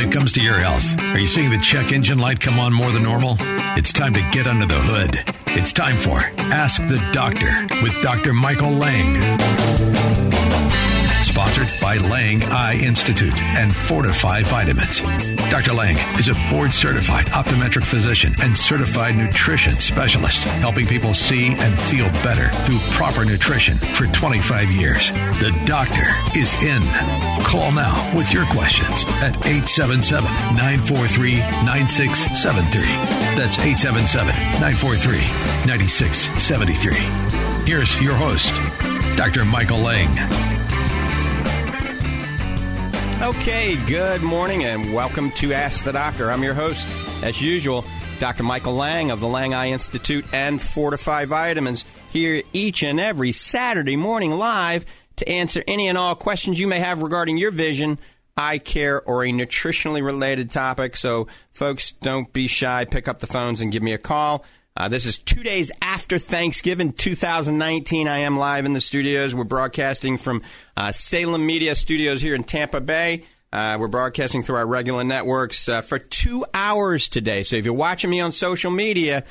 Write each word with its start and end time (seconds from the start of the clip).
When 0.00 0.08
it 0.08 0.12
comes 0.12 0.32
to 0.32 0.42
your 0.42 0.58
health, 0.58 0.98
are 0.98 1.18
you 1.18 1.26
seeing 1.26 1.50
the 1.50 1.58
check 1.58 1.92
engine 1.92 2.18
light 2.18 2.40
come 2.40 2.58
on 2.58 2.72
more 2.72 2.90
than 2.90 3.02
normal? 3.02 3.36
It's 3.76 3.92
time 3.92 4.14
to 4.14 4.22
get 4.32 4.46
under 4.46 4.64
the 4.64 4.78
hood. 4.78 5.22
It's 5.48 5.74
time 5.74 5.98
for 5.98 6.20
Ask 6.38 6.80
the 6.88 6.96
Doctor 7.12 7.66
with 7.82 7.92
Dr. 8.00 8.32
Michael 8.32 8.70
Lang. 8.70 10.29
Sponsored 11.30 11.70
by 11.80 11.96
Lang 11.96 12.42
Eye 12.42 12.74
Institute 12.82 13.40
and 13.40 13.74
Fortify 13.74 14.42
Vitamins. 14.42 15.00
Dr. 15.48 15.72
Lang 15.72 15.96
is 16.18 16.28
a 16.28 16.34
board 16.50 16.74
certified 16.74 17.26
optometric 17.26 17.84
physician 17.84 18.34
and 18.42 18.56
certified 18.56 19.14
nutrition 19.16 19.78
specialist, 19.78 20.42
helping 20.58 20.86
people 20.86 21.14
see 21.14 21.54
and 21.54 21.78
feel 21.78 22.08
better 22.24 22.48
through 22.64 22.80
proper 22.96 23.24
nutrition 23.24 23.78
for 23.78 24.06
25 24.08 24.72
years. 24.72 25.12
The 25.38 25.56
doctor 25.66 26.08
is 26.36 26.52
in. 26.64 26.82
Call 27.44 27.70
now 27.70 27.94
with 28.16 28.32
your 28.32 28.44
questions 28.46 29.04
at 29.22 29.36
877 29.46 30.24
943 30.56 31.38
9673. 31.64 32.82
That's 33.38 33.56
877 33.56 34.34
943 34.58 35.18
9673. 35.64 36.94
Here's 37.70 38.00
your 38.00 38.16
host, 38.16 38.52
Dr. 39.16 39.44
Michael 39.44 39.78
Lang. 39.78 40.10
Okay, 43.22 43.76
good 43.86 44.22
morning 44.22 44.64
and 44.64 44.94
welcome 44.94 45.30
to 45.32 45.52
Ask 45.52 45.84
the 45.84 45.92
Doctor. 45.92 46.30
I'm 46.30 46.42
your 46.42 46.54
host, 46.54 46.86
as 47.22 47.42
usual, 47.42 47.84
Dr. 48.18 48.44
Michael 48.44 48.72
Lang 48.72 49.10
of 49.10 49.20
the 49.20 49.28
Lang 49.28 49.52
Eye 49.52 49.68
Institute 49.68 50.24
and 50.32 50.60
Fortify 50.60 51.26
Vitamins, 51.26 51.84
here 52.08 52.42
each 52.54 52.82
and 52.82 52.98
every 52.98 53.32
Saturday 53.32 53.94
morning 53.94 54.30
live 54.30 54.86
to 55.16 55.28
answer 55.28 55.62
any 55.68 55.86
and 55.86 55.98
all 55.98 56.14
questions 56.14 56.58
you 56.58 56.66
may 56.66 56.78
have 56.78 57.02
regarding 57.02 57.36
your 57.36 57.50
vision, 57.50 57.98
eye 58.38 58.56
care, 58.56 59.02
or 59.02 59.22
a 59.22 59.28
nutritionally 59.28 60.02
related 60.02 60.50
topic. 60.50 60.96
So, 60.96 61.28
folks, 61.52 61.92
don't 61.92 62.32
be 62.32 62.46
shy. 62.46 62.86
Pick 62.86 63.06
up 63.06 63.18
the 63.18 63.26
phones 63.26 63.60
and 63.60 63.70
give 63.70 63.82
me 63.82 63.92
a 63.92 63.98
call. 63.98 64.46
Uh, 64.80 64.88
this 64.88 65.04
is 65.04 65.18
two 65.18 65.42
days 65.42 65.70
after 65.82 66.18
Thanksgiving 66.18 66.92
2019. 66.92 68.08
I 68.08 68.20
am 68.20 68.38
live 68.38 68.64
in 68.64 68.72
the 68.72 68.80
studios. 68.80 69.34
We're 69.34 69.44
broadcasting 69.44 70.16
from 70.16 70.40
uh, 70.74 70.90
Salem 70.90 71.44
Media 71.44 71.74
Studios 71.74 72.22
here 72.22 72.34
in 72.34 72.44
Tampa 72.44 72.80
Bay. 72.80 73.24
Uh, 73.52 73.76
we're 73.78 73.88
broadcasting 73.88 74.42
through 74.42 74.56
our 74.56 74.66
regular 74.66 75.04
networks 75.04 75.68
uh, 75.68 75.82
for 75.82 75.98
two 75.98 76.46
hours 76.54 77.10
today. 77.10 77.42
So 77.42 77.56
if 77.56 77.66
you're 77.66 77.74
watching 77.74 78.08
me 78.08 78.20
on 78.20 78.32
social 78.32 78.70
media, 78.70 79.24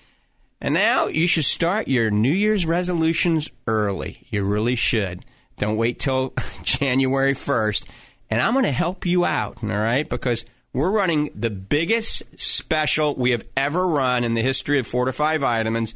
And 0.60 0.74
now 0.74 1.06
you 1.06 1.28
should 1.28 1.44
start 1.44 1.86
your 1.86 2.10
New 2.10 2.32
Year's 2.32 2.66
resolutions 2.66 3.48
early. 3.68 4.26
You 4.28 4.42
really 4.42 4.74
should. 4.74 5.24
Don't 5.58 5.76
wait 5.76 6.00
till 6.00 6.34
January 6.64 7.34
1st. 7.34 7.86
And 8.28 8.40
I'm 8.40 8.54
going 8.54 8.64
to 8.64 8.72
help 8.72 9.06
you 9.06 9.24
out, 9.24 9.62
all 9.62 9.68
right? 9.68 10.08
Because 10.08 10.46
we're 10.72 10.90
running 10.90 11.30
the 11.32 11.50
biggest 11.50 12.24
special 12.40 13.14
we 13.14 13.30
have 13.30 13.44
ever 13.56 13.86
run 13.86 14.24
in 14.24 14.34
the 14.34 14.42
history 14.42 14.80
of 14.80 14.86
Fortify 14.88 15.36
Vitamins 15.36 15.94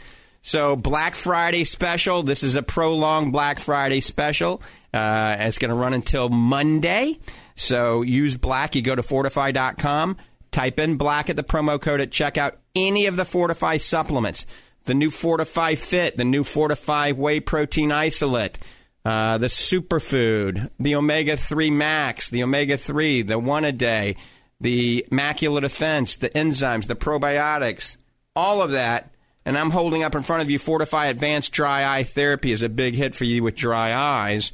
So, 0.43 0.77
Black 0.77 1.17
Friday 1.17 1.65
special. 1.65 2.23
This 2.23 2.45
is 2.45 2.55
a 2.55 2.63
prolonged 2.63 3.33
Black 3.33 3.59
Friday 3.59 3.99
special. 4.01 4.63
Uh, 4.95 5.37
it's 5.41 5.59
going 5.59 5.71
to 5.71 5.77
run 5.77 5.93
until 5.93 6.29
Monday. 6.29 7.19
So, 7.57 8.03
use 8.03 8.37
black. 8.37 8.77
You 8.77 8.83
go 8.83 8.95
to 8.95 9.03
fortifeye.com, 9.03 10.17
type 10.53 10.79
in 10.79 10.99
black 10.99 11.31
at 11.31 11.37
the 11.37 11.43
promo 11.43 11.81
code 11.81 12.01
at 12.01 12.11
checkout. 12.11 12.53
Any 12.77 13.07
of 13.07 13.17
the 13.17 13.25
Fortify 13.25 13.79
supplements, 13.79 14.47
the 14.85 14.95
new 14.95 15.11
Fortify 15.11 15.75
Fit, 15.75 16.15
the 16.15 16.25
new 16.25 16.45
Fortify 16.45 17.11
Whey 17.11 17.41
Protein 17.41 17.91
Isolate, 17.91 18.59
uh, 19.07 19.39
the 19.39 19.47
superfood, 19.47 20.69
the 20.81 20.97
omega 20.97 21.37
3 21.37 21.71
max, 21.71 22.29
the 22.29 22.43
omega 22.43 22.77
3, 22.77 23.23
the 23.23 23.39
one 23.39 23.65
a 23.65 23.71
day, 23.71 24.17
the 24.61 25.07
macular 25.13 25.61
defense, 25.61 26.17
the 26.17 26.29
enzymes, 26.31 26.89
the 26.89 26.97
probiotics, 26.97 27.99
all 28.35 28.61
of 28.61 28.73
that. 28.73 29.13
And 29.45 29.57
I'm 29.57 29.71
holding 29.71 30.03
up 30.03 30.17
in 30.17 30.25
front 30.25 30.43
of 30.43 30.51
you 30.51 30.59
Fortify 30.59 31.07
Advanced 31.07 31.53
Dry 31.53 31.99
Eye 31.99 32.03
Therapy 32.03 32.51
is 32.51 32.65
a 32.65 32.69
big 32.69 32.97
hit 32.97 33.15
for 33.15 33.23
you 33.23 33.45
with 33.45 33.55
dry 33.55 33.95
eyes. 33.95 34.51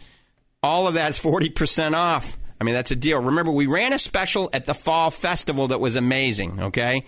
All 0.62 0.86
of 0.86 0.92
that's 0.92 1.18
40% 1.18 1.94
off. 1.94 2.36
I 2.60 2.64
mean, 2.64 2.74
that's 2.74 2.90
a 2.90 2.96
deal. 2.96 3.22
Remember, 3.22 3.52
we 3.52 3.64
ran 3.64 3.94
a 3.94 3.98
special 3.98 4.50
at 4.52 4.66
the 4.66 4.74
Fall 4.74 5.10
Festival 5.10 5.68
that 5.68 5.80
was 5.80 5.96
amazing, 5.96 6.60
okay? 6.64 7.06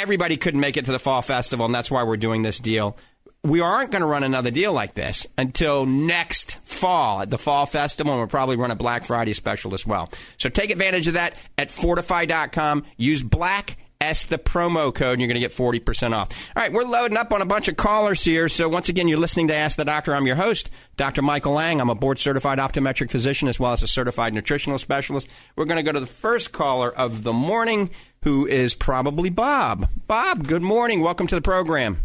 Everybody 0.00 0.36
couldn't 0.36 0.58
make 0.58 0.76
it 0.76 0.86
to 0.86 0.92
the 0.92 0.98
Fall 0.98 1.22
Festival, 1.22 1.64
and 1.64 1.72
that's 1.72 1.92
why 1.92 2.02
we're 2.02 2.16
doing 2.16 2.42
this 2.42 2.58
deal 2.58 2.96
we 3.44 3.60
aren't 3.60 3.90
going 3.90 4.02
to 4.02 4.06
run 4.06 4.22
another 4.22 4.50
deal 4.50 4.72
like 4.72 4.94
this 4.94 5.26
until 5.36 5.84
next 5.84 6.58
fall 6.58 7.22
at 7.22 7.30
the 7.30 7.38
Fall 7.38 7.66
Festival, 7.66 8.12
and 8.12 8.20
we'll 8.20 8.28
probably 8.28 8.56
run 8.56 8.70
a 8.70 8.76
Black 8.76 9.04
Friday 9.04 9.32
special 9.32 9.74
as 9.74 9.86
well. 9.86 10.10
So 10.38 10.48
take 10.48 10.70
advantage 10.70 11.08
of 11.08 11.14
that 11.14 11.34
at 11.58 11.68
fortifeye.com. 11.68 12.84
Use 12.96 13.22
black 13.22 13.76
S 14.00 14.24
the 14.24 14.38
promo 14.38 14.94
code, 14.94 15.12
and 15.12 15.20
you're 15.20 15.28
going 15.28 15.40
to 15.40 15.40
get 15.40 15.52
40% 15.52 16.12
off. 16.12 16.28
All 16.56 16.62
right, 16.62 16.72
we're 16.72 16.84
loading 16.84 17.16
up 17.16 17.32
on 17.32 17.40
a 17.40 17.46
bunch 17.46 17.68
of 17.68 17.76
callers 17.76 18.24
here. 18.24 18.48
So, 18.48 18.68
once 18.68 18.88
again, 18.88 19.06
you're 19.06 19.18
listening 19.18 19.48
to 19.48 19.54
Ask 19.54 19.76
the 19.76 19.84
Doctor. 19.84 20.14
I'm 20.14 20.26
your 20.26 20.36
host, 20.36 20.70
Dr. 20.96 21.22
Michael 21.22 21.52
Lang. 21.52 21.80
I'm 21.80 21.90
a 21.90 21.94
board 21.94 22.18
certified 22.18 22.58
optometric 22.58 23.10
physician 23.10 23.48
as 23.48 23.60
well 23.60 23.72
as 23.72 23.82
a 23.82 23.88
certified 23.88 24.34
nutritional 24.34 24.78
specialist. 24.78 25.28
We're 25.54 25.66
going 25.66 25.84
to 25.84 25.88
go 25.88 25.92
to 25.92 26.00
the 26.00 26.06
first 26.06 26.52
caller 26.52 26.90
of 26.90 27.22
the 27.22 27.32
morning, 27.32 27.90
who 28.22 28.46
is 28.46 28.74
probably 28.74 29.30
Bob. 29.30 29.88
Bob, 30.08 30.48
good 30.48 30.62
morning. 30.62 31.00
Welcome 31.00 31.28
to 31.28 31.34
the 31.36 31.40
program. 31.40 32.04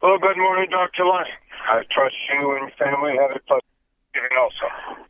Well, 0.00 0.16
good 0.18 0.36
morning, 0.36 0.70
Dr. 0.70 1.04
Lang. 1.06 1.26
I 1.72 1.82
trust 1.90 2.14
you 2.30 2.52
and 2.52 2.68
your 2.68 2.76
family 2.78 3.14
had 3.18 3.34
a 3.34 3.40
pleasant 3.40 3.64
Thanksgiving 4.14 4.38
also. 4.40 5.02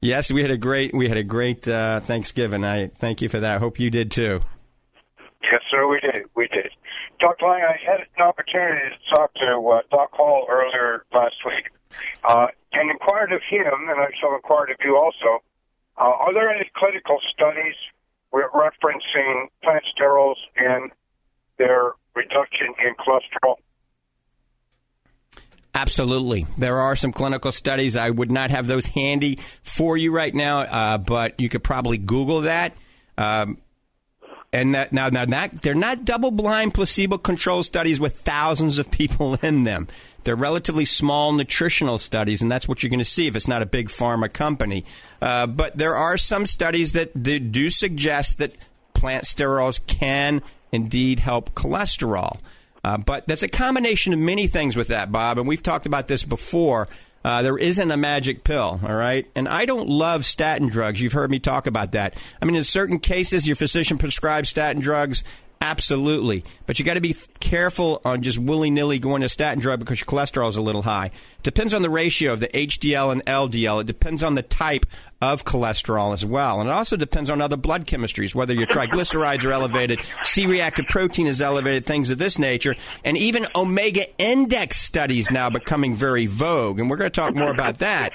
Yes, 0.00 0.30
we 0.30 0.40
had 0.40 0.52
a 0.52 0.56
great 0.56 0.94
we 0.94 1.08
had 1.08 1.16
a 1.16 1.24
great 1.24 1.66
uh, 1.66 1.98
Thanksgiving. 1.98 2.62
I 2.62 2.86
thank 2.86 3.22
you 3.22 3.28
for 3.28 3.40
that. 3.40 3.56
I 3.56 3.58
hope 3.58 3.80
you 3.80 3.90
did 3.90 4.12
too. 4.12 4.40
Yes, 5.42 5.62
sir, 5.68 5.88
we 5.88 5.98
did. 5.98 6.26
We 6.36 6.46
did. 6.46 6.70
Dr. 7.18 7.44
Lang, 7.44 7.62
I 7.62 7.76
had 7.84 8.00
an 8.00 8.22
opportunity 8.22 8.86
to 8.94 9.16
talk 9.16 9.34
to 9.34 9.68
uh, 9.68 9.80
Doc 9.90 10.12
Hall 10.12 10.46
earlier 10.48 11.04
last 11.12 11.36
week 11.44 11.70
uh, 12.22 12.46
and 12.72 12.90
inquired 12.90 13.32
of 13.32 13.40
him, 13.50 13.66
and 13.66 14.00
I 14.00 14.10
shall 14.20 14.34
inquire 14.36 14.70
of 14.70 14.78
you 14.84 14.96
also. 14.96 15.42
Uh, 15.98 16.02
are 16.22 16.32
there 16.32 16.50
any 16.50 16.70
clinical 16.76 17.18
studies 17.32 17.74
referencing 18.32 19.48
plant 19.64 19.84
sterols 19.96 20.36
and 20.56 20.92
their 21.58 21.92
reduction 22.14 22.74
in 22.84 22.94
cholesterol? 22.94 23.56
Absolutely. 25.74 26.46
There 26.56 26.78
are 26.78 26.94
some 26.94 27.12
clinical 27.12 27.50
studies. 27.50 27.96
I 27.96 28.10
would 28.10 28.30
not 28.30 28.50
have 28.50 28.66
those 28.68 28.86
handy 28.86 29.40
for 29.62 29.96
you 29.96 30.12
right 30.12 30.32
now, 30.32 30.60
uh, 30.60 30.98
but 30.98 31.40
you 31.40 31.48
could 31.48 31.64
probably 31.64 31.98
Google 31.98 32.42
that. 32.42 32.76
Um, 33.18 33.58
and 34.52 34.76
that, 34.76 34.92
now, 34.92 35.08
now 35.08 35.24
that, 35.24 35.62
they're 35.62 35.74
not 35.74 36.04
double 36.04 36.30
blind 36.30 36.74
placebo 36.74 37.18
controlled 37.18 37.66
studies 37.66 37.98
with 37.98 38.20
thousands 38.20 38.78
of 38.78 38.88
people 38.88 39.34
in 39.42 39.64
them. 39.64 39.88
They're 40.22 40.36
relatively 40.36 40.84
small 40.84 41.32
nutritional 41.32 41.98
studies, 41.98 42.40
and 42.40 42.50
that's 42.50 42.68
what 42.68 42.82
you're 42.82 42.88
going 42.90 42.98
to 43.00 43.04
see 43.04 43.26
if 43.26 43.34
it's 43.36 43.48
not 43.48 43.60
a 43.60 43.66
big 43.66 43.88
pharma 43.88 44.32
company. 44.32 44.84
Uh, 45.20 45.48
but 45.48 45.76
there 45.76 45.96
are 45.96 46.16
some 46.16 46.46
studies 46.46 46.92
that, 46.92 47.10
that 47.14 47.52
do 47.52 47.68
suggest 47.68 48.38
that 48.38 48.56
plant 48.94 49.24
sterols 49.24 49.84
can 49.86 50.40
indeed 50.72 51.18
help 51.18 51.50
cholesterol. 51.54 52.38
Uh, 52.84 52.98
but 52.98 53.26
there's 53.26 53.42
a 53.42 53.48
combination 53.48 54.12
of 54.12 54.18
many 54.18 54.46
things 54.46 54.76
with 54.76 54.88
that, 54.88 55.10
Bob, 55.10 55.38
and 55.38 55.48
we've 55.48 55.62
talked 55.62 55.86
about 55.86 56.06
this 56.06 56.22
before. 56.22 56.86
Uh, 57.24 57.40
there 57.40 57.56
isn't 57.56 57.90
a 57.90 57.96
magic 57.96 58.44
pill, 58.44 58.78
all 58.86 58.94
right? 58.94 59.26
And 59.34 59.48
I 59.48 59.64
don't 59.64 59.88
love 59.88 60.26
statin 60.26 60.68
drugs. 60.68 61.00
You've 61.00 61.14
heard 61.14 61.30
me 61.30 61.38
talk 61.38 61.66
about 61.66 61.92
that. 61.92 62.14
I 62.42 62.44
mean, 62.44 62.54
in 62.54 62.64
certain 62.64 62.98
cases, 62.98 63.46
your 63.46 63.56
physician 63.56 63.96
prescribes 63.96 64.50
statin 64.50 64.82
drugs. 64.82 65.24
Absolutely. 65.62 66.44
But 66.66 66.78
you 66.78 66.84
got 66.84 66.94
to 66.94 67.00
be 67.00 67.16
careful 67.40 68.02
on 68.04 68.20
just 68.20 68.38
willy 68.38 68.68
nilly 68.70 68.98
going 68.98 69.22
to 69.22 69.30
statin 69.30 69.60
drug 69.60 69.78
because 69.78 69.98
your 69.98 70.06
cholesterol 70.06 70.50
is 70.50 70.58
a 70.58 70.62
little 70.62 70.82
high. 70.82 71.10
Depends 71.42 71.72
on 71.72 71.80
the 71.80 71.88
ratio 71.88 72.34
of 72.34 72.40
the 72.40 72.48
HDL 72.48 73.12
and 73.12 73.24
LDL. 73.24 73.80
It 73.80 73.86
depends 73.86 74.22
on 74.22 74.34
the 74.34 74.42
type 74.42 74.84
of 75.20 75.44
cholesterol 75.44 76.12
as 76.12 76.24
well. 76.24 76.60
And 76.60 76.68
it 76.68 76.72
also 76.72 76.96
depends 76.96 77.30
on 77.30 77.40
other 77.40 77.56
blood 77.56 77.86
chemistries, 77.86 78.34
whether 78.34 78.52
your 78.52 78.66
triglycerides 78.66 79.44
are 79.44 79.52
elevated, 79.52 80.00
C 80.22 80.46
reactive 80.46 80.86
protein 80.86 81.26
is 81.26 81.40
elevated, 81.40 81.84
things 81.84 82.10
of 82.10 82.18
this 82.18 82.38
nature. 82.38 82.74
And 83.04 83.16
even 83.16 83.46
omega 83.54 84.04
index 84.18 84.76
studies 84.76 85.30
now 85.30 85.50
becoming 85.50 85.94
very 85.94 86.26
vogue. 86.26 86.78
And 86.78 86.90
we're 86.90 86.96
going 86.96 87.10
to 87.10 87.20
talk 87.20 87.34
more 87.34 87.50
about 87.50 87.78
that. 87.78 88.12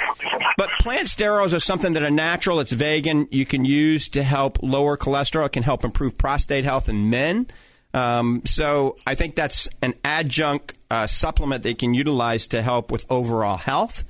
But 0.58 0.70
plant 0.82 1.08
sterols 1.08 1.54
are 1.54 1.60
something 1.60 1.94
that 1.94 2.04
are 2.04 2.12
natural, 2.12 2.60
it's 2.60 2.72
vegan, 2.72 3.28
you 3.32 3.46
can 3.46 3.64
use 3.66 4.10
to 4.10 4.24
help 4.24 4.60
lower 4.62 4.98
cholesterol, 4.98 5.46
it 5.46 5.54
can 5.54 5.64
help 5.64 5.84
improve 5.84 6.18
prostate 6.18 6.66
health 6.66 6.90
in 6.90 7.10
men. 7.10 7.48
Um, 7.94 8.44
so 8.46 8.98
I 9.08 9.16
think 9.16 9.36
that's 9.36 9.70
an 9.82 9.94
adjunct 10.04 10.76
uh, 10.92 11.08
supplement 11.08 11.64
they 11.64 11.74
can 11.74 11.94
utilize 11.94 12.48
to 12.48 12.62
help 12.62 12.92
with 12.92 13.06
overall 13.10 13.58
health. 13.58 14.04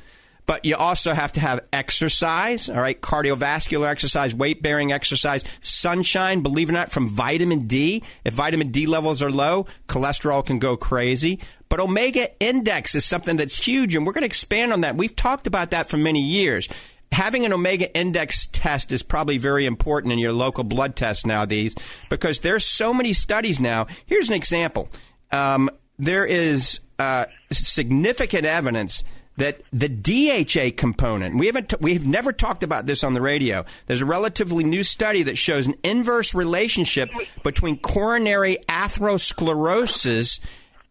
But 0.50 0.66
you 0.66 0.76
also 0.76 1.14
have 1.14 1.34
to 1.34 1.40
have 1.42 1.60
exercise, 1.72 2.72
all 2.72 2.82
right, 2.82 3.00
cardiovascular 3.00 3.88
exercise, 3.88 4.34
weight 4.34 4.64
bearing 4.64 4.92
exercise, 4.92 5.44
sunshine, 5.62 6.42
believe 6.42 6.70
it 6.70 6.72
or 6.72 6.74
not, 6.74 6.90
from 6.90 7.08
vitamin 7.08 7.68
D. 7.68 8.02
If 8.26 8.34
vitamin 8.34 8.72
D 8.72 8.88
levels 8.88 9.22
are 9.22 9.30
low, 9.30 9.68
cholesterol 9.88 10.44
can 10.44 10.58
go 10.58 10.76
crazy. 10.76 11.40
But 11.70 11.80
omega 11.80 12.32
index 12.40 12.96
is 12.96 13.06
something 13.06 13.38
that's 13.38 13.64
huge, 13.64 13.96
and 13.96 14.08
we're 14.08 14.12
going 14.12 14.24
to 14.24 14.26
expand 14.26 14.74
on 14.74 14.82
that. 14.82 14.96
We've 14.96 15.16
talked 15.16 15.46
about 15.46 15.70
that 15.70 15.88
for 15.88 15.98
many 15.98 16.24
years. 16.24 16.68
Having 17.12 17.46
an 17.46 17.54
omega 17.54 17.96
index 17.96 18.48
test 18.48 18.92
is 18.92 19.04
probably 19.04 19.38
very 19.38 19.68
important 19.68 20.14
in 20.14 20.18
your 20.18 20.34
local 20.34 20.64
blood 20.64 20.96
test 20.96 21.28
nowadays 21.28 21.76
because 22.10 22.40
there's 22.40 22.66
so 22.66 22.92
many 22.92 23.14
studies 23.14 23.60
now. 23.60 23.86
Here's 24.08 24.30
an 24.30 24.36
example. 24.36 24.90
Um, 25.32 25.70
there 26.00 26.26
is 26.26 26.80
uh, 26.98 27.26
significant 27.52 28.48
evidence 28.48 29.04
that 29.40 29.62
the 29.72 29.90
DHA 29.90 30.76
component, 30.78 31.38
we 31.38 31.48
haven't, 31.48 31.70
t- 31.70 31.78
we've 31.80 32.06
never 32.06 32.32
talked 32.32 32.64
about 32.64 32.86
this 32.86 33.04
on 33.04 33.14
the 33.14 33.22
radio. 33.22 33.66
There's 33.88 34.02
a 34.02 34.06
relatively 34.06 34.64
new 34.64 34.84
study 34.84 35.24
that 35.24 35.38
shows 35.38 35.66
an 35.66 35.76
inverse 35.84 36.34
relationship 36.34 37.10
between 37.44 37.78
coronary 37.78 38.58
atherosclerosis 38.68 40.40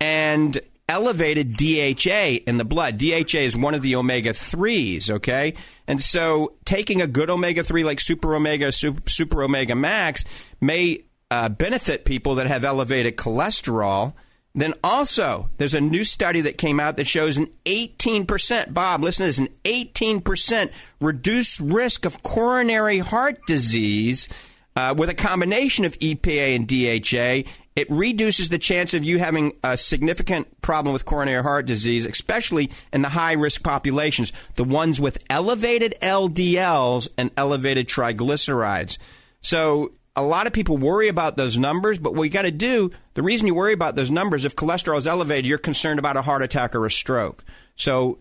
and 0.00 0.60
elevated 0.88 1.56
DHA 1.56 2.44
in 2.46 2.56
the 2.56 2.64
blood. 2.64 2.96
DHA 2.96 3.38
is 3.38 3.56
one 3.56 3.74
of 3.74 3.82
the 3.82 3.96
omega 3.96 4.30
3s, 4.30 5.10
okay? 5.10 5.54
And 5.86 6.02
so 6.02 6.54
taking 6.64 7.02
a 7.02 7.06
good 7.06 7.28
omega 7.28 7.62
3 7.62 7.84
like 7.84 8.00
super 8.00 8.34
omega, 8.34 8.72
super, 8.72 9.02
super 9.08 9.42
omega 9.42 9.74
max 9.74 10.24
may 10.60 11.04
uh, 11.30 11.50
benefit 11.50 12.06
people 12.06 12.36
that 12.36 12.46
have 12.46 12.64
elevated 12.64 13.16
cholesterol 13.16 14.14
then 14.54 14.74
also, 14.82 15.50
there's 15.58 15.74
a 15.74 15.80
new 15.80 16.04
study 16.04 16.40
that 16.42 16.58
came 16.58 16.80
out 16.80 16.96
that 16.96 17.06
shows 17.06 17.36
an 17.36 17.48
18%, 17.64 18.74
Bob, 18.74 19.02
listen 19.02 19.24
to 19.24 19.28
this, 19.28 19.38
an 19.38 19.48
18% 19.64 20.70
reduced 21.00 21.60
risk 21.60 22.04
of 22.04 22.22
coronary 22.22 22.98
heart 22.98 23.38
disease 23.46 24.28
uh, 24.74 24.94
with 24.96 25.10
a 25.10 25.14
combination 25.14 25.84
of 25.84 25.98
EPA 25.98 26.56
and 26.56 26.66
DHA. 26.66 27.50
It 27.76 27.88
reduces 27.90 28.48
the 28.48 28.58
chance 28.58 28.94
of 28.94 29.04
you 29.04 29.18
having 29.18 29.52
a 29.62 29.76
significant 29.76 30.60
problem 30.62 30.92
with 30.92 31.04
coronary 31.04 31.42
heart 31.42 31.66
disease, 31.66 32.06
especially 32.06 32.70
in 32.92 33.02
the 33.02 33.08
high 33.10 33.34
risk 33.34 33.62
populations, 33.62 34.32
the 34.56 34.64
ones 34.64 34.98
with 34.98 35.22
elevated 35.30 35.94
LDLs 36.02 37.08
and 37.16 37.30
elevated 37.36 37.86
triglycerides. 37.86 38.98
So 39.40 39.92
a 40.19 40.23
lot 40.23 40.49
of 40.49 40.53
people 40.53 40.76
worry 40.76 41.09
about 41.09 41.37
those 41.37 41.56
numbers, 41.56 41.97
but 41.97 42.12
what 42.12 42.25
you 42.25 42.31
got 42.31 42.43
to 42.43 42.50
do, 42.50 42.91
the 43.15 43.23
reason 43.23 43.47
you 43.47 43.55
worry 43.55 43.73
about 43.73 43.94
those 43.94 44.11
numbers, 44.11 44.44
if 44.44 44.56
cholesterol 44.56 44.99
is 44.99 45.06
elevated, 45.06 45.47
you're 45.47 45.59
concerned 45.59 46.00
about 46.00 46.17
a 46.17 46.23
heart 46.23 46.43
attack 46.43 46.75
or 46.75 46.85
a 46.85 46.91
stroke. 46.91 47.44
So, 47.76 48.19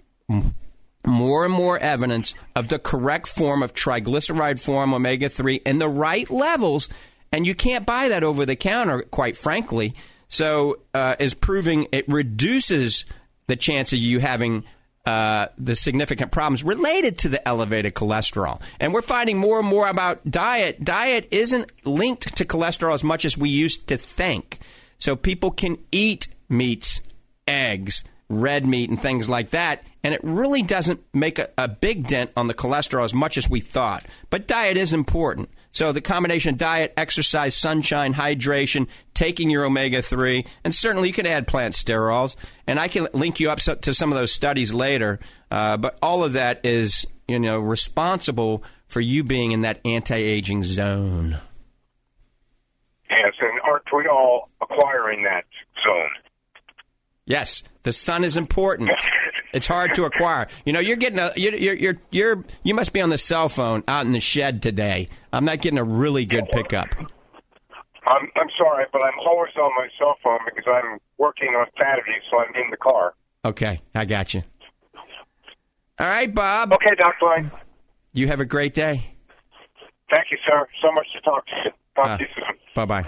more 1.05 1.43
and 1.43 1.53
more 1.53 1.79
evidence 1.79 2.35
of 2.55 2.67
the 2.67 2.77
correct 2.77 3.27
form 3.27 3.63
of 3.63 3.73
triglyceride 3.73 4.59
form 4.59 4.93
omega 4.93 5.27
3 5.27 5.55
in 5.65 5.79
the 5.79 5.89
right 5.89 6.29
levels, 6.29 6.87
and 7.31 7.47
you 7.47 7.55
can't 7.55 7.85
buy 7.85 8.09
that 8.09 8.23
over 8.23 8.45
the 8.45 8.55
counter, 8.55 9.01
quite 9.01 9.35
frankly. 9.35 9.95
So, 10.27 10.81
uh, 10.93 11.15
is 11.17 11.33
proving 11.33 11.87
it 11.91 12.07
reduces 12.07 13.07
the 13.47 13.55
chance 13.55 13.91
of 13.91 13.97
you 13.97 14.19
having 14.19 14.65
uh, 15.07 15.47
the 15.57 15.73
significant 15.73 16.33
problems 16.33 16.65
related 16.65 17.19
to 17.19 17.29
the 17.29 17.47
elevated 17.47 17.93
cholesterol. 17.93 18.59
And 18.77 18.93
we're 18.93 19.01
finding 19.01 19.37
more 19.37 19.57
and 19.57 19.67
more 19.67 19.87
about 19.87 20.29
diet. 20.29 20.83
Diet 20.83 21.29
isn't 21.31 21.71
linked 21.85 22.35
to 22.35 22.43
cholesterol 22.43 22.93
as 22.93 23.05
much 23.05 23.23
as 23.23 23.37
we 23.37 23.47
used 23.47 23.87
to 23.87 23.95
think. 23.95 24.59
So 24.97 25.15
people 25.15 25.51
can 25.51 25.77
eat 25.93 26.27
meats, 26.49 26.99
eggs, 27.47 28.03
red 28.27 28.67
meat, 28.67 28.89
and 28.89 29.01
things 29.01 29.29
like 29.29 29.51
that, 29.51 29.85
and 30.03 30.13
it 30.13 30.19
really 30.23 30.61
doesn't 30.61 30.99
make 31.13 31.39
a, 31.39 31.51
a 31.57 31.69
big 31.69 32.07
dent 32.07 32.31
on 32.35 32.47
the 32.47 32.53
cholesterol 32.53 33.05
as 33.05 33.13
much 33.13 33.37
as 33.37 33.49
we 33.49 33.61
thought. 33.61 34.05
But 34.29 34.45
diet 34.45 34.75
is 34.75 34.91
important. 34.91 35.49
So 35.77 35.91
the 35.91 36.01
combination 36.01 36.55
of 36.55 36.57
diet, 36.57 36.91
exercise, 36.97 37.53
sunshine, 37.53 38.15
hydration, 38.15 38.87
taking 39.13 39.51
your 39.51 39.63
omega 39.63 40.01
3, 40.01 40.43
and 40.63 40.73
certainly 40.73 41.07
you 41.07 41.13
can 41.13 41.27
add 41.27 41.45
plant 41.45 41.75
sterols. 41.75 42.35
And 42.65 42.79
I 42.79 42.87
can 42.87 43.07
link 43.13 43.39
you 43.39 43.51
up 43.51 43.59
to 43.59 43.93
some 43.93 44.11
of 44.11 44.17
those 44.17 44.31
studies 44.31 44.73
later. 44.73 45.19
Uh, 45.51 45.77
but 45.77 45.99
all 46.01 46.23
of 46.23 46.33
that 46.33 46.65
is, 46.65 47.05
you 47.27 47.39
know, 47.39 47.59
responsible 47.59 48.63
for 48.87 49.01
you 49.01 49.23
being 49.23 49.51
in 49.51 49.61
that 49.61 49.79
anti-aging 49.85 50.63
zone. 50.63 51.37
Yes, 53.07 53.33
and 53.39 53.61
aren't 53.63 53.85
we 53.95 54.07
all 54.07 54.49
acquiring 54.59 55.25
that 55.25 55.45
zone? 55.85 56.09
Yes, 57.27 57.61
the 57.83 57.93
sun 57.93 58.23
is 58.23 58.35
important. 58.35 58.89
It's 59.57 59.67
hard 59.67 59.93
to 59.95 60.05
acquire. 60.05 60.47
You 60.65 60.73
know, 60.73 60.79
you're 60.79 60.95
getting 60.97 61.19
a 61.19 61.31
you're, 61.35 61.55
you're 61.55 61.73
you're 61.75 62.01
you're 62.11 62.45
you 62.63 62.73
must 62.75 62.93
be 62.93 63.01
on 63.01 63.09
the 63.09 63.17
cell 63.17 63.49
phone 63.49 63.83
out 63.87 64.05
in 64.05 64.11
the 64.11 64.19
shed 64.19 64.61
today. 64.61 65.09
I'm 65.33 65.45
not 65.45 65.61
getting 65.61 65.79
a 65.79 65.83
really 65.83 66.25
good 66.25 66.45
pickup. 66.51 66.87
I'm 68.05 68.29
I'm 68.35 68.49
sorry, 68.57 68.85
but 68.93 69.03
I'm 69.03 69.19
always 69.27 69.51
on 69.57 69.71
my 69.75 69.87
cell 69.99 70.15
phone 70.23 70.39
because 70.45 70.65
I'm 70.67 70.99
working 71.17 71.49
on 71.49 71.65
Saturday, 71.77 72.19
so 72.31 72.37
I'm 72.39 72.53
in 72.63 72.69
the 72.71 72.77
car. 72.77 73.13
Okay, 73.43 73.81
I 73.93 74.05
got 74.05 74.33
you. 74.33 74.43
All 75.99 76.07
right, 76.07 76.33
Bob. 76.33 76.71
Okay, 76.73 76.91
Lang. 77.21 77.51
You 78.13 78.27
have 78.27 78.39
a 78.39 78.45
great 78.45 78.73
day. 78.73 79.15
Thank 80.11 80.27
you, 80.31 80.37
sir. 80.47 80.67
So 80.81 80.91
much 80.93 81.07
to 81.15 81.21
talk 81.21 81.45
to 81.47 81.51
you. 81.65 81.71
Talk 81.95 82.05
Uh, 82.07 82.17
to 82.17 82.23
you 82.23 82.29
soon. 82.35 82.57
Bye 82.75 82.85
bye. 82.85 83.05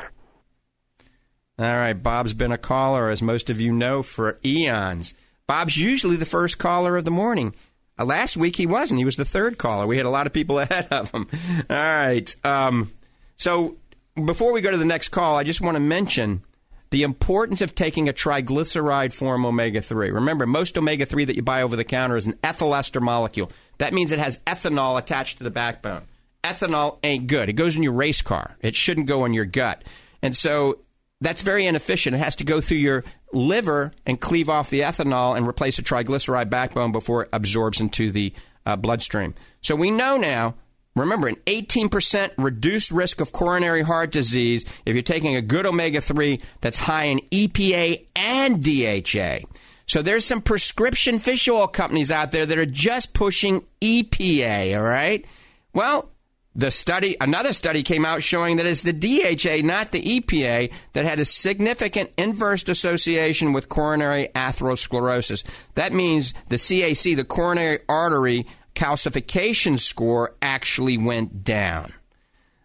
All 1.59 1.65
right, 1.75 1.93
Bob's 1.93 2.33
been 2.33 2.51
a 2.51 2.57
caller, 2.57 3.09
as 3.09 3.21
most 3.21 3.49
of 3.49 3.59
you 3.61 3.71
know, 3.71 4.01
for 4.01 4.39
eons. 4.45 5.13
Bob's 5.49 5.75
usually 5.75 6.15
the 6.15 6.27
first 6.27 6.59
caller 6.59 6.95
of 6.95 7.05
the 7.05 7.09
morning. 7.09 7.55
Uh, 7.97 8.05
last 8.05 8.37
week 8.37 8.55
he 8.55 8.67
wasn't. 8.67 8.99
He 8.99 9.03
was 9.03 9.15
the 9.15 9.25
third 9.25 9.57
caller. 9.57 9.87
We 9.87 9.97
had 9.97 10.05
a 10.05 10.11
lot 10.11 10.27
of 10.27 10.31
people 10.31 10.59
ahead 10.59 10.87
of 10.91 11.09
him. 11.09 11.27
All 11.67 11.75
right. 11.75 12.35
Um, 12.43 12.93
so 13.35 13.75
before 14.23 14.53
we 14.53 14.61
go 14.61 14.69
to 14.69 14.77
the 14.77 14.85
next 14.85 15.07
call, 15.07 15.37
I 15.37 15.43
just 15.43 15.59
want 15.59 15.73
to 15.73 15.79
mention 15.79 16.43
the 16.91 17.01
importance 17.01 17.61
of 17.61 17.73
taking 17.73 18.07
a 18.07 18.13
triglyceride 18.13 19.11
form 19.11 19.43
omega 19.43 19.81
3. 19.81 20.11
Remember, 20.11 20.45
most 20.45 20.77
omega 20.77 21.07
3 21.07 21.25
that 21.25 21.35
you 21.35 21.41
buy 21.41 21.63
over 21.63 21.75
the 21.75 21.83
counter 21.83 22.15
is 22.15 22.27
an 22.27 22.37
ethyl 22.43 22.75
ester 22.75 23.01
molecule. 23.01 23.51
That 23.79 23.91
means 23.91 24.11
it 24.11 24.19
has 24.19 24.37
ethanol 24.45 24.99
attached 24.99 25.39
to 25.39 25.43
the 25.43 25.49
backbone. 25.49 26.03
Ethanol 26.43 26.99
ain't 27.01 27.25
good. 27.25 27.49
It 27.49 27.53
goes 27.53 27.75
in 27.75 27.81
your 27.81 27.93
race 27.93 28.21
car, 28.21 28.55
it 28.61 28.75
shouldn't 28.75 29.07
go 29.07 29.25
in 29.25 29.33
your 29.33 29.45
gut. 29.45 29.83
And 30.21 30.37
so 30.37 30.77
that's 31.21 31.41
very 31.41 31.65
inefficient. 31.65 32.15
It 32.15 32.19
has 32.19 32.35
to 32.37 32.43
go 32.43 32.61
through 32.61 32.77
your 32.77 33.03
liver 33.31 33.91
and 34.05 34.19
cleave 34.19 34.49
off 34.49 34.69
the 34.69 34.81
ethanol 34.81 35.37
and 35.37 35.47
replace 35.47 35.77
the 35.77 35.83
triglyceride 35.83 36.49
backbone 36.49 36.91
before 36.91 37.23
it 37.23 37.29
absorbs 37.31 37.81
into 37.81 38.11
the 38.11 38.33
uh, 38.65 38.75
bloodstream. 38.75 39.35
So 39.61 39.75
we 39.75 39.91
know 39.91 40.17
now, 40.17 40.55
remember, 40.95 41.27
an 41.27 41.35
18% 41.47 42.31
reduced 42.37 42.91
risk 42.91 43.21
of 43.21 43.31
coronary 43.31 43.81
heart 43.81 44.11
disease 44.11 44.65
if 44.85 44.95
you're 44.95 45.01
taking 45.01 45.35
a 45.35 45.41
good 45.41 45.65
omega 45.65 46.01
3 46.01 46.41
that's 46.61 46.77
high 46.77 47.05
in 47.05 47.19
EPA 47.31 48.05
and 48.15 48.63
DHA. 48.63 49.47
So 49.85 50.03
there's 50.03 50.25
some 50.25 50.41
prescription 50.41 51.17
fish 51.17 51.47
oil 51.47 51.67
companies 51.67 52.11
out 52.11 52.31
there 52.31 52.45
that 52.45 52.57
are 52.59 52.65
just 52.65 53.15
pushing 53.15 53.65
EPA, 53.81 54.77
all 54.77 54.83
right? 54.83 55.25
Well, 55.73 56.11
the 56.59 56.71
study, 56.71 57.15
another 57.21 57.53
study 57.53 57.83
came 57.83 58.03
out 58.03 58.21
showing 58.21 58.57
that 58.57 58.65
it's 58.65 58.81
the 58.81 58.91
DHA, 58.91 59.65
not 59.65 59.93
the 59.93 60.19
EPA, 60.19 60.73
that 60.91 61.05
had 61.05 61.19
a 61.19 61.25
significant 61.25 62.11
inverse 62.17 62.67
association 62.67 63.53
with 63.53 63.69
coronary 63.69 64.27
atherosclerosis. 64.35 65.45
That 65.75 65.93
means 65.93 66.33
the 66.49 66.57
CAC, 66.57 67.15
the 67.15 67.23
coronary 67.23 67.79
artery 67.87 68.45
calcification 68.75 69.79
score, 69.79 70.35
actually 70.41 70.97
went 70.97 71.45
down. 71.45 71.93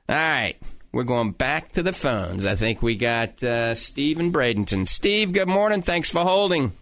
All 0.09 0.17
right, 0.17 0.57
we're 0.91 1.05
going 1.05 1.31
back 1.31 1.73
to 1.73 1.83
the 1.85 1.93
phones. 1.93 2.45
I 2.45 2.57
think 2.57 2.83
we 2.83 2.97
got 2.97 3.45
uh, 3.45 3.77
Steve 3.77 4.19
and 4.19 4.35
Bradenton. 4.35 4.89
Steve, 4.89 5.33
good 5.33 5.49
morning. 5.49 5.83
Thanks 5.83 6.11
for 6.11 6.23
holding. 6.23 6.73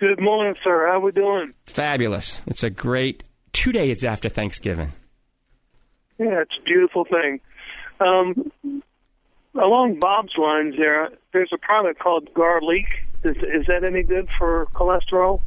Good 0.00 0.20
morning, 0.20 0.56
sir. 0.64 0.88
How 0.88 0.94
are 0.94 1.00
we 1.00 1.12
doing? 1.12 1.54
Fabulous. 1.66 2.42
It's 2.48 2.64
a 2.64 2.70
great 2.70 3.22
two 3.52 3.70
days 3.70 4.02
after 4.02 4.28
Thanksgiving. 4.28 4.90
Yeah, 6.18 6.42
it's 6.42 6.56
a 6.58 6.62
beautiful 6.62 7.04
thing. 7.04 7.40
Um, 8.00 8.52
along 9.54 9.98
Bob's 9.98 10.36
lines 10.36 10.74
there, 10.76 11.10
there's 11.32 11.50
a 11.52 11.58
product 11.58 11.98
called 11.98 12.32
Garlic. 12.34 12.86
Is, 13.24 13.36
is 13.36 13.66
that 13.66 13.84
any 13.84 14.02
good 14.02 14.28
for 14.38 14.66
cholesterol? 14.74 15.40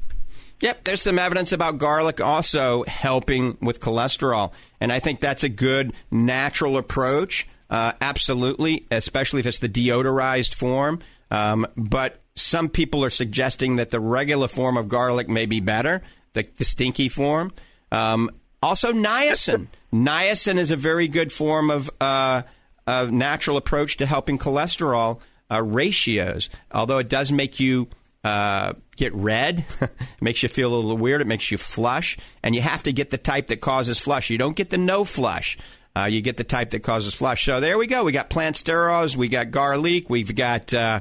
Yep, 0.59 0.86
there's 0.86 1.01
some 1.03 1.19
evidence 1.19 1.51
about 1.51 1.77
garlic 1.77 2.19
also 2.19 2.83
helping 2.86 3.57
with 3.62 3.79
cholesterol. 3.79 4.51
And 4.81 4.91
I 4.91 5.00
think 5.00 5.19
that's 5.19 5.43
a 5.43 5.50
good 5.50 5.93
natural 6.09 6.77
approach. 6.77 7.47
Uh, 7.69 7.91
absolutely, 8.01 8.88
especially 8.89 9.41
if 9.41 9.45
it's 9.45 9.59
the 9.59 9.69
deodorized 9.69 10.55
form. 10.55 11.00
Um, 11.29 11.67
but 11.75 12.21
some 12.36 12.69
people 12.69 13.03
are 13.05 13.09
suggesting 13.09 13.75
that 13.75 13.91
the 13.91 14.00
regular 14.00 14.47
form 14.47 14.77
of 14.77 14.88
garlic 14.88 15.27
may 15.29 15.45
be 15.45 15.59
better, 15.59 16.01
the, 16.33 16.47
the 16.57 16.65
stinky 16.65 17.09
form. 17.09 17.51
Um, 17.91 18.31
also, 18.63 18.93
niacin. 18.93 19.67
Niacin 19.94 20.58
is 20.58 20.72
a 20.72 20.75
very 20.75 21.08
good 21.08 21.32
form 21.32 21.70
of 21.70 21.89
uh, 22.00 22.44
a 22.86 23.08
natural 23.08 23.58
approach 23.58 23.98
to 23.98 24.06
helping 24.06 24.38
cholesterol 24.38 25.22
uh, 25.51 25.62
ratios. 25.62 26.50
Although 26.72 26.98
it 27.00 27.10
does 27.10 27.32
make 27.32 27.60
you 27.60 27.88
uh, 28.24 28.74
get 28.96 29.13
red, 29.13 29.65
it 29.82 29.89
makes 30.22 30.44
you 30.44 30.50
feel 30.50 30.74
a 30.74 30.75
little 30.75 30.98
weird. 30.98 31.22
It 31.22 31.27
makes 31.27 31.51
you 31.51 31.58
flush, 31.58 32.17
and 32.44 32.56
you 32.56 32.62
have 32.62 32.84
to 32.84 32.94
get 32.94 33.10
the 33.10 33.17
type 33.17 33.48
that 33.48 33.62
causes 33.62 34.00
flush. 34.00 34.29
You 34.29 34.38
don't 34.38 34.56
get 34.56 34.70
the 34.70 34.77
no 34.77 35.03
flush. 35.03 35.58
Uh, 35.96 36.06
you 36.06 36.22
get 36.22 36.38
the 36.38 36.44
type 36.44 36.72
that 36.72 36.82
causes 36.82 37.15
flush. 37.15 37.44
So 37.44 37.60
there 37.60 37.77
we 37.77 37.88
go. 37.88 38.03
We 38.03 38.12
got 38.12 38.29
plant 38.29 38.56
sterols, 38.56 39.15
we 39.15 39.29
got 39.29 39.50
garlic, 39.50 40.12
we've 40.12 40.36
got 40.36 40.72
uh, 40.72 41.00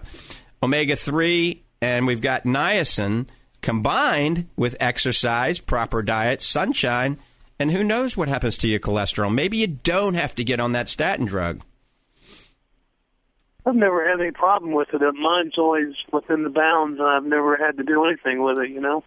omega 0.63 0.97
three, 0.97 1.65
and 1.83 2.07
we've 2.07 2.23
got 2.23 2.45
niacin 2.45 3.27
combined 3.61 4.49
with 4.57 4.75
exercise, 4.81 5.59
proper 5.61 6.03
diet, 6.03 6.41
sunshine 6.41 7.19
and 7.59 7.71
who 7.71 7.83
knows 7.83 8.17
what 8.17 8.29
happens 8.29 8.57
to 8.59 8.69
your 8.69 8.81
cholesterol? 8.81 9.33
Maybe 9.33 9.57
you 9.59 9.67
don't 9.67 10.15
have 10.15 10.35
to 10.37 10.45
get 10.45 10.61
on 10.61 10.73
that 10.73 10.89
statin 10.89 11.27
drug. 11.27 11.63
I've 13.67 13.75
never 13.75 14.09
had 14.09 14.21
any 14.21 14.31
problem 14.31 14.73
with 14.73 14.89
it. 14.93 15.01
Mine's 15.01 15.59
always 15.59 15.95
within 16.13 16.45
the 16.45 16.51
bounds, 16.51 17.01
and 17.01 17.09
I've 17.09 17.25
never 17.25 17.57
had 17.57 17.77
to 17.79 17.83
do 17.83 18.05
anything 18.05 18.43
with 18.43 18.59
it. 18.59 18.71
You 18.71 18.81
know. 18.81 19.03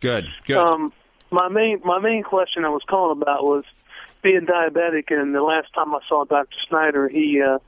Good. 0.00 0.26
Good. 0.46 0.58
Um, 0.58 0.92
my 1.30 1.48
main 1.48 1.80
my 1.84 1.98
main 2.00 2.22
question 2.22 2.64
I 2.64 2.68
was 2.68 2.82
calling 2.88 3.20
about 3.20 3.44
was 3.44 3.64
being 4.22 4.46
diabetic, 4.46 5.10
and 5.10 5.34
the 5.34 5.42
last 5.42 5.72
time 5.74 5.94
I 5.94 6.00
saw 6.06 6.24
Dr. 6.24 6.54
Snyder, 6.68 7.08
he 7.08 7.40
uh, 7.40 7.58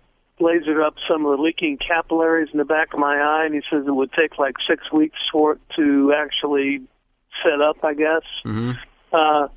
lasered 0.41 0.85
up 0.85 0.97
some 1.09 1.25
of 1.25 1.39
the 1.39 1.43
leaking 1.43 1.79
capillaries 1.79 2.51
in 2.53 2.59
the 2.59 2.67
back 2.67 2.93
of 2.93 3.01
my 3.01 3.17
eye, 3.17 3.47
and 3.47 3.55
he 3.55 3.63
says 3.71 3.87
it 3.87 3.95
would 3.95 4.13
take 4.13 4.39
like 4.39 4.57
six 4.69 4.93
weeks 4.93 5.19
for 5.33 5.53
it 5.53 5.61
to 5.77 6.13
actually 6.15 6.83
set 7.43 7.63
up. 7.63 7.83
I 7.83 7.95
guess. 7.95 8.25
Mm-hmm. 8.45 8.73
Uh, 9.13 9.49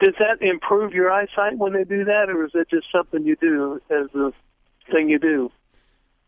does 0.00 0.14
that 0.18 0.40
improve 0.40 0.92
your 0.92 1.10
eyesight 1.10 1.58
when 1.58 1.72
they 1.72 1.84
do 1.84 2.04
that, 2.04 2.28
or 2.28 2.44
is 2.44 2.52
it 2.54 2.68
just 2.70 2.86
something 2.90 3.24
you 3.24 3.36
do 3.36 3.80
as 3.90 4.06
a 4.14 4.32
thing 4.90 5.08
you 5.08 5.18
do? 5.18 5.50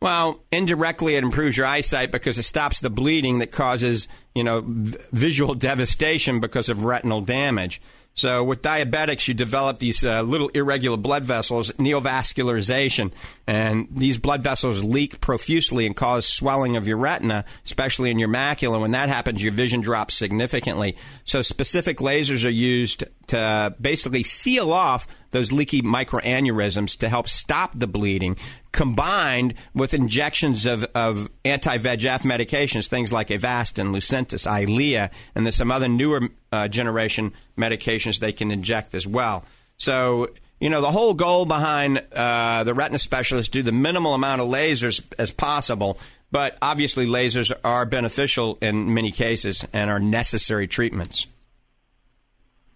Well, 0.01 0.45
indirectly, 0.53 1.17
it 1.17 1.25
improves 1.25 1.57
your 1.57 1.67
eyesight 1.67 2.13
because 2.13 2.39
it 2.39 2.45
stops 2.45 2.81
the 2.81 2.91
bleeding 2.91 3.41
that 3.41 3.51
causes, 3.51 4.07
you 4.35 4.45
know, 4.45 4.63
v- 4.65 4.97
visual 5.13 5.55
devastation 5.55 6.39
because 6.39 6.69
of 6.69 6.85
retinal 6.85 7.21
damage. 7.21 7.81
So 8.19 8.43
with 8.43 8.63
diabetics, 8.63 9.29
you 9.29 9.35
develop 9.35 9.79
these 9.79 10.05
uh, 10.05 10.23
little 10.23 10.49
irregular 10.49 10.97
blood 10.97 11.23
vessels, 11.23 11.71
neovascularization, 11.73 13.13
and 13.47 13.87
these 13.93 14.19
blood 14.19 14.43
vessels 14.43 14.83
leak 14.83 15.21
profusely 15.21 15.87
and 15.87 15.95
cause 15.95 16.27
swelling 16.27 16.75
of 16.75 16.89
your 16.89 16.97
retina, 16.97 17.45
especially 17.65 18.11
in 18.11 18.19
your 18.19 18.29
macula. 18.29 18.81
When 18.81 18.91
that 18.91 19.09
happens, 19.09 19.41
your 19.41 19.53
vision 19.53 19.83
drops 19.83 20.15
significantly. 20.15 20.97
So 21.25 21.43
specific 21.43 21.99
lasers 21.99 22.45
are 22.45 22.51
used 22.51 23.05
to 23.29 23.77
basically 23.81 24.25
seal 24.25 24.73
off 24.73 25.07
those 25.31 25.53
leaky 25.53 25.83
microaneurysms 25.83 26.99
to 26.99 27.09
help 27.09 27.29
stop 27.29 27.71
the 27.75 27.87
bleeding, 27.87 28.37
combined 28.73 29.55
with 29.75 29.95
injections 29.95 30.67
of, 30.67 30.85
of 30.95 31.31
anti 31.45 31.79
VEGF 31.79 32.21
medications, 32.21 32.89
things 32.89 33.13
like 33.13 33.29
Avastin, 33.29 33.95
Lucentis, 33.95 34.47
Eylea, 34.47 35.11
and 35.35 35.47
there's 35.47 35.57
some 35.57 35.71
other 35.71 35.89
newer 35.89 36.29
uh, 36.53 36.69
generation 36.69 37.33
medications 37.57 38.19
they 38.19 38.33
can 38.33 38.51
inject 38.51 38.95
as 38.95 39.07
well. 39.07 39.45
So, 39.77 40.31
you 40.61 40.69
know, 40.69 40.81
the 40.81 40.91
whole 40.91 41.15
goal 41.15 41.47
behind 41.47 42.03
uh, 42.13 42.65
the 42.65 42.75
retina 42.75 42.99
specialists 42.99 43.51
do 43.51 43.63
the 43.63 43.73
minimal 43.73 44.15
amount 44.15 44.41
of 44.41 44.49
lasers 44.49 45.03
as 45.19 45.31
possible. 45.31 45.99
But 46.31 46.59
obviously, 46.61 47.07
lasers 47.07 47.53
are 47.65 47.87
beneficial 47.87 48.59
in 48.61 48.93
many 48.93 49.13
cases 49.13 49.65
and 49.73 49.89
are 49.89 50.01
necessary 50.01 50.67
treatments. 50.67 51.27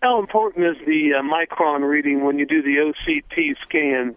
How 0.00 0.18
important 0.18 0.64
is 0.66 0.87
the 0.87 1.14
uh, 1.14 1.22
micron 1.22 1.88
reading 1.88 2.25
when 2.25 2.38
you 2.38 2.46
do 2.46 2.62
the 2.62 2.92
OCT 2.92 3.56
scan? 3.58 4.16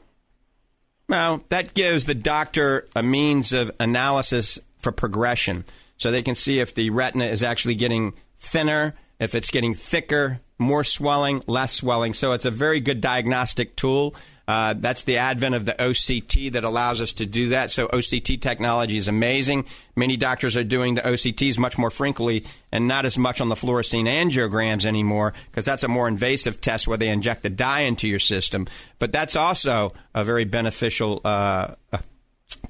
Well, 1.07 1.43
that 1.49 1.73
gives 1.73 2.05
the 2.05 2.15
doctor 2.15 2.87
a 2.95 3.03
means 3.03 3.53
of 3.53 3.71
analysis 3.79 4.59
for 4.79 4.91
progression. 4.91 5.65
So 5.97 6.11
they 6.11 6.23
can 6.23 6.35
see 6.35 6.59
if 6.59 6.75
the 6.75 6.89
retina 6.89 7.25
is 7.25 7.43
actually 7.43 7.75
getting 7.75 8.13
thinner, 8.39 8.95
if 9.19 9.35
it's 9.35 9.51
getting 9.51 9.75
thicker, 9.75 10.41
more 10.57 10.83
swelling, 10.83 11.43
less 11.47 11.73
swelling. 11.73 12.13
So 12.13 12.31
it's 12.31 12.45
a 12.45 12.51
very 12.51 12.79
good 12.79 13.01
diagnostic 13.01 13.75
tool. 13.75 14.15
Uh, 14.47 14.75
that's 14.77 15.03
the 15.03 15.17
advent 15.17 15.55
of 15.55 15.65
the 15.65 15.73
OCT 15.73 16.51
that 16.53 16.63
allows 16.63 17.01
us 17.01 17.13
to 17.13 17.25
do 17.25 17.49
that. 17.49 17.71
So 17.71 17.87
OCT 17.87 18.41
technology 18.41 18.97
is 18.97 19.07
amazing. 19.07 19.65
Many 19.95 20.17
doctors 20.17 20.55
are 20.55 20.63
doing 20.63 20.95
the 20.95 21.01
OCTs 21.01 21.57
much 21.57 21.77
more 21.77 21.89
frequently 21.89 22.45
and 22.71 22.87
not 22.87 23.05
as 23.05 23.17
much 23.17 23.41
on 23.41 23.49
the 23.49 23.55
fluorescein 23.55 24.05
angiograms 24.05 24.85
anymore 24.85 25.33
because 25.49 25.65
that's 25.65 25.83
a 25.83 25.87
more 25.87 26.07
invasive 26.07 26.61
test 26.61 26.87
where 26.87 26.97
they 26.97 27.09
inject 27.09 27.43
the 27.43 27.49
dye 27.49 27.81
into 27.81 28.07
your 28.07 28.19
system. 28.19 28.67
But 28.99 29.11
that's 29.11 29.35
also 29.35 29.93
a 30.13 30.23
very 30.23 30.45
beneficial 30.45 31.21
uh, 31.25 31.75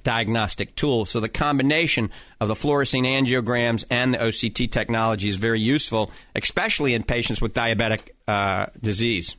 diagnostic 0.03 0.75
tool. 0.75 1.05
So 1.05 1.20
the 1.20 1.29
combination 1.29 2.10
of 2.39 2.48
the 2.48 2.53
fluorescein 2.53 3.03
angiograms 3.03 3.84
and 3.89 4.13
the 4.13 4.20
OCT 4.20 4.72
technology 4.72 5.27
is 5.27 5.36
very 5.36 5.60
useful, 5.60 6.12
especially 6.36 6.94
in 6.94 7.03
patients 7.03 7.41
with 7.41 7.53
diabetic 7.53 8.12
uh, 8.27 8.67
disease. 8.82 9.36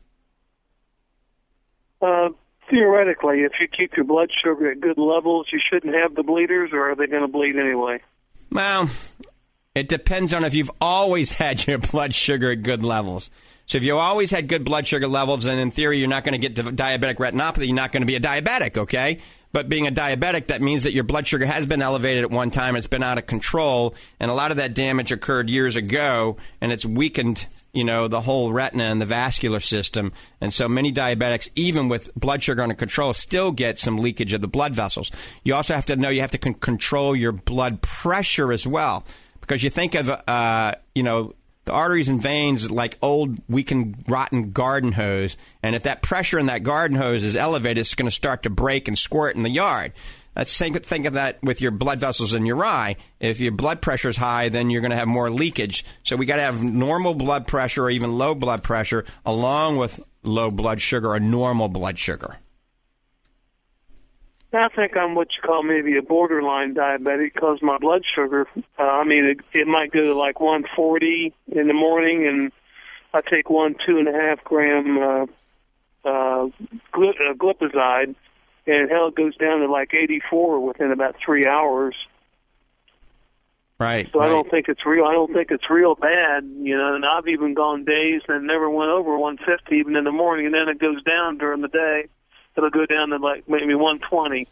Uh, 2.00 2.30
theoretically, 2.70 3.40
if 3.40 3.52
you 3.60 3.68
keep 3.68 3.96
your 3.96 4.04
blood 4.04 4.30
sugar 4.44 4.70
at 4.70 4.80
good 4.80 4.98
levels, 4.98 5.46
you 5.52 5.60
shouldn't 5.70 5.94
have 5.94 6.14
the 6.14 6.22
bleeders, 6.22 6.70
or 6.72 6.90
are 6.90 6.94
they 6.94 7.06
going 7.06 7.22
to 7.22 7.28
bleed 7.28 7.56
anyway? 7.56 8.00
Well, 8.50 8.90
it 9.74 9.88
depends 9.88 10.32
on 10.32 10.44
if 10.44 10.54
you've 10.54 10.70
always 10.80 11.32
had 11.32 11.66
your 11.66 11.78
blood 11.92 12.14
sugar 12.14 12.52
at 12.52 12.62
good 12.62 12.84
levels. 12.84 13.30
So 13.66 13.78
if 13.78 13.84
you 13.84 13.96
always 13.96 14.30
had 14.30 14.46
good 14.46 14.64
blood 14.64 14.86
sugar 14.86 15.08
levels, 15.08 15.44
then 15.44 15.58
in 15.58 15.72
theory 15.72 15.98
you're 15.98 16.08
not 16.08 16.24
going 16.24 16.40
to 16.40 16.48
get 16.48 16.54
diabetic 16.54 17.16
retinopathy. 17.16 17.66
You're 17.66 17.74
not 17.74 17.90
going 17.90 18.02
to 18.02 18.06
be 18.06 18.14
a 18.14 18.20
diabetic, 18.20 18.76
okay? 18.76 19.18
But 19.52 19.68
being 19.68 19.86
a 19.86 19.90
diabetic, 19.90 20.48
that 20.48 20.62
means 20.62 20.84
that 20.84 20.92
your 20.92 21.02
blood 21.02 21.26
sugar 21.26 21.46
has 21.46 21.66
been 21.66 21.82
elevated 21.82 22.24
at 22.24 22.30
one 22.30 22.50
time. 22.50 22.76
It's 22.76 22.86
been 22.86 23.02
out 23.02 23.18
of 23.18 23.26
control, 23.26 23.94
and 24.20 24.30
a 24.30 24.34
lot 24.34 24.50
of 24.50 24.58
that 24.58 24.74
damage 24.74 25.12
occurred 25.12 25.50
years 25.50 25.76
ago, 25.76 26.36
and 26.60 26.70
it's 26.70 26.86
weakened, 26.86 27.46
you 27.76 27.84
know, 27.84 28.08
the 28.08 28.22
whole 28.22 28.52
retina 28.52 28.84
and 28.84 29.00
the 29.00 29.06
vascular 29.06 29.60
system. 29.60 30.12
And 30.40 30.52
so 30.52 30.66
many 30.66 30.90
diabetics, 30.92 31.50
even 31.54 31.88
with 31.88 32.12
blood 32.14 32.42
sugar 32.42 32.62
under 32.62 32.74
control, 32.74 33.12
still 33.12 33.52
get 33.52 33.78
some 33.78 33.98
leakage 33.98 34.32
of 34.32 34.40
the 34.40 34.48
blood 34.48 34.74
vessels. 34.74 35.12
You 35.44 35.54
also 35.54 35.74
have 35.74 35.86
to 35.86 35.96
know 35.96 36.08
you 36.08 36.22
have 36.22 36.30
to 36.30 36.38
con- 36.38 36.54
control 36.54 37.14
your 37.14 37.32
blood 37.32 37.82
pressure 37.82 38.50
as 38.50 38.66
well, 38.66 39.04
because 39.42 39.62
you 39.62 39.68
think 39.68 39.94
of, 39.94 40.08
uh, 40.08 40.74
you 40.94 41.02
know, 41.02 41.34
the 41.66 41.72
arteries 41.72 42.08
and 42.08 42.22
veins 42.22 42.70
like 42.70 42.96
old, 43.02 43.38
weakened, 43.48 44.04
rotten 44.08 44.52
garden 44.52 44.92
hose. 44.92 45.36
And 45.62 45.74
if 45.74 45.82
that 45.82 46.00
pressure 46.00 46.38
in 46.38 46.46
that 46.46 46.62
garden 46.62 46.96
hose 46.96 47.24
is 47.24 47.36
elevated, 47.36 47.78
it's 47.78 47.94
going 47.94 48.08
to 48.08 48.14
start 48.14 48.44
to 48.44 48.50
break 48.50 48.88
and 48.88 48.96
squirt 48.96 49.36
in 49.36 49.42
the 49.42 49.50
yard. 49.50 49.92
Let's 50.36 50.56
think, 50.58 50.84
think 50.84 51.06
of 51.06 51.14
that 51.14 51.42
with 51.42 51.62
your 51.62 51.70
blood 51.70 51.98
vessels 51.98 52.34
in 52.34 52.44
your 52.44 52.62
eye. 52.64 52.96
If 53.20 53.40
your 53.40 53.52
blood 53.52 53.80
pressure 53.80 54.10
is 54.10 54.18
high, 54.18 54.50
then 54.50 54.68
you're 54.68 54.82
going 54.82 54.90
to 54.90 54.96
have 54.96 55.08
more 55.08 55.30
leakage. 55.30 55.84
So 56.02 56.16
we 56.16 56.26
got 56.26 56.36
to 56.36 56.42
have 56.42 56.62
normal 56.62 57.14
blood 57.14 57.46
pressure 57.46 57.84
or 57.84 57.90
even 57.90 58.18
low 58.18 58.34
blood 58.34 58.62
pressure 58.62 59.06
along 59.24 59.78
with 59.78 59.98
low 60.22 60.50
blood 60.50 60.82
sugar 60.82 61.12
or 61.12 61.20
normal 61.20 61.68
blood 61.68 61.98
sugar. 61.98 62.36
I 64.52 64.68
think 64.68 64.96
I'm 64.96 65.14
what 65.14 65.28
you 65.36 65.46
call 65.46 65.62
maybe 65.62 65.96
a 65.96 66.02
borderline 66.02 66.74
diabetic 66.74 67.34
because 67.34 67.58
my 67.62 67.78
blood 67.78 68.02
sugar, 68.14 68.46
uh, 68.78 68.82
I 68.82 69.04
mean, 69.04 69.24
it, 69.24 69.58
it 69.58 69.66
might 69.66 69.90
go 69.90 70.02
to 70.02 70.14
like 70.14 70.40
140 70.40 71.34
in 71.48 71.66
the 71.66 71.74
morning, 71.74 72.26
and 72.26 72.52
I 73.12 73.20
take 73.28 73.50
one 73.50 73.74
two 73.86 73.98
and 73.98 74.08
a 74.08 74.12
half 74.12 74.42
gram 74.44 74.98
uh, 74.98 75.22
uh, 76.08 76.48
gl- 76.94 77.30
uh, 77.30 77.34
glipizide, 77.34 78.14
and 78.66 78.90
hell, 78.90 79.08
it 79.08 79.14
goes 79.14 79.36
down 79.36 79.60
to 79.60 79.70
like 79.70 79.94
84 79.94 80.60
within 80.66 80.92
about 80.92 81.16
three 81.24 81.46
hours. 81.46 81.94
Right. 83.78 84.08
So 84.12 84.20
right. 84.20 84.26
I 84.26 84.28
don't 84.30 84.50
think 84.50 84.68
it's 84.68 84.86
real. 84.86 85.04
I 85.04 85.12
don't 85.12 85.32
think 85.32 85.50
it's 85.50 85.68
real 85.68 85.94
bad, 85.94 86.44
you 86.60 86.78
know. 86.78 86.94
And 86.94 87.04
I've 87.04 87.28
even 87.28 87.54
gone 87.54 87.84
days 87.84 88.22
that 88.26 88.40
never 88.42 88.70
went 88.70 88.90
over 88.90 89.18
150 89.18 89.76
even 89.76 89.96
in 89.96 90.04
the 90.04 90.12
morning, 90.12 90.46
and 90.46 90.54
then 90.54 90.68
it 90.68 90.78
goes 90.78 91.02
down 91.02 91.38
during 91.38 91.60
the 91.60 91.68
day 91.68 92.08
it'll 92.56 92.70
go 92.70 92.86
down 92.86 93.10
to 93.10 93.16
like 93.16 93.48
maybe 93.48 93.74
120. 93.74 94.48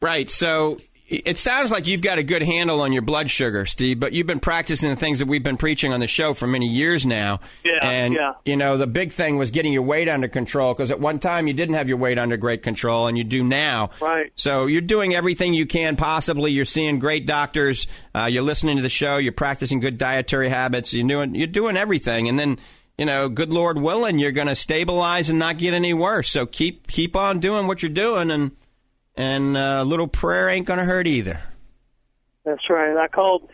Right. 0.00 0.28
So 0.28 0.78
it 1.12 1.36
sounds 1.36 1.70
like 1.70 1.86
you've 1.86 2.00
got 2.00 2.18
a 2.18 2.22
good 2.22 2.42
handle 2.42 2.80
on 2.80 2.92
your 2.92 3.02
blood 3.02 3.30
sugar, 3.30 3.66
Steve, 3.66 4.00
but 4.00 4.14
you've 4.14 4.26
been 4.26 4.40
practicing 4.40 4.88
the 4.88 4.96
things 4.96 5.18
that 5.18 5.28
we've 5.28 5.42
been 5.42 5.58
preaching 5.58 5.92
on 5.92 6.00
the 6.00 6.06
show 6.06 6.32
for 6.32 6.46
many 6.46 6.66
years 6.66 7.04
now. 7.04 7.40
Yeah. 7.64 7.78
And, 7.82 8.14
yeah. 8.14 8.32
you 8.46 8.56
know, 8.56 8.78
the 8.78 8.86
big 8.86 9.12
thing 9.12 9.36
was 9.36 9.50
getting 9.50 9.72
your 9.72 9.82
weight 9.82 10.08
under 10.08 10.28
control 10.28 10.72
because 10.72 10.90
at 10.90 11.00
one 11.00 11.18
time 11.18 11.46
you 11.46 11.52
didn't 11.52 11.74
have 11.74 11.88
your 11.88 11.98
weight 11.98 12.18
under 12.18 12.36
great 12.36 12.62
control 12.62 13.06
and 13.08 13.18
you 13.18 13.24
do 13.24 13.44
now. 13.44 13.90
Right. 14.00 14.32
So 14.34 14.66
you're 14.66 14.80
doing 14.80 15.14
everything 15.14 15.52
you 15.52 15.66
can 15.66 15.96
possibly. 15.96 16.52
You're 16.52 16.64
seeing 16.64 16.98
great 16.98 17.26
doctors. 17.26 17.86
Uh, 18.14 18.28
you're 18.30 18.42
listening 18.42 18.76
to 18.76 18.82
the 18.82 18.88
show. 18.88 19.18
You're 19.18 19.32
practicing 19.32 19.80
good 19.80 19.98
dietary 19.98 20.48
habits. 20.48 20.94
You're 20.94 21.06
doing, 21.06 21.34
you're 21.34 21.46
doing 21.46 21.76
everything. 21.76 22.28
And 22.28 22.38
then, 22.38 22.58
you 22.98 23.06
know, 23.06 23.28
good 23.28 23.52
Lord 23.52 23.78
willing, 23.78 24.18
you're 24.18 24.32
going 24.32 24.48
to 24.48 24.54
stabilize 24.54 25.30
and 25.30 25.38
not 25.38 25.58
get 25.58 25.74
any 25.74 25.92
worse. 25.94 26.28
So 26.28 26.46
keep 26.46 26.86
keep 26.86 27.16
on 27.16 27.40
doing 27.40 27.66
what 27.66 27.82
you're 27.82 27.90
doing, 27.90 28.30
and 28.30 28.52
and 29.16 29.56
uh, 29.56 29.78
a 29.80 29.84
little 29.84 30.08
prayer 30.08 30.48
ain't 30.48 30.66
going 30.66 30.78
to 30.78 30.84
hurt 30.84 31.06
either. 31.06 31.40
That's 32.44 32.68
right. 32.68 32.96
I 32.96 33.08
called 33.08 33.48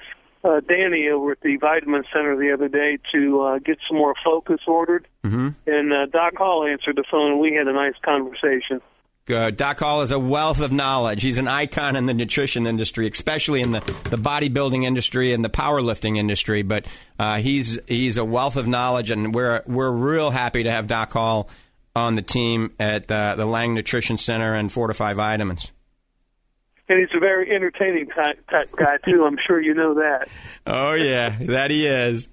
uh, 0.44 0.60
Danny 0.60 1.08
over 1.08 1.32
at 1.32 1.40
the 1.40 1.56
Vitamin 1.56 2.04
Center 2.12 2.36
the 2.36 2.52
other 2.52 2.68
day 2.68 2.98
to 3.12 3.40
uh, 3.42 3.58
get 3.58 3.78
some 3.88 3.98
more 3.98 4.14
focus 4.24 4.60
ordered, 4.66 5.06
mm-hmm. 5.24 5.48
and 5.66 5.92
uh, 5.92 6.06
Doc 6.06 6.36
Hall 6.36 6.66
answered 6.66 6.96
the 6.96 7.04
phone, 7.10 7.32
and 7.32 7.40
we 7.40 7.54
had 7.54 7.66
a 7.66 7.72
nice 7.72 7.94
conversation. 8.04 8.80
Good. 9.28 9.58
Doc 9.58 9.78
Hall 9.80 10.00
is 10.00 10.10
a 10.10 10.18
wealth 10.18 10.62
of 10.62 10.72
knowledge. 10.72 11.20
He's 11.20 11.36
an 11.36 11.48
icon 11.48 11.96
in 11.96 12.06
the 12.06 12.14
nutrition 12.14 12.66
industry, 12.66 13.06
especially 13.06 13.60
in 13.60 13.72
the, 13.72 13.80
the 14.08 14.16
bodybuilding 14.16 14.84
industry 14.84 15.34
and 15.34 15.44
the 15.44 15.50
powerlifting 15.50 16.16
industry. 16.16 16.62
But 16.62 16.86
uh, 17.18 17.36
he's 17.36 17.78
he's 17.86 18.16
a 18.16 18.24
wealth 18.24 18.56
of 18.56 18.66
knowledge, 18.66 19.10
and 19.10 19.34
we're 19.34 19.62
we're 19.66 19.92
real 19.92 20.30
happy 20.30 20.62
to 20.62 20.70
have 20.70 20.86
Doc 20.86 21.12
Hall 21.12 21.50
on 21.98 22.14
the 22.14 22.22
team 22.22 22.72
at 22.78 23.10
uh, 23.10 23.34
the 23.36 23.46
Lang 23.46 23.74
Nutrition 23.74 24.16
Center 24.18 24.54
and 24.54 24.72
Fortify 24.72 25.14
Vitamins. 25.14 25.72
And 26.88 26.98
he's 27.00 27.14
a 27.14 27.20
very 27.20 27.54
entertaining 27.54 28.06
type, 28.06 28.48
type 28.50 28.70
guy 28.74 28.96
too. 29.06 29.26
I'm 29.26 29.36
sure 29.46 29.60
you 29.60 29.74
know 29.74 29.94
that. 29.94 30.28
Oh 30.66 30.92
yeah, 30.92 31.34
that 31.40 31.70
he 31.70 31.86
is. 31.86 32.28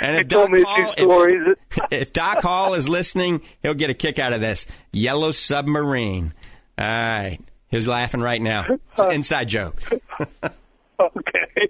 And 0.00 0.16
if 0.16 0.28
Doc 0.28 0.48
Hall, 0.50 0.90
a 0.90 0.94
few 0.94 1.04
stories. 1.04 1.56
If, 1.70 1.78
if 1.90 2.12
Doc 2.12 2.40
Hall 2.40 2.74
is 2.74 2.88
listening, 2.88 3.42
he'll 3.62 3.74
get 3.74 3.90
a 3.90 3.94
kick 3.94 4.20
out 4.20 4.32
of 4.32 4.40
this. 4.40 4.66
Yellow 4.92 5.32
submarine. 5.32 6.32
All 6.78 6.86
right. 6.86 7.38
He's 7.68 7.88
laughing 7.88 8.20
right 8.20 8.40
now. 8.40 8.66
It's 8.68 9.00
an 9.00 9.12
inside 9.12 9.48
joke. 9.48 9.82
okay. 11.00 11.68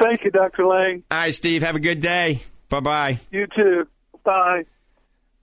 Thank 0.00 0.24
you, 0.24 0.30
Dr. 0.30 0.66
Lang. 0.66 1.02
All 1.10 1.18
right, 1.18 1.34
Steve. 1.34 1.62
Have 1.62 1.76
a 1.76 1.80
good 1.80 2.00
day. 2.00 2.42
Bye 2.68 2.80
bye. 2.80 3.18
You 3.30 3.46
too. 3.54 3.86
Bye. 4.24 4.64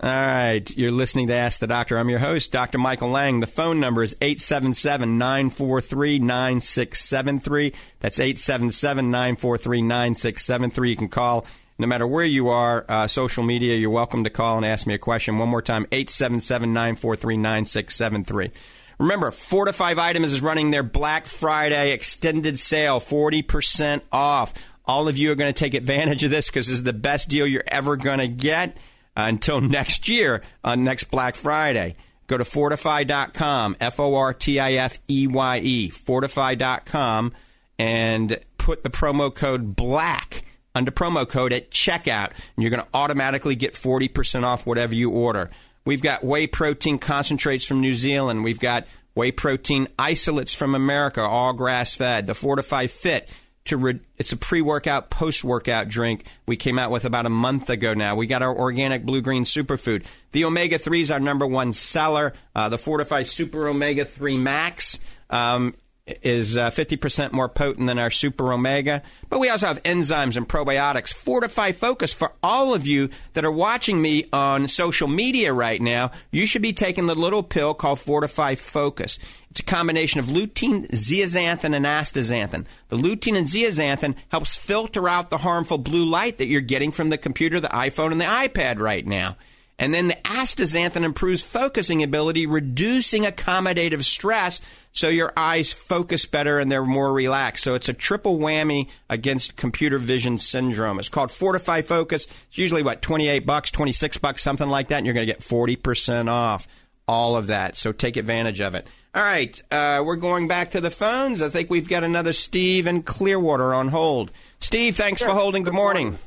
All 0.03 0.09
right. 0.09 0.67
You're 0.75 0.91
listening 0.91 1.27
to 1.27 1.35
Ask 1.35 1.59
the 1.59 1.67
Doctor. 1.67 1.95
I'm 1.95 2.09
your 2.09 2.17
host, 2.17 2.51
Dr. 2.51 2.79
Michael 2.79 3.09
Lang. 3.09 3.39
The 3.39 3.45
phone 3.45 3.79
number 3.79 4.01
is 4.01 4.15
877 4.19 5.19
943 5.19 6.17
9673. 6.17 7.73
That's 7.99 8.19
877 8.19 9.11
943 9.11 9.81
9673. 9.83 10.89
You 10.89 10.95
can 10.95 11.07
call 11.07 11.45
no 11.77 11.85
matter 11.85 12.07
where 12.07 12.25
you 12.25 12.49
are, 12.49 12.83
uh, 12.89 13.05
social 13.05 13.43
media, 13.43 13.75
you're 13.75 13.91
welcome 13.91 14.23
to 14.23 14.31
call 14.31 14.57
and 14.57 14.65
ask 14.65 14.87
me 14.87 14.95
a 14.95 14.97
question. 14.97 15.37
One 15.37 15.49
more 15.49 15.61
time, 15.61 15.85
877 15.91 16.73
943 16.73 17.37
9673. 17.37 18.51
Remember, 18.97 19.29
Fortify 19.29 19.93
Vitamins 19.93 20.33
is 20.33 20.41
running 20.41 20.71
their 20.71 20.81
Black 20.81 21.27
Friday 21.27 21.91
extended 21.91 22.57
sale, 22.57 22.99
40% 22.99 24.01
off. 24.11 24.55
All 24.83 25.07
of 25.07 25.19
you 25.19 25.31
are 25.31 25.35
going 25.35 25.53
to 25.53 25.59
take 25.59 25.75
advantage 25.75 26.23
of 26.23 26.31
this 26.31 26.47
because 26.47 26.65
this 26.65 26.77
is 26.77 26.83
the 26.83 26.91
best 26.91 27.29
deal 27.29 27.45
you're 27.45 27.63
ever 27.67 27.97
going 27.97 28.17
to 28.17 28.27
get 28.27 28.77
Uh, 29.15 29.25
until 29.27 29.59
next 29.61 30.07
year 30.07 30.41
on 30.63 30.83
next 30.83 31.05
Black 31.05 31.35
Friday. 31.35 31.95
Go 32.27 32.37
to 32.37 32.45
fortifeye.com, 32.45 33.75
F 33.81 33.99
O 33.99 34.15
R 34.15 34.33
T 34.33 34.57
I 34.57 34.73
F 34.73 34.99
E 35.09 35.27
Y 35.27 35.59
E, 35.61 35.89
fortifeye.com, 35.89 37.33
and 37.77 38.39
put 38.57 38.83
the 38.83 38.89
promo 38.89 39.33
code 39.33 39.75
BLACK 39.75 40.43
under 40.73 40.91
promo 40.91 41.27
code 41.27 41.51
at 41.51 41.71
checkout, 41.71 42.29
and 42.29 42.63
you're 42.63 42.69
going 42.69 42.83
to 42.83 42.87
automatically 42.93 43.55
get 43.55 43.73
40% 43.73 44.43
off 44.43 44.65
whatever 44.65 44.95
you 44.95 45.09
order. 45.11 45.49
We've 45.85 46.01
got 46.01 46.23
whey 46.23 46.47
protein 46.47 46.99
concentrates 46.99 47.65
from 47.65 47.81
New 47.81 47.93
Zealand. 47.93 48.43
We've 48.43 48.59
got 48.59 48.85
whey 49.15 49.31
protein 49.31 49.87
isolates 49.99 50.53
from 50.53 50.75
America, 50.75 51.21
all 51.21 51.53
grass 51.53 51.95
fed. 51.95 52.27
The 52.27 52.35
Fortify 52.35 52.87
Fit. 52.87 53.29
To 53.65 53.77
re- 53.77 53.99
it's 54.17 54.31
a 54.31 54.37
pre-workout, 54.37 55.11
post-workout 55.11 55.87
drink. 55.87 56.25
We 56.47 56.55
came 56.55 56.79
out 56.79 56.89
with 56.89 57.05
about 57.05 57.27
a 57.27 57.29
month 57.29 57.69
ago. 57.69 57.93
Now 57.93 58.15
we 58.15 58.25
got 58.25 58.41
our 58.41 58.55
organic 58.57 59.05
blue 59.05 59.21
green 59.21 59.43
superfood. 59.43 60.03
The 60.31 60.45
omega 60.45 60.79
three 60.79 61.01
is 61.01 61.11
our 61.11 61.19
number 61.19 61.45
one 61.45 61.71
seller. 61.71 62.33
Uh, 62.55 62.69
the 62.69 62.79
Fortify 62.79 63.21
Super 63.21 63.67
Omega 63.67 64.03
Three 64.03 64.35
Max. 64.35 64.99
Um, 65.29 65.75
is 66.07 66.57
uh, 66.57 66.69
50% 66.69 67.31
more 67.31 67.47
potent 67.47 67.87
than 67.87 67.99
our 67.99 68.09
Super 68.09 68.51
Omega. 68.51 69.03
But 69.29 69.39
we 69.39 69.49
also 69.49 69.67
have 69.67 69.83
enzymes 69.83 70.35
and 70.35 70.47
probiotics. 70.47 71.13
Fortify 71.13 71.71
Focus 71.73 72.13
for 72.13 72.33
all 72.41 72.73
of 72.73 72.87
you 72.87 73.09
that 73.33 73.45
are 73.45 73.51
watching 73.51 74.01
me 74.01 74.25
on 74.33 74.67
social 74.67 75.07
media 75.07 75.53
right 75.53 75.81
now. 75.81 76.11
You 76.31 76.47
should 76.47 76.61
be 76.61 76.73
taking 76.73 77.07
the 77.07 77.15
little 77.15 77.43
pill 77.43 77.73
called 77.73 77.99
Fortify 77.99 78.55
Focus. 78.55 79.19
It's 79.51 79.59
a 79.59 79.63
combination 79.63 80.19
of 80.19 80.27
lutein, 80.27 80.89
zeaxanthin, 80.91 81.75
and 81.75 81.85
astaxanthin. 81.85 82.65
The 82.87 82.97
lutein 82.97 83.37
and 83.37 83.47
zeaxanthin 83.47 84.15
helps 84.29 84.57
filter 84.57 85.07
out 85.07 85.29
the 85.29 85.39
harmful 85.39 85.77
blue 85.77 86.05
light 86.05 86.37
that 86.37 86.47
you're 86.47 86.61
getting 86.61 86.91
from 86.91 87.09
the 87.09 87.17
computer, 87.17 87.59
the 87.59 87.67
iPhone, 87.67 88.11
and 88.11 88.21
the 88.21 88.25
iPad 88.25 88.79
right 88.79 89.05
now. 89.05 89.35
And 89.79 89.93
then 89.93 90.07
the 90.07 90.17
astaxanthin 90.25 91.03
improves 91.03 91.41
focusing 91.41 92.03
ability, 92.03 92.45
reducing 92.45 93.23
accommodative 93.23 94.03
stress 94.03 94.61
so 94.91 95.07
your 95.07 95.33
eyes 95.35 95.71
focus 95.71 96.25
better 96.25 96.59
and 96.59 96.71
they're 96.71 96.85
more 96.85 97.13
relaxed. 97.13 97.63
So 97.63 97.73
it's 97.73 97.89
a 97.89 97.93
triple 97.93 98.37
whammy 98.37 98.89
against 99.09 99.55
computer 99.55 99.97
vision 99.97 100.37
syndrome. 100.37 100.99
It's 100.99 101.09
called 101.09 101.31
Fortify 101.31 101.81
Focus. 101.81 102.27
It's 102.49 102.57
usually 102.57 102.83
what 102.83 103.01
28 103.01 103.45
bucks, 103.45 103.71
26 103.71 104.17
bucks, 104.17 104.41
something 104.41 104.67
like 104.67 104.89
that, 104.89 104.97
and 104.97 105.05
you're 105.05 105.15
going 105.15 105.25
to 105.25 105.33
get 105.33 105.41
40% 105.41 106.29
off 106.29 106.67
all 107.07 107.35
of 107.35 107.47
that. 107.47 107.77
So 107.77 107.91
take 107.91 108.17
advantage 108.17 108.61
of 108.61 108.75
it. 108.75 108.87
All 109.13 109.21
right, 109.21 109.61
uh, 109.71 110.03
we're 110.05 110.15
going 110.15 110.47
back 110.47 110.71
to 110.71 110.79
the 110.79 110.89
phones. 110.89 111.41
I 111.41 111.49
think 111.49 111.69
we've 111.69 111.89
got 111.89 112.05
another 112.05 112.31
Steve 112.31 112.87
in 112.87 113.03
Clearwater 113.03 113.73
on 113.73 113.89
hold. 113.89 114.31
Steve, 114.59 114.95
thanks 114.95 115.21
for 115.21 115.31
holding. 115.31 115.63
Good 115.63 115.73
morning. 115.73 116.17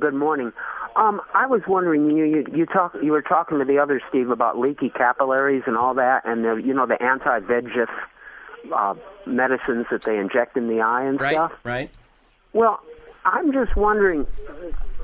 Good 0.00 0.14
morning. 0.14 0.52
Um, 0.98 1.20
I 1.32 1.46
was 1.46 1.62
wondering, 1.68 2.10
you 2.10 2.24
you 2.24 2.44
you 2.52 2.66
talk 2.66 2.92
you 3.00 3.12
were 3.12 3.22
talking 3.22 3.60
to 3.60 3.64
the 3.64 3.78
other 3.78 4.00
Steve 4.08 4.30
about 4.30 4.58
leaky 4.58 4.90
capillaries 4.90 5.62
and 5.66 5.76
all 5.76 5.94
that, 5.94 6.22
and 6.24 6.44
the 6.44 6.56
you 6.56 6.74
know 6.74 6.86
the 6.86 7.00
anti-VEGF 7.00 7.88
uh, 8.74 8.94
medicines 9.24 9.86
that 9.92 10.02
they 10.02 10.18
inject 10.18 10.56
in 10.56 10.66
the 10.66 10.80
eye 10.80 11.04
and 11.04 11.20
Right, 11.20 11.34
stuff. 11.34 11.52
right. 11.62 11.90
Well, 12.52 12.80
I'm 13.24 13.52
just 13.52 13.76
wondering, 13.76 14.26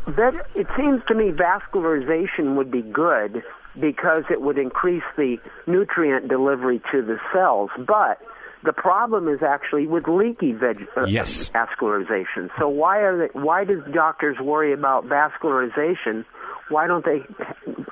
that 0.08 0.34
it 0.56 0.66
seems 0.76 1.00
to 1.06 1.14
me 1.14 1.30
vascularization 1.30 2.56
would 2.56 2.72
be 2.72 2.82
good 2.82 3.44
because 3.80 4.24
it 4.30 4.40
would 4.40 4.58
increase 4.58 5.04
the 5.16 5.36
nutrient 5.68 6.28
delivery 6.28 6.80
to 6.90 7.02
the 7.02 7.18
cells. 7.32 7.70
But 7.78 8.20
the 8.64 8.72
problem 8.72 9.28
is 9.28 9.40
actually 9.42 9.86
with 9.86 10.08
leaky 10.08 10.52
veg- 10.52 10.88
uh, 10.96 11.04
yes. 11.06 11.50
vascularization. 11.50 12.48
So 12.58 12.68
why 12.68 13.00
are 13.00 13.18
they, 13.18 13.38
why 13.38 13.64
does 13.64 13.82
doctors 13.92 14.38
worry 14.40 14.72
about 14.72 15.04
vascularization? 15.06 16.24
Why 16.70 16.86
don't 16.86 17.04
they 17.04 17.20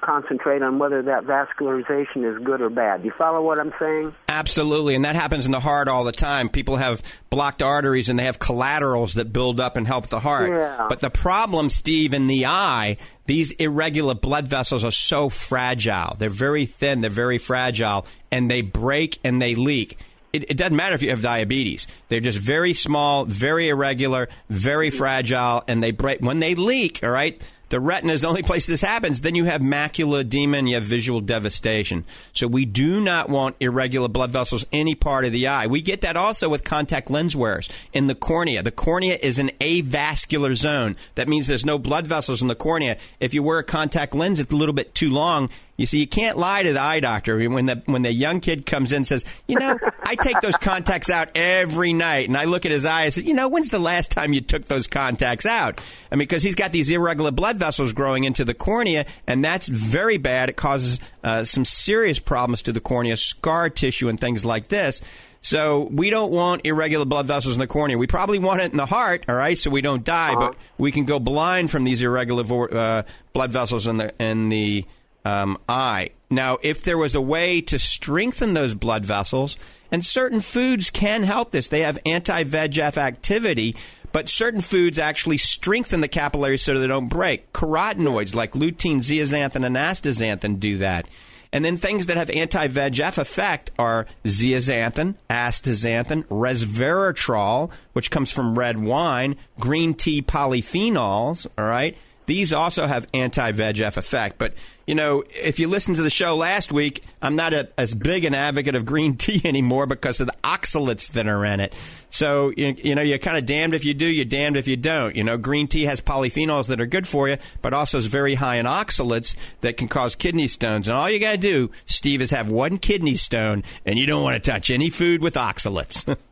concentrate 0.00 0.62
on 0.62 0.78
whether 0.78 1.02
that 1.02 1.24
vascularization 1.24 2.24
is 2.24 2.42
good 2.42 2.62
or 2.62 2.70
bad? 2.70 3.04
You 3.04 3.12
follow 3.18 3.42
what 3.42 3.60
I'm 3.60 3.74
saying? 3.78 4.14
Absolutely, 4.28 4.94
and 4.94 5.04
that 5.04 5.14
happens 5.14 5.44
in 5.44 5.52
the 5.52 5.60
heart 5.60 5.88
all 5.88 6.04
the 6.04 6.12
time. 6.12 6.48
People 6.48 6.76
have 6.76 7.02
blocked 7.28 7.60
arteries 7.60 8.08
and 8.08 8.18
they 8.18 8.24
have 8.24 8.38
collaterals 8.38 9.14
that 9.14 9.30
build 9.30 9.60
up 9.60 9.76
and 9.76 9.86
help 9.86 10.06
the 10.06 10.20
heart. 10.20 10.54
Yeah. 10.54 10.86
But 10.88 11.00
the 11.00 11.10
problem, 11.10 11.68
Steve, 11.68 12.14
in 12.14 12.28
the 12.28 12.46
eye, 12.46 12.96
these 13.26 13.52
irregular 13.52 14.14
blood 14.14 14.48
vessels 14.48 14.84
are 14.84 14.90
so 14.90 15.28
fragile. 15.28 16.16
They're 16.18 16.30
very 16.30 16.64
thin, 16.64 17.02
they're 17.02 17.10
very 17.10 17.38
fragile, 17.38 18.06
and 18.30 18.50
they 18.50 18.62
break 18.62 19.18
and 19.22 19.40
they 19.40 19.54
leak 19.54 19.98
it, 20.32 20.50
it, 20.50 20.56
doesn't 20.56 20.76
matter 20.76 20.94
if 20.94 21.02
you 21.02 21.10
have 21.10 21.22
diabetes. 21.22 21.86
They're 22.08 22.20
just 22.20 22.38
very 22.38 22.74
small, 22.74 23.24
very 23.24 23.68
irregular, 23.68 24.28
very 24.48 24.88
mm-hmm. 24.88 24.98
fragile, 24.98 25.64
and 25.68 25.82
they 25.82 25.90
break 25.90 26.20
when 26.20 26.40
they 26.40 26.54
leak. 26.54 27.02
All 27.02 27.10
right, 27.10 27.42
the 27.72 27.80
retina 27.80 28.12
is 28.12 28.20
the 28.20 28.28
only 28.28 28.42
place 28.42 28.66
this 28.66 28.82
happens. 28.82 29.22
Then 29.22 29.34
you 29.34 29.46
have 29.46 29.62
macular 29.62 30.20
edema 30.20 30.58
and 30.58 30.68
you 30.68 30.74
have 30.74 30.84
visual 30.84 31.22
devastation. 31.22 32.04
So 32.34 32.46
we 32.46 32.66
do 32.66 33.00
not 33.00 33.30
want 33.30 33.56
irregular 33.60 34.08
blood 34.08 34.30
vessels 34.30 34.66
any 34.74 34.94
part 34.94 35.24
of 35.24 35.32
the 35.32 35.46
eye. 35.46 35.66
We 35.68 35.80
get 35.80 36.02
that 36.02 36.14
also 36.14 36.50
with 36.50 36.64
contact 36.64 37.08
lens 37.08 37.34
wearers 37.34 37.70
in 37.94 38.08
the 38.08 38.14
cornea. 38.14 38.62
The 38.62 38.72
cornea 38.72 39.18
is 39.22 39.38
an 39.38 39.52
avascular 39.58 40.54
zone. 40.54 40.96
That 41.14 41.30
means 41.30 41.46
there's 41.46 41.64
no 41.64 41.78
blood 41.78 42.06
vessels 42.06 42.42
in 42.42 42.48
the 42.48 42.54
cornea. 42.54 42.98
If 43.20 43.32
you 43.32 43.42
wear 43.42 43.60
a 43.60 43.64
contact 43.64 44.14
lens, 44.14 44.38
it's 44.38 44.52
a 44.52 44.56
little 44.56 44.74
bit 44.74 44.94
too 44.94 45.08
long. 45.08 45.48
You 45.76 45.86
see, 45.86 45.98
you 45.98 46.06
can't 46.06 46.36
lie 46.36 46.62
to 46.62 46.72
the 46.72 46.80
eye 46.80 47.00
doctor 47.00 47.48
when 47.48 47.66
the 47.66 47.82
when 47.86 48.02
the 48.02 48.12
young 48.12 48.40
kid 48.40 48.66
comes 48.66 48.92
in 48.92 48.98
and 48.98 49.06
says, 49.06 49.24
"You 49.48 49.58
know, 49.58 49.78
I 50.02 50.16
take 50.16 50.40
those 50.40 50.56
contacts 50.56 51.08
out 51.08 51.30
every 51.34 51.94
night," 51.94 52.28
and 52.28 52.36
I 52.36 52.44
look 52.44 52.66
at 52.66 52.72
his 52.72 52.84
eye 52.84 53.04
and 53.04 53.14
say, 53.14 53.22
"You 53.22 53.32
know, 53.32 53.48
when's 53.48 53.70
the 53.70 53.78
last 53.78 54.10
time 54.10 54.32
you 54.34 54.42
took 54.42 54.66
those 54.66 54.86
contacts 54.86 55.46
out?" 55.46 55.80
I 56.10 56.16
mean, 56.16 56.20
because 56.20 56.42
he's 56.42 56.54
got 56.54 56.72
these 56.72 56.90
irregular 56.90 57.30
blood 57.30 57.56
vessels 57.56 57.92
growing 57.94 58.24
into 58.24 58.44
the 58.44 58.54
cornea, 58.54 59.06
and 59.26 59.42
that's 59.42 59.66
very 59.66 60.18
bad. 60.18 60.50
It 60.50 60.56
causes 60.56 61.00
uh, 61.24 61.44
some 61.44 61.64
serious 61.64 62.18
problems 62.18 62.62
to 62.62 62.72
the 62.72 62.80
cornea, 62.80 63.16
scar 63.16 63.70
tissue, 63.70 64.08
and 64.08 64.20
things 64.20 64.44
like 64.44 64.68
this. 64.68 65.00
So 65.40 65.88
we 65.90 66.10
don't 66.10 66.30
want 66.30 66.64
irregular 66.64 67.04
blood 67.04 67.26
vessels 67.26 67.54
in 67.54 67.60
the 67.60 67.66
cornea. 67.66 67.98
We 67.98 68.06
probably 68.06 68.38
want 68.38 68.60
it 68.60 68.70
in 68.70 68.76
the 68.76 68.86
heart, 68.86 69.24
all 69.28 69.34
right, 69.34 69.58
so 69.58 69.70
we 69.70 69.80
don't 69.80 70.04
die. 70.04 70.34
Uh-huh. 70.34 70.50
But 70.50 70.56
we 70.78 70.92
can 70.92 71.04
go 71.04 71.18
blind 71.18 71.70
from 71.70 71.82
these 71.82 72.00
irregular 72.02 72.44
uh, 72.72 73.02
blood 73.32 73.50
vessels 73.50 73.86
in 73.86 73.96
the 73.96 74.14
in 74.22 74.50
the 74.50 74.84
um, 75.24 75.58
eye. 75.68 76.10
Now, 76.30 76.58
if 76.62 76.82
there 76.82 76.98
was 76.98 77.14
a 77.14 77.20
way 77.20 77.60
to 77.62 77.78
strengthen 77.78 78.54
those 78.54 78.74
blood 78.74 79.04
vessels, 79.04 79.58
and 79.90 80.04
certain 80.04 80.40
foods 80.40 80.90
can 80.90 81.22
help 81.22 81.50
this, 81.50 81.68
they 81.68 81.82
have 81.82 81.98
anti 82.06 82.44
VEGF 82.44 82.96
activity, 82.96 83.76
but 84.12 84.28
certain 84.28 84.60
foods 84.60 84.98
actually 84.98 85.38
strengthen 85.38 86.00
the 86.00 86.08
capillaries 86.08 86.62
so 86.62 86.78
they 86.78 86.86
don't 86.86 87.08
break. 87.08 87.52
Carotenoids 87.52 88.34
like 88.34 88.52
lutein, 88.52 88.98
zeaxanthin, 88.98 89.64
and 89.64 89.76
astaxanthin 89.76 90.58
do 90.58 90.78
that. 90.78 91.06
And 91.52 91.62
then 91.62 91.76
things 91.76 92.06
that 92.06 92.16
have 92.16 92.30
anti 92.30 92.66
VEGF 92.68 93.18
effect 93.18 93.70
are 93.78 94.06
zeaxanthin, 94.24 95.16
astaxanthin, 95.28 96.24
resveratrol, 96.24 97.70
which 97.92 98.10
comes 98.10 98.32
from 98.32 98.58
red 98.58 98.78
wine, 98.78 99.36
green 99.60 99.92
tea 99.92 100.22
polyphenols, 100.22 101.46
all 101.58 101.66
right? 101.66 101.96
These 102.32 102.54
also 102.54 102.86
have 102.86 103.06
anti 103.12 103.52
VEGF 103.52 103.98
effect. 103.98 104.38
But, 104.38 104.54
you 104.86 104.94
know, 104.94 105.22
if 105.28 105.58
you 105.58 105.68
listen 105.68 105.96
to 105.96 106.02
the 106.02 106.08
show 106.08 106.34
last 106.34 106.72
week, 106.72 107.04
I'm 107.20 107.36
not 107.36 107.52
a, 107.52 107.68
as 107.76 107.94
big 107.94 108.24
an 108.24 108.32
advocate 108.32 108.74
of 108.74 108.86
green 108.86 109.16
tea 109.18 109.42
anymore 109.44 109.86
because 109.86 110.18
of 110.18 110.28
the 110.28 110.34
oxalates 110.42 111.12
that 111.12 111.26
are 111.26 111.44
in 111.44 111.60
it. 111.60 111.74
So, 112.08 112.50
you, 112.56 112.74
you 112.78 112.94
know, 112.94 113.02
you're 113.02 113.18
kind 113.18 113.36
of 113.36 113.44
damned 113.44 113.74
if 113.74 113.84
you 113.84 113.92
do, 113.92 114.06
you're 114.06 114.24
damned 114.24 114.56
if 114.56 114.66
you 114.66 114.78
don't. 114.78 115.14
You 115.14 115.24
know, 115.24 115.36
green 115.36 115.68
tea 115.68 115.82
has 115.82 116.00
polyphenols 116.00 116.68
that 116.68 116.80
are 116.80 116.86
good 116.86 117.06
for 117.06 117.28
you, 117.28 117.36
but 117.60 117.74
also 117.74 117.98
is 117.98 118.06
very 118.06 118.36
high 118.36 118.56
in 118.56 118.64
oxalates 118.64 119.36
that 119.60 119.76
can 119.76 119.88
cause 119.88 120.14
kidney 120.14 120.46
stones. 120.46 120.88
And 120.88 120.96
all 120.96 121.10
you 121.10 121.18
got 121.18 121.32
to 121.32 121.36
do, 121.36 121.70
Steve, 121.84 122.22
is 122.22 122.30
have 122.30 122.50
one 122.50 122.78
kidney 122.78 123.16
stone, 123.16 123.62
and 123.84 123.98
you 123.98 124.06
don't 124.06 124.22
want 124.22 124.42
to 124.42 124.50
touch 124.50 124.70
any 124.70 124.88
food 124.88 125.20
with 125.20 125.34
oxalates. 125.34 126.16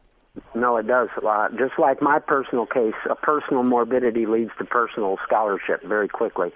No, 0.55 0.77
it 0.77 0.87
does. 0.87 1.09
Uh, 1.27 1.49
just 1.51 1.79
like 1.79 2.01
my 2.01 2.19
personal 2.19 2.67
case, 2.67 2.95
a 3.09 3.15
personal 3.15 3.63
morbidity 3.65 4.27
leads 4.27 4.51
to 4.59 4.65
personal 4.65 5.19
scholarship 5.27 5.83
very 5.83 6.09
quickly. 6.09 6.53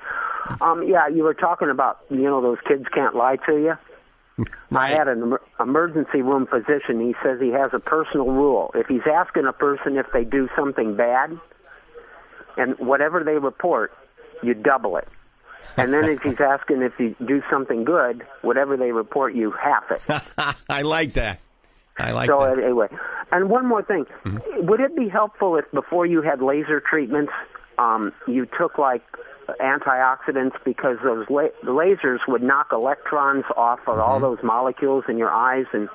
Um, 0.60 0.86
yeah, 0.86 1.08
you 1.08 1.22
were 1.22 1.34
talking 1.34 1.70
about, 1.70 2.00
you 2.10 2.22
know, 2.22 2.40
those 2.40 2.58
kids 2.66 2.84
can't 2.92 3.14
lie 3.14 3.36
to 3.46 3.52
you. 3.52 3.74
Right. 4.70 4.92
I 4.92 4.98
had 4.98 5.08
an 5.08 5.36
emergency 5.60 6.22
room 6.22 6.46
physician. 6.46 7.00
He 7.00 7.14
says 7.22 7.40
he 7.40 7.50
has 7.50 7.68
a 7.72 7.78
personal 7.78 8.26
rule. 8.26 8.72
If 8.74 8.88
he's 8.88 9.06
asking 9.12 9.46
a 9.46 9.52
person 9.52 9.96
if 9.96 10.06
they 10.12 10.24
do 10.24 10.48
something 10.56 10.96
bad, 10.96 11.38
and 12.56 12.78
whatever 12.78 13.22
they 13.22 13.38
report, 13.38 13.92
you 14.42 14.54
double 14.54 14.96
it. 14.96 15.08
And 15.76 15.92
then 15.92 16.04
if 16.04 16.20
he's 16.22 16.40
asking 16.40 16.82
if 16.82 16.92
you 16.98 17.14
do 17.24 17.42
something 17.50 17.84
good, 17.84 18.26
whatever 18.42 18.76
they 18.76 18.92
report, 18.92 19.34
you 19.34 19.52
half 19.52 19.84
it. 19.90 20.56
I 20.68 20.82
like 20.82 21.14
that. 21.14 21.40
I 21.98 22.12
like 22.12 22.28
so 22.28 22.40
that. 22.40 22.62
anyway, 22.62 22.88
and 23.30 23.48
one 23.48 23.66
more 23.66 23.82
thing, 23.82 24.06
mm-hmm. 24.24 24.66
would 24.66 24.80
it 24.80 24.96
be 24.96 25.08
helpful 25.08 25.56
if 25.56 25.70
before 25.72 26.06
you 26.06 26.22
had 26.22 26.42
laser 26.42 26.80
treatments, 26.80 27.32
um, 27.78 28.12
you 28.26 28.46
took 28.58 28.78
like 28.78 29.02
antioxidants 29.60 30.54
because 30.64 30.96
those 31.04 31.26
la- 31.28 31.54
lasers 31.64 32.18
would 32.26 32.42
knock 32.42 32.68
electrons 32.72 33.44
off 33.56 33.80
of 33.80 33.86
mm-hmm. 33.86 34.00
all 34.00 34.20
those 34.20 34.38
molecules 34.42 35.04
in 35.08 35.18
your 35.18 35.30
eyes 35.30 35.66
and 35.72 35.88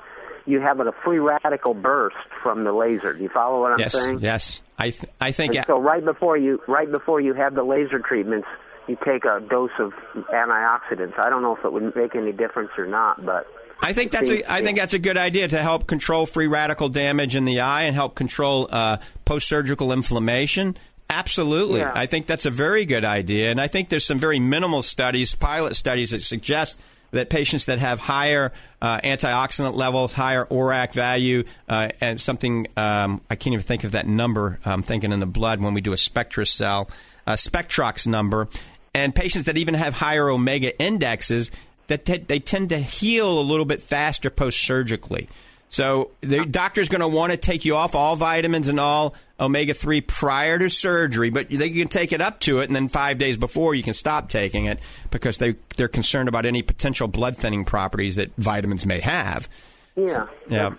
you 0.46 0.60
have 0.60 0.80
a 0.80 0.92
free 1.04 1.18
radical 1.18 1.74
burst 1.74 2.16
from 2.42 2.64
the 2.64 2.72
laser. 2.72 3.12
Do 3.12 3.22
you 3.22 3.28
follow 3.28 3.60
what 3.60 3.72
I'm 3.72 3.78
yes, 3.78 3.92
saying? 3.92 4.20
Yes, 4.20 4.62
I 4.78 4.90
th- 4.90 5.12
I 5.20 5.32
think. 5.32 5.54
And 5.54 5.66
so 5.66 5.78
right 5.78 6.04
before 6.04 6.36
you 6.36 6.60
right 6.66 6.90
before 6.90 7.20
you 7.20 7.34
have 7.34 7.54
the 7.54 7.62
laser 7.62 7.98
treatments, 7.98 8.48
you 8.88 8.96
take 9.04 9.24
a 9.24 9.40
dose 9.40 9.70
of 9.78 9.92
antioxidants. 10.32 11.14
I 11.24 11.30
don't 11.30 11.42
know 11.42 11.56
if 11.56 11.64
it 11.64 11.72
would 11.72 11.94
make 11.94 12.16
any 12.16 12.32
difference 12.32 12.70
or 12.78 12.86
not, 12.86 13.24
but 13.24 13.46
I 13.82 13.92
think 13.92 14.10
that's 14.12 14.30
a 14.30 14.52
I 14.52 14.62
think 14.62 14.78
that's 14.78 14.94
a 14.94 14.98
good 14.98 15.16
idea 15.16 15.48
to 15.48 15.58
help 15.58 15.86
control 15.86 16.26
free 16.26 16.46
radical 16.46 16.88
damage 16.88 17.36
in 17.36 17.44
the 17.44 17.60
eye 17.60 17.82
and 17.82 17.94
help 17.94 18.14
control 18.14 18.68
uh, 18.70 18.98
post 19.24 19.48
surgical 19.48 19.92
inflammation. 19.92 20.76
Absolutely, 21.08 21.80
yeah. 21.80 21.92
I 21.94 22.06
think 22.06 22.26
that's 22.26 22.46
a 22.46 22.50
very 22.50 22.84
good 22.84 23.04
idea, 23.04 23.50
and 23.50 23.60
I 23.60 23.66
think 23.66 23.88
there's 23.88 24.04
some 24.04 24.18
very 24.18 24.38
minimal 24.38 24.82
studies, 24.82 25.34
pilot 25.34 25.74
studies 25.74 26.12
that 26.12 26.22
suggest 26.22 26.78
that 27.10 27.28
patients 27.28 27.66
that 27.66 27.80
have 27.80 27.98
higher 27.98 28.52
uh, 28.80 29.00
antioxidant 29.00 29.74
levels, 29.74 30.12
higher 30.12 30.44
ORAC 30.44 30.92
value, 30.92 31.44
uh, 31.68 31.88
and 32.00 32.20
something 32.20 32.68
um, 32.76 33.20
I 33.28 33.34
can't 33.34 33.54
even 33.54 33.64
think 33.64 33.84
of 33.84 33.92
that 33.92 34.06
number. 34.06 34.60
I'm 34.64 34.82
thinking 34.82 35.10
in 35.10 35.20
the 35.20 35.26
blood 35.26 35.60
when 35.60 35.74
we 35.74 35.80
do 35.80 35.92
a 35.92 35.96
SpectraCell, 35.96 36.88
a 37.26 37.32
Spectrox 37.32 38.06
number, 38.06 38.48
and 38.94 39.14
patients 39.14 39.44
that 39.44 39.56
even 39.56 39.74
have 39.74 39.94
higher 39.94 40.28
omega 40.28 40.78
indexes 40.80 41.50
that 41.90 42.04
t- 42.04 42.18
they 42.18 42.38
tend 42.38 42.70
to 42.70 42.78
heal 42.78 43.38
a 43.38 43.42
little 43.42 43.66
bit 43.66 43.82
faster 43.82 44.30
post 44.30 44.62
surgically. 44.62 45.28
So 45.68 46.10
the 46.20 46.44
doctor's 46.46 46.88
going 46.88 47.00
to 47.00 47.08
want 47.08 47.30
to 47.30 47.36
take 47.36 47.64
you 47.64 47.76
off 47.76 47.94
all 47.94 48.16
vitamins 48.16 48.68
and 48.68 48.80
all 48.80 49.14
omega 49.38 49.72
3 49.72 50.00
prior 50.00 50.58
to 50.58 50.68
surgery, 50.68 51.30
but 51.30 51.48
they 51.48 51.70
can 51.70 51.86
take 51.86 52.12
it 52.12 52.20
up 52.20 52.40
to 52.40 52.58
it, 52.58 52.64
and 52.64 52.74
then 52.74 52.88
five 52.88 53.18
days 53.18 53.36
before 53.36 53.76
you 53.76 53.84
can 53.84 53.94
stop 53.94 54.28
taking 54.28 54.64
it 54.64 54.80
because 55.10 55.38
they, 55.38 55.54
they're 55.76 55.86
concerned 55.86 56.28
about 56.28 56.44
any 56.44 56.62
potential 56.62 57.06
blood 57.06 57.36
thinning 57.36 57.64
properties 57.64 58.16
that 58.16 58.34
vitamins 58.36 58.84
may 58.84 58.98
have. 58.98 59.48
Yeah. 59.94 60.06
So, 60.06 60.28
yeah. 60.48 60.74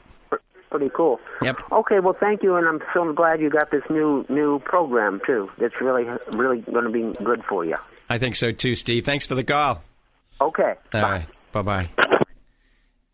Pretty 0.69 0.89
cool. 0.89 1.19
Yep. 1.41 1.57
Okay, 1.71 1.99
well, 1.99 2.15
thank 2.17 2.43
you, 2.43 2.55
and 2.55 2.65
I'm 2.65 2.81
so 2.93 3.11
glad 3.11 3.41
you 3.41 3.49
got 3.49 3.71
this 3.71 3.83
new 3.89 4.25
new 4.29 4.59
program 4.59 5.19
too. 5.25 5.51
It's 5.57 5.81
really 5.81 6.05
really 6.31 6.61
going 6.61 6.85
to 6.85 6.89
be 6.89 7.23
good 7.25 7.43
for 7.43 7.65
you. 7.65 7.75
I 8.09 8.17
think 8.19 8.37
so 8.37 8.53
too, 8.53 8.75
Steve. 8.75 9.03
Thanks 9.03 9.25
for 9.25 9.35
the 9.35 9.43
call. 9.43 9.83
Okay. 10.41 10.73
All 10.93 11.01
right. 11.01 11.25
Bye 11.51 11.61
bye. 11.61 11.89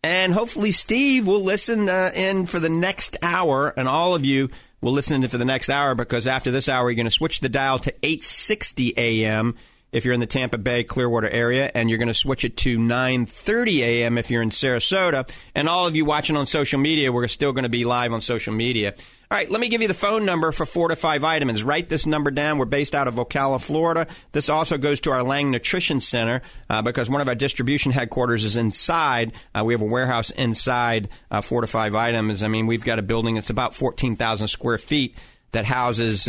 And 0.02 0.32
hopefully, 0.32 0.72
Steve 0.72 1.26
will 1.26 1.42
listen 1.42 1.88
uh, 1.88 2.12
in 2.14 2.46
for 2.46 2.60
the 2.60 2.68
next 2.68 3.16
hour, 3.20 3.74
and 3.76 3.88
all 3.88 4.14
of 4.14 4.24
you 4.24 4.48
will 4.80 4.92
listen 4.92 5.22
in 5.22 5.28
for 5.28 5.38
the 5.38 5.44
next 5.44 5.68
hour 5.68 5.94
because 5.94 6.26
after 6.26 6.50
this 6.50 6.68
hour, 6.68 6.88
you're 6.88 6.94
going 6.96 7.06
to 7.06 7.10
switch 7.10 7.40
the 7.40 7.48
dial 7.48 7.78
to 7.80 7.92
860 8.02 8.94
a.m. 8.96 9.56
if 9.92 10.04
you're 10.04 10.14
in 10.14 10.20
the 10.20 10.26
Tampa 10.26 10.58
Bay 10.58 10.84
Clearwater 10.84 11.28
area, 11.28 11.70
and 11.74 11.88
you're 11.88 11.98
going 11.98 12.08
to 12.08 12.14
switch 12.14 12.44
it 12.44 12.56
to 12.58 12.78
9:30 12.78 13.78
a.m. 13.80 14.18
if 14.18 14.30
you're 14.30 14.42
in 14.42 14.50
Sarasota. 14.50 15.28
And 15.54 15.68
all 15.68 15.86
of 15.86 15.96
you 15.96 16.04
watching 16.04 16.36
on 16.36 16.46
social 16.46 16.78
media, 16.78 17.12
we're 17.12 17.28
still 17.28 17.52
going 17.52 17.64
to 17.64 17.68
be 17.68 17.84
live 17.84 18.12
on 18.12 18.20
social 18.20 18.52
media. 18.52 18.94
All 19.30 19.36
right, 19.36 19.50
let 19.50 19.60
me 19.60 19.68
give 19.68 19.82
you 19.82 19.88
the 19.88 19.94
phone 19.94 20.24
number 20.24 20.52
for 20.52 20.64
Fortify 20.64 21.18
Vitamins. 21.18 21.62
Write 21.62 21.90
this 21.90 22.06
number 22.06 22.30
down. 22.30 22.56
We're 22.56 22.64
based 22.64 22.94
out 22.94 23.08
of 23.08 23.16
Ocala, 23.16 23.62
Florida. 23.62 24.06
This 24.32 24.48
also 24.48 24.78
goes 24.78 25.00
to 25.00 25.10
our 25.10 25.22
Lang 25.22 25.50
Nutrition 25.50 26.00
Center 26.00 26.40
uh, 26.70 26.80
because 26.80 27.10
one 27.10 27.20
of 27.20 27.28
our 27.28 27.34
distribution 27.34 27.92
headquarters 27.92 28.44
is 28.44 28.56
inside. 28.56 29.32
Uh, 29.54 29.64
we 29.66 29.74
have 29.74 29.82
a 29.82 29.86
warehouse 29.86 30.30
inside 30.30 31.10
uh, 31.30 31.42
Fortify 31.42 31.90
Vitamins. 31.90 32.42
I 32.42 32.48
mean, 32.48 32.66
we've 32.66 32.84
got 32.84 32.98
a 32.98 33.02
building 33.02 33.34
that's 33.34 33.50
about 33.50 33.74
14,000 33.74 34.48
square 34.48 34.78
feet 34.78 35.14
that 35.52 35.66
houses. 35.66 36.26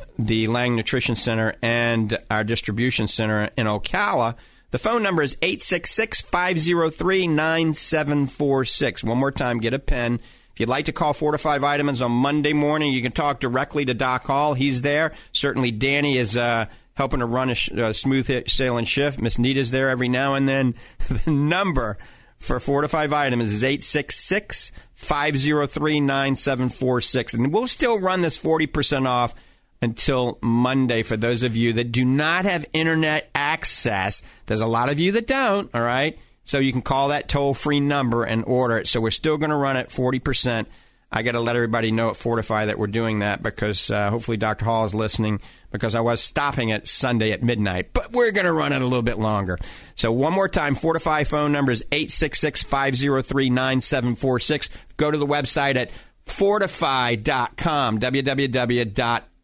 Uh, 0.00 0.04
the 0.18 0.46
Lang 0.46 0.76
Nutrition 0.76 1.16
Center 1.16 1.54
and 1.62 2.18
our 2.30 2.44
distribution 2.44 3.06
center 3.06 3.50
in 3.56 3.66
Ocala. 3.66 4.34
The 4.70 4.78
phone 4.78 5.02
number 5.02 5.22
is 5.22 5.36
866 5.42 6.22
503 6.22 7.28
9746. 7.28 9.04
One 9.04 9.18
more 9.18 9.32
time, 9.32 9.58
get 9.58 9.74
a 9.74 9.78
pen. 9.78 10.20
If 10.52 10.60
you'd 10.60 10.68
like 10.68 10.86
to 10.86 10.92
call 10.92 11.12
Fortify 11.12 11.58
Vitamins 11.58 12.02
on 12.02 12.10
Monday 12.10 12.52
morning, 12.52 12.92
you 12.92 13.02
can 13.02 13.12
talk 13.12 13.40
directly 13.40 13.84
to 13.84 13.94
Doc 13.94 14.24
Hall. 14.24 14.54
He's 14.54 14.82
there. 14.82 15.12
Certainly, 15.32 15.72
Danny 15.72 16.16
is 16.16 16.36
uh, 16.36 16.66
helping 16.94 17.20
to 17.20 17.26
run 17.26 17.50
a, 17.50 17.54
sh- 17.54 17.68
a 17.68 17.94
smooth 17.94 18.48
sailing 18.48 18.86
shift. 18.86 19.20
Miss 19.20 19.38
Nita's 19.38 19.70
there 19.70 19.90
every 19.90 20.08
now 20.08 20.34
and 20.34 20.48
then. 20.48 20.74
the 21.24 21.30
number 21.30 21.98
for 22.38 22.58
Fortify 22.58 23.06
Vitamins 23.06 23.52
is 23.52 23.62
866 23.62 24.72
503 24.94 26.00
9746. 26.00 27.34
And 27.34 27.52
we'll 27.52 27.66
still 27.66 27.98
run 27.98 28.22
this 28.22 28.38
40% 28.38 29.06
off 29.06 29.34
until 29.82 30.38
Monday 30.42 31.02
for 31.02 31.16
those 31.16 31.42
of 31.42 31.56
you 31.56 31.74
that 31.74 31.92
do 31.92 32.04
not 32.04 32.44
have 32.44 32.66
internet 32.72 33.30
access. 33.34 34.22
There's 34.46 34.60
a 34.60 34.66
lot 34.66 34.90
of 34.90 35.00
you 35.00 35.12
that 35.12 35.26
don't, 35.26 35.74
all 35.74 35.82
right? 35.82 36.18
So 36.44 36.58
you 36.58 36.72
can 36.72 36.82
call 36.82 37.08
that 37.08 37.28
toll 37.28 37.54
free 37.54 37.80
number 37.80 38.24
and 38.24 38.44
order 38.44 38.78
it. 38.78 38.88
So 38.88 39.00
we're 39.00 39.10
still 39.10 39.36
going 39.36 39.50
to 39.50 39.56
run 39.56 39.76
it 39.76 39.88
40%. 39.88 40.66
I 41.10 41.22
got 41.22 41.32
to 41.32 41.40
let 41.40 41.56
everybody 41.56 41.90
know 41.92 42.10
at 42.10 42.16
Fortify 42.16 42.66
that 42.66 42.78
we're 42.78 42.88
doing 42.88 43.20
that 43.20 43.42
because 43.42 43.90
uh, 43.90 44.10
hopefully 44.10 44.36
Dr. 44.36 44.64
Hall 44.64 44.84
is 44.84 44.94
listening 44.94 45.40
because 45.70 45.94
I 45.94 46.00
was 46.00 46.20
stopping 46.20 46.70
it 46.70 46.88
Sunday 46.88 47.32
at 47.32 47.42
midnight, 47.42 47.92
but 47.92 48.12
we're 48.12 48.32
going 48.32 48.46
to 48.46 48.52
run 48.52 48.72
it 48.72 48.82
a 48.82 48.84
little 48.84 49.02
bit 49.02 49.18
longer. 49.18 49.58
So 49.94 50.10
one 50.12 50.32
more 50.32 50.48
time, 50.48 50.74
Fortify 50.74 51.24
phone 51.24 51.52
number 51.52 51.72
is 51.72 51.84
866-503-9746. 51.92 54.68
Go 54.96 55.10
to 55.10 55.18
the 55.18 55.26
website 55.26 55.76
at 55.76 55.90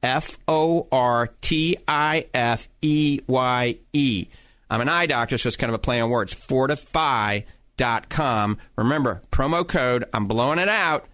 fortifeye.com, 0.03 0.83
www.f-o-r-t-i-f-e-y-e. 4.13 4.29
I'm 4.71 4.81
an 4.81 4.89
eye 4.89 5.07
doctor, 5.07 5.37
so 5.39 5.47
it's 5.49 5.57
kind 5.57 5.71
of 5.71 5.75
a 5.75 5.79
play 5.79 6.01
on 6.01 6.11
words. 6.11 6.35
Fortifeye.com. 6.35 8.59
Remember, 8.77 9.23
promo 9.31 9.69
code, 9.69 10.05
I'm 10.13 10.27
blowing 10.27 10.59
it 10.59 10.69
out, 10.69 11.07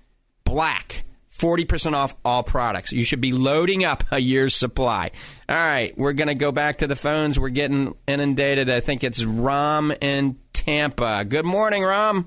black. 0.44 1.04
40% 1.36 1.92
off 1.92 2.16
all 2.24 2.42
products. 2.42 2.90
You 2.92 3.04
should 3.04 3.20
be 3.20 3.30
loading 3.30 3.84
up 3.84 4.02
a 4.10 4.18
year's 4.18 4.56
supply. 4.56 5.12
All 5.48 5.54
right, 5.54 5.96
we're 5.96 6.12
going 6.12 6.26
to 6.26 6.34
go 6.34 6.50
back 6.50 6.78
to 6.78 6.88
the 6.88 6.96
phones. 6.96 7.38
We're 7.38 7.50
getting 7.50 7.94
inundated. 8.08 8.68
I 8.68 8.80
think 8.80 9.04
it's 9.04 9.24
Rom 9.24 9.92
in 10.00 10.36
Tampa. 10.52 11.24
Good 11.24 11.44
morning, 11.44 11.84
Rom. 11.84 12.26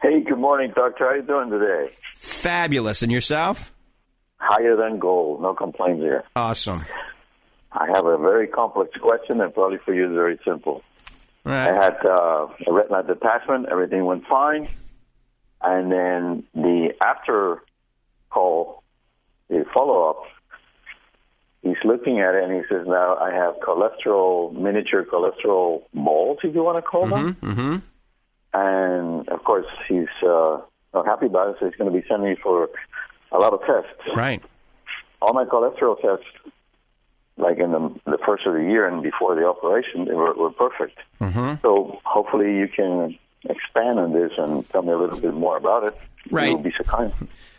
Hey, 0.00 0.22
good 0.22 0.38
morning, 0.38 0.72
Doctor. 0.74 1.06
How 1.06 1.12
you 1.16 1.20
doing 1.20 1.50
today? 1.50 1.90
Fabulous. 2.14 3.02
And 3.02 3.12
yourself? 3.12 3.73
Higher 4.36 4.76
than 4.76 4.98
gold. 4.98 5.42
No 5.42 5.54
complaints 5.54 6.02
here. 6.02 6.24
Awesome. 6.36 6.84
I 7.72 7.86
have 7.92 8.06
a 8.06 8.18
very 8.18 8.46
complex 8.46 8.96
question, 9.00 9.40
and 9.40 9.52
probably 9.52 9.78
for 9.78 9.94
you, 9.94 10.04
it's 10.04 10.14
very 10.14 10.38
simple. 10.44 10.82
Right. 11.44 11.68
I 11.68 11.84
had 11.84 12.06
uh, 12.06 12.48
a 12.66 12.72
retinal 12.72 13.02
detachment. 13.02 13.66
Everything 13.70 14.04
went 14.04 14.26
fine. 14.26 14.68
And 15.60 15.90
then 15.90 16.44
the 16.54 16.94
after 17.02 17.62
call, 18.30 18.82
the 19.48 19.64
follow 19.72 20.10
up, 20.10 20.22
he's 21.62 21.76
looking 21.84 22.20
at 22.20 22.34
it 22.34 22.44
and 22.44 22.52
he 22.52 22.62
says, 22.68 22.86
now 22.86 23.16
I 23.16 23.32
have 23.32 23.54
cholesterol, 23.56 24.52
miniature 24.52 25.04
cholesterol 25.04 25.82
balls, 25.94 26.38
if 26.44 26.54
you 26.54 26.62
want 26.62 26.76
to 26.76 26.82
call 26.82 27.06
them. 27.06 27.34
Mm-hmm. 27.34 27.50
mm-hmm. 27.50 27.76
And 28.56 29.28
of 29.30 29.42
course, 29.42 29.66
he's 29.88 30.06
uh, 30.24 30.60
not 30.92 31.06
happy 31.06 31.26
about 31.26 31.48
it, 31.48 31.56
so 31.58 31.66
he's 31.66 31.74
going 31.74 31.92
to 31.92 31.98
be 32.00 32.06
sending 32.06 32.30
me 32.30 32.36
for 32.40 32.68
a 33.34 33.38
lot 33.38 33.52
of 33.52 33.60
tests. 33.60 34.16
Right. 34.16 34.40
All 35.20 35.34
my 35.34 35.44
cholesterol 35.44 36.00
tests, 36.00 36.26
like 37.36 37.58
in 37.58 37.72
the, 37.72 38.00
the 38.06 38.18
first 38.24 38.46
of 38.46 38.54
the 38.54 38.62
year 38.62 38.86
and 38.86 39.02
before 39.02 39.34
the 39.34 39.44
operation, 39.44 40.04
they 40.04 40.14
were, 40.14 40.32
were 40.34 40.50
perfect. 40.50 40.98
Mm-hmm. 41.20 41.60
So 41.62 42.00
hopefully 42.04 42.56
you 42.56 42.68
can 42.68 43.18
expand 43.44 43.98
on 43.98 44.12
this 44.12 44.32
and 44.38 44.68
tell 44.70 44.82
me 44.82 44.92
a 44.92 44.98
little 44.98 45.18
bit 45.18 45.34
more 45.34 45.56
about 45.56 45.84
it. 45.88 45.98
Right. 46.30 46.50
You 46.50 46.56
will 46.56 46.62
be 46.62 46.72
so 46.78 46.84
kind. 46.84 47.12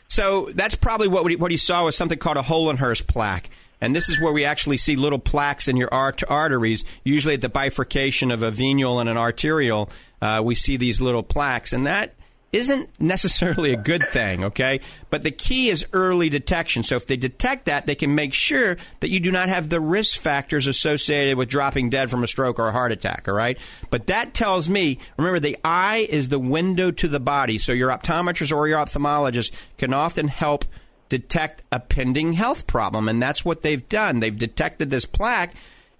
So 0.08 0.50
that's 0.54 0.76
probably 0.76 1.08
what 1.08 1.30
he, 1.30 1.36
what 1.36 1.52
he 1.52 1.58
saw 1.58 1.86
was 1.86 1.96
something 1.96 2.18
called 2.18 2.38
a 2.38 2.42
Hollenhorst 2.42 3.08
plaque. 3.08 3.50
And 3.82 3.94
this 3.96 4.08
is 4.08 4.22
where 4.22 4.32
we 4.32 4.46
actually 4.46 4.78
see 4.78 4.96
little 4.96 5.20
plaques 5.20 5.68
in 5.68 5.76
your 5.76 5.94
art- 5.94 6.24
arteries, 6.28 6.86
usually 7.04 7.34
at 7.34 7.42
the 7.42 7.50
bifurcation 7.50 8.32
of 8.32 8.42
a 8.42 8.50
venule 8.50 9.02
and 9.02 9.10
an 9.10 9.18
arterial. 9.18 9.90
Uh, 10.22 10.42
we 10.44 10.56
see 10.56 10.78
these 10.78 11.02
little 11.02 11.24
plaques, 11.24 11.74
and 11.74 11.86
that 11.86 12.14
isn't 12.56 12.90
necessarily 13.02 13.74
a 13.74 13.78
good 13.78 14.08
thing, 14.08 14.46
okay? 14.46 14.80
But 15.10 15.24
the 15.24 15.32
key 15.32 15.70
is 15.70 15.86
early 15.92 16.30
detection. 16.30 16.84
So 16.84 16.96
if 16.96 17.06
they 17.06 17.18
detect 17.18 17.66
that, 17.66 17.86
they 17.86 17.96
can 17.96 18.16
make 18.16 18.34
sure 18.34 18.78
that 19.02 19.10
you 19.10 19.20
do 19.20 19.32
not 19.32 19.50
have 19.50 19.70
the 19.70 19.82
risk 19.82 20.20
factors 20.20 20.66
associated 20.66 21.38
with 21.38 21.50
dropping 21.50 21.90
dead 21.90 22.10
from 22.10 22.24
a 22.24 22.28
stroke 22.28 22.58
or 22.58 22.70
a 22.70 22.72
heart 22.72 22.94
attack, 22.94 23.28
all 23.28 23.36
right? 23.36 23.58
But 23.90 24.08
that 24.08 24.34
tells 24.34 24.70
me, 24.70 25.00
remember, 25.18 25.40
the 25.40 25.58
eye 25.66 26.08
is 26.10 26.30
the 26.30 26.40
window 26.40 26.92
to 26.92 27.08
the 27.10 27.20
body. 27.20 27.58
So 27.58 27.74
your 27.74 27.90
optometrist 27.90 28.56
or 28.56 28.68
your 28.68 28.80
ophthalmologist 28.80 29.52
can 29.78 29.94
often 29.94 30.30
help 30.30 30.64
detect 31.10 31.62
a 31.72 31.80
pending 31.80 32.34
health 32.34 32.68
problem. 32.68 33.10
And 33.10 33.22
that's 33.22 33.44
what 33.44 33.62
they've 33.64 33.88
done. 33.88 34.22
They've 34.22 34.38
detected 34.38 34.90
this 34.90 35.06
plaque. 35.06 35.54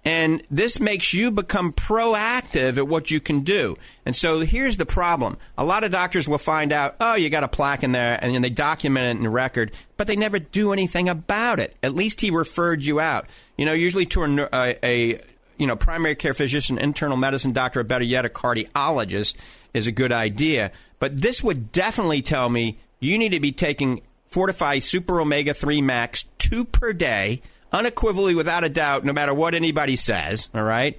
And 0.06 0.40
this 0.52 0.78
makes 0.78 1.12
you 1.12 1.32
become 1.32 1.72
proactive 1.72 2.78
at 2.78 2.86
what 2.86 3.10
you 3.10 3.18
can 3.18 3.40
do. 3.40 3.76
And 4.04 4.14
so 4.14 4.38
here's 4.38 4.76
the 4.76 4.86
problem. 4.86 5.36
A 5.58 5.64
lot 5.64 5.82
of 5.82 5.90
doctors 5.90 6.28
will 6.28 6.38
find 6.38 6.72
out, 6.72 6.94
oh, 7.00 7.14
you 7.16 7.28
got 7.28 7.42
a 7.42 7.48
plaque 7.48 7.82
in 7.82 7.90
there, 7.90 8.16
and 8.22 8.32
then 8.32 8.40
they 8.40 8.48
document 8.48 9.08
it 9.08 9.16
in 9.16 9.24
the 9.24 9.28
record, 9.28 9.72
but 9.96 10.06
they 10.06 10.14
never 10.14 10.38
do 10.38 10.72
anything 10.72 11.08
about 11.08 11.58
it. 11.58 11.76
At 11.82 11.96
least 11.96 12.20
he 12.20 12.30
referred 12.30 12.84
you 12.84 13.00
out. 13.00 13.26
You 13.58 13.66
know, 13.66 13.72
usually 13.72 14.06
to 14.06 14.22
a, 14.22 14.48
a, 14.52 14.78
a 14.84 15.20
you 15.58 15.66
know, 15.66 15.74
primary 15.74 16.14
care 16.14 16.34
physician, 16.34 16.78
internal 16.78 17.16
medicine 17.16 17.52
doctor, 17.52 17.80
or 17.80 17.84
better 17.84 18.04
yet, 18.04 18.24
a 18.24 18.28
cardiologist 18.28 19.34
is 19.74 19.88
a 19.88 19.92
good 19.92 20.12
idea. 20.12 20.70
But 21.00 21.20
this 21.20 21.42
would 21.42 21.72
definitely 21.72 22.22
tell 22.22 22.48
me 22.48 22.78
you 23.00 23.18
need 23.18 23.30
to 23.30 23.40
be 23.40 23.50
taking 23.50 24.02
Fortify 24.28 24.78
Super 24.78 25.20
Omega 25.20 25.52
3 25.52 25.82
Max 25.82 26.26
two 26.38 26.64
per 26.64 26.92
day– 26.92 27.42
unequivocally, 27.76 28.34
without 28.34 28.64
a 28.64 28.68
doubt, 28.68 29.04
no 29.04 29.12
matter 29.12 29.34
what 29.34 29.54
anybody 29.54 29.96
says, 29.96 30.48
all 30.54 30.64
right? 30.64 30.98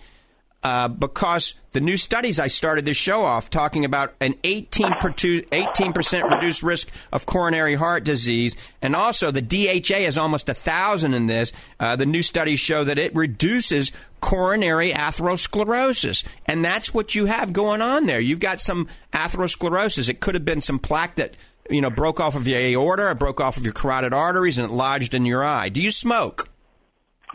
Uh, 0.63 0.87
because 0.87 1.53
the 1.71 1.79
new 1.79 1.95
studies 1.95 2.39
I 2.39 2.47
started 2.47 2.83
this 2.83 2.97
show 2.97 3.23
off 3.23 3.49
talking 3.49 3.85
about 3.85 4.15
an 4.19 4.33
18 4.43 4.93
percent 4.95 6.29
reduced 6.31 6.63
risk 6.63 6.89
of 7.13 7.27
coronary 7.27 7.75
heart 7.75 8.03
disease, 8.03 8.55
and 8.81 8.95
also 8.95 9.29
the 9.29 9.41
DHA 9.41 9.99
is 9.99 10.17
almost 10.17 10.49
a 10.49 10.55
thousand 10.55 11.13
in 11.13 11.27
this. 11.27 11.53
Uh, 11.79 11.95
the 11.95 12.07
new 12.07 12.23
studies 12.23 12.59
show 12.59 12.83
that 12.83 12.97
it 12.97 13.15
reduces 13.15 13.91
coronary 14.19 14.91
atherosclerosis, 14.91 16.25
and 16.47 16.65
that's 16.65 16.91
what 16.91 17.13
you 17.13 17.27
have 17.27 17.53
going 17.53 17.81
on 17.81 18.07
there. 18.07 18.19
You've 18.19 18.39
got 18.39 18.59
some 18.59 18.87
atherosclerosis. 19.13 20.09
It 20.09 20.21
could 20.21 20.33
have 20.33 20.43
been 20.43 20.61
some 20.61 20.79
plaque 20.79 21.15
that 21.15 21.35
you 21.69 21.81
know 21.81 21.91
broke 21.91 22.19
off 22.19 22.35
of 22.35 22.47
your 22.47 22.59
aorta, 22.59 23.03
or 23.05 23.15
broke 23.15 23.39
off 23.39 23.57
of 23.57 23.63
your 23.63 23.73
carotid 23.73 24.11
arteries, 24.11 24.57
and 24.57 24.69
it 24.69 24.73
lodged 24.73 25.13
in 25.13 25.23
your 25.23 25.43
eye. 25.43 25.69
Do 25.69 25.81
you 25.81 25.91
smoke? 25.91 26.49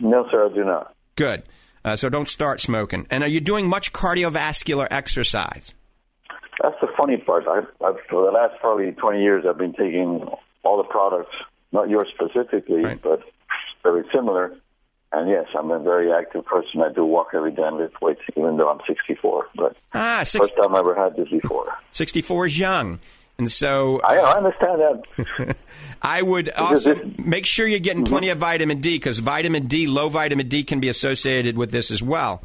No, 0.03 0.27
sir, 0.29 0.45
I 0.51 0.53
do 0.53 0.63
not. 0.63 0.93
Good. 1.15 1.41
Uh, 1.83 1.95
so 1.95 2.09
don't 2.09 2.29
start 2.29 2.59
smoking. 2.61 3.07
And 3.09 3.23
are 3.23 3.27
you 3.29 3.39
doing 3.41 3.67
much 3.67 3.91
cardiovascular 3.93 4.87
exercise? 4.91 5.73
That's 6.61 6.75
the 6.81 6.87
funny 6.97 7.17
part. 7.17 7.45
I, 7.47 7.59
I've, 7.83 7.95
for 8.09 8.25
the 8.25 8.31
last 8.31 8.59
probably 8.61 8.91
20 8.91 9.21
years, 9.21 9.43
I've 9.49 9.57
been 9.57 9.73
taking 9.73 10.27
all 10.63 10.77
the 10.77 10.83
products, 10.83 11.33
not 11.71 11.89
yours 11.89 12.07
specifically, 12.13 12.83
Right. 12.83 13.01
but 13.01 13.21
very 13.81 14.03
similar. 14.13 14.53
And 15.11 15.29
yes, 15.29 15.45
I'm 15.57 15.71
a 15.71 15.79
very 15.79 16.11
active 16.11 16.45
person. 16.45 16.81
I 16.81 16.91
do 16.91 17.05
walk 17.05 17.29
every 17.33 17.51
day 17.51 17.63
and 17.63 17.77
lift 17.77 18.01
weights, 18.01 18.21
even 18.35 18.57
though 18.57 18.69
I'm 18.69 18.79
64. 18.87 19.47
But 19.55 19.75
Ah, 19.93 20.21
six, 20.23 20.47
first 20.47 20.57
time 20.61 20.75
I 20.75 20.79
ever 20.79 20.95
had 20.95 21.15
this 21.15 21.29
before. 21.29 21.67
64 21.91 22.47
is 22.47 22.59
young. 22.59 22.99
And 23.37 23.51
so 23.51 23.99
I, 24.03 24.17
I 24.17 24.37
understand 24.37 24.79
that. 24.81 25.55
I 26.03 26.21
would 26.21 26.49
also 26.49 26.99
make 27.17 27.45
sure 27.45 27.65
you're 27.65 27.79
getting 27.79 28.03
plenty 28.03 28.29
of 28.29 28.37
vitamin 28.37 28.81
D 28.81 28.95
because 28.95 29.19
vitamin 29.19 29.67
D, 29.67 29.87
low 29.87 30.09
vitamin 30.09 30.49
D, 30.49 30.65
can 30.65 30.81
be 30.81 30.89
associated 30.89 31.57
with 31.57 31.71
this 31.71 31.91
as 31.91 32.03
well. 32.03 32.43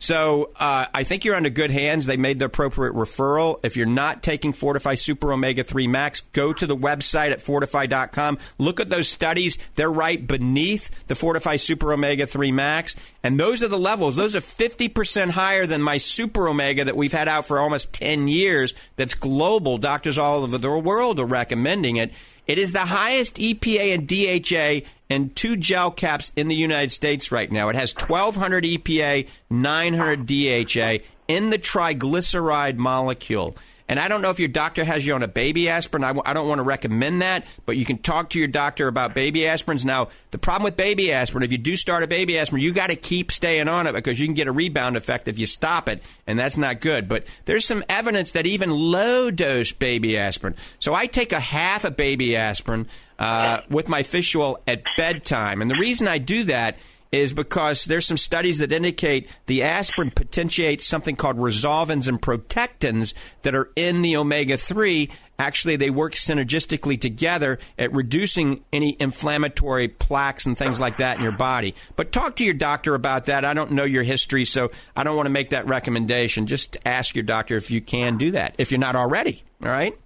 So 0.00 0.52
uh, 0.56 0.86
I 0.94 1.02
think 1.02 1.24
you're 1.24 1.34
under 1.34 1.50
good 1.50 1.72
hands. 1.72 2.06
They 2.06 2.16
made 2.16 2.38
the 2.38 2.44
appropriate 2.44 2.94
referral. 2.94 3.58
If 3.64 3.76
you're 3.76 3.86
not 3.86 4.22
taking 4.22 4.52
Fortify 4.52 4.94
Super 4.94 5.32
Omega 5.32 5.64
3 5.64 5.88
Max, 5.88 6.20
go 6.20 6.52
to 6.52 6.66
the 6.66 6.76
website 6.76 7.32
at 7.32 7.40
fortifeye.com. 7.40 8.38
Look 8.58 8.78
at 8.78 8.88
those 8.88 9.08
studies. 9.08 9.58
They're 9.74 9.90
right 9.90 10.24
beneath 10.24 11.06
the 11.08 11.16
Fortify 11.16 11.56
Super 11.56 11.92
Omega 11.92 12.26
3 12.26 12.52
Max. 12.52 12.94
And 13.24 13.40
those 13.40 13.62
are 13.64 13.68
the 13.68 13.78
levels. 13.78 14.14
Those 14.14 14.36
are 14.36 14.40
50% 14.40 15.30
higher 15.30 15.66
than 15.66 15.82
my 15.82 15.96
Super 15.96 16.48
Omega 16.48 16.84
that 16.84 16.96
we've 16.96 17.12
had 17.12 17.26
out 17.26 17.46
for 17.46 17.58
almost 17.58 17.92
10 17.92 18.28
years. 18.28 18.74
That's 18.94 19.14
global. 19.14 19.78
Doctors 19.78 20.16
all 20.16 20.44
over 20.44 20.58
the 20.58 20.78
world 20.78 21.18
are 21.18 21.26
recommending 21.26 21.96
it. 21.96 22.12
It 22.48 22.58
is 22.58 22.72
the 22.72 22.80
highest 22.80 23.36
EPA 23.36 23.94
and 23.94 24.08
DHA 24.08 24.88
and 25.10 25.36
two 25.36 25.56
gel 25.56 25.90
caps 25.90 26.32
in 26.34 26.48
the 26.48 26.54
United 26.54 26.90
States 26.90 27.30
right 27.30 27.52
now. 27.52 27.68
It 27.68 27.76
has 27.76 27.94
1200 27.94 28.64
EPA, 28.64 29.28
900 29.50 30.26
DHA 30.26 31.04
in 31.28 31.50
the 31.50 31.58
triglyceride 31.58 32.76
molecule. 32.76 33.54
And 33.88 33.98
I 33.98 34.08
don't 34.08 34.20
know 34.20 34.30
if 34.30 34.38
your 34.38 34.48
doctor 34.48 34.84
has 34.84 35.06
you 35.06 35.14
on 35.14 35.22
a 35.22 35.28
baby 35.28 35.68
aspirin. 35.68 36.04
I 36.04 36.08
w- 36.08 36.22
I 36.26 36.34
don't 36.34 36.46
want 36.46 36.58
to 36.58 36.62
recommend 36.62 37.22
that, 37.22 37.46
but 37.64 37.76
you 37.76 37.84
can 37.84 37.98
talk 37.98 38.30
to 38.30 38.38
your 38.38 38.48
doctor 38.48 38.86
about 38.86 39.14
baby 39.14 39.40
aspirins. 39.40 39.84
Now, 39.84 40.08
the 40.30 40.38
problem 40.38 40.64
with 40.64 40.76
baby 40.76 41.10
aspirin, 41.10 41.42
if 41.42 41.52
you 41.52 41.58
do 41.58 41.74
start 41.74 42.02
a 42.02 42.06
baby 42.06 42.38
aspirin, 42.38 42.62
you 42.62 42.72
got 42.72 42.90
to 42.90 42.96
keep 42.96 43.32
staying 43.32 43.66
on 43.66 43.86
it 43.86 43.94
because 43.94 44.20
you 44.20 44.26
can 44.26 44.34
get 44.34 44.46
a 44.46 44.52
rebound 44.52 44.96
effect 44.96 45.26
if 45.26 45.38
you 45.38 45.46
stop 45.46 45.88
it, 45.88 46.02
and 46.26 46.38
that's 46.38 46.58
not 46.58 46.80
good. 46.80 47.08
But 47.08 47.24
there's 47.46 47.64
some 47.64 47.82
evidence 47.88 48.32
that 48.32 48.46
even 48.46 48.70
low 48.70 49.30
dose 49.30 49.72
baby 49.72 50.18
aspirin. 50.18 50.54
So 50.78 50.92
I 50.92 51.06
take 51.06 51.32
a 51.32 51.40
half 51.40 51.84
a 51.84 51.90
baby 51.90 52.36
aspirin 52.36 52.86
uh, 53.18 53.62
with 53.70 53.88
my 53.88 54.02
fish 54.02 54.36
oil 54.36 54.58
at 54.66 54.82
bedtime. 54.96 55.62
And 55.62 55.70
the 55.70 55.78
reason 55.78 56.06
I 56.06 56.18
do 56.18 56.44
that 56.44 56.76
is 57.12 57.32
because 57.32 57.84
there's 57.84 58.06
some 58.06 58.16
studies 58.16 58.58
that 58.58 58.72
indicate 58.72 59.28
the 59.46 59.62
aspirin 59.62 60.10
potentiates 60.10 60.86
something 60.86 61.16
called 61.16 61.38
resolvins 61.38 62.08
and 62.08 62.20
protectins 62.20 63.14
that 63.42 63.54
are 63.54 63.70
in 63.76 64.02
the 64.02 64.16
omega 64.16 64.56
3. 64.56 65.08
Actually, 65.38 65.76
they 65.76 65.90
work 65.90 66.14
synergistically 66.14 67.00
together 67.00 67.58
at 67.78 67.92
reducing 67.92 68.64
any 68.72 68.96
inflammatory 68.98 69.86
plaques 69.86 70.46
and 70.46 70.58
things 70.58 70.80
like 70.80 70.98
that 70.98 71.16
in 71.16 71.22
your 71.22 71.32
body. 71.32 71.74
But 71.94 72.10
talk 72.10 72.36
to 72.36 72.44
your 72.44 72.54
doctor 72.54 72.94
about 72.94 73.26
that. 73.26 73.44
I 73.44 73.54
don't 73.54 73.70
know 73.70 73.84
your 73.84 74.02
history, 74.02 74.44
so 74.44 74.72
I 74.96 75.04
don't 75.04 75.16
want 75.16 75.26
to 75.26 75.32
make 75.32 75.50
that 75.50 75.66
recommendation. 75.66 76.48
Just 76.48 76.76
ask 76.84 77.14
your 77.14 77.22
doctor 77.22 77.56
if 77.56 77.70
you 77.70 77.80
can 77.80 78.18
do 78.18 78.32
that, 78.32 78.56
if 78.58 78.72
you're 78.72 78.80
not 78.80 78.96
already. 78.96 79.44
All 79.62 79.70
right? 79.70 79.96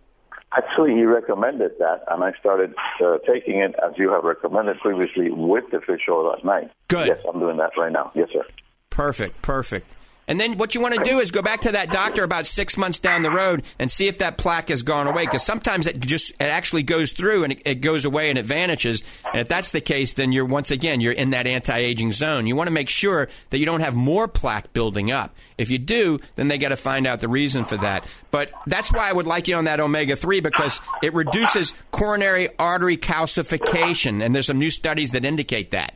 Actually, 0.56 0.94
he 0.94 1.04
recommended 1.04 1.72
that, 1.78 2.04
and 2.10 2.22
I 2.22 2.32
started 2.38 2.74
uh, 3.02 3.18
taking 3.26 3.60
it 3.60 3.74
as 3.84 3.92
you 3.96 4.10
have 4.10 4.24
recommended 4.24 4.78
previously 4.80 5.30
with 5.30 5.64
the 5.70 5.80
fish 5.80 6.02
oil 6.10 6.34
at 6.36 6.44
night. 6.44 6.70
Good. 6.88 7.08
Yes, 7.08 7.18
I'm 7.26 7.40
doing 7.40 7.56
that 7.56 7.70
right 7.78 7.92
now. 7.92 8.12
Yes, 8.14 8.28
sir. 8.32 8.44
Perfect, 8.90 9.40
perfect. 9.40 9.94
And 10.28 10.40
then 10.40 10.56
what 10.56 10.74
you 10.74 10.80
want 10.80 10.94
to 10.94 11.02
do 11.02 11.18
is 11.18 11.30
go 11.30 11.42
back 11.42 11.60
to 11.62 11.72
that 11.72 11.90
doctor 11.90 12.22
about 12.22 12.46
six 12.46 12.76
months 12.76 12.98
down 12.98 13.22
the 13.22 13.30
road 13.30 13.64
and 13.78 13.90
see 13.90 14.06
if 14.06 14.18
that 14.18 14.38
plaque 14.38 14.68
has 14.68 14.82
gone 14.82 15.06
away. 15.06 15.24
Because 15.24 15.44
sometimes 15.44 15.86
it 15.86 16.00
just 16.00 16.30
it 16.32 16.44
actually 16.44 16.84
goes 16.84 17.12
through 17.12 17.44
and 17.44 17.52
it, 17.54 17.62
it, 17.64 17.74
goes 17.76 18.04
away 18.04 18.30
and 18.30 18.38
it 18.38 18.44
vanishes. 18.44 19.02
And 19.24 19.40
if 19.40 19.48
that's 19.48 19.70
the 19.70 19.80
case, 19.80 20.14
then 20.14 20.32
you're 20.32 20.46
once 20.46 20.70
again 20.70 21.00
you're 21.00 21.12
in 21.12 21.30
that 21.30 21.46
anti-aging 21.46 22.12
zone. 22.12 22.46
You 22.46 22.54
want 22.54 22.68
to 22.68 22.72
make 22.72 22.88
sure 22.88 23.28
that 23.50 23.58
you 23.58 23.66
don't 23.66 23.80
have 23.80 23.94
more 23.94 24.28
plaque 24.28 24.72
building 24.72 25.10
up. 25.10 25.34
If 25.58 25.70
you 25.70 25.78
do, 25.78 26.20
then 26.36 26.48
they 26.48 26.58
got 26.58 26.68
to 26.68 26.76
find 26.76 27.06
out 27.06 27.20
the 27.20 27.28
reason 27.28 27.64
for 27.64 27.76
that. 27.78 28.06
But 28.30 28.52
that's 28.66 28.92
why 28.92 29.08
I 29.08 29.12
would 29.12 29.26
like 29.26 29.48
you 29.48 29.56
on 29.56 29.64
that 29.64 29.80
omega 29.80 30.16
three 30.16 30.40
because 30.40 30.80
it 31.02 31.14
reduces 31.14 31.74
coronary 31.90 32.48
artery 32.58 32.96
calcification, 32.96 34.24
and 34.24 34.34
there's 34.34 34.46
some 34.46 34.58
new 34.58 34.70
studies 34.70 35.12
that 35.12 35.24
indicate 35.24 35.72
that. 35.72 35.94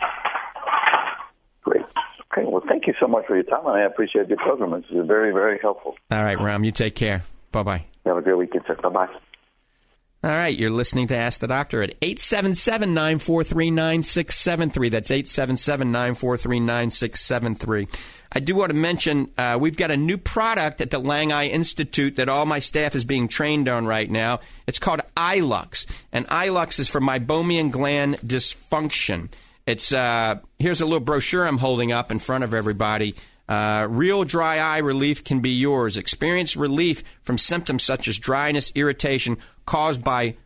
Okay, 2.36 2.46
well, 2.46 2.62
thank 2.68 2.86
you 2.86 2.92
so 3.00 3.05
much 3.16 3.26
for 3.26 3.34
your 3.34 3.44
time, 3.44 3.66
and 3.66 3.76
I 3.76 3.82
appreciate 3.82 4.28
your 4.28 4.38
program. 4.38 4.74
It's 4.74 4.86
very, 4.90 5.32
very 5.32 5.58
helpful. 5.60 5.94
All 6.10 6.22
right, 6.22 6.40
Ram, 6.40 6.64
you 6.64 6.72
take 6.72 6.94
care. 6.94 7.22
Bye 7.52 7.62
bye. 7.62 7.84
Have 8.04 8.18
a 8.18 8.22
great 8.22 8.38
weekend, 8.38 8.64
sir. 8.66 8.76
Bye 8.76 8.88
bye. 8.90 9.08
All 10.24 10.32
right, 10.32 10.56
you're 10.58 10.70
listening 10.70 11.06
to 11.08 11.16
Ask 11.16 11.40
the 11.40 11.46
Doctor 11.46 11.82
at 11.82 11.90
877 12.02 12.94
943 12.94 13.70
9673. 13.70 14.88
That's 14.88 15.10
877 15.10 15.92
943 15.92 16.60
9673. 16.60 17.88
I 18.32 18.40
do 18.40 18.56
want 18.56 18.70
to 18.70 18.76
mention 18.76 19.30
uh, 19.38 19.56
we've 19.60 19.76
got 19.76 19.90
a 19.90 19.96
new 19.96 20.18
product 20.18 20.80
at 20.80 20.90
the 20.90 20.98
Lang 20.98 21.32
Eye 21.32 21.46
Institute 21.46 22.16
that 22.16 22.28
all 22.28 22.44
my 22.44 22.58
staff 22.58 22.94
is 22.96 23.04
being 23.04 23.28
trained 23.28 23.68
on 23.68 23.86
right 23.86 24.10
now. 24.10 24.40
It's 24.66 24.80
called 24.80 25.00
iLux, 25.16 25.86
and 26.12 26.26
iLux 26.26 26.80
is 26.80 26.88
for 26.88 27.00
meibomian 27.00 27.70
gland 27.70 28.16
dysfunction. 28.20 29.28
It's 29.66 29.92
uh, 29.92 30.36
here's 30.58 30.80
a 30.80 30.86
little 30.86 31.00
brochure 31.00 31.46
I'm 31.46 31.58
holding 31.58 31.92
up 31.92 32.12
in 32.12 32.18
front 32.18 32.44
of 32.44 32.54
everybody. 32.54 33.16
Uh, 33.48 33.86
real 33.90 34.24
dry 34.24 34.58
eye 34.58 34.78
relief 34.78 35.24
can 35.24 35.40
be 35.40 35.50
yours. 35.50 35.96
Experience 35.96 36.56
relief 36.56 37.02
from 37.22 37.38
symptoms 37.38 37.82
such 37.82 38.08
as 38.08 38.18
dryness, 38.18 38.72
irritation 38.74 39.38
caused 39.64 40.02
by 40.02 40.36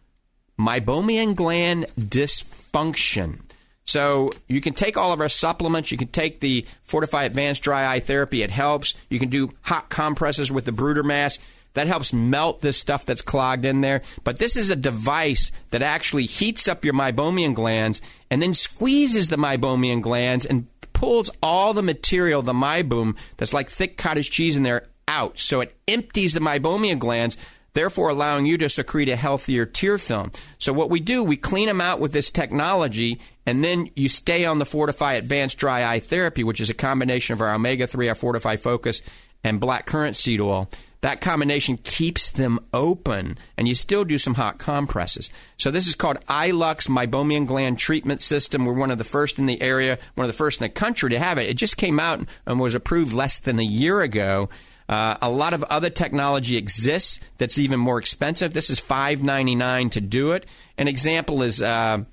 meibomian 0.59 1.35
gland 1.35 1.87
dysfunction. 1.98 3.40
So 3.85 4.30
you 4.46 4.61
can 4.61 4.74
take 4.74 4.96
all 4.96 5.12
of 5.12 5.20
our 5.20 5.28
supplements. 5.28 5.90
You 5.90 5.98
can 5.98 6.09
take 6.09 6.40
the 6.40 6.64
Fortify 6.85 7.24
Advanced 7.24 7.62
Dry 7.62 7.92
Eye 7.92 8.00
Therapy. 8.00 8.42
It 8.42 8.50
helps. 8.50 8.94
You 9.09 9.18
can 9.18 9.30
do 9.30 9.52
hot 9.62 9.88
compresses 9.88 10.52
with 10.52 10.64
the 10.64 10.72
Bruder 10.72 11.02
mask. 11.02 11.40
That 11.74 11.87
helps 11.87 12.12
melt 12.12 12.61
this 12.61 12.78
stuff 12.78 13.06
that's 13.06 13.22
clogged 13.22 13.64
in 13.64 13.80
there. 13.80 14.02
But 14.24 14.38
this 14.38 14.56
is 14.56 14.70
a 14.70 14.76
device 14.76 15.52
that 15.70 15.83
actually 15.83 16.26
heats 16.26 16.68
up 16.68 16.85
your 16.85 16.94
meibomian 16.94 17.54
glands 17.54 18.02
and 18.30 18.42
then 18.42 18.54
squeezes 18.54 19.28
the 19.28 19.37
meibomian 19.37 20.02
glands 20.02 20.46
and 20.46 20.66
pulls 20.92 21.30
all 21.42 21.72
the 21.72 21.83
material, 21.83 22.42
the 22.42 22.52
meibum, 22.52 23.16
that's 23.37 23.54
like 23.54 23.70
thick 23.70 23.96
cottage 23.96 24.30
cheese 24.30 24.56
in 24.56 24.64
there, 24.64 24.87
out. 25.09 25.38
So 25.38 25.61
it 25.61 25.74
empties 25.88 26.35
the 26.35 26.40
meibomian 26.40 26.98
glands, 26.98 27.37
therefore 27.72 28.11
allowing 28.11 28.46
you 28.46 28.59
to 28.59 28.68
secrete 28.68 29.09
a 29.09 29.16
healthier 29.16 29.64
tear 29.64 29.96
film. 29.96 30.33
So 30.59 30.72
what 30.72 30.90
we 30.90 31.00
do, 31.00 31.24
we 31.24 31.37
clean 31.37 31.66
them 31.66 31.80
out 31.80 32.00
with 32.00 32.12
this 32.12 32.30
technology, 32.30 33.20
and 33.46 33.64
then 33.64 33.90
you 33.96 34.09
stay 34.09 34.44
on 34.44 34.59
the 34.59 34.66
Fortify 34.66 35.14
Advanced 35.14 35.59
Dry 35.59 35.90
Eye 35.90 36.00
Therapy, 36.00 36.44
which 36.44 36.61
is 36.61 36.70
a 36.70 36.74
combination 36.74 37.33
of 37.33 37.40
our 37.40 37.54
omega 37.54 37.87
3, 37.87 38.09
our 38.09 38.14
Fortify 38.14 38.56
Focus, 38.56 39.02
and 39.42 39.59
black 39.59 39.87
currant 39.87 40.16
seed 40.16 40.40
oil 40.40 40.68
that 41.02 41.20
combination 41.20 41.78
keeps 41.78 42.30
them 42.30 42.60
open, 42.74 43.38
and 43.56 43.66
you 43.66 43.74
still 43.74 44.04
do 44.04 44.18
some 44.18 44.34
hot 44.34 44.58
compresses. 44.58 45.30
So 45.56 45.70
this 45.70 45.86
is 45.86 45.94
called 45.94 46.24
iLux 46.26 46.88
Meibomian 46.88 47.46
Gland 47.46 47.78
Treatment 47.78 48.20
System. 48.20 48.64
We're 48.64 48.74
one 48.74 48.90
of 48.90 48.98
the 48.98 49.04
first 49.04 49.38
in 49.38 49.46
the 49.46 49.62
area, 49.62 49.98
one 50.14 50.24
of 50.24 50.28
the 50.28 50.36
first 50.36 50.60
in 50.60 50.64
the 50.64 50.68
country 50.68 51.10
to 51.10 51.18
have 51.18 51.38
it. 51.38 51.48
It 51.48 51.54
just 51.54 51.76
came 51.76 51.98
out 51.98 52.20
and 52.46 52.60
was 52.60 52.74
approved 52.74 53.14
less 53.14 53.38
than 53.38 53.58
a 53.58 53.64
year 53.64 54.02
ago. 54.02 54.50
Uh, 54.90 55.16
a 55.22 55.30
lot 55.30 55.54
of 55.54 55.62
other 55.64 55.88
technology 55.88 56.56
exists 56.56 57.20
that's 57.38 57.58
even 57.58 57.80
more 57.80 57.98
expensive. 57.98 58.52
This 58.52 58.70
is 58.70 58.80
five 58.80 59.22
ninety 59.22 59.54
nine 59.54 59.88
to 59.90 60.00
do 60.00 60.32
it. 60.32 60.46
An 60.76 60.88
example 60.88 61.42
is. 61.42 61.62
Uh, 61.62 62.04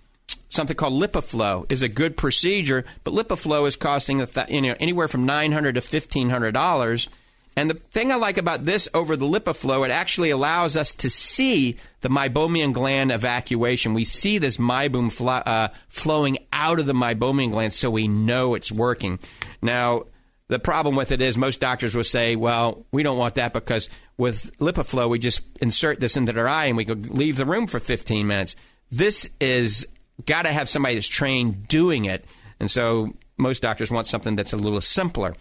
something 0.49 0.77
called 0.77 0.93
LipiFlow 0.93 1.69
is 1.69 1.83
a 1.83 1.89
good 1.89 2.15
procedure, 2.15 2.85
but 3.03 3.13
LipiFlow 3.13 3.67
is 3.67 3.75
costing 3.75 4.25
you 4.47 4.61
know 4.61 4.75
anywhere 4.79 5.07
from 5.09 5.25
nine 5.25 5.51
hundred 5.51 5.73
to 5.73 5.81
fifteen 5.81 6.29
hundred 6.29 6.53
dollars. 6.53 7.09
And 7.57 7.71
the 7.71 7.73
thing 7.73 8.11
I 8.11 8.15
like 8.17 8.37
about 8.37 8.65
this 8.65 8.87
over 8.93 9.17
the 9.17 9.25
LipiFlow, 9.25 9.83
it 9.83 9.89
actually 9.89 10.29
allows 10.29 10.77
us 10.77 10.93
to 10.93 11.09
see 11.09 11.77
the 12.01 12.09
meibomian 12.09 12.71
gland 12.71 13.11
evacuation. 13.11 13.95
We 13.95 14.03
see 14.03 14.37
this 14.37 14.57
meibum 14.57 15.11
fl- 15.11 15.41
uh, 15.43 15.69
flowing 15.87 16.37
out 16.53 16.79
of 16.79 16.85
the 16.85 16.93
meibomian 16.93 17.49
gland, 17.49 17.73
so 17.73 17.89
we 17.89 18.07
know 18.07 18.53
it's 18.53 18.71
working. 18.71 19.17
Now, 19.59 20.03
the 20.49 20.59
problem 20.59 20.95
with 20.95 21.11
it 21.11 21.19
is 21.19 21.35
most 21.35 21.59
doctors 21.59 21.95
will 21.95 22.03
say, 22.03 22.35
well, 22.35 22.85
we 22.91 23.01
don't 23.01 23.17
want 23.17 23.33
that 23.35 23.53
because 23.53 23.89
with 24.19 24.55
LipiFlow, 24.59 25.09
we 25.09 25.17
just 25.17 25.41
insert 25.59 25.99
this 25.99 26.15
into 26.15 26.33
their 26.33 26.47
eye 26.47 26.65
and 26.65 26.77
we 26.77 26.85
could 26.85 27.09
leave 27.09 27.37
the 27.37 27.45
room 27.47 27.65
for 27.65 27.79
15 27.79 28.27
minutes. 28.27 28.55
This 28.91 29.27
is 29.41 29.87
got 30.27 30.43
to 30.43 30.51
have 30.51 30.69
somebody 30.69 30.93
that's 30.93 31.07
trained 31.07 31.67
doing 31.67 32.05
it. 32.05 32.23
And 32.59 32.69
so 32.69 33.15
most 33.35 33.63
doctors 33.63 33.89
want 33.89 34.05
something 34.05 34.35
that's 34.35 34.53
a 34.53 34.57
little 34.57 34.79
simpler. 34.79 35.35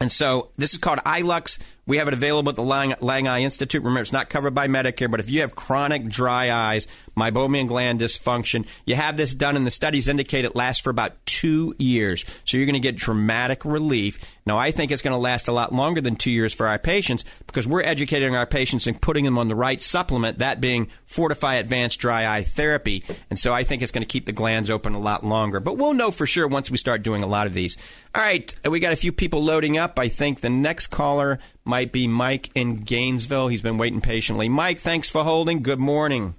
And 0.00 0.10
so 0.10 0.50
this 0.56 0.72
is 0.72 0.78
called 0.78 0.98
iLux. 1.00 1.58
We 1.86 1.96
have 1.96 2.08
it 2.08 2.14
available 2.14 2.50
at 2.50 2.56
the 2.56 2.62
Lang, 2.62 2.94
Lang, 3.00 3.26
Eye 3.26 3.40
Institute. 3.40 3.82
Remember, 3.82 4.02
it's 4.02 4.12
not 4.12 4.28
covered 4.28 4.54
by 4.54 4.68
Medicare, 4.68 5.10
but 5.10 5.20
if 5.20 5.30
you 5.30 5.40
have 5.40 5.56
chronic 5.56 6.06
dry 6.06 6.52
eyes, 6.52 6.86
meibomian 7.16 7.68
gland 7.68 8.00
dysfunction, 8.00 8.66
you 8.86 8.94
have 8.94 9.16
this 9.16 9.34
done, 9.34 9.56
and 9.56 9.66
the 9.66 9.70
studies 9.70 10.08
indicate 10.08 10.44
it 10.44 10.54
lasts 10.54 10.82
for 10.82 10.90
about 10.90 11.14
two 11.26 11.74
years. 11.78 12.24
So 12.44 12.56
you're 12.56 12.66
going 12.66 12.74
to 12.74 12.80
get 12.80 12.96
dramatic 12.96 13.64
relief. 13.64 14.20
Now, 14.46 14.58
I 14.58 14.70
think 14.70 14.90
it's 14.90 15.02
going 15.02 15.12
to 15.12 15.18
last 15.18 15.48
a 15.48 15.52
lot 15.52 15.72
longer 15.72 16.00
than 16.00 16.16
two 16.16 16.30
years 16.30 16.54
for 16.54 16.66
our 16.66 16.78
patients 16.78 17.24
because 17.46 17.66
we're 17.66 17.82
educating 17.82 18.34
our 18.34 18.46
patients 18.46 18.86
and 18.86 19.00
putting 19.00 19.24
them 19.24 19.38
on 19.38 19.48
the 19.48 19.54
right 19.54 19.80
supplement, 19.80 20.38
that 20.38 20.60
being 20.60 20.88
Fortify 21.06 21.54
Advanced 21.56 22.00
Dry 22.00 22.26
Eye 22.26 22.44
Therapy. 22.44 23.04
And 23.28 23.38
so 23.38 23.52
I 23.52 23.64
think 23.64 23.82
it's 23.82 23.92
going 23.92 24.02
to 24.02 24.08
keep 24.08 24.26
the 24.26 24.32
glands 24.32 24.70
open 24.70 24.94
a 24.94 25.00
lot 25.00 25.24
longer. 25.24 25.60
But 25.60 25.76
we'll 25.76 25.94
know 25.94 26.10
for 26.10 26.26
sure 26.26 26.48
once 26.48 26.70
we 26.70 26.76
start 26.76 27.02
doing 27.02 27.22
a 27.22 27.26
lot 27.26 27.46
of 27.46 27.54
these. 27.54 27.76
All 28.14 28.22
right, 28.22 28.54
we 28.68 28.80
got 28.80 28.92
a 28.92 28.96
few 28.96 29.12
people 29.12 29.42
loading 29.42 29.78
up. 29.78 29.98
I 29.98 30.08
think 30.08 30.40
the 30.40 30.50
next 30.50 30.88
caller 30.88 31.38
might 31.64 31.92
be 31.92 32.06
Mike 32.08 32.50
in 32.54 32.76
Gainesville. 32.76 33.48
He's 33.48 33.62
been 33.62 33.78
waiting 33.78 34.00
patiently. 34.00 34.48
Mike, 34.48 34.78
thanks 34.78 35.08
for 35.08 35.24
holding. 35.24 35.62
Good 35.62 35.78
morning. 35.78 36.34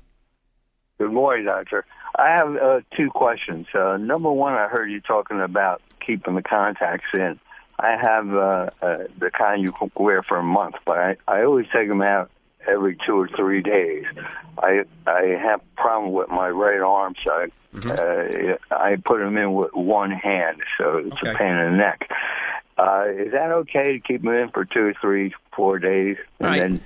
Good 0.97 1.11
morning, 1.11 1.45
Doctor. 1.45 1.85
I 2.15 2.31
have 2.31 2.55
uh, 2.55 2.81
two 2.95 3.09
questions. 3.09 3.67
Uh, 3.73 3.97
number 3.97 4.31
one, 4.31 4.53
I 4.53 4.67
heard 4.67 4.91
you 4.91 5.01
talking 5.01 5.39
about 5.39 5.81
keeping 6.05 6.35
the 6.35 6.43
contacts 6.43 7.07
in. 7.13 7.39
I 7.79 7.97
have 7.99 8.33
uh, 8.33 8.69
uh, 8.81 8.97
the 9.17 9.31
kind 9.31 9.63
you 9.63 9.73
wear 9.95 10.21
for 10.21 10.37
a 10.37 10.43
month, 10.43 10.75
but 10.85 10.97
I, 10.97 11.17
I 11.27 11.43
always 11.43 11.65
take 11.73 11.89
them 11.89 12.01
out 12.01 12.29
every 12.67 12.97
two 13.05 13.19
or 13.19 13.27
three 13.27 13.61
days. 13.61 14.05
I 14.57 14.83
I 15.07 15.37
have 15.41 15.61
a 15.61 15.81
problem 15.81 16.13
with 16.13 16.29
my 16.29 16.49
right 16.49 16.81
arm, 16.81 17.15
so 17.25 17.33
I, 17.33 17.47
mm-hmm. 17.73 18.51
uh, 18.71 18.77
I 18.77 18.97
put 18.97 19.19
them 19.19 19.37
in 19.37 19.53
with 19.53 19.73
one 19.73 20.11
hand, 20.11 20.61
so 20.77 20.97
it's 20.97 21.15
okay. 21.23 21.31
a 21.31 21.35
pain 21.35 21.55
in 21.55 21.71
the 21.71 21.77
neck. 21.77 22.09
Uh, 22.81 23.05
is 23.09 23.31
that 23.31 23.51
okay 23.51 23.93
to 23.93 23.99
keep 23.99 24.23
them 24.23 24.33
in 24.33 24.49
for 24.49 24.65
two 24.65 24.93
three, 24.99 25.33
four 25.55 25.77
days, 25.77 26.17
and 26.39 26.49
right. 26.49 26.61
then 26.61 26.81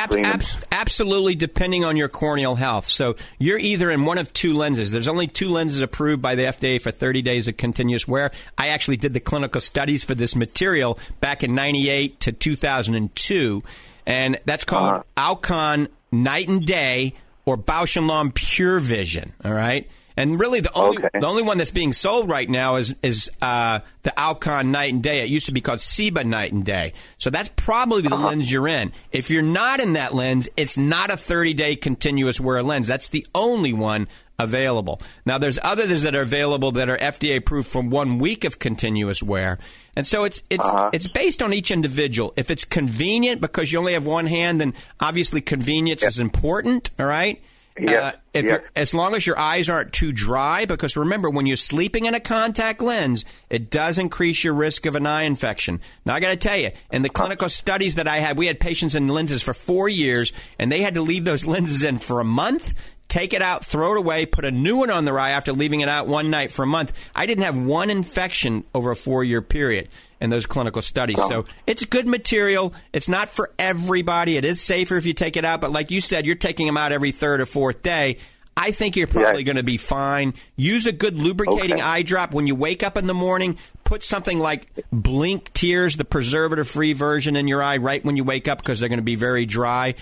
Ab- 0.00 0.14
ab- 0.14 0.42
absolutely, 0.72 1.34
depending 1.34 1.84
on 1.84 1.98
your 1.98 2.08
corneal 2.08 2.54
health. 2.54 2.88
So 2.88 3.16
you're 3.38 3.58
either 3.58 3.90
in 3.90 4.06
one 4.06 4.16
of 4.16 4.32
two 4.32 4.54
lenses. 4.54 4.90
There's 4.90 5.08
only 5.08 5.26
two 5.26 5.50
lenses 5.50 5.82
approved 5.82 6.22
by 6.22 6.36
the 6.36 6.44
FDA 6.44 6.80
for 6.80 6.90
30 6.90 7.20
days 7.20 7.48
of 7.48 7.58
continuous 7.58 8.08
wear. 8.08 8.30
I 8.56 8.68
actually 8.68 8.96
did 8.96 9.12
the 9.12 9.20
clinical 9.20 9.60
studies 9.60 10.02
for 10.02 10.14
this 10.14 10.34
material 10.34 10.98
back 11.20 11.42
in 11.42 11.54
98 11.54 12.18
to 12.20 12.32
2002, 12.32 13.62
and 14.06 14.40
that's 14.46 14.64
called 14.64 14.94
uh-huh. 14.94 15.02
Alcon 15.18 15.88
Night 16.10 16.48
and 16.48 16.64
Day 16.64 17.12
or 17.44 17.58
Bausch 17.58 17.98
and 17.98 18.06
Lomb 18.06 18.32
Pure 18.32 18.80
Vision. 18.80 19.34
All 19.44 19.52
right. 19.52 19.86
And 20.20 20.38
really, 20.38 20.60
the 20.60 20.72
only 20.74 20.98
okay. 20.98 21.18
the 21.18 21.26
only 21.26 21.42
one 21.42 21.56
that's 21.56 21.70
being 21.70 21.94
sold 21.94 22.28
right 22.28 22.48
now 22.48 22.76
is 22.76 22.94
is 23.02 23.30
uh, 23.40 23.80
the 24.02 24.18
Alcon 24.20 24.70
Night 24.70 24.92
and 24.92 25.02
Day. 25.02 25.22
It 25.22 25.30
used 25.30 25.46
to 25.46 25.52
be 25.52 25.62
called 25.62 25.80
Ciba 25.80 26.24
Night 26.24 26.52
and 26.52 26.62
Day. 26.62 26.92
So 27.16 27.30
that's 27.30 27.48
probably 27.56 28.02
the 28.02 28.14
uh-huh. 28.14 28.26
lens 28.26 28.52
you're 28.52 28.68
in. 28.68 28.92
If 29.12 29.30
you're 29.30 29.40
not 29.40 29.80
in 29.80 29.94
that 29.94 30.14
lens, 30.14 30.46
it's 30.58 30.76
not 30.76 31.10
a 31.10 31.16
30 31.16 31.54
day 31.54 31.74
continuous 31.74 32.38
wear 32.38 32.62
lens. 32.62 32.86
That's 32.86 33.08
the 33.08 33.26
only 33.34 33.72
one 33.72 34.08
available. 34.38 35.00
Now, 35.24 35.38
there's 35.38 35.58
others 35.62 36.02
that 36.02 36.14
are 36.14 36.22
available 36.22 36.72
that 36.72 36.90
are 36.90 36.98
FDA 36.98 37.36
approved 37.36 37.68
for 37.68 37.82
one 37.82 38.18
week 38.18 38.44
of 38.44 38.58
continuous 38.58 39.22
wear, 39.22 39.58
and 39.96 40.06
so 40.06 40.24
it's 40.24 40.42
it's 40.50 40.62
uh-huh. 40.62 40.90
it's 40.92 41.08
based 41.08 41.42
on 41.42 41.54
each 41.54 41.70
individual. 41.70 42.34
If 42.36 42.50
it's 42.50 42.66
convenient 42.66 43.40
because 43.40 43.72
you 43.72 43.78
only 43.78 43.94
have 43.94 44.04
one 44.04 44.26
hand, 44.26 44.60
then 44.60 44.74
obviously 45.00 45.40
convenience 45.40 46.04
is 46.04 46.18
important. 46.18 46.90
All 46.98 47.06
right. 47.06 47.40
Yeah. 47.80 48.00
Uh, 48.00 48.12
if 48.32 48.44
yeah. 48.44 48.58
as 48.76 48.94
long 48.94 49.14
as 49.14 49.26
your 49.26 49.38
eyes 49.38 49.68
aren't 49.68 49.92
too 49.92 50.12
dry, 50.12 50.64
because 50.64 50.96
remember, 50.96 51.30
when 51.30 51.46
you're 51.46 51.56
sleeping 51.56 52.04
in 52.04 52.14
a 52.14 52.20
contact 52.20 52.80
lens, 52.80 53.24
it 53.48 53.70
does 53.70 53.98
increase 53.98 54.44
your 54.44 54.54
risk 54.54 54.86
of 54.86 54.96
an 54.96 55.06
eye 55.06 55.22
infection. 55.22 55.80
Now, 56.04 56.14
I 56.14 56.20
got 56.20 56.30
to 56.30 56.36
tell 56.36 56.56
you, 56.56 56.70
in 56.92 57.02
the 57.02 57.08
clinical 57.08 57.48
studies 57.48 57.96
that 57.96 58.06
I 58.06 58.18
had, 58.18 58.36
we 58.36 58.46
had 58.46 58.60
patients 58.60 58.94
in 58.94 59.08
lenses 59.08 59.42
for 59.42 59.54
four 59.54 59.88
years, 59.88 60.32
and 60.58 60.70
they 60.70 60.80
had 60.80 60.94
to 60.94 61.02
leave 61.02 61.24
those 61.24 61.44
lenses 61.46 61.82
in 61.82 61.98
for 61.98 62.20
a 62.20 62.24
month 62.24 62.74
take 63.08 63.32
it 63.32 63.42
out, 63.42 63.64
throw 63.64 63.96
it 63.96 63.98
away, 63.98 64.24
put 64.24 64.44
a 64.44 64.52
new 64.52 64.76
one 64.76 64.88
on 64.88 65.04
their 65.04 65.18
eye 65.18 65.30
after 65.30 65.52
leaving 65.52 65.80
it 65.80 65.88
out 65.88 66.06
one 66.06 66.30
night 66.30 66.48
for 66.52 66.62
a 66.62 66.66
month. 66.66 66.92
I 67.12 67.26
didn't 67.26 67.42
have 67.42 67.58
one 67.58 67.90
infection 67.90 68.62
over 68.72 68.92
a 68.92 68.96
four 68.96 69.24
year 69.24 69.42
period 69.42 69.88
in 70.20 70.30
those 70.30 70.46
clinical 70.46 70.82
studies. 70.82 71.18
So 71.28 71.46
it's 71.66 71.84
good 71.84 72.06
material. 72.06 72.74
It's 72.92 73.08
not 73.08 73.30
for 73.30 73.50
everybody. 73.58 74.36
It 74.36 74.44
is 74.44 74.60
safer 74.60 74.96
if 74.96 75.06
you 75.06 75.14
take 75.14 75.36
it 75.36 75.44
out, 75.44 75.60
but 75.60 75.72
like 75.72 75.90
you 75.90 76.00
said, 76.00 76.26
you're 76.26 76.34
taking 76.36 76.66
them 76.66 76.76
out 76.76 76.92
every 76.92 77.12
third 77.12 77.40
or 77.40 77.46
fourth 77.46 77.82
day. 77.82 78.18
I 78.56 78.72
think 78.72 78.96
you're 78.96 79.06
probably 79.06 79.42
going 79.42 79.56
to 79.56 79.62
be 79.62 79.78
fine. 79.78 80.34
Use 80.56 80.86
a 80.86 80.92
good 80.92 81.16
lubricating 81.16 81.74
okay. 81.74 81.80
eye 81.80 82.02
drop 82.02 82.34
when 82.34 82.46
you 82.46 82.54
wake 82.54 82.82
up 82.82 82.98
in 82.98 83.06
the 83.06 83.14
morning. 83.14 83.56
Put 83.84 84.02
something 84.02 84.38
like 84.38 84.68
Blink 84.92 85.52
Tears, 85.54 85.96
the 85.96 86.04
preservative 86.04 86.68
free 86.68 86.92
version, 86.92 87.36
in 87.36 87.48
your 87.48 87.62
eye 87.62 87.78
right 87.78 88.04
when 88.04 88.16
you 88.16 88.24
wake 88.24 88.48
up 88.48 88.58
because 88.58 88.78
they're 88.78 88.88
going 88.88 88.98
to 88.98 89.02
be 89.02 89.14
very 89.14 89.46
dry. 89.46 89.94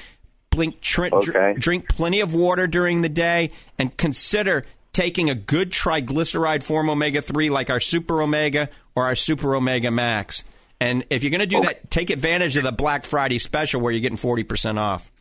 Blink, 0.50 0.80
tr- 0.80 1.04
okay. 1.04 1.30
dr- 1.30 1.60
drink 1.60 1.88
plenty 1.88 2.20
of 2.20 2.34
water 2.34 2.66
during 2.66 3.02
the 3.02 3.08
day, 3.08 3.52
and 3.78 3.96
consider 3.96 4.64
taking 4.92 5.30
a 5.30 5.34
good 5.36 5.70
triglyceride 5.70 6.64
form 6.64 6.90
omega 6.90 7.22
3 7.22 7.50
like 7.50 7.70
our 7.70 7.78
Super 7.78 8.20
Omega 8.20 8.68
or 8.98 9.04
our 9.04 9.14
Super 9.14 9.54
Omega 9.54 9.92
Max. 9.92 10.42
And 10.80 11.04
if 11.08 11.22
you're 11.22 11.30
going 11.30 11.40
to 11.40 11.46
do 11.46 11.58
oh 11.58 11.60
okay. 11.60 11.68
that, 11.68 11.88
take 11.88 12.10
advantage 12.10 12.56
of 12.56 12.64
the 12.64 12.72
Black 12.72 13.04
Friday 13.04 13.38
special 13.38 13.80
where 13.80 13.92
you're 13.92 14.00
getting 14.00 14.18
40% 14.18 14.76
off. 14.76 15.12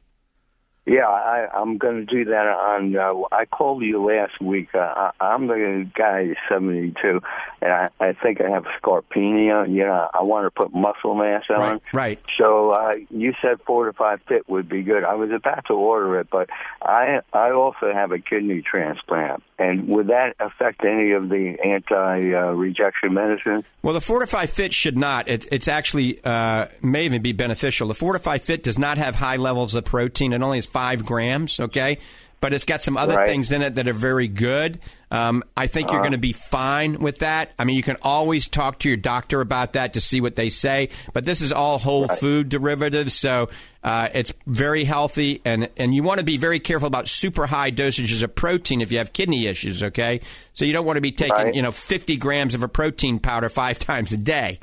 Yeah, 0.88 1.05
I, 1.05 1.49
I'm 1.53 1.77
going 1.77 1.97
to 1.97 2.05
do 2.05 2.31
that 2.31 2.47
on. 2.47 2.95
Uh, 2.95 3.11
I 3.29 3.43
called 3.43 3.83
you 3.83 4.05
last 4.05 4.39
week. 4.39 4.69
Uh, 4.73 4.79
I, 4.79 5.11
I'm 5.19 5.47
the 5.47 5.85
guy 5.93 6.33
72, 6.47 7.19
and 7.61 7.71
I, 7.71 7.89
I 7.99 8.13
think 8.13 8.39
I 8.39 8.49
have 8.49 8.63
scarpenia. 8.81 9.67
You 9.69 9.83
know, 9.83 10.09
I 10.13 10.23
want 10.23 10.45
to 10.45 10.51
put 10.51 10.73
muscle 10.73 11.13
mass 11.13 11.43
on. 11.49 11.59
Right. 11.59 11.81
right. 11.91 12.19
So 12.39 12.71
uh, 12.71 12.93
you 13.09 13.33
said 13.41 13.59
Fortify 13.65 14.15
Fit 14.29 14.47
would 14.47 14.69
be 14.69 14.81
good. 14.81 15.03
I 15.03 15.15
was 15.15 15.29
about 15.31 15.65
to 15.67 15.73
order 15.73 16.21
it, 16.21 16.29
but 16.31 16.49
I 16.81 17.19
I 17.33 17.51
also 17.51 17.91
have 17.93 18.13
a 18.13 18.19
kidney 18.19 18.61
transplant, 18.61 19.43
and 19.59 19.89
would 19.89 20.07
that 20.07 20.35
affect 20.39 20.85
any 20.85 21.11
of 21.11 21.27
the 21.27 21.57
anti-rejection 21.65 23.13
medicine? 23.13 23.65
Well, 23.81 23.93
the 23.93 23.99
Fortify 23.99 24.45
Fit 24.45 24.71
should 24.71 24.97
not. 24.97 25.27
It, 25.27 25.49
it's 25.51 25.67
actually 25.67 26.23
uh, 26.23 26.67
may 26.81 27.03
even 27.03 27.21
be 27.21 27.33
beneficial. 27.33 27.89
The 27.89 27.93
Fortify 27.93 28.38
Fit 28.38 28.63
does 28.63 28.79
not 28.79 28.97
have 28.97 29.15
high 29.15 29.35
levels 29.35 29.75
of 29.75 29.83
protein. 29.83 30.31
It 30.31 30.41
only 30.41 30.59
has 30.59 30.67
five 30.78 31.03
grams. 31.03 31.59
Okay, 31.59 31.97
but 32.39 32.53
it's 32.53 32.65
got 32.65 32.84
some 32.84 32.97
other 32.97 33.15
right. 33.15 33.28
things 33.28 33.51
in 33.51 33.63
it 33.63 33.75
that 33.75 33.88
are 33.88 33.93
very 33.93 34.28
good. 34.28 34.78
Um, 35.09 35.43
I 35.55 35.65
think 35.65 35.88
uh 35.88 35.93
you're 35.93 36.01
uh-huh. 36.01 36.09
going 36.09 36.11
to 36.11 36.19
be 36.19 36.34
fine 36.34 36.99
with 36.99 37.19
that. 37.19 37.51
I 37.57 37.63
mean, 37.63 37.78
you 37.78 37.82
can 37.82 37.97
always 38.03 38.47
talk 38.47 38.80
to 38.80 38.89
your 38.89 38.97
doctor 38.97 39.41
about 39.41 39.73
that 39.73 39.93
to 39.93 40.01
see 40.01 40.21
what 40.21 40.36
they 40.36 40.49
say. 40.49 40.89
But 41.13 41.25
this 41.25 41.41
is 41.41 41.51
all 41.51 41.80
whole 41.80 42.05
right. 42.05 42.19
food 42.19 42.49
derivatives, 42.49 43.15
so 43.15 43.49
uh, 43.84 44.09
it's 44.13 44.36
very 44.45 44.84
healthy, 44.84 45.41
and 45.45 45.69
and 45.78 45.95
you 45.95 46.03
want 46.03 46.19
to 46.19 46.25
be 46.25 46.38
very 46.38 46.59
careful 46.59 46.88
about 46.88 47.07
super 47.07 47.47
high 47.47 47.71
dosages 47.71 48.21
of 48.21 48.36
protein 48.36 48.82
if 48.82 48.91
you 48.91 48.99
have 48.99 49.13
kidney 49.13 49.47
issues. 49.47 49.82
Okay, 49.82 50.21
so 50.53 50.63
you 50.63 50.73
don't 50.73 50.86
want 50.86 50.97
to 50.97 51.01
be 51.01 51.11
taking 51.11 51.36
right. 51.36 51.55
you 51.55 51.63
know 51.63 51.71
50 51.71 52.17
grams 52.17 52.53
of 52.53 52.61
a 52.61 52.67
protein 52.67 53.17
powder 53.17 53.49
five 53.49 53.80
times 53.89 54.11
a 54.11 54.17
day. 54.17 54.59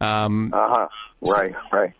Um, 0.00 0.50
uh 0.54 0.68
huh. 0.68 0.88
Right. 1.20 1.52
So, 1.52 1.76
right. 1.76 1.92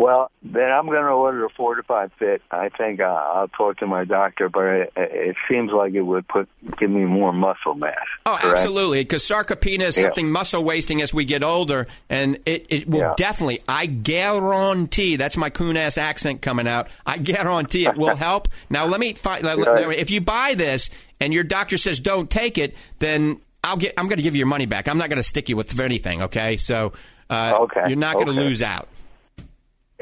Well, 0.00 0.30
then 0.42 0.70
I'm 0.70 0.86
going 0.86 1.02
to 1.02 1.10
order 1.10 1.44
a 1.44 1.50
fortified 1.50 2.10
fit. 2.18 2.40
I 2.50 2.70
think 2.70 3.02
I'll 3.02 3.48
talk 3.48 3.80
to 3.80 3.86
my 3.86 4.06
doctor, 4.06 4.48
but 4.48 4.64
it, 4.64 4.92
it, 4.96 5.36
seems 5.46 5.72
like 5.72 5.92
it 5.92 6.00
would 6.00 6.26
put 6.26 6.48
give 6.78 6.88
me 6.88 7.04
more 7.04 7.34
muscle 7.34 7.74
mass. 7.74 7.98
Oh, 8.24 8.38
correct? 8.40 8.60
absolutely, 8.60 9.02
because 9.02 9.22
sarcopenia 9.22 9.82
is 9.82 9.96
something 9.96 10.24
yeah. 10.24 10.32
muscle 10.32 10.64
wasting 10.64 11.02
as 11.02 11.12
we 11.12 11.26
get 11.26 11.42
older, 11.42 11.86
and 12.08 12.38
it, 12.46 12.64
it 12.70 12.88
will 12.88 13.00
yeah. 13.00 13.14
definitely. 13.18 13.60
I 13.68 13.84
guarantee 13.84 15.16
that's 15.16 15.36
my 15.36 15.50
coon 15.50 15.76
ass 15.76 15.98
accent 15.98 16.40
coming 16.40 16.66
out. 16.66 16.88
I 17.04 17.18
guarantee 17.18 17.84
it 17.84 17.98
will 17.98 18.16
help. 18.16 18.48
now, 18.70 18.86
let 18.86 19.00
me 19.00 19.12
find. 19.12 19.44
If 19.44 20.10
you 20.10 20.22
buy 20.22 20.54
this 20.54 20.88
and 21.20 21.34
your 21.34 21.44
doctor 21.44 21.76
says 21.76 22.00
don't 22.00 22.30
take 22.30 22.56
it, 22.56 22.74
then 23.00 23.42
I'll 23.62 23.76
get. 23.76 23.92
I'm 23.98 24.06
going 24.06 24.16
to 24.16 24.22
give 24.22 24.34
you 24.34 24.38
your 24.38 24.46
money 24.46 24.64
back. 24.64 24.88
I'm 24.88 24.96
not 24.96 25.10
going 25.10 25.18
to 25.18 25.28
stick 25.28 25.50
you 25.50 25.58
with 25.58 25.78
anything. 25.78 26.22
Okay, 26.22 26.56
so 26.56 26.94
uh, 27.28 27.58
okay. 27.64 27.82
you're 27.88 27.98
not 27.98 28.14
going 28.14 28.28
to 28.28 28.32
okay. 28.32 28.40
lose 28.40 28.62
out. 28.62 28.88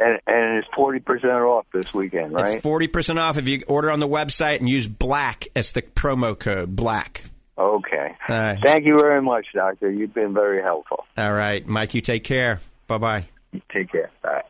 And, 0.01 0.21
and 0.27 0.59
it's 0.59 0.69
40% 0.69 1.25
off 1.49 1.67
this 1.73 1.93
weekend, 1.93 2.33
right? 2.33 2.57
It's 2.57 2.65
40% 2.65 3.17
off 3.17 3.37
if 3.37 3.49
you 3.49 3.65
order 3.67 3.91
on 3.91 4.01
the 4.01 4.09
website 4.09 4.61
and 4.61 4.69
use 4.69 4.87
black 4.87 5.49
as 5.57 5.73
the 5.73 5.83
promo 5.83 6.39
code, 6.39 6.77
black. 6.77 7.25
Okay. 7.59 8.15
Thank 8.29 8.85
you 8.85 8.99
very 8.99 9.21
much, 9.21 9.47
Doctor. 9.53 9.91
You've 9.91 10.15
been 10.15 10.33
very 10.33 10.63
helpful. 10.63 11.05
All 11.17 11.33
right. 11.33 11.67
Mike, 11.67 11.95
you 11.95 12.01
take 12.01 12.23
care. 12.23 12.61
Bye 12.87 12.99
bye. 12.99 13.25
Take 13.73 13.91
care. 13.91 14.11
Bye. 14.23 14.43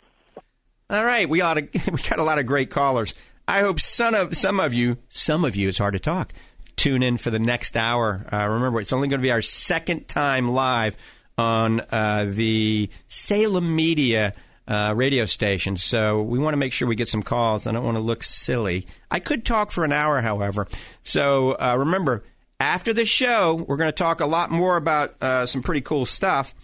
All 0.91 1.05
right. 1.05 1.29
We 1.29 1.39
got, 1.39 1.59
a, 1.59 1.63
we 1.91 2.03
got 2.03 2.19
a 2.19 2.23
lot 2.23 2.39
of 2.39 2.47
great 2.47 2.71
callers. 2.71 3.15
I 3.47 3.61
hope 3.61 3.81
some 3.81 4.15
of, 4.15 4.37
some 4.37 4.61
of 4.61 4.75
you, 4.75 4.99
some 5.09 5.45
of 5.45 5.57
you, 5.57 5.69
it's 5.69 5.79
hard 5.79 5.95
to 5.95 6.01
talk, 6.01 6.35
tune 6.77 7.03
in 7.03 7.17
for 7.17 7.31
the 7.31 7.39
next 7.39 7.79
hour. 7.79 8.27
Uh, 8.31 8.47
remember, 8.47 8.81
it's 8.81 8.93
only 8.93 9.09
going 9.09 9.21
to 9.21 9.23
be 9.23 9.31
our 9.31 9.41
second 9.41 10.07
time 10.09 10.51
live 10.51 10.97
on 11.39 11.81
uh, 11.91 12.27
the 12.29 12.91
Salem 13.07 13.75
Media 13.75 14.35
uh, 14.69 14.93
radio 14.95 15.25
stations. 15.25 15.83
So 15.83 16.23
we 16.23 16.39
want 16.39 16.53
to 16.53 16.59
make 16.59 16.73
sure 16.73 16.87
we 16.87 16.95
get 16.95 17.09
some 17.09 17.23
calls. 17.23 17.67
I 17.67 17.73
don't 17.73 17.85
want 17.85 17.97
to 17.97 18.03
look 18.03 18.23
silly. 18.23 18.87
I 19.11 19.19
could 19.19 19.45
talk 19.45 19.71
for 19.71 19.85
an 19.85 19.93
hour, 19.93 20.21
however. 20.21 20.69
So 21.03 21.53
uh, 21.53 21.77
remember, 21.79 22.23
after 22.61 22.93
the 22.93 23.07
show, 23.07 23.65
we're 23.67 23.79
going 23.79 23.89
to 23.89 23.93
talk 23.93 24.21
a 24.21 24.27
lot 24.27 24.51
more 24.51 24.77
about 24.77 25.15
uh, 25.23 25.47
some 25.47 25.63
pretty 25.63 25.81
cool 25.81 26.05
stuff. 26.05 26.55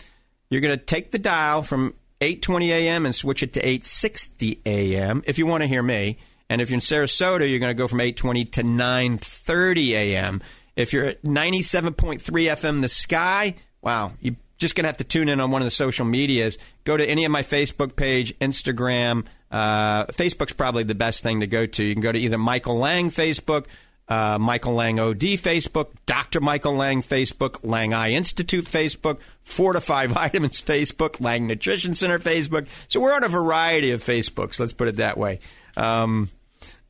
You're 0.50 0.60
going 0.60 0.78
to 0.78 0.84
take 0.84 1.10
the 1.10 1.18
dial 1.18 1.62
from 1.62 1.94
8:20 2.20 2.68
a.m. 2.68 3.06
and 3.06 3.14
switch 3.14 3.42
it 3.42 3.54
to 3.54 3.62
8:60 3.62 4.58
a.m. 4.66 5.22
if 5.26 5.38
you 5.38 5.46
want 5.46 5.62
to 5.62 5.66
hear 5.66 5.82
me. 5.82 6.18
And 6.50 6.60
if 6.60 6.68
you're 6.68 6.74
in 6.74 6.80
Sarasota, 6.80 7.48
you're 7.48 7.58
going 7.58 7.70
to 7.70 7.74
go 7.74 7.88
from 7.88 8.00
8:20 8.00 8.52
to 8.52 8.62
9:30 8.62 9.88
a.m. 9.92 10.42
If 10.76 10.92
you're 10.92 11.06
at 11.06 11.22
97.3 11.22 12.20
FM, 12.20 12.82
the 12.82 12.88
sky, 12.88 13.54
wow, 13.80 14.12
you 14.20 14.36
just 14.58 14.74
going 14.74 14.84
to 14.84 14.88
have 14.88 14.98
to 14.98 15.04
tune 15.04 15.28
in 15.28 15.40
on 15.40 15.50
one 15.50 15.62
of 15.62 15.66
the 15.66 15.70
social 15.70 16.04
medias. 16.04 16.58
Go 16.84 16.96
to 16.96 17.04
any 17.04 17.24
of 17.24 17.32
my 17.32 17.42
Facebook 17.42 17.96
page, 17.96 18.38
Instagram. 18.38 19.26
Uh, 19.50 20.06
Facebook's 20.06 20.52
probably 20.52 20.84
the 20.84 20.94
best 20.94 21.22
thing 21.22 21.40
to 21.40 21.46
go 21.46 21.66
to. 21.66 21.84
You 21.84 21.94
can 21.94 22.02
go 22.02 22.12
to 22.12 22.18
either 22.18 22.38
Michael 22.38 22.78
Lang 22.78 23.10
Facebook, 23.10 23.66
uh, 24.08 24.38
Michael 24.38 24.74
Lang 24.74 24.98
OD 24.98 25.20
Facebook, 25.20 25.88
Dr. 26.06 26.40
Michael 26.40 26.74
Lang 26.74 27.02
Facebook, 27.02 27.58
Lang 27.62 27.94
Eye 27.94 28.12
Institute 28.12 28.64
Facebook, 28.64 29.20
Fortify 29.42 30.06
Vitamins 30.08 30.60
Facebook, 30.60 31.20
Lang 31.20 31.46
Nutrition 31.46 31.94
Center 31.94 32.18
Facebook. 32.18 32.66
So 32.88 33.00
we're 33.00 33.14
on 33.14 33.24
a 33.24 33.28
variety 33.28 33.92
of 33.92 34.02
Facebooks. 34.02 34.60
Let's 34.60 34.72
put 34.72 34.88
it 34.88 34.96
that 34.96 35.16
way. 35.18 35.40
Um, 35.76 36.30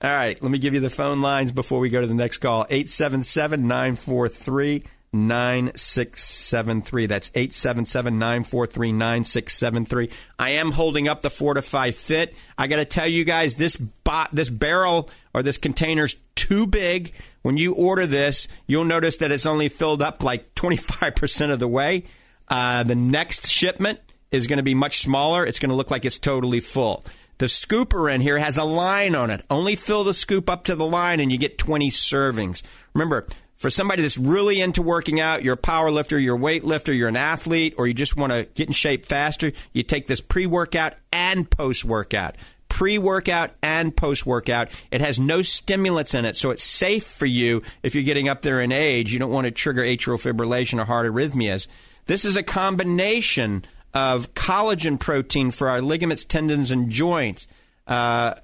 all 0.02 0.10
right, 0.10 0.40
let 0.42 0.50
me 0.50 0.58
give 0.58 0.74
you 0.74 0.80
the 0.80 0.90
phone 0.90 1.22
lines 1.22 1.50
before 1.50 1.80
we 1.80 1.88
go 1.88 2.00
to 2.00 2.06
the 2.06 2.14
next 2.14 2.38
call. 2.38 2.66
877 2.68 3.62
943 3.62 4.84
9673. 5.14 7.06
That's 7.06 7.30
877 7.34 8.18
943 8.18 8.92
9673. 8.92 10.10
I 10.38 10.50
am 10.50 10.72
holding 10.72 11.08
up 11.08 11.22
the 11.22 11.30
Fortify 11.30 11.92
Fit. 11.92 12.34
I 12.58 12.66
got 12.66 12.76
to 12.76 12.84
tell 12.84 13.06
you 13.06 13.24
guys, 13.24 13.56
this 13.56 13.76
bot, 13.76 14.30
this 14.32 14.50
barrel 14.50 15.08
or 15.32 15.42
this 15.42 15.56
container's 15.58 16.16
too 16.34 16.66
big. 16.66 17.12
When 17.42 17.56
you 17.56 17.74
order 17.74 18.06
this, 18.06 18.48
you'll 18.66 18.84
notice 18.84 19.18
that 19.18 19.32
it's 19.32 19.46
only 19.46 19.68
filled 19.68 20.02
up 20.02 20.22
like 20.22 20.54
25% 20.54 21.52
of 21.52 21.58
the 21.60 21.68
way. 21.68 22.04
Uh, 22.48 22.82
the 22.82 22.94
next 22.94 23.48
shipment 23.48 24.00
is 24.30 24.46
going 24.46 24.58
to 24.58 24.62
be 24.62 24.74
much 24.74 25.00
smaller. 25.00 25.46
It's 25.46 25.58
going 25.58 25.70
to 25.70 25.76
look 25.76 25.90
like 25.90 26.04
it's 26.04 26.18
totally 26.18 26.60
full. 26.60 27.04
The 27.38 27.46
scooper 27.46 28.12
in 28.12 28.20
here 28.20 28.38
has 28.38 28.58
a 28.58 28.64
line 28.64 29.14
on 29.14 29.30
it. 29.30 29.44
Only 29.50 29.74
fill 29.74 30.04
the 30.04 30.14
scoop 30.14 30.48
up 30.48 30.64
to 30.64 30.76
the 30.76 30.86
line 30.86 31.20
and 31.20 31.32
you 31.32 31.38
get 31.38 31.58
20 31.58 31.90
servings. 31.90 32.62
Remember, 32.94 33.26
for 33.57 33.70
somebody 33.70 34.02
that's 34.02 34.18
really 34.18 34.61
into 34.61 34.82
working 34.82 35.20
out, 35.20 35.44
you're 35.44 35.55
a 35.55 35.59
power 35.59 35.90
lifter, 35.90 36.18
you're 36.18 36.36
a 36.36 36.38
weight 36.38 36.64
lifter, 36.64 36.92
you're 36.92 37.09
an 37.09 37.16
athlete, 37.16 37.74
or 37.78 37.86
you 37.86 37.94
just 37.94 38.16
want 38.16 38.32
to 38.32 38.48
get 38.55 38.68
in 38.68 38.72
shape 38.72 39.07
faster, 39.07 39.52
you 39.72 39.82
take 39.82 40.07
this 40.07 40.20
pre 40.20 40.46
workout 40.46 40.94
and 41.12 41.48
post 41.48 41.84
workout. 41.84 42.36
Pre 42.68 42.98
workout 42.98 43.52
and 43.62 43.96
post 43.96 44.26
workout. 44.26 44.68
It 44.90 45.00
has 45.00 45.20
no 45.20 45.42
stimulants 45.42 46.14
in 46.14 46.24
it, 46.24 46.36
so 46.36 46.50
it's 46.50 46.64
safe 46.64 47.07
for 47.07 47.26
you 47.26 47.62
if 47.82 47.94
you're 47.94 48.05
getting 48.05 48.28
up 48.28 48.42
there 48.42 48.61
in 48.61 48.72
age. 48.72 49.12
You 49.12 49.20
don't 49.20 49.30
want 49.30 49.44
to 49.44 49.52
trigger 49.52 49.82
atrial 49.82 50.20
fibrillation 50.20 50.80
or 50.80 50.84
heart 50.84 51.07
arrhythmias. 51.07 51.68
This 52.07 52.24
is 52.24 52.36
a 52.36 52.42
combination 52.42 53.64
of 53.94 54.34
collagen 54.34 54.98
protein 54.98 55.52
for 55.52 55.70
our 55.70 55.80
ligaments, 55.80 56.24
tendons, 56.24 56.72
and 56.72 56.90
joints. 56.90 57.46
Uh, 57.86 58.34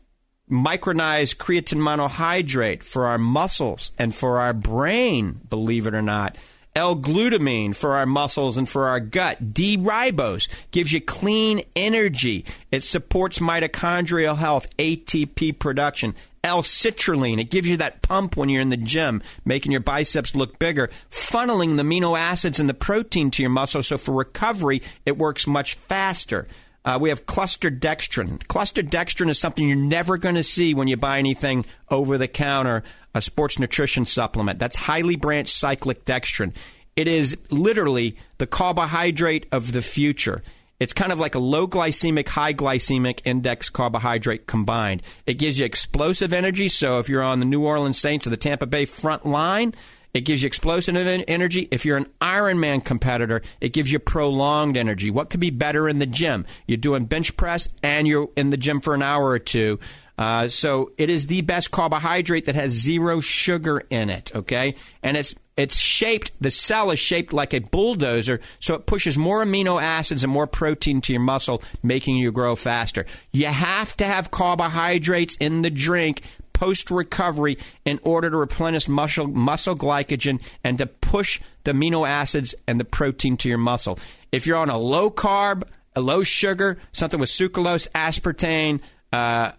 micronized 0.51 1.37
creatine 1.37 1.79
monohydrate 1.79 2.83
for 2.83 3.07
our 3.07 3.19
muscles 3.19 3.93
and 3.99 4.15
for 4.15 4.39
our 4.39 4.53
brain, 4.53 5.41
believe 5.49 5.87
it 5.87 5.95
or 5.95 6.03
not. 6.03 6.37
L-glutamine 6.77 7.75
for 7.75 7.97
our 7.97 8.07
muscles 8.07 8.57
and 8.57 8.69
for 8.69 8.87
our 8.87 9.01
gut. 9.01 9.53
D-ribose 9.53 10.49
gives 10.71 10.93
you 10.93 11.01
clean 11.01 11.63
energy. 11.75 12.45
It 12.71 12.83
supports 12.85 13.41
mitochondrial 13.41 14.37
health, 14.37 14.69
ATP 14.77 15.59
production. 15.59 16.15
L-citrulline, 16.43 17.41
it 17.41 17.51
gives 17.51 17.69
you 17.69 17.77
that 17.79 18.03
pump 18.03 18.37
when 18.37 18.49
you're 18.49 18.63
in 18.63 18.71
the 18.71 18.77
gym, 18.77 19.23
making 19.45 19.73
your 19.73 19.81
biceps 19.83 20.35
look 20.35 20.59
bigger, 20.59 20.89
funneling 21.11 21.77
the 21.77 21.83
amino 21.83 22.19
acids 22.19 22.59
and 22.59 22.69
the 22.69 22.75
protein 22.75 23.31
to 23.33 23.43
your 23.43 23.51
muscle 23.51 23.83
so 23.83 23.99
for 23.99 24.13
recovery 24.13 24.81
it 25.05 25.19
works 25.19 25.47
much 25.47 25.75
faster. 25.75 26.47
Uh, 26.85 26.99
we 27.01 27.11
have 27.11 27.27
cluster 27.27 27.71
dextrin. 27.71 28.47
Cluster 28.49 28.83
dextrin 28.83 29.29
is 29.29 29.39
something 29.39 29.69
you're 29.69 29.77
never 29.77 30.17
going 30.17 30.37
to 30.37 30.43
see 30.43 30.73
when 30.73 30.89
you 30.89 30.97
buy 30.97 31.19
anything 31.19 31.65
over 31.91 32.17
the 32.17 32.29
counter, 32.29 32.83
a 33.15 33.21
sports 33.21 33.59
nutrition 33.59 34.07
supplement. 34.07 34.59
That's 34.59 34.77
highly 34.77 35.17
branched 35.17 35.55
cyclic 35.55 36.05
dextrin. 36.05 36.55
It 36.97 37.07
is 37.07 37.37
literally 37.51 38.17
the 38.39 38.47
carbohydrate 38.47 39.47
of 39.53 39.73
the 39.73 39.83
future. 39.83 40.43
It's 40.79 40.95
kind 40.95 41.13
of 41.13 41.19
like 41.19 41.35
a 41.35 41.39
low 41.39 41.69
glycemic, 41.69 42.29
high 42.29 42.55
glycemic 42.55 43.21
index 43.25 43.69
carbohydrate 43.69 44.47
combined. 44.47 45.03
It 45.27 45.35
gives 45.35 45.59
you 45.59 45.67
explosive 45.67 46.33
energy. 46.33 46.69
So 46.69 46.99
if 46.99 47.09
you're 47.11 47.23
on 47.23 47.39
the 47.39 47.45
New 47.45 47.65
Orleans 47.65 47.99
Saints 47.99 48.27
or 48.27 48.31
the 48.31 48.39
Tampa 48.39 48.67
Bay 48.67 48.87
front 48.87 49.27
line, 49.27 49.75
it 50.15 50.23
gives 50.23 50.43
you 50.43 50.47
explosive 50.47 50.97
energy. 50.97 51.69
If 51.71 51.85
you're 51.85 51.97
an 51.97 52.07
Ironman 52.21 52.85
competitor, 52.85 53.43
it 53.61 53.73
gives 53.73 53.93
you 53.93 53.99
prolonged 53.99 54.77
energy. 54.77 55.11
What 55.11 55.31
could 55.31 55.41
be 55.41 55.51
better 55.51 55.89
in 55.89 55.99
the 55.99 56.07
gym? 56.07 56.47
You're 56.67 56.79
doing 56.79 57.05
bench 57.05 57.37
press 57.37 57.69
and 57.83 58.07
you're 58.07 58.29
in 58.37 58.51
the 58.51 58.57
gym 58.57 58.81
for 58.81 58.95
an 58.95 59.03
hour 59.03 59.29
or 59.29 59.39
two. 59.39 59.79
Uh, 60.21 60.49
so 60.49 60.93
it 60.99 61.09
is 61.09 61.29
the 61.29 61.41
best 61.41 61.71
carbohydrate 61.71 62.45
that 62.45 62.55
has 62.55 62.73
zero 62.73 63.21
sugar 63.21 63.83
in 63.89 64.11
it. 64.11 64.31
Okay, 64.37 64.75
and 65.03 65.17
it's 65.17 65.35
it's 65.57 65.77
shaped. 65.77 66.33
The 66.41 66.51
cell 66.51 66.91
is 66.91 66.99
shaped 66.99 67.33
like 67.33 67.55
a 67.55 67.61
bulldozer, 67.61 68.41
so 68.59 68.75
it 68.75 68.85
pushes 68.85 69.17
more 69.17 69.43
amino 69.43 69.81
acids 69.81 70.23
and 70.23 70.33
more 70.33 70.47
protein 70.47 71.01
to 71.03 71.13
your 71.15 71.23
muscle, 71.23 71.63
making 71.83 72.17
you 72.17 72.33
grow 72.33 72.55
faster. 72.55 73.07
You 73.33 73.47
have 73.47 73.97
to 73.97 74.05
have 74.05 74.31
carbohydrates 74.31 75.37
in 75.37 75.63
the 75.63 75.71
drink 75.71 76.21
post 76.61 76.91
recovery 76.91 77.57
in 77.87 77.99
order 78.03 78.29
to 78.29 78.37
replenish 78.37 78.87
muscle, 78.87 79.27
muscle 79.27 79.75
glycogen 79.75 80.43
and 80.63 80.77
to 80.77 80.85
push 80.85 81.41
the 81.65 81.73
amino 81.73 82.07
acids 82.07 82.55
and 82.69 82.79
the 82.79 82.85
protein 82.85 83.39
to 83.39 83.49
your 83.49 83.57
muscle. 83.57 83.99
If 84.31 84.47
you're 84.47 84.59
on 84.59 84.69
a 84.69 84.77
low 84.77 85.11
carb, 85.11 85.63
a 85.97 86.03
low 86.03 86.23
sugar, 86.23 86.77
something 86.93 87.19
with 87.19 87.31
sucralose, 87.31 87.89
aspartame, 87.93 88.81
uh, 89.11 89.53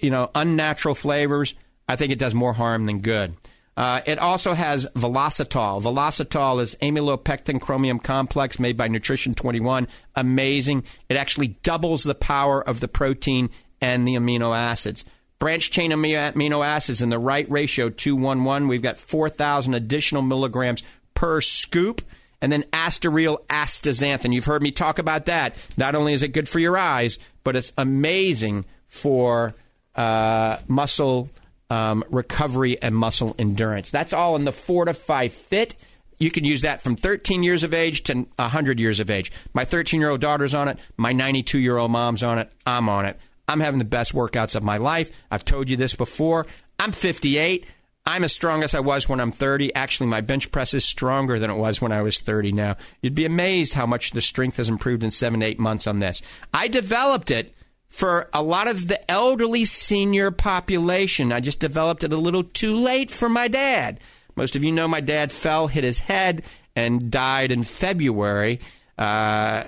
you 0.00 0.08
know, 0.08 0.30
unnatural 0.34 0.94
flavors, 0.94 1.54
I 1.86 1.96
think 1.96 2.10
it 2.10 2.18
does 2.18 2.34
more 2.34 2.54
harm 2.54 2.86
than 2.86 3.00
good. 3.00 3.36
Uh, 3.76 4.00
it 4.06 4.18
also 4.18 4.54
has 4.54 4.86
Velocitol. 4.96 5.82
Velocitol 5.82 6.62
is 6.62 6.74
amylopectin 6.76 7.60
chromium 7.60 7.98
complex 7.98 8.58
made 8.58 8.78
by 8.78 8.88
Nutrition 8.88 9.34
21. 9.34 9.88
Amazing. 10.14 10.84
It 11.10 11.18
actually 11.18 11.48
doubles 11.62 12.02
the 12.02 12.14
power 12.14 12.66
of 12.66 12.80
the 12.80 12.88
protein 12.88 13.50
and 13.82 14.08
the 14.08 14.14
amino 14.14 14.56
acids. 14.56 15.04
Branch 15.38 15.70
chain 15.70 15.90
amino 15.90 16.64
acids 16.64 17.02
in 17.02 17.10
the 17.10 17.18
right 17.18 17.50
ratio, 17.50 17.90
211. 17.90 18.68
We've 18.68 18.82
got 18.82 18.96
4,000 18.96 19.74
additional 19.74 20.22
milligrams 20.22 20.82
per 21.14 21.40
scoop. 21.40 22.02
And 22.40 22.52
then 22.52 22.64
AstaReal 22.64 23.44
astaxanthin. 23.46 24.32
You've 24.32 24.44
heard 24.44 24.62
me 24.62 24.70
talk 24.70 24.98
about 24.98 25.26
that. 25.26 25.56
Not 25.76 25.94
only 25.94 26.12
is 26.12 26.22
it 26.22 26.28
good 26.28 26.48
for 26.48 26.58
your 26.58 26.76
eyes, 26.76 27.18
but 27.44 27.56
it's 27.56 27.72
amazing 27.78 28.66
for 28.88 29.54
uh, 29.94 30.58
muscle 30.68 31.30
um, 31.70 32.04
recovery 32.10 32.80
and 32.80 32.94
muscle 32.94 33.34
endurance. 33.38 33.90
That's 33.90 34.12
all 34.12 34.36
in 34.36 34.44
the 34.44 34.52
Fortify 34.52 35.28
Fit. 35.28 35.76
You 36.18 36.30
can 36.30 36.44
use 36.44 36.62
that 36.62 36.80
from 36.80 36.96
13 36.96 37.42
years 37.42 37.62
of 37.62 37.74
age 37.74 38.02
to 38.04 38.26
100 38.36 38.80
years 38.80 39.00
of 39.00 39.10
age. 39.10 39.32
My 39.52 39.64
13 39.64 40.00
year 40.00 40.10
old 40.10 40.20
daughter's 40.20 40.54
on 40.54 40.68
it. 40.68 40.78
My 40.96 41.12
92 41.12 41.58
year 41.58 41.76
old 41.76 41.90
mom's 41.90 42.22
on 42.22 42.38
it. 42.38 42.50
I'm 42.66 42.88
on 42.88 43.06
it. 43.06 43.18
I'm 43.48 43.60
having 43.60 43.78
the 43.78 43.84
best 43.84 44.12
workouts 44.12 44.56
of 44.56 44.62
my 44.62 44.78
life. 44.78 45.10
I've 45.30 45.44
told 45.44 45.70
you 45.70 45.76
this 45.76 45.94
before. 45.94 46.46
I'm 46.78 46.92
58. 46.92 47.66
I'm 48.08 48.22
as 48.22 48.32
strong 48.32 48.62
as 48.62 48.74
I 48.74 48.80
was 48.80 49.08
when 49.08 49.20
I'm 49.20 49.32
30. 49.32 49.74
Actually, 49.74 50.06
my 50.06 50.20
bench 50.20 50.52
press 50.52 50.74
is 50.74 50.84
stronger 50.84 51.38
than 51.38 51.50
it 51.50 51.56
was 51.56 51.80
when 51.80 51.92
I 51.92 52.02
was 52.02 52.18
30 52.18 52.52
now. 52.52 52.76
You'd 53.02 53.16
be 53.16 53.24
amazed 53.24 53.74
how 53.74 53.86
much 53.86 54.12
the 54.12 54.20
strength 54.20 54.58
has 54.58 54.68
improved 54.68 55.02
in 55.02 55.10
seven, 55.10 55.42
eight 55.42 55.58
months 55.58 55.86
on 55.86 55.98
this. 55.98 56.22
I 56.54 56.68
developed 56.68 57.32
it 57.32 57.52
for 57.88 58.28
a 58.32 58.42
lot 58.42 58.68
of 58.68 58.86
the 58.86 59.10
elderly 59.10 59.64
senior 59.64 60.30
population. 60.30 61.32
I 61.32 61.40
just 61.40 61.58
developed 61.58 62.04
it 62.04 62.12
a 62.12 62.16
little 62.16 62.44
too 62.44 62.76
late 62.76 63.10
for 63.10 63.28
my 63.28 63.48
dad. 63.48 64.00
Most 64.36 64.54
of 64.54 64.62
you 64.62 64.70
know 64.70 64.86
my 64.86 65.00
dad 65.00 65.32
fell, 65.32 65.66
hit 65.66 65.82
his 65.82 66.00
head, 66.00 66.44
and 66.76 67.10
died 67.10 67.50
in 67.50 67.64
February. 67.64 68.60
Uh, 68.98 69.64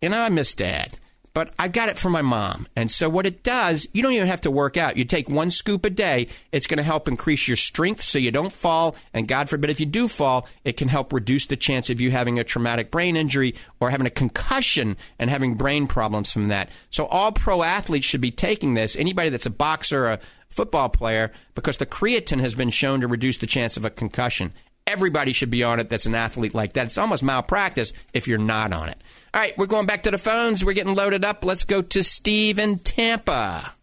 you 0.00 0.10
know, 0.10 0.20
I 0.20 0.28
miss 0.28 0.54
dad 0.54 0.98
but 1.32 1.52
I 1.58 1.68
got 1.68 1.88
it 1.88 1.98
from 1.98 2.12
my 2.12 2.22
mom. 2.22 2.66
And 2.74 2.90
so 2.90 3.08
what 3.08 3.26
it 3.26 3.42
does, 3.42 3.86
you 3.92 4.02
don't 4.02 4.12
even 4.12 4.26
have 4.26 4.40
to 4.42 4.50
work 4.50 4.76
out. 4.76 4.96
You 4.96 5.04
take 5.04 5.28
one 5.28 5.50
scoop 5.50 5.84
a 5.84 5.90
day. 5.90 6.28
It's 6.52 6.66
going 6.66 6.78
to 6.78 6.82
help 6.82 7.08
increase 7.08 7.46
your 7.46 7.56
strength 7.56 8.02
so 8.02 8.18
you 8.18 8.30
don't 8.30 8.52
fall. 8.52 8.96
And 9.14 9.28
God 9.28 9.48
forbid 9.48 9.70
if 9.70 9.80
you 9.80 9.86
do 9.86 10.08
fall, 10.08 10.48
it 10.64 10.76
can 10.76 10.88
help 10.88 11.12
reduce 11.12 11.46
the 11.46 11.56
chance 11.56 11.90
of 11.90 12.00
you 12.00 12.10
having 12.10 12.38
a 12.38 12.44
traumatic 12.44 12.90
brain 12.90 13.16
injury 13.16 13.54
or 13.78 13.90
having 13.90 14.06
a 14.06 14.10
concussion 14.10 14.96
and 15.18 15.30
having 15.30 15.54
brain 15.54 15.86
problems 15.86 16.32
from 16.32 16.48
that. 16.48 16.70
So 16.90 17.06
all 17.06 17.32
pro 17.32 17.62
athletes 17.62 18.06
should 18.06 18.20
be 18.20 18.32
taking 18.32 18.74
this. 18.74 18.96
Anybody 18.96 19.28
that's 19.28 19.46
a 19.46 19.50
boxer, 19.50 20.06
a 20.06 20.18
football 20.48 20.88
player, 20.88 21.30
because 21.54 21.76
the 21.76 21.86
creatine 21.86 22.40
has 22.40 22.54
been 22.54 22.70
shown 22.70 23.00
to 23.02 23.08
reduce 23.08 23.38
the 23.38 23.46
chance 23.46 23.76
of 23.76 23.84
a 23.84 23.90
concussion. 23.90 24.52
Everybody 24.90 25.32
should 25.32 25.50
be 25.50 25.62
on 25.62 25.78
it 25.78 25.88
that's 25.88 26.06
an 26.06 26.16
athlete 26.16 26.52
like 26.52 26.72
that. 26.72 26.86
It's 26.86 26.98
almost 26.98 27.22
malpractice 27.22 27.92
if 28.12 28.26
you're 28.26 28.38
not 28.38 28.72
on 28.72 28.88
it. 28.88 28.98
All 29.32 29.40
right, 29.40 29.56
we're 29.56 29.66
going 29.66 29.86
back 29.86 30.02
to 30.02 30.10
the 30.10 30.18
phones. 30.18 30.64
We're 30.64 30.72
getting 30.72 30.96
loaded 30.96 31.24
up. 31.24 31.44
Let's 31.44 31.62
go 31.62 31.80
to 31.80 32.02
Steve 32.02 32.58
in 32.58 32.80
Tampa. 32.80 33.74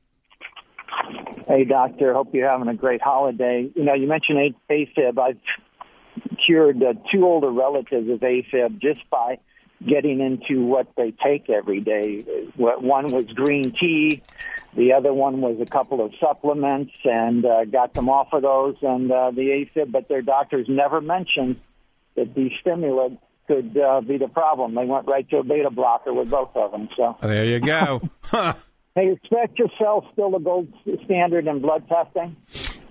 Hey, 1.48 1.64
doctor. 1.64 2.14
Hope 2.14 2.34
you're 2.34 2.52
having 2.52 2.68
a 2.68 2.74
great 2.74 3.02
holiday. 3.02 3.70
You 3.74 3.84
know, 3.86 3.94
you 3.94 4.06
mentioned 4.06 4.54
AFib. 4.70 5.18
I've 5.18 5.40
cured 6.46 6.84
uh, 6.84 6.94
two 7.10 7.24
older 7.24 7.52
relatives 7.52 8.10
of 8.10 8.20
AFib 8.20 8.82
just 8.82 9.10
by 9.10 9.38
getting 9.86 10.20
into 10.20 10.66
what 10.66 10.88
they 10.96 11.12
take 11.12 11.50
every 11.50 11.82
day. 11.82 12.22
One 12.56 13.08
was 13.08 13.26
green 13.28 13.72
tea. 13.72 14.22
The 14.76 14.94
other 14.94 15.14
one 15.14 15.42
was 15.42 15.60
a 15.62 15.66
couple 15.66 16.04
of 16.04 16.14
supplements 16.20 16.94
and 17.04 17.46
uh, 17.46 17.66
got 17.66 17.94
them 17.94 18.10
off 18.10 18.34
of 18.34 18.44
those 18.44 18.76
and 18.82 19.12
uh, 19.12 19.32
the 19.32 19.66
AFib, 19.76 19.92
but 19.92 20.08
their 20.08 20.22
doctors 20.22 20.68
never 20.70 21.02
mentioned 21.02 21.60
that 22.16 22.34
the 22.36 22.52
stimulant 22.62 23.20
could 23.48 23.78
uh, 23.78 24.02
be 24.02 24.18
the 24.18 24.28
problem. 24.28 24.76
They 24.76 24.86
went 24.86 25.08
right 25.08 25.28
to 25.30 25.38
a 25.38 25.44
beta 25.44 25.70
blocker 25.70 26.14
with 26.14 26.30
both 26.30 26.56
of 26.56 26.72
them. 26.72 26.90
So 26.96 27.18
there 27.22 27.46
you 27.46 27.60
go. 27.60 28.02
Huh. 28.22 28.56
Hey, 28.94 29.06
is 29.06 29.20
SpectraCell 29.32 30.12
still 30.12 30.32
the 30.32 30.40
gold 30.40 30.68
standard 31.06 31.48
in 31.48 31.62
blood 31.62 31.88
testing? 31.88 32.36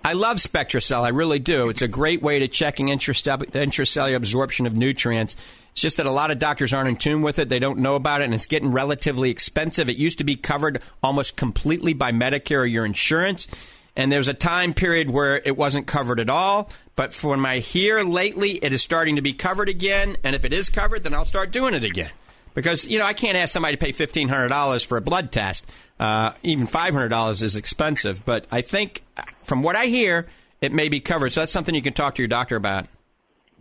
I 0.03 0.13
love 0.13 0.37
SpectraCell. 0.37 1.03
I 1.03 1.09
really 1.09 1.41
do. 1.41 1.69
It's 1.69 1.83
a 1.83 1.89
great 1.89 2.23
way 2.23 2.39
to 2.39 2.49
checking 2.49 2.87
intracellular 2.87 4.15
absorption 4.15 4.67
of 4.67 4.77
nutrients. 4.77 5.35
It's 5.77 5.83
just 5.83 5.99
that 5.99 6.07
a 6.07 6.11
lot 6.11 6.31
of 6.31 6.39
doctors 6.39 6.73
aren't 6.73 6.89
in 6.89 6.97
tune 6.97 7.21
with 7.21 7.39
it. 7.39 7.51
They 7.51 7.59
don't 7.59 7.81
know 7.81 7.97
about 7.97 8.23
it, 8.23 8.25
and 8.25 8.33
it's 8.33 8.47
getting 8.47 8.73
relatively 8.73 9.29
expensive. 9.29 9.91
It 9.91 9.99
used 9.99 10.17
to 10.17 10.25
be 10.25 10.35
covered 10.35 10.81
almost 11.03 11.37
completely 11.37 11.93
by 11.93 12.13
Medicare 12.13 12.61
or 12.61 12.65
your 12.65 12.87
insurance. 12.87 13.47
And 13.95 14.11
there's 14.11 14.27
a 14.27 14.33
time 14.33 14.73
period 14.73 15.11
where 15.11 15.37
it 15.45 15.55
wasn't 15.55 15.87
covered 15.87 16.19
at 16.19 16.31
all. 16.31 16.71
But 16.95 17.13
for 17.13 17.37
my 17.37 17.59
here 17.59 18.03
lately, 18.03 18.53
it 18.53 18.73
is 18.73 18.83
starting 18.83 19.17
to 19.17 19.21
be 19.23 19.35
covered 19.35 19.69
again. 19.69 20.17
And 20.25 20.35
if 20.35 20.47
it 20.47 20.55
is 20.55 20.71
covered, 20.71 21.03
then 21.03 21.13
I'll 21.13 21.27
start 21.27 21.51
doing 21.51 21.75
it 21.75 21.85
again. 21.85 22.13
Because, 22.55 22.87
you 22.87 22.99
know, 22.99 23.05
I 23.05 23.13
can't 23.13 23.37
ask 23.37 23.53
somebody 23.53 23.77
to 23.77 23.85
pay 23.85 23.93
$1,500 23.93 24.87
for 24.87 24.97
a 24.97 25.03
blood 25.03 25.31
test. 25.31 25.67
Uh, 26.01 26.33
even 26.43 26.67
$500 26.67 27.43
is 27.43 27.55
expensive. 27.55 28.25
But 28.25 28.47
I 28.51 28.63
think, 28.63 29.05
from 29.43 29.63
what 29.63 29.77
I 29.77 29.85
hear, 29.85 30.27
it 30.63 30.73
may 30.73 30.89
be 30.89 31.01
covered. 31.01 31.35
So 31.35 31.43
that's 31.43 31.53
something 31.53 31.75
you 31.75 31.83
can 31.83 31.93
talk 31.93 32.15
to 32.15 32.23
your 32.23 32.29
doctor 32.29 32.57
about. 32.57 32.87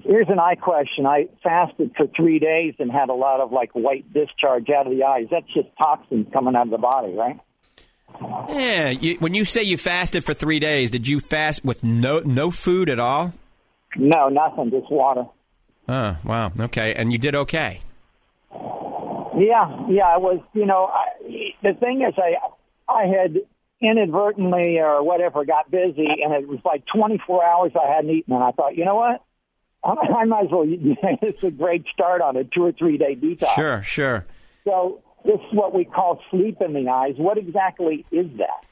Here's 0.03 0.27
an 0.29 0.39
eye 0.39 0.55
question. 0.55 1.05
I 1.05 1.29
fasted 1.41 1.91
for 1.95 2.05
three 2.07 2.39
days 2.39 2.75
and 2.79 2.91
had 2.91 3.09
a 3.09 3.13
lot 3.13 3.39
of 3.39 3.51
like 3.51 3.71
white 3.73 4.11
discharge 4.13 4.69
out 4.69 4.87
of 4.87 4.93
the 4.93 5.03
eyes. 5.03 5.27
That's 5.31 5.47
just 5.53 5.69
toxins 5.77 6.27
coming 6.31 6.55
out 6.55 6.67
of 6.67 6.71
the 6.71 6.77
body, 6.77 7.13
right? 7.13 7.39
Yeah. 8.49 8.89
You, 8.89 9.15
when 9.19 9.33
you 9.33 9.45
say 9.45 9.63
you 9.63 9.77
fasted 9.77 10.23
for 10.23 10.33
three 10.33 10.59
days, 10.59 10.91
did 10.91 11.07
you 11.07 11.19
fast 11.19 11.63
with 11.65 11.83
no 11.83 12.19
no 12.19 12.51
food 12.51 12.89
at 12.89 12.99
all? 12.99 13.33
No, 13.95 14.29
nothing, 14.29 14.71
just 14.71 14.91
water. 14.91 15.25
Oh, 15.87 16.17
wow. 16.23 16.51
Okay. 16.59 16.93
And 16.93 17.11
you 17.11 17.17
did 17.17 17.35
okay. 17.35 17.81
Yeah, 19.37 19.85
yeah. 19.89 20.07
I 20.07 20.17
was, 20.17 20.41
you 20.53 20.65
know, 20.65 20.85
I, 20.85 21.53
the 21.61 21.73
thing 21.73 22.05
is, 22.07 22.13
I 22.17 22.35
I 22.91 23.05
had 23.07 23.37
inadvertently 23.81 24.79
or 24.79 25.03
whatever 25.03 25.45
got 25.45 25.69
busy, 25.69 26.07
and 26.23 26.33
it 26.33 26.47
was 26.47 26.59
like 26.63 26.83
24 26.93 27.43
hours 27.43 27.71
I 27.75 27.93
hadn't 27.93 28.11
eaten, 28.11 28.33
and 28.33 28.43
I 28.43 28.51
thought, 28.51 28.75
you 28.75 28.85
know 28.85 28.95
what? 28.95 29.21
I, 29.85 30.25
might 30.25 30.45
as 30.45 30.51
well. 30.51 30.65
it's 30.67 31.43
a 31.43 31.51
great 31.51 31.85
start 31.93 32.21
on 32.21 32.35
a 32.35 32.43
two 32.43 32.63
or 32.63 32.71
three 32.71 32.97
day 32.97 33.15
detox. 33.15 33.53
Sure, 33.55 33.83
sure. 33.83 34.25
So 34.63 35.01
this 35.23 35.35
is 35.35 35.53
what 35.53 35.73
we 35.73 35.85
call 35.85 36.21
sleep 36.31 36.61
in 36.61 36.73
the 36.73 36.89
eyes. 36.89 37.15
What 37.17 37.37
exactly 37.37 38.05
is 38.11 38.27
that? 38.37 38.65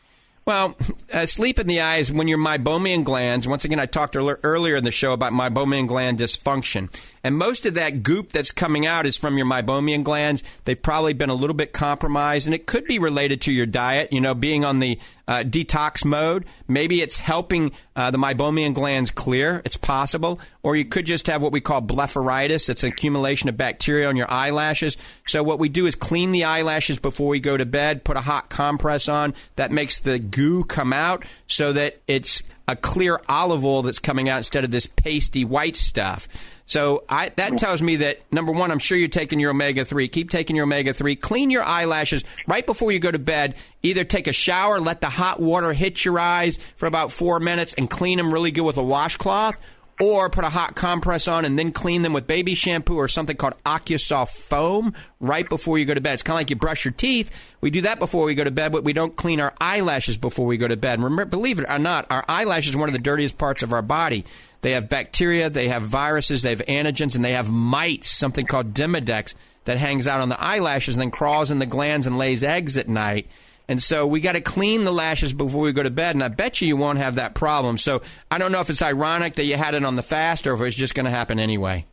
Well, 0.45 0.76
uh, 1.14 1.26
sleep 1.26 1.57
in 1.57 1.68
the 1.68 1.80
eyes 1.80 2.11
when 2.11 2.28
your 2.28 2.38
meibomian 2.38 3.05
glands. 3.05 3.47
Once 3.47 3.64
again, 3.64 3.80
I 3.80 3.86
talked 3.86 4.18
earlier 4.18 4.76
in 4.76 4.84
the 4.84 4.91
show 4.91 5.14
about 5.14 5.32
meibomian 5.32 5.88
gland 5.88 6.20
dysfunction, 6.20 6.93
and 7.24 7.38
most 7.38 7.65
of 7.65 7.76
that 7.76 8.03
goop 8.03 8.32
that's 8.32 8.51
coming 8.51 8.86
out 8.86 9.05
is 9.05 9.17
from 9.17 9.38
your 9.38 9.45
meibomian 9.45 10.03
glands. 10.03 10.43
They've 10.65 10.82
probably 10.82 11.13
been 11.13 11.30
a 11.30 11.36
little 11.36 11.55
bit 11.55 11.71
compromised, 11.71 12.47
and 12.47 12.53
it 12.53 12.65
could 12.65 12.86
be 12.86 12.99
related 12.99 13.41
to 13.41 13.53
your 13.53 13.65
diet. 13.65 14.11
You 14.11 14.21
know, 14.21 14.34
being 14.34 14.65
on 14.65 14.80
the 14.80 14.99
uh, 15.28 15.43
detox 15.45 16.03
mode, 16.03 16.45
maybe 16.67 17.01
it's 17.01 17.19
helping 17.19 17.71
uh, 17.95 18.11
the 18.11 18.17
meibomian 18.17 18.74
glands 18.74 19.09
clear. 19.09 19.61
It's 19.63 19.78
possible, 19.78 20.39
or 20.63 20.76
you 20.76 20.86
could 20.86 21.05
just 21.05 21.28
have 21.28 21.41
what 21.41 21.53
we 21.53 21.61
call 21.61 21.82
blepharitis. 21.82 22.69
It's 22.69 22.84
an 22.84 22.89
accumulation 22.89 23.47
of 23.47 23.55
bacteria 23.55 24.09
on 24.09 24.17
your 24.17 24.30
eyelashes. 24.30 24.97
So 25.26 25.43
what 25.43 25.59
we 25.59 25.69
do 25.69 25.86
is 25.86 25.95
clean 25.95 26.34
the 26.34 26.43
eyelashes 26.43 26.99
before 26.99 27.30
we 27.30 27.39
go 27.39 27.55
to 27.55 27.65
bed. 27.65 28.03
Put 28.03 28.17
a 28.17 28.21
hot 28.21 28.49
compress 28.49 29.07
on 29.07 29.34
that 29.55 29.71
makes 29.71 29.99
the 29.99 30.19
goo 30.19 30.65
come 30.65 30.91
out, 30.91 31.24
so 31.47 31.71
that 31.71 32.01
it's 32.07 32.43
a 32.68 32.76
clear 32.76 33.20
olive 33.28 33.66
oil 33.66 33.82
that's 33.82 33.99
coming 33.99 34.30
out 34.30 34.38
instead 34.38 34.64
of 34.64 34.72
this 34.72 34.88
pasty 34.88 35.43
white 35.43 35.76
stuff. 35.76 36.28
So 36.66 37.03
I, 37.09 37.30
that 37.36 37.53
mm. 37.53 37.57
tells 37.57 37.82
me 37.82 37.97
that 37.97 38.20
number 38.32 38.51
one, 38.51 38.72
I'm 38.72 38.80
sure 38.80 38.97
you're 38.97 39.09
taking 39.09 39.39
your 39.39 39.51
omega 39.51 39.84
three. 39.84 40.07
Keep 40.07 40.30
taking 40.30 40.55
your 40.55 40.64
omega 40.64 40.93
three. 40.93 41.16
Clean 41.16 41.49
your 41.49 41.64
eyelashes 41.64 42.24
right 42.47 42.66
before 42.66 42.91
you 42.91 42.99
go 42.99 43.11
to 43.11 43.20
bed. 43.20 43.55
Either 43.82 44.05
take 44.05 44.28
a 44.28 44.34
shower, 44.34 44.80
let 44.80 45.01
the 45.01 45.09
hot 45.09 45.41
water 45.41 45.74
hit 45.74 46.05
your 46.05 46.20
eyes 46.20 46.59
for 46.78 46.86
about 46.86 47.11
four 47.11 47.39
minutes, 47.39 47.74
and 47.74 47.89
clean 47.89 48.18
them 48.18 48.34
really 48.34 48.51
good 48.51 48.64
with 48.64 48.78
a 48.78 48.84
washcloth. 48.84 49.57
Or 50.04 50.30
put 50.30 50.43
a 50.43 50.49
hot 50.49 50.76
compress 50.76 51.30
on 51.30 51.45
and 51.45 51.58
then 51.58 51.72
clean 51.72 52.01
them 52.01 52.12
with 52.12 52.28
baby 52.28 52.56
shampoo 52.56 52.97
or 52.97 53.08
something 53.08 53.38
called 53.38 53.54
OcuSoft 53.64 54.32
foam 54.32 54.93
right 55.22 55.47
before 55.47 55.78
you 55.78 55.86
go 55.86 55.93
to 55.93 56.01
bed. 56.01 56.16
It's 56.16 56.24
kind 56.24 56.36
of 56.36 56.39
like 56.41 56.49
you 56.49 56.58
brush 56.58 56.84
your 56.84 56.91
teeth. 56.91 57.32
We 57.62 57.70
do 57.70 57.80
that 57.84 57.99
before 57.99 58.26
we 58.26 58.36
go 58.36 58.43
to 58.43 58.51
bed, 58.51 58.74
but 58.74 58.84
we 58.84 58.91
don't 58.91 59.16
clean 59.16 59.39
our 59.39 59.54
eyelashes 59.62 60.18
before 60.18 60.45
we 60.45 60.58
go 60.58 60.68
to 60.68 60.76
bed. 60.76 61.01
Remember, 61.01 61.24
believe 61.24 61.58
it 61.58 61.70
or 61.70 61.80
not, 61.80 62.06
our 62.10 62.26
eyelashes 62.28 62.76
are 62.76 62.80
one 62.80 62.89
of 62.89 62.93
the 62.93 62.99
dirtiest 62.99 63.38
parts 63.38 63.64
of 63.64 63.72
our 63.72 63.82
body. 63.82 64.26
They 64.62 64.72
have 64.72 64.89
bacteria, 64.89 65.49
they 65.49 65.70
have 65.70 65.84
viruses, 65.84 66.41
they 66.41 66.49
have 66.49 66.66
antigens, 66.66 67.16
and 67.16 67.24
they 67.24 67.32
have 67.32 67.49
mites, 67.49 68.10
something 68.10 68.45
called 68.45 68.74
Demodex, 68.74 69.36
that 69.64 69.78
hangs 69.78 70.06
out 70.06 70.20
on 70.20 70.28
the 70.28 70.41
eyelashes 70.41 70.95
and 70.95 71.01
then 71.01 71.12
crawls 71.12 71.49
in 71.49 71.60
the 71.60 71.66
glands 71.66 72.08
and 72.08 72.18
lays 72.18 72.43
eggs 72.43 72.76
at 72.76 72.89
night. 72.89 73.28
And 73.68 73.82
so 73.82 74.05
we 74.05 74.20
got 74.20 74.34
to 74.34 74.41
clean 74.41 74.84
the 74.84 74.91
lashes 74.91 75.34
before 75.34 75.64
we 75.64 75.74
go 75.74 75.84
to 75.84 75.91
bed. 75.91 76.16
And 76.16 76.24
I 76.24 76.28
bet 76.28 76.61
you 76.61 76.68
you 76.68 76.78
won't 76.78 76.97
have 76.97 77.16
that 77.16 77.34
problem. 77.34 77.78
So 77.78 78.01
I 78.30 78.38
don't 78.38 78.51
know 78.51 78.59
if 78.59 78.70
it's 78.70 78.82
ironic 78.82 79.36
that 79.36 79.45
you 79.45 79.55
had 79.55 79.74
it 79.74 79.86
on 79.86 79.95
the 79.95 80.03
fast 80.03 80.47
or 80.47 80.53
if 80.53 80.61
it's 80.61 80.76
just 80.76 80.95
going 80.95 81.05
to 81.05 81.11
happen 81.11 81.39
anyway. 81.39 81.86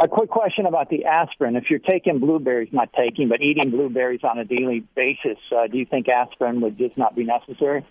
A 0.00 0.08
quick 0.08 0.30
question 0.30 0.66
about 0.66 0.88
the 0.88 1.04
aspirin. 1.04 1.56
If 1.56 1.64
you're 1.68 1.80
taking 1.80 2.18
blueberries, 2.18 2.68
not 2.72 2.92
taking, 2.92 3.28
but 3.28 3.40
eating 3.40 3.70
blueberries 3.70 4.20
on 4.22 4.38
a 4.38 4.44
daily 4.44 4.80
basis, 4.94 5.38
uh, 5.56 5.66
do 5.66 5.78
you 5.78 5.84
think 5.84 6.08
aspirin 6.08 6.60
would 6.60 6.78
just 6.78 6.96
not 6.96 7.16
be 7.16 7.24
necessary? 7.24 7.84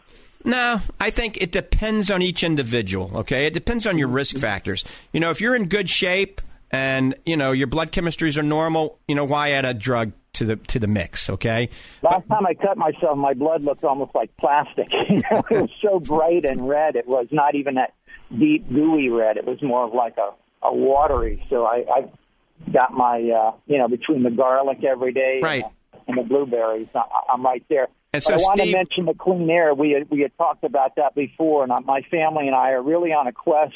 No, 0.45 0.79
I 0.99 1.09
think 1.09 1.41
it 1.41 1.51
depends 1.51 2.11
on 2.11 2.21
each 2.21 2.43
individual. 2.43 3.11
Okay, 3.17 3.47
it 3.47 3.53
depends 3.53 3.87
on 3.87 3.97
your 3.97 4.09
risk 4.09 4.37
factors. 4.37 4.83
You 5.11 5.19
know, 5.19 5.29
if 5.29 5.39
you're 5.41 5.55
in 5.55 5.67
good 5.67 5.89
shape 5.89 6.41
and 6.71 7.15
you 7.25 7.37
know 7.37 7.51
your 7.51 7.67
blood 7.67 7.91
chemistries 7.91 8.37
are 8.37 8.43
normal, 8.43 8.99
you 9.07 9.15
know 9.15 9.25
why 9.25 9.51
add 9.51 9.65
a 9.65 9.73
drug 9.73 10.11
to 10.33 10.45
the 10.45 10.55
to 10.55 10.79
the 10.79 10.87
mix? 10.87 11.29
Okay. 11.29 11.69
Last 12.01 12.27
time 12.27 12.45
I 12.45 12.53
cut 12.53 12.77
myself, 12.77 13.17
my 13.17 13.33
blood 13.33 13.63
looked 13.63 13.83
almost 13.83 14.13
like 14.15 14.35
plastic. 14.37 14.87
it 14.91 15.25
was 15.49 15.69
so 15.81 15.99
bright 15.99 16.45
and 16.45 16.67
red. 16.67 16.95
It 16.95 17.07
was 17.07 17.27
not 17.31 17.55
even 17.55 17.75
that 17.75 17.93
deep 18.37 18.67
gooey 18.69 19.09
red. 19.09 19.37
It 19.37 19.45
was 19.45 19.61
more 19.61 19.85
of 19.85 19.93
like 19.93 20.17
a 20.17 20.31
a 20.65 20.73
watery. 20.73 21.45
So 21.49 21.65
I 21.65 21.85
I 21.93 22.71
got 22.71 22.93
my 22.93 23.17
uh, 23.17 23.55
you 23.67 23.77
know 23.77 23.87
between 23.87 24.23
the 24.23 24.31
garlic 24.31 24.83
every 24.83 25.13
day, 25.13 25.39
right. 25.41 25.63
and, 25.63 26.01
and 26.07 26.17
the 26.17 26.23
blueberries. 26.27 26.87
I, 26.95 27.03
I'm 27.31 27.43
right 27.43 27.63
there. 27.69 27.87
And 28.13 28.21
so 28.21 28.33
I 28.33 28.37
want 28.37 28.59
Steve- 28.59 28.71
to 28.71 28.77
mention 28.77 29.05
the 29.05 29.15
clean 29.15 29.49
air. 29.49 29.73
We 29.73 29.91
had, 29.91 30.09
we 30.11 30.21
had 30.21 30.37
talked 30.37 30.63
about 30.63 30.97
that 30.97 31.15
before, 31.15 31.63
and 31.63 31.73
my 31.85 32.01
family 32.11 32.45
and 32.45 32.55
I 32.55 32.71
are 32.71 32.81
really 32.81 33.11
on 33.11 33.25
a 33.25 33.31
quest 33.31 33.73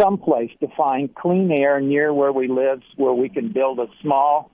someplace 0.00 0.50
to 0.60 0.68
find 0.76 1.12
clean 1.14 1.50
air 1.50 1.80
near 1.80 2.14
where 2.14 2.32
we 2.32 2.46
live, 2.48 2.82
where 2.96 3.12
we 3.12 3.28
can 3.28 3.52
build 3.52 3.80
a 3.80 3.86
small 4.02 4.52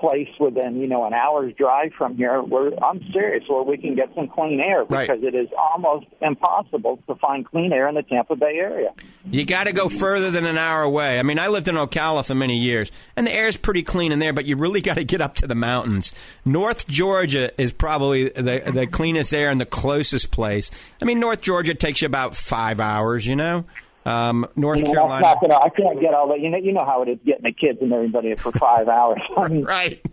place 0.00 0.28
within 0.40 0.80
you 0.80 0.86
know 0.88 1.04
an 1.04 1.12
hour's 1.14 1.54
drive 1.54 1.92
from 1.96 2.16
here. 2.16 2.42
Where 2.42 2.70
I'm 2.84 3.00
serious, 3.12 3.44
where 3.48 3.62
we 3.62 3.76
can 3.78 3.94
get 3.94 4.08
some 4.14 4.28
clean 4.28 4.60
air 4.60 4.84
Right. 4.84 5.08
because 5.08 5.22
it 5.22 5.34
is 5.34 5.48
almost 5.72 6.06
impossible 6.20 6.98
to 7.06 7.14
find 7.14 7.46
clean 7.46 7.72
air 7.72 7.88
in 7.88 7.94
the 7.94 8.02
Tampa 8.02 8.36
Bay 8.36 8.56
area. 8.58 8.90
You 9.30 9.44
got 9.46 9.66
to 9.66 9.72
go 9.72 9.88
further 9.88 10.30
than 10.30 10.44
an 10.46 10.58
hour 10.58 10.82
away. 10.82 11.18
I 11.18 11.22
mean, 11.22 11.38
I 11.38 11.48
lived 11.48 11.68
in 11.68 11.76
Ocala 11.76 12.26
for 12.26 12.34
many 12.34 12.58
years, 12.58 12.90
and 13.16 13.26
the 13.26 13.34
air's 13.34 13.56
pretty 13.56 13.82
clean 13.82 14.12
in 14.12 14.18
there, 14.18 14.32
but 14.32 14.46
you 14.46 14.56
really 14.56 14.80
got 14.82 14.94
to 14.94 15.04
get 15.04 15.20
up 15.20 15.36
to 15.36 15.46
the 15.46 15.54
mountains. 15.54 16.12
North 16.44 16.86
Georgia 16.86 17.50
is 17.60 17.72
probably 17.72 18.28
the 18.30 18.62
the 18.74 18.86
cleanest 18.86 19.32
air 19.32 19.50
and 19.50 19.60
the 19.60 19.66
closest 19.66 20.30
place. 20.30 20.70
I 21.00 21.04
mean, 21.04 21.20
North 21.20 21.40
Georgia 21.40 21.74
takes 21.74 22.02
you 22.02 22.06
about 22.06 22.34
five 22.36 22.80
hours. 22.80 23.26
You 23.26 23.36
know, 23.36 23.64
um, 24.04 24.46
North 24.56 24.78
You 24.78 24.84
know, 24.84 24.92
Carolina. 24.92 25.22
that's 25.22 25.42
not 25.42 25.48
gonna, 25.48 25.64
I 25.64 25.68
can't 25.70 26.00
get 26.00 26.14
all 26.14 26.28
that. 26.28 26.40
You 26.40 26.50
know, 26.50 26.58
you 26.58 26.72
know 26.72 26.84
how 26.84 27.02
it 27.02 27.08
is 27.08 27.18
getting 27.24 27.44
the 27.44 27.52
kids 27.52 27.78
and 27.80 27.92
everybody 27.92 28.34
for 28.36 28.52
five 28.52 28.88
hours. 28.88 29.20
I 29.36 29.48
mean, 29.48 29.64
right. 29.64 30.04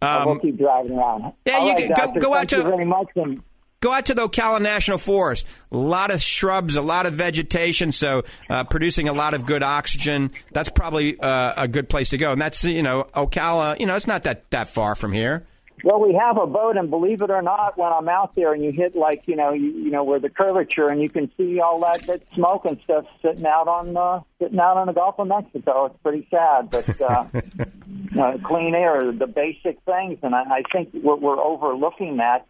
Um, 0.00 0.40
keep 0.40 0.58
driving 0.58 0.92
around. 0.98 1.32
yeah, 1.46 1.54
All 1.58 1.66
you 1.68 1.74
right, 1.74 1.94
can 1.94 2.14
go- 2.14 2.20
go 2.20 2.34
out 2.34 2.48
to- 2.48 2.62
very 2.62 2.84
much. 2.84 3.08
And 3.16 3.42
Go 3.80 3.92
out 3.92 4.06
to 4.06 4.14
the 4.14 4.28
Ocala 4.28 4.60
National 4.62 4.96
Forest. 4.96 5.44
A 5.72 5.76
lot 5.76 6.12
of 6.12 6.22
shrubs, 6.22 6.76
a 6.76 6.82
lot 6.82 7.04
of 7.04 7.14
vegetation, 7.14 7.90
so 7.90 8.22
uh, 8.48 8.62
producing 8.62 9.08
a 9.08 9.12
lot 9.12 9.34
of 9.34 9.44
good 9.44 9.64
oxygen. 9.64 10.30
That's 10.52 10.68
probably 10.68 11.18
uh, 11.18 11.54
a 11.56 11.66
good 11.66 11.88
place 11.88 12.10
to 12.10 12.16
go. 12.16 12.30
And 12.30 12.40
that's 12.40 12.62
you 12.62 12.82
know 12.84 13.08
Ocala. 13.14 13.80
You 13.80 13.86
know, 13.86 13.96
it's 13.96 14.06
not 14.06 14.22
that 14.22 14.48
that 14.50 14.68
far 14.68 14.94
from 14.94 15.10
here. 15.12 15.44
Well, 15.84 16.00
we 16.00 16.14
have 16.14 16.38
a 16.38 16.46
boat, 16.46 16.76
and 16.76 16.90
believe 16.90 17.22
it 17.22 17.30
or 17.30 17.42
not, 17.42 17.76
when 17.76 17.92
I'm 17.92 18.08
out 18.08 18.36
there 18.36 18.52
and 18.52 18.62
you 18.62 18.70
hit 18.70 18.94
like 18.94 19.26
you 19.26 19.34
know 19.34 19.52
you, 19.52 19.70
you 19.70 19.90
know 19.90 20.04
where 20.04 20.20
the 20.20 20.30
curvature, 20.30 20.86
and 20.86 21.00
you 21.02 21.08
can 21.08 21.30
see 21.36 21.60
all 21.60 21.80
that, 21.80 22.02
that 22.06 22.22
smoke 22.34 22.64
and 22.64 22.78
stuff 22.84 23.04
sitting 23.20 23.46
out 23.46 23.66
on 23.66 23.96
uh, 23.96 24.20
sitting 24.40 24.60
out 24.60 24.76
on 24.76 24.86
the 24.86 24.92
Gulf 24.92 25.18
of 25.18 25.26
Mexico. 25.26 25.86
It's 25.86 25.96
pretty 26.02 26.26
sad, 26.30 26.70
but 26.70 27.00
uh, 27.00 27.26
uh, 28.20 28.38
clean 28.44 28.74
air, 28.74 29.12
the 29.12 29.26
basic 29.26 29.80
things, 29.82 30.18
and 30.22 30.34
I, 30.34 30.42
I 30.42 30.62
think 30.72 30.90
we're, 30.94 31.16
we're 31.16 31.40
overlooking 31.40 32.18
that. 32.18 32.46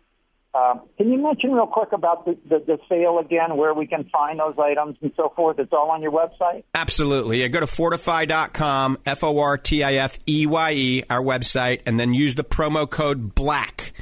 Uh, 0.55 0.74
can 0.98 1.11
you 1.11 1.18
mention 1.18 1.53
real 1.53 1.66
quick 1.66 1.92
about 1.92 2.26
the, 2.26 2.36
the, 2.46 2.59
the 2.66 2.78
sale 2.88 3.18
again, 3.18 3.57
where 3.57 3.72
we 3.72 3.86
can 3.86 4.05
find 4.12 4.38
those 4.38 4.55
items 4.59 4.96
and 5.00 5.11
so 5.16 5.32
forth? 5.34 5.59
It's 5.59 5.72
all 5.72 5.90
on 5.90 6.03
your 6.03 6.12
website. 6.12 6.64
Absolutely. 6.74 7.40
Yeah, 7.40 7.48
go 7.48 7.61
to 7.61 7.66
fortifeye.com, 7.66 8.98
F 9.07 9.24
O 9.24 9.38
R 9.38 9.57
T 9.57 9.82
I 9.82 9.94
F 9.94 10.18
E 10.28 10.46
Y 10.46 10.72
E, 10.72 11.03
our 11.09 11.22
website, 11.22 11.80
and 11.86 11.98
then 11.98 12.12
use 12.12 12.34
the 12.34 12.44
promo 12.44 12.88
code 12.88 13.34
BLACK. 13.34 13.92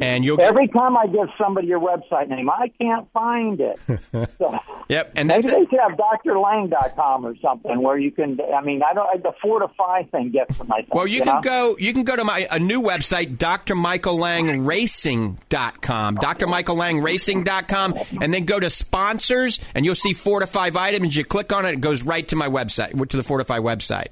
And 0.00 0.24
you'll. 0.24 0.40
Every 0.40 0.68
time 0.68 0.96
I 0.96 1.06
give 1.06 1.28
somebody 1.36 1.66
your 1.68 1.80
website 1.80 2.28
name, 2.28 2.48
I 2.50 2.72
can't 2.80 3.10
find 3.12 3.60
it. 3.60 3.78
So, 4.38 4.58
Yep. 4.88 5.12
And 5.16 5.28
maybe 5.28 5.42
that's 5.42 5.54
they 5.54 5.60
it. 5.62 5.68
should 5.70 5.80
have 5.80 5.98
drlang.com 5.98 7.26
or 7.26 7.36
something 7.42 7.82
where 7.82 7.98
you 7.98 8.10
can. 8.10 8.38
I 8.54 8.62
mean, 8.62 8.80
I 8.82 8.94
don't. 8.94 9.22
The 9.22 9.32
Fortify 9.42 10.04
thing 10.04 10.30
gets 10.30 10.56
for 10.56 10.64
myself. 10.64 10.88
Well, 10.92 11.06
you 11.06 11.20
can 11.22 11.34
know? 11.36 11.42
go. 11.42 11.76
You 11.78 11.92
can 11.92 12.04
go 12.04 12.16
to 12.16 12.24
my 12.24 12.48
a 12.50 12.58
new 12.58 12.80
website, 12.80 13.36
drmichaellangracing.com, 13.36 16.16
drmichaellangracing.com, 16.16 17.94
and 18.22 18.34
then 18.34 18.44
go 18.46 18.58
to 18.58 18.70
sponsors, 18.70 19.60
and 19.74 19.84
you'll 19.84 19.94
see 19.94 20.14
Fortify 20.14 20.70
vitamins. 20.70 21.14
You 21.16 21.24
click 21.24 21.52
on 21.52 21.66
it, 21.66 21.74
it 21.74 21.80
goes 21.80 22.02
right 22.02 22.26
to 22.28 22.36
my 22.36 22.48
website, 22.48 23.08
to 23.10 23.16
the 23.16 23.22
Fortify 23.22 23.58
website. 23.58 24.08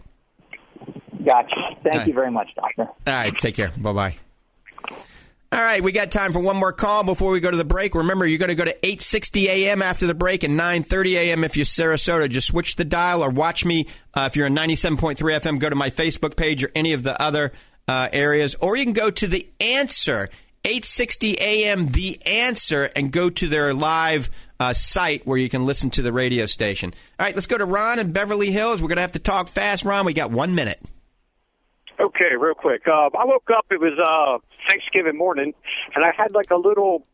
Gotcha. 1.25 1.57
Thank 1.83 1.97
right. 1.97 2.07
you 2.07 2.15
very 2.15 2.31
much, 2.31 2.55
Doctor. 2.55 2.83
All 2.83 2.95
right, 3.07 3.37
take 3.37 3.55
care. 3.55 3.73
Bye 3.79 3.93
bye. 3.93 4.17
All 5.57 5.63
right, 5.63 5.83
we 5.83 5.91
got 5.91 6.11
time 6.11 6.35
for 6.35 6.41
one 6.41 6.59
more 6.59 6.71
call 6.71 7.03
before 7.03 7.31
we 7.31 7.41
go 7.41 7.51
to 7.51 7.57
the 7.57 7.65
break. 7.65 7.95
Remember, 7.95 8.27
you're 8.27 8.39
going 8.39 8.51
to 8.51 8.55
go 8.55 8.67
to 8.67 8.79
8:60 8.81 9.45
a.m. 9.47 9.81
after 9.81 10.07
the 10.07 10.13
break 10.13 10.45
and 10.45 10.61
9:30 10.61 11.15
a.m. 11.15 11.45
if 11.45 11.57
you're 11.57 11.65
Sarasota. 11.65 12.29
Just 12.29 12.49
switch 12.49 12.77
the 12.77 12.85
dial 12.85 13.25
or 13.25 13.31
watch 13.31 13.65
me 13.65 13.87
uh, 14.13 14.29
if 14.31 14.37
you're 14.37 14.49
in 14.49 14.55
97.3 14.55 15.17
FM. 15.17 15.59
Go 15.59 15.71
to 15.71 15.75
my 15.75 15.89
Facebook 15.89 16.37
page 16.37 16.63
or 16.63 16.71
any 16.75 16.93
of 16.93 17.05
the 17.05 17.19
other 17.23 17.55
uh, 17.89 18.11
areas, 18.13 18.55
or 18.61 18.77
you 18.77 18.85
can 18.85 18.93
go 18.93 19.11
to 19.11 19.27
the 19.27 19.49
Answer 19.59 20.29
8:60 20.65 21.37
a.m. 21.39 21.87
The 21.87 22.21
Answer 22.27 22.91
and 22.95 23.11
go 23.11 23.31
to 23.31 23.49
their 23.49 23.73
live 23.73 24.29
uh, 24.61 24.75
site 24.75 25.27
where 25.27 25.39
you 25.39 25.49
can 25.49 25.65
listen 25.65 25.89
to 25.93 26.03
the 26.03 26.13
radio 26.13 26.45
station. 26.45 26.93
All 27.19 27.25
right, 27.25 27.35
let's 27.35 27.47
go 27.47 27.57
to 27.57 27.65
Ron 27.65 27.99
in 27.99 28.13
Beverly 28.13 28.51
Hills. 28.51 28.83
We're 28.83 28.89
going 28.89 28.97
to 28.97 29.03
have 29.03 29.13
to 29.13 29.21
talk 29.21 29.49
fast, 29.49 29.87
Ron. 29.87 30.05
We 30.05 30.13
got 30.13 30.31
one 30.31 30.55
minute. 30.55 30.83
Okay, 31.99 32.37
real 32.39 32.53
quick. 32.53 32.83
Uh, 32.87 33.09
I 33.19 33.25
woke 33.25 33.49
up. 33.57 33.65
It 33.71 33.81
was 33.81 33.99
uh, 33.99 34.39
Thanksgiving 34.69 35.17
morning, 35.17 35.55
and 35.95 36.05
I 36.05 36.13
had 36.17 36.35
like 36.35 36.51
a 36.51 36.57
little 36.57 37.07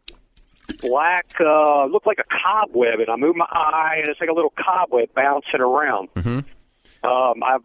black, 0.80 1.26
uh, 1.40 1.86
looked 1.86 2.07
like 2.07 2.18
a 2.18 2.24
cobweb, 2.24 3.00
and 3.00 3.09
I 3.09 3.16
moved 3.16 3.36
my 3.36 3.46
eye, 3.50 3.96
and 3.98 4.09
it's 4.09 4.20
like 4.20 4.30
a 4.30 4.34
little 4.34 4.53
cobweb 4.57 5.12
bouncing 5.14 5.61
around. 5.61 6.12
Mm-hmm. 6.14 7.09
Um, 7.09 7.42
I 7.42 7.59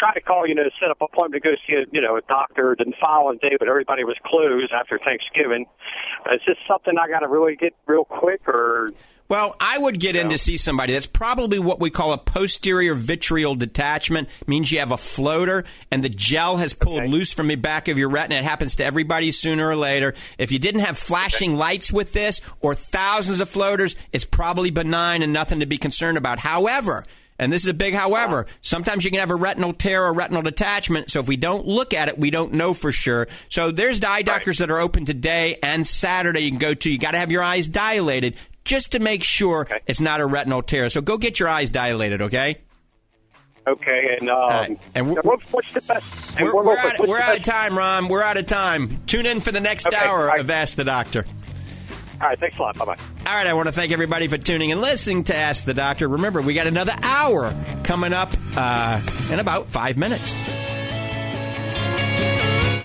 tried 0.00 0.14
to 0.14 0.20
call, 0.22 0.46
you 0.46 0.54
know, 0.54 0.64
to 0.64 0.70
set 0.80 0.90
up 0.90 0.96
an 1.00 1.08
appointment 1.12 1.44
to 1.44 1.50
go 1.50 1.54
see 1.66 1.74
a, 1.74 1.84
you 1.92 2.00
know, 2.00 2.16
a 2.16 2.22
doctor 2.22 2.74
the 2.76 2.90
following 3.00 3.38
day, 3.38 3.56
but 3.58 3.68
everybody 3.68 4.02
was 4.02 4.16
closed 4.24 4.72
after 4.72 4.98
Thanksgiving. 4.98 5.66
Uh, 6.26 6.34
is 6.34 6.40
this 6.46 6.56
something 6.66 6.94
I 6.98 7.08
got 7.08 7.20
to 7.20 7.28
really 7.28 7.54
get 7.54 7.74
real 7.86 8.06
quick, 8.06 8.48
or 8.48 8.92
Well, 9.28 9.54
I 9.60 9.76
would 9.76 10.00
get 10.00 10.16
in 10.16 10.30
to 10.30 10.38
see 10.38 10.56
somebody. 10.56 10.94
That's 10.94 11.06
probably 11.06 11.58
what 11.58 11.80
we 11.80 11.90
call 11.90 12.14
a 12.14 12.18
posterior 12.18 12.94
vitreal 12.94 13.54
detachment. 13.54 14.28
means 14.46 14.72
you 14.72 14.78
have 14.78 14.90
a 14.90 14.96
floater 14.96 15.64
and 15.90 16.02
the 16.02 16.08
gel 16.08 16.56
has 16.56 16.72
pulled 16.72 17.04
loose 17.04 17.34
from 17.34 17.48
the 17.48 17.56
back 17.56 17.88
of 17.88 17.98
your 17.98 18.08
retina. 18.08 18.40
It 18.40 18.44
happens 18.44 18.76
to 18.76 18.84
everybody 18.84 19.30
sooner 19.32 19.68
or 19.68 19.76
later. 19.76 20.14
If 20.38 20.50
you 20.50 20.58
didn't 20.58 20.80
have 20.80 20.96
flashing 20.96 21.56
lights 21.56 21.92
with 21.92 22.14
this 22.14 22.40
or 22.60 22.74
thousands 22.74 23.40
of 23.40 23.50
floaters, 23.50 23.96
it's 24.12 24.24
probably 24.24 24.70
benign 24.70 25.22
and 25.22 25.34
nothing 25.34 25.60
to 25.60 25.66
be 25.66 25.76
concerned 25.76 26.16
about. 26.16 26.38
However, 26.38 27.04
and 27.40 27.52
this 27.52 27.62
is 27.62 27.68
a 27.68 27.74
big 27.74 27.94
however. 27.94 28.46
Sometimes 28.60 29.04
you 29.04 29.10
can 29.10 29.18
have 29.18 29.30
a 29.32 29.34
retinal 29.34 29.72
tear 29.72 30.04
or 30.04 30.12
retinal 30.14 30.42
detachment. 30.42 31.10
So 31.10 31.18
if 31.18 31.26
we 31.26 31.36
don't 31.36 31.66
look 31.66 31.92
at 31.94 32.06
it, 32.08 32.18
we 32.18 32.30
don't 32.30 32.52
know 32.52 32.74
for 32.74 32.92
sure. 32.92 33.26
So 33.48 33.72
there's 33.72 34.04
eye 34.04 34.22
doctors 34.22 34.58
that 34.58 34.70
are 34.70 34.78
open 34.78 35.06
today 35.06 35.58
and 35.62 35.84
Saturday. 35.86 36.40
You 36.42 36.50
can 36.50 36.58
go 36.58 36.74
to. 36.74 36.92
You 36.92 36.98
got 36.98 37.12
to 37.12 37.18
have 37.18 37.32
your 37.32 37.42
eyes 37.42 37.66
dilated 37.66 38.36
just 38.62 38.92
to 38.92 39.00
make 39.00 39.24
sure 39.24 39.66
it's 39.86 40.00
not 40.00 40.20
a 40.20 40.26
retinal 40.26 40.62
tear. 40.62 40.88
So 40.90 41.00
go 41.00 41.16
get 41.18 41.40
your 41.40 41.48
eyes 41.48 41.70
dilated. 41.70 42.22
Okay. 42.22 42.58
okay? 43.66 44.16
And 44.20 44.28
um, 44.30 44.48
right. 44.50 44.78
And 44.94 45.16
what's 45.16 45.72
the 45.72 45.80
best? 45.80 46.38
and 46.38 46.46
We're, 46.46 46.62
we're, 46.62 46.76
out, 46.78 47.08
we're 47.08 47.18
out 47.18 47.36
of 47.38 47.42
time, 47.42 47.76
Ron. 47.76 48.08
We're 48.08 48.22
out 48.22 48.36
of 48.36 48.46
time. 48.46 49.00
Tune 49.06 49.24
in 49.26 49.40
for 49.40 49.50
the 49.50 49.60
next 49.60 49.86
Okay, 49.86 49.96
hour 49.96 50.30
I- 50.30 50.36
of 50.36 50.50
Ask 50.50 50.76
the 50.76 50.84
Doctor. 50.84 51.24
All 52.20 52.28
right, 52.28 52.38
thanks 52.38 52.58
a 52.58 52.62
lot. 52.62 52.76
Bye 52.76 52.84
bye. 52.84 52.96
All 53.26 53.34
right, 53.34 53.46
I 53.46 53.54
want 53.54 53.68
to 53.68 53.72
thank 53.72 53.92
everybody 53.92 54.28
for 54.28 54.36
tuning 54.36 54.72
and 54.72 54.80
listening 54.80 55.24
to 55.24 55.34
Ask 55.36 55.64
the 55.64 55.74
Doctor. 55.74 56.06
Remember, 56.08 56.42
we 56.42 56.52
got 56.52 56.66
another 56.66 56.94
hour 57.02 57.54
coming 57.82 58.12
up 58.12 58.28
uh, 58.56 59.00
in 59.32 59.38
about 59.38 59.68
five 59.68 59.96
minutes. 59.96 60.34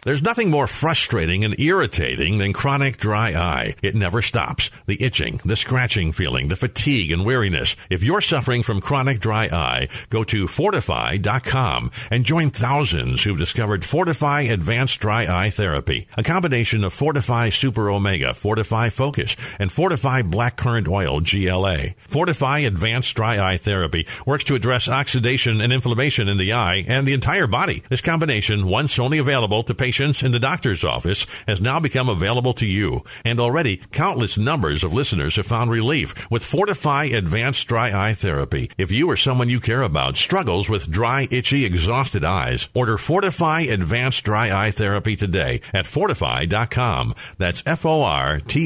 There's 0.05 0.21
nothing 0.21 0.51
more 0.51 0.67
frustrating 0.67 1.43
and 1.43 1.59
irritating 1.59 2.37
than 2.37 2.53
chronic 2.53 2.97
dry 2.97 3.33
eye. 3.33 3.73
It 3.81 3.95
never 3.95 4.21
stops. 4.21 4.69
The 4.85 5.01
itching, 5.01 5.41
the 5.43 5.55
scratching 5.55 6.11
feeling, 6.11 6.49
the 6.49 6.55
fatigue 6.55 7.11
and 7.11 7.25
weariness. 7.25 7.75
If 7.89 8.03
you're 8.03 8.21
suffering 8.21 8.61
from 8.61 8.81
chronic 8.81 9.19
dry 9.19 9.45
eye, 9.45 9.89
go 10.11 10.23
to 10.25 10.45
fortifeye.com 10.45 11.89
and 12.11 12.23
join 12.23 12.51
thousands 12.51 13.23
who've 13.23 13.39
discovered 13.39 13.83
Fortify 13.83 14.41
Advanced 14.41 14.99
Dry 14.99 15.25
Eye 15.25 15.49
Therapy, 15.49 16.07
a 16.15 16.21
combination 16.21 16.83
of 16.83 16.93
Fortify 16.93 17.49
Super 17.49 17.89
Omega, 17.89 18.35
Fortify 18.35 18.89
Focus, 18.89 19.35
and 19.57 19.71
Fortify 19.71 20.21
Black 20.21 20.55
Currant 20.55 20.87
Oil 20.87 21.19
GLA. 21.19 21.95
Fortify 22.07 22.59
Advanced 22.59 23.15
Dry 23.15 23.39
Eye 23.39 23.57
Therapy 23.57 24.05
works 24.23 24.43
to 24.43 24.53
address 24.53 24.87
oxidation 24.87 25.61
and 25.61 25.73
inflammation 25.73 26.27
in 26.29 26.37
the 26.37 26.53
eye 26.53 26.85
and 26.87 27.07
the 27.07 27.15
entire 27.15 27.47
body. 27.47 27.81
This 27.89 28.01
combination, 28.01 28.67
once 28.67 28.99
only 28.99 29.17
available 29.17 29.63
to 29.63 29.73
patients 29.73 29.94
in 30.23 30.31
the 30.31 30.39
doctor's 30.39 30.83
office, 30.83 31.25
has 31.47 31.61
now 31.61 31.79
become 31.79 32.09
available 32.09 32.53
to 32.53 32.65
you. 32.65 33.01
And 33.23 33.39
already, 33.39 33.77
countless 33.91 34.37
numbers 34.37 34.83
of 34.83 34.93
listeners 34.93 35.37
have 35.37 35.47
found 35.47 35.71
relief 35.71 36.29
with 36.29 36.43
Fortify 36.43 37.05
Advanced 37.05 37.67
Dry 37.67 38.09
Eye 38.09 38.13
Therapy. 38.13 38.69
If 38.77 38.91
you 38.91 39.09
or 39.09 39.17
someone 39.17 39.49
you 39.49 39.59
care 39.59 39.81
about 39.81 40.17
struggles 40.17 40.67
with 40.67 40.91
dry, 40.91 41.27
itchy, 41.31 41.63
exhausted 41.63 42.25
eyes, 42.25 42.67
order 42.73 42.97
Fortify 42.97 43.61
Advanced 43.61 44.23
Dry 44.23 44.67
Eye 44.67 44.71
Therapy 44.71 45.15
today 45.15 45.61
at 45.73 45.85
fortifeye.com. 45.85 47.15
That's 47.37 47.63
F-O-R-T-I-F-E-Y-E 47.65 48.65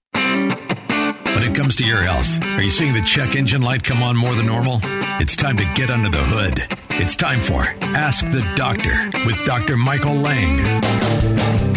When 1.33 1.41
it 1.51 1.55
comes 1.55 1.75
to 1.77 1.85
your 1.85 1.97
health, 1.97 2.41
are 2.43 2.61
you 2.61 2.69
seeing 2.69 2.93
the 2.93 3.01
check 3.01 3.35
engine 3.35 3.63
light 3.63 3.83
come 3.83 4.03
on 4.03 4.15
more 4.15 4.35
than 4.35 4.45
normal? 4.45 4.79
It's 5.19 5.35
time 5.35 5.57
to 5.57 5.65
get 5.73 5.89
under 5.89 6.09
the 6.09 6.23
hood. 6.23 6.59
It's 6.91 7.15
time 7.15 7.41
for 7.41 7.63
Ask 7.81 8.23
the 8.25 8.41
Doctor 8.55 9.09
with 9.25 9.43
Dr. 9.45 9.75
Michael 9.75 10.15
Lang. 10.15 11.72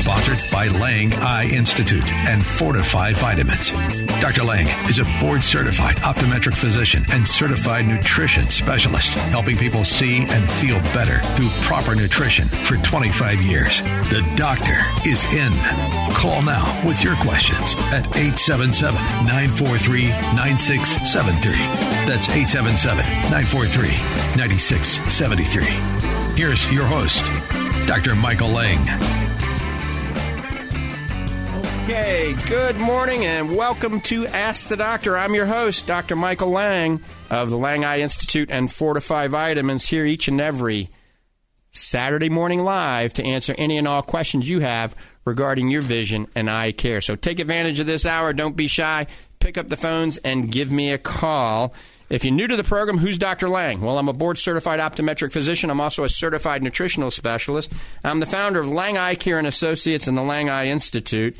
Sponsored 0.00 0.40
by 0.50 0.66
Lang 0.66 1.12
Eye 1.16 1.50
Institute 1.52 2.10
and 2.26 2.44
Fortify 2.44 3.12
Vitamins. 3.12 3.70
Dr. 4.18 4.44
Lang 4.44 4.66
is 4.88 4.98
a 4.98 5.04
board 5.20 5.44
certified 5.44 5.96
optometric 5.96 6.56
physician 6.56 7.04
and 7.10 7.28
certified 7.28 7.86
nutrition 7.86 8.48
specialist, 8.48 9.12
helping 9.28 9.58
people 9.58 9.84
see 9.84 10.22
and 10.22 10.50
feel 10.52 10.80
better 10.94 11.18
through 11.34 11.50
proper 11.66 11.94
nutrition 11.94 12.48
for 12.48 12.76
25 12.78 13.42
years. 13.42 13.82
The 14.08 14.26
doctor 14.36 14.78
is 15.06 15.26
in. 15.34 15.52
Call 16.14 16.40
now 16.42 16.64
with 16.86 17.04
your 17.04 17.16
questions 17.16 17.74
at 17.92 18.06
877 18.16 18.94
943 19.26 20.08
9673. 20.08 21.52
That's 22.08 22.26
877 22.30 23.04
943 23.28 23.88
9673. 24.40 25.64
Here's 26.40 26.70
your 26.72 26.86
host, 26.86 27.22
Dr. 27.86 28.14
Michael 28.14 28.48
Lang. 28.48 28.80
Okay, 31.90 32.36
good 32.46 32.76
morning 32.76 33.24
and 33.24 33.56
welcome 33.56 34.00
to 34.02 34.24
Ask 34.28 34.68
the 34.68 34.76
Doctor. 34.76 35.18
I'm 35.18 35.34
your 35.34 35.46
host, 35.46 35.88
Dr. 35.88 36.14
Michael 36.14 36.50
Lang 36.50 37.02
of 37.28 37.50
the 37.50 37.56
Lang 37.58 37.84
Eye 37.84 37.98
Institute 37.98 38.48
and 38.48 38.70
Fortify 38.70 39.26
Vitamins 39.26 39.88
here 39.88 40.06
each 40.06 40.28
and 40.28 40.40
every 40.40 40.88
Saturday 41.72 42.28
morning 42.28 42.62
live 42.62 43.12
to 43.14 43.24
answer 43.24 43.56
any 43.58 43.76
and 43.76 43.88
all 43.88 44.02
questions 44.02 44.48
you 44.48 44.60
have 44.60 44.94
regarding 45.24 45.66
your 45.66 45.82
vision 45.82 46.28
and 46.36 46.48
eye 46.48 46.70
care. 46.70 47.00
So 47.00 47.16
take 47.16 47.40
advantage 47.40 47.80
of 47.80 47.86
this 47.86 48.06
hour. 48.06 48.32
Don't 48.32 48.56
be 48.56 48.68
shy. 48.68 49.08
Pick 49.40 49.58
up 49.58 49.68
the 49.68 49.76
phones 49.76 50.16
and 50.18 50.52
give 50.52 50.70
me 50.70 50.92
a 50.92 50.98
call. 50.98 51.74
If 52.08 52.24
you're 52.24 52.32
new 52.32 52.46
to 52.46 52.56
the 52.56 52.62
program, 52.62 52.98
who's 52.98 53.18
Dr. 53.18 53.48
Lang? 53.48 53.80
Well, 53.80 53.98
I'm 53.98 54.08
a 54.08 54.12
board 54.12 54.38
certified 54.38 54.78
optometric 54.78 55.32
physician. 55.32 55.70
I'm 55.70 55.80
also 55.80 56.04
a 56.04 56.08
certified 56.08 56.62
nutritional 56.62 57.10
specialist. 57.10 57.72
I'm 58.04 58.20
the 58.20 58.26
founder 58.26 58.60
of 58.60 58.68
Lang 58.68 58.96
Eye 58.96 59.16
Care 59.16 59.38
and 59.38 59.46
Associates 59.48 60.06
and 60.06 60.16
the 60.16 60.22
Lang 60.22 60.48
Eye 60.48 60.68
Institute. 60.68 61.36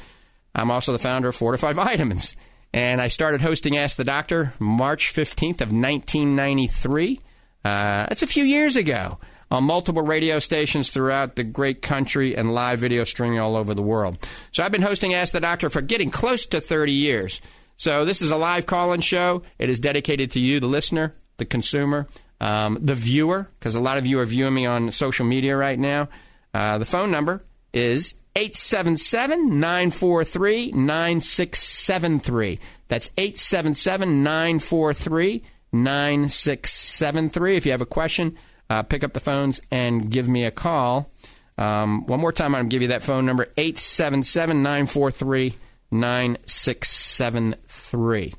I'm 0.54 0.70
also 0.70 0.92
the 0.92 0.98
founder 0.98 1.28
of 1.28 1.36
Fortify 1.36 1.72
Vitamins. 1.72 2.36
And 2.72 3.00
I 3.00 3.08
started 3.08 3.40
hosting 3.40 3.76
Ask 3.76 3.96
the 3.96 4.04
Doctor 4.04 4.52
March 4.58 5.12
15th 5.12 5.60
of 5.60 5.72
1993. 5.72 7.20
Uh, 7.64 8.06
that's 8.06 8.22
a 8.22 8.26
few 8.26 8.44
years 8.44 8.76
ago 8.76 9.18
on 9.50 9.64
multiple 9.64 10.02
radio 10.02 10.38
stations 10.38 10.90
throughout 10.90 11.34
the 11.34 11.42
great 11.42 11.82
country 11.82 12.36
and 12.36 12.54
live 12.54 12.78
video 12.78 13.02
streaming 13.04 13.40
all 13.40 13.56
over 13.56 13.74
the 13.74 13.82
world. 13.82 14.16
So 14.52 14.62
I've 14.62 14.70
been 14.70 14.82
hosting 14.82 15.14
Ask 15.14 15.32
the 15.32 15.40
Doctor 15.40 15.68
for 15.68 15.80
getting 15.80 16.10
close 16.10 16.46
to 16.46 16.60
30 16.60 16.92
years. 16.92 17.40
So 17.76 18.04
this 18.04 18.22
is 18.22 18.30
a 18.30 18.36
live 18.36 18.66
call-in 18.66 19.00
show. 19.00 19.42
It 19.58 19.68
is 19.68 19.80
dedicated 19.80 20.32
to 20.32 20.40
you, 20.40 20.60
the 20.60 20.68
listener, 20.68 21.14
the 21.38 21.46
consumer, 21.46 22.06
um, 22.40 22.78
the 22.80 22.94
viewer, 22.94 23.48
because 23.58 23.74
a 23.74 23.80
lot 23.80 23.98
of 23.98 24.06
you 24.06 24.20
are 24.20 24.24
viewing 24.24 24.54
me 24.54 24.66
on 24.66 24.92
social 24.92 25.26
media 25.26 25.56
right 25.56 25.78
now. 25.78 26.08
Uh, 26.54 26.78
the 26.78 26.84
phone 26.84 27.10
number 27.10 27.42
is 27.72 28.14
877 28.36 29.60
943 29.60 30.72
9673. 30.72 32.58
That's 32.88 33.10
877 33.16 34.22
943 34.22 35.42
9673. 35.72 37.56
If 37.56 37.64
you 37.66 37.72
have 37.72 37.80
a 37.80 37.86
question, 37.86 38.36
uh, 38.68 38.82
pick 38.82 39.02
up 39.04 39.12
the 39.12 39.20
phones 39.20 39.60
and 39.70 40.10
give 40.10 40.28
me 40.28 40.44
a 40.44 40.50
call. 40.50 41.10
Um, 41.58 42.06
one 42.06 42.18
more 42.20 42.32
time, 42.32 42.54
I'm 42.54 42.62
going 42.62 42.70
to 42.70 42.74
give 42.74 42.82
you 42.82 42.88
that 42.88 43.02
phone 43.02 43.26
number 43.26 43.48
877 43.56 44.62
943 44.62 45.54
9673. 45.90 48.34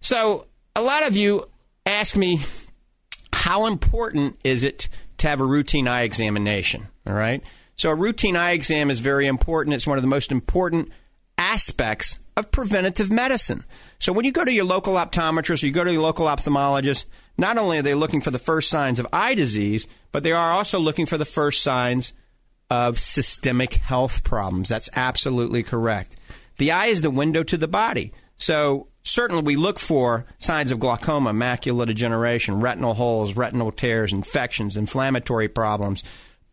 So, 0.00 0.46
a 0.74 0.82
lot 0.82 1.06
of 1.06 1.16
you 1.16 1.48
ask 1.84 2.16
me, 2.16 2.40
how 3.32 3.66
important 3.66 4.40
is 4.42 4.64
it 4.64 4.88
to 5.18 5.28
have 5.28 5.40
a 5.40 5.44
routine 5.44 5.86
eye 5.86 6.02
examination? 6.02 6.88
All 7.06 7.12
right. 7.12 7.44
So, 7.76 7.90
a 7.90 7.94
routine 7.94 8.36
eye 8.36 8.52
exam 8.52 8.90
is 8.90 9.00
very 9.00 9.26
important. 9.26 9.74
It's 9.74 9.86
one 9.86 9.98
of 9.98 10.02
the 10.02 10.08
most 10.08 10.32
important 10.32 10.90
aspects 11.38 12.18
of 12.36 12.50
preventative 12.50 13.10
medicine. 13.10 13.64
So, 13.98 14.12
when 14.12 14.24
you 14.24 14.32
go 14.32 14.44
to 14.44 14.52
your 14.52 14.64
local 14.64 14.94
optometrist 14.94 15.62
or 15.62 15.66
you 15.66 15.72
go 15.72 15.84
to 15.84 15.92
your 15.92 16.02
local 16.02 16.26
ophthalmologist, 16.26 17.04
not 17.38 17.58
only 17.58 17.78
are 17.78 17.82
they 17.82 17.94
looking 17.94 18.20
for 18.20 18.30
the 18.30 18.38
first 18.38 18.70
signs 18.70 18.98
of 18.98 19.06
eye 19.12 19.34
disease, 19.34 19.86
but 20.10 20.22
they 20.22 20.32
are 20.32 20.52
also 20.52 20.78
looking 20.78 21.06
for 21.06 21.18
the 21.18 21.24
first 21.24 21.62
signs 21.62 22.14
of 22.70 22.98
systemic 22.98 23.74
health 23.74 24.24
problems. 24.24 24.68
That's 24.68 24.90
absolutely 24.94 25.62
correct. 25.62 26.16
The 26.56 26.72
eye 26.72 26.86
is 26.86 27.02
the 27.02 27.10
window 27.10 27.42
to 27.44 27.56
the 27.56 27.68
body. 27.68 28.12
So, 28.36 28.88
certainly 29.02 29.42
we 29.42 29.56
look 29.56 29.78
for 29.78 30.26
signs 30.38 30.72
of 30.72 30.80
glaucoma, 30.80 31.32
macular 31.32 31.86
degeneration, 31.86 32.60
retinal 32.60 32.94
holes, 32.94 33.36
retinal 33.36 33.70
tears, 33.70 34.12
infections, 34.12 34.76
inflammatory 34.76 35.48
problems. 35.48 36.02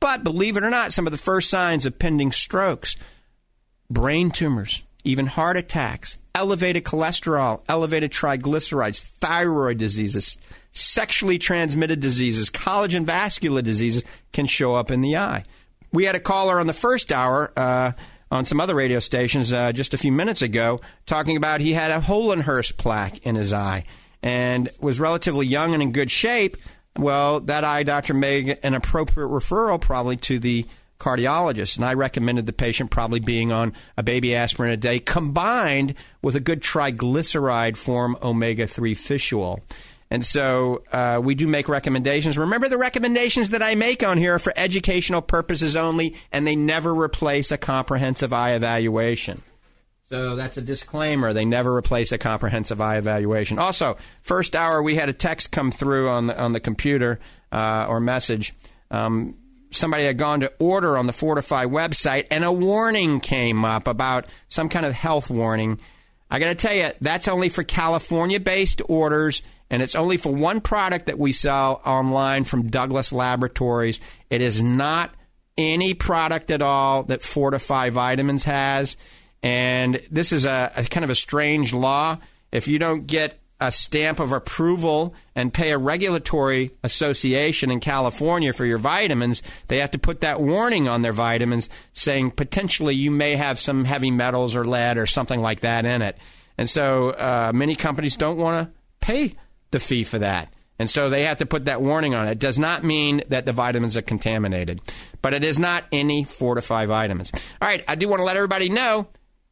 But 0.04 0.26
believe 0.26 0.58
it 0.58 0.66
or 0.66 0.70
not, 0.70 0.92
some 0.92 1.08
of 1.08 1.14
the 1.14 1.18
first 1.18 1.50
signs 1.50 1.86
of 1.86 1.98
pending 1.98 2.34
strokes, 2.34 2.98
brain 3.90 4.32
tumors, 4.32 4.84
even 5.06 5.28
heart 5.28 5.56
attacks, 5.56 6.18
elevated 6.36 6.84
cholesterol, 6.84 7.62
elevated 7.70 8.12
triglycerides, 8.12 9.02
thyroid 9.02 9.78
diseases, 9.78 10.38
sexually 10.74 11.38
transmitted 11.38 12.02
diseases, 12.02 12.50
collagen 12.50 13.06
vascular 13.06 13.62
diseases 13.62 14.04
can 14.34 14.46
show 14.46 14.76
up 14.76 14.92
in 14.92 15.00
the 15.00 15.16
eye. 15.16 15.46
We 15.94 16.04
had 16.04 16.16
a 16.16 16.20
caller 16.20 16.60
on 16.60 16.68
the 16.68 16.74
first 16.74 17.14
hour. 17.14 17.54
Uh, 17.56 17.94
on 18.30 18.44
some 18.44 18.60
other 18.60 18.76
radio 18.76 19.00
stations 19.00 19.54
uh, 19.54 19.72
just 19.72 19.94
a 19.94 19.98
few 19.98 20.12
minutes 20.12 20.42
ago 20.42 20.82
talking 21.06 21.38
about 21.38 21.62
he 21.62 21.72
had 21.72 21.92
a 21.92 22.00
Hollenhorst 22.00 22.78
plaque 22.78 23.20
in 23.20 23.36
his 23.36 23.54
eye 23.54 23.86
and 24.24 24.70
was 24.80 25.00
relatively 25.00 25.46
young 25.46 25.74
and 25.74 25.84
in 25.84 25.92
good 25.92 26.10
shape. 26.10 26.58
Well, 26.98 27.40
that 27.42 27.64
eye 27.64 27.84
doctor 27.84 28.14
made 28.14 28.60
an 28.64 28.74
appropriate 28.76 29.28
referral 29.28 29.82
probably 29.82 30.18
to 30.18 30.40
the 30.40 30.66
cardiologist, 31.00 31.76
and 31.76 31.86
I 31.86 31.96
recommended 31.96 32.46
the 32.46 32.54
patient 32.54 32.92
probably 32.92 33.20
being 33.20 33.52
on 33.52 33.74
a 33.98 34.04
baby 34.04 34.36
aspirin 34.36 34.72
a 34.72 34.78
day 34.78 35.00
combined 35.00 35.96
with 36.22 36.36
a 36.36 36.40
good 36.40 36.62
triglyceride 36.62 37.78
form 37.78 38.16
omega 38.22 38.68
3 38.68 38.94
fish 38.94 39.34
oil. 39.34 39.60
And 40.10 40.24
so 40.24 40.84
uh, 40.92 41.20
we 41.22 41.34
do 41.34 41.48
make 41.48 41.68
recommendations. 41.68 42.38
Remember, 42.38 42.70
the 42.70 42.78
recommendations 42.78 43.50
that 43.50 43.64
I 43.64 43.74
make 43.74 44.04
on 44.04 44.20
here 44.20 44.36
are 44.36 44.40
for 44.40 44.54
educational 44.56 45.24
purposes 45.24 45.76
only, 45.76 46.16
and 46.32 46.46
they 46.46 46.56
never 46.56 46.94
replace 46.94 47.52
a 47.52 47.58
comprehensive 47.58 48.32
eye 48.32 48.52
evaluation. 48.52 49.42
So 50.10 50.36
that's 50.36 50.58
a 50.58 50.62
disclaimer. 50.62 51.34
They 51.34 51.46
never 51.46 51.76
replace 51.76 52.12
a 52.12 52.18
comprehensive 52.18 52.82
eye 52.82 52.98
evaluation. 52.98 53.58
Also, 53.58 53.98
first 54.22 54.56
hour 54.56 54.84
we 54.84 54.96
had 54.96 55.10
a 55.10 55.14
text 55.14 55.52
come 55.52 55.72
through 55.72 56.10
on 56.10 56.28
the 56.28 56.40
on 56.40 56.54
the 56.54 56.60
computer 56.60 57.20
uh, 57.52 57.88
or 57.90 58.00
message. 58.00 58.54
Um, 58.92 59.38
somebody 59.72 60.04
had 60.04 60.18
gone 60.18 60.42
to 60.42 60.52
order 60.60 60.98
on 60.98 61.08
the 61.08 61.14
Fortify 61.14 61.66
website, 61.66 62.28
and 62.30 62.44
a 62.44 62.52
warning 62.52 63.22
came 63.22 63.66
up 63.66 63.88
about 63.88 64.26
some 64.50 64.70
kind 64.70 64.86
of 64.86 64.94
health 64.94 65.30
warning. 65.30 65.80
I 66.30 66.40
got 66.40 66.50
to 66.50 66.56
tell 66.56 66.76
you, 66.76 66.92
that's 67.00 67.28
only 67.28 67.50
for 67.50 67.64
California-based 67.64 68.82
orders 68.88 69.44
and 69.74 69.82
it's 69.82 69.96
only 69.96 70.18
for 70.18 70.32
one 70.32 70.62
product 70.62 71.08
that 71.08 71.18
we 71.18 71.32
sell 71.32 71.82
online 71.84 72.44
from 72.44 72.68
Douglas 72.68 73.12
Laboratories. 73.12 74.02
It 74.30 74.40
is 74.40 74.62
not 74.62 75.10
any 75.58 75.96
product 75.96 76.52
at 76.52 76.62
all 76.62 77.02
that 77.06 77.24
Fortify 77.24 77.90
Vitamins 77.90 78.44
has. 78.44 78.96
And 79.44 80.02
this 80.10 80.32
is 80.32 80.46
a, 80.46 80.72
a, 80.76 80.84
kind 80.86 81.04
of 81.04 81.10
a 81.10 81.16
strange 81.16 81.74
law. 81.74 82.18
If 82.52 82.68
you 82.68 82.80
don't 82.80 83.06
get 83.06 83.40
a 83.60 83.72
stamp 83.72 84.20
of 84.20 84.32
approval 84.32 85.14
and 85.36 85.54
pay 85.54 85.72
a 85.72 85.78
regulatory 85.78 86.72
association 86.84 87.70
in 87.70 87.80
California 87.80 88.54
for 88.54 88.66
your 88.66 88.78
vitamins, 88.78 89.44
they 89.68 89.78
have 89.78 89.92
to 89.92 90.00
put 90.00 90.22
that 90.22 90.42
warning 90.42 90.88
on 90.88 91.02
their 91.02 91.14
vitamins 91.14 91.70
saying 91.94 92.32
potentially 92.32 92.96
you 92.96 93.12
may 93.12 93.36
have 93.36 93.60
some 93.60 93.86
heavy 93.86 94.12
metals 94.12 94.56
or 94.56 94.66
lead 94.66 94.98
or 94.98 95.06
something 95.06 95.42
like 95.42 95.60
that 95.60 95.86
in 95.86 96.02
it. 96.02 96.18
And 96.58 96.70
so 96.70 97.12
uh, 97.12 97.52
many 97.54 97.76
companies 97.76 98.16
don't 98.16 98.38
want 98.38 98.68
to 98.68 98.74
pay 99.02 99.36
the 99.72 99.80
fee 99.80 100.04
for 100.04 100.20
that. 100.20 100.54
And 100.80 100.90
so 100.90 101.10
they 101.10 101.24
have 101.24 101.38
to 101.38 101.46
put 101.46 101.66
that 101.66 101.82
warning 101.82 102.16
on 102.16 102.28
it. 102.28 102.32
it. 102.32 102.40
Does 102.40 102.58
not 102.58 102.84
mean 102.84 103.24
that 103.30 103.46
the 103.46 103.52
vitamins 103.52 103.96
are 103.96 104.02
contaminated, 104.02 104.82
but 105.22 105.34
it 105.34 105.44
is 105.44 105.60
not 105.60 105.86
any 105.92 106.24
fortified 106.24 106.88
vitamins. 106.88 107.32
All 107.62 107.68
right, 107.68 107.84
I 107.88 107.96
do 107.96 108.08
want 108.08 108.20
to 108.20 108.24
let 108.24 108.36
everybody 108.36 108.70
know 108.70 109.08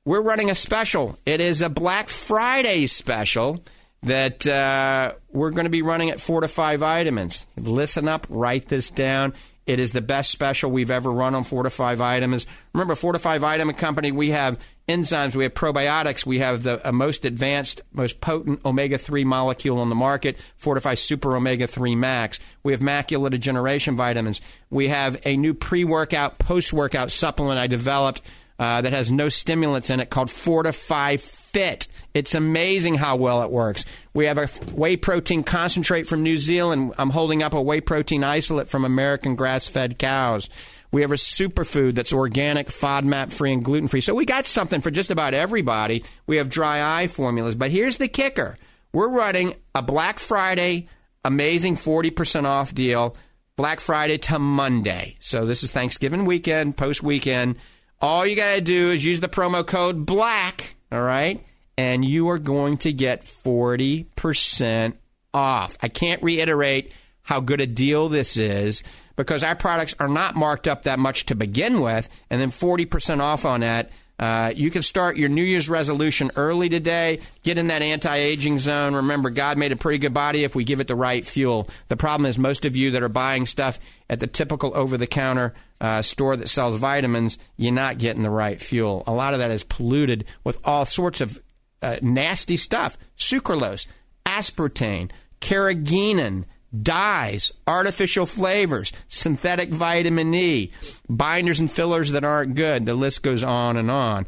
we're 0.05 0.21
running 0.21 0.49
a 0.49 0.55
special. 0.55 1.17
It 1.25 1.41
is 1.41 1.61
a 1.61 1.69
Black 1.69 2.09
Friday 2.09 2.87
special 2.87 3.63
that 4.03 4.47
uh, 4.47 5.13
we're 5.31 5.51
going 5.51 5.65
to 5.65 5.71
be 5.71 5.83
running 5.83 6.09
at 6.09 6.19
Fortify 6.19 6.77
Vitamins. 6.77 7.45
Listen 7.57 8.07
up, 8.07 8.25
write 8.29 8.67
this 8.67 8.89
down. 8.89 9.33
It 9.67 9.79
is 9.79 9.91
the 9.91 10.01
best 10.01 10.31
special 10.31 10.71
we've 10.71 10.89
ever 10.89 11.11
run 11.11 11.35
on 11.35 11.43
Fortify 11.43 11.93
Vitamins. 11.93 12.47
Remember, 12.73 12.95
Fortify 12.95 13.37
Vitamin 13.37 13.75
Company, 13.75 14.11
we 14.11 14.31
have 14.31 14.59
enzymes, 14.89 15.35
we 15.35 15.43
have 15.43 15.53
probiotics, 15.53 16.25
we 16.25 16.39
have 16.39 16.63
the 16.63 16.85
uh, 16.85 16.91
most 16.91 17.25
advanced, 17.25 17.81
most 17.93 18.21
potent 18.21 18.65
omega 18.65 18.97
3 18.97 19.23
molecule 19.23 19.77
on 19.77 19.89
the 19.89 19.95
market, 19.95 20.39
Fortify 20.57 20.95
Super 20.95 21.35
Omega 21.35 21.67
3 21.67 21.95
Max. 21.95 22.39
We 22.63 22.73
have 22.73 22.81
macular 22.81 23.29
degeneration 23.29 23.95
vitamins. 23.95 24.41
We 24.71 24.87
have 24.87 25.21
a 25.25 25.37
new 25.37 25.53
pre 25.53 25.83
workout, 25.83 26.39
post 26.39 26.73
workout 26.73 27.11
supplement 27.11 27.59
I 27.59 27.67
developed 27.67 28.23
uh, 28.62 28.80
that 28.80 28.93
has 28.93 29.12
no 29.12 29.28
stimulants 29.28 29.89
in 29.89 29.99
it 29.99 30.12
called 30.12 30.30
Fortify 30.30 31.18
Fit. 31.18 31.88
It's 32.14 32.36
amazing 32.36 32.93
how 32.93 33.16
well 33.16 33.41
it 33.41 33.49
works. 33.49 33.86
We 34.14 34.26
have 34.26 34.38
a 34.38 34.45
whey 34.74 34.97
protein 34.97 35.43
concentrate 35.43 36.03
from 36.03 36.22
New 36.22 36.38
Zealand. 36.38 36.93
I'm 36.99 37.09
holding 37.09 37.41
up 37.41 37.55
a 37.55 37.62
whey 37.62 37.82
protein 37.82 38.24
isolate 38.24 38.68
from 38.68 38.86
American 38.86 39.36
grass 39.36 39.68
fed 39.68 39.97
cows. 39.97 40.47
We 40.91 41.01
have 41.01 41.12
a 41.12 41.16
superfood 41.16 41.95
that's 41.95 42.14
organic, 42.14 42.68
FODMAP 42.68 43.34
free, 43.34 43.51
and 43.51 43.66
gluten 43.66 43.88
free. 43.88 44.01
So 44.01 44.14
we 44.14 44.26
got 44.26 44.45
something 44.45 44.82
for 44.82 44.91
just 44.91 45.09
about 45.09 45.34
everybody. 45.34 46.03
We 46.28 46.36
have 46.36 46.47
dry 46.47 47.01
eye 47.01 47.07
formulas. 47.07 47.55
But 47.55 47.72
here's 47.72 47.97
the 47.97 48.09
kicker 48.09 48.59
we're 48.93 49.09
running 49.09 49.55
a 49.74 49.82
Black 49.82 50.20
Friday 50.20 50.88
amazing 51.26 51.78
40% 51.78 52.45
off 52.45 52.76
deal, 52.76 53.16
Black 53.55 53.80
Friday 53.80 54.18
to 54.20 54.38
Monday. 54.38 55.18
So 55.20 55.45
this 55.47 55.64
is 55.64 55.72
Thanksgiving 55.72 56.26
weekend, 56.26 56.78
post 56.78 57.01
weekend. 57.01 57.57
All 58.01 58.25
you 58.25 58.35
got 58.35 58.55
to 58.55 58.61
do 58.61 58.89
is 58.89 59.05
use 59.05 59.19
the 59.19 59.29
promo 59.29 59.65
code 59.65 60.05
BLACK, 60.05 60.75
all 60.91 61.01
right? 61.01 61.45
and 61.77 62.05
you 62.05 62.29
are 62.29 62.37
going 62.37 62.77
to 62.77 62.93
get 62.93 63.23
40% 63.23 64.93
off. 65.33 65.77
I 65.81 65.87
can't 65.87 66.21
reiterate 66.21 66.93
how 67.23 67.39
good 67.39 67.61
a 67.61 67.65
deal 67.65 68.07
this 68.07 68.37
is 68.37 68.83
because 69.15 69.43
our 69.43 69.55
products 69.55 69.95
are 69.99 70.07
not 70.07 70.35
marked 70.35 70.67
up 70.67 70.83
that 70.83 70.99
much 70.99 71.25
to 71.27 71.35
begin 71.35 71.81
with, 71.81 72.07
and 72.29 72.41
then 72.41 72.51
40% 72.51 73.19
off 73.19 73.45
on 73.45 73.61
that. 73.61 73.91
Uh, 74.22 74.53
you 74.55 74.69
can 74.69 74.84
start 74.84 75.17
your 75.17 75.30
New 75.30 75.43
Year's 75.43 75.67
resolution 75.67 76.30
early 76.36 76.69
today. 76.69 77.19
Get 77.41 77.57
in 77.57 77.67
that 77.67 77.82
anti 77.82 78.15
aging 78.15 78.59
zone. 78.59 78.93
Remember, 78.93 79.32
God 79.32 79.57
made 79.57 79.72
a 79.72 79.76
pretty 79.76 79.97
good 79.97 80.13
body 80.13 80.43
if 80.43 80.53
we 80.53 80.63
give 80.63 80.80
it 80.80 80.88
the 80.88 80.95
right 80.95 81.26
fuel. 81.26 81.67
The 81.88 81.97
problem 81.97 82.28
is, 82.28 82.38
most 82.38 82.63
of 82.63 82.76
you 82.76 82.91
that 82.91 83.01
are 83.01 83.09
buying 83.09 83.47
stuff 83.47 83.80
at 84.07 84.19
the 84.19 84.28
typical 84.28 84.78
over 84.78 84.95
the 84.95 85.07
counter 85.07 85.55
uh, 85.82 86.03
store 86.03 86.36
that 86.36 86.49
sells 86.49 86.78
vitamins, 86.78 87.39
you're 87.57 87.74
not 87.74 87.97
getting 87.97 88.22
the 88.22 88.30
right 88.30 88.61
fuel. 88.61 89.03
A 89.07 89.11
lot 89.11 89.34
of 89.34 89.39
that 89.39 89.49
is 89.49 89.63
polluted 89.63 90.26
with 90.43 90.59
all 90.63 90.86
sorts 90.86 91.19
of 91.19 91.41
uh, 91.82 91.97
nasty 92.03 92.57
stuff 92.57 92.99
sucralose, 93.17 93.88
aspartame, 94.24 95.09
carrageenan, 95.41 96.45
dyes, 96.80 97.51
artificial 97.67 98.26
flavors, 98.26 98.91
synthetic 99.07 99.69
vitamin 99.69 100.34
E, 100.34 100.72
binders 101.09 101.59
and 101.59 101.72
fillers 101.72 102.11
that 102.11 102.24
aren't 102.24 102.55
good. 102.55 102.86
The 102.86 102.93
list 102.93 103.24
goes 103.24 103.43
on 103.43 103.78
and 103.78 103.91
on. 103.91 104.26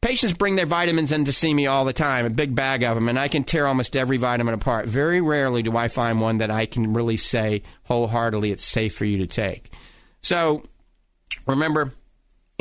Patients 0.00 0.32
bring 0.32 0.56
their 0.56 0.66
vitamins 0.66 1.12
in 1.12 1.26
to 1.26 1.32
see 1.32 1.54
me 1.54 1.66
all 1.66 1.84
the 1.84 1.92
time, 1.92 2.26
a 2.26 2.30
big 2.30 2.56
bag 2.56 2.82
of 2.82 2.96
them, 2.96 3.08
and 3.08 3.16
I 3.16 3.28
can 3.28 3.44
tear 3.44 3.68
almost 3.68 3.96
every 3.96 4.16
vitamin 4.16 4.52
apart. 4.52 4.86
Very 4.86 5.20
rarely 5.20 5.62
do 5.62 5.76
I 5.76 5.86
find 5.86 6.20
one 6.20 6.38
that 6.38 6.50
I 6.50 6.66
can 6.66 6.92
really 6.92 7.16
say 7.16 7.62
wholeheartedly 7.84 8.50
it's 8.50 8.64
safe 8.64 8.96
for 8.96 9.04
you 9.04 9.18
to 9.18 9.28
take. 9.28 9.72
So 10.20 10.64
remember, 11.46 11.92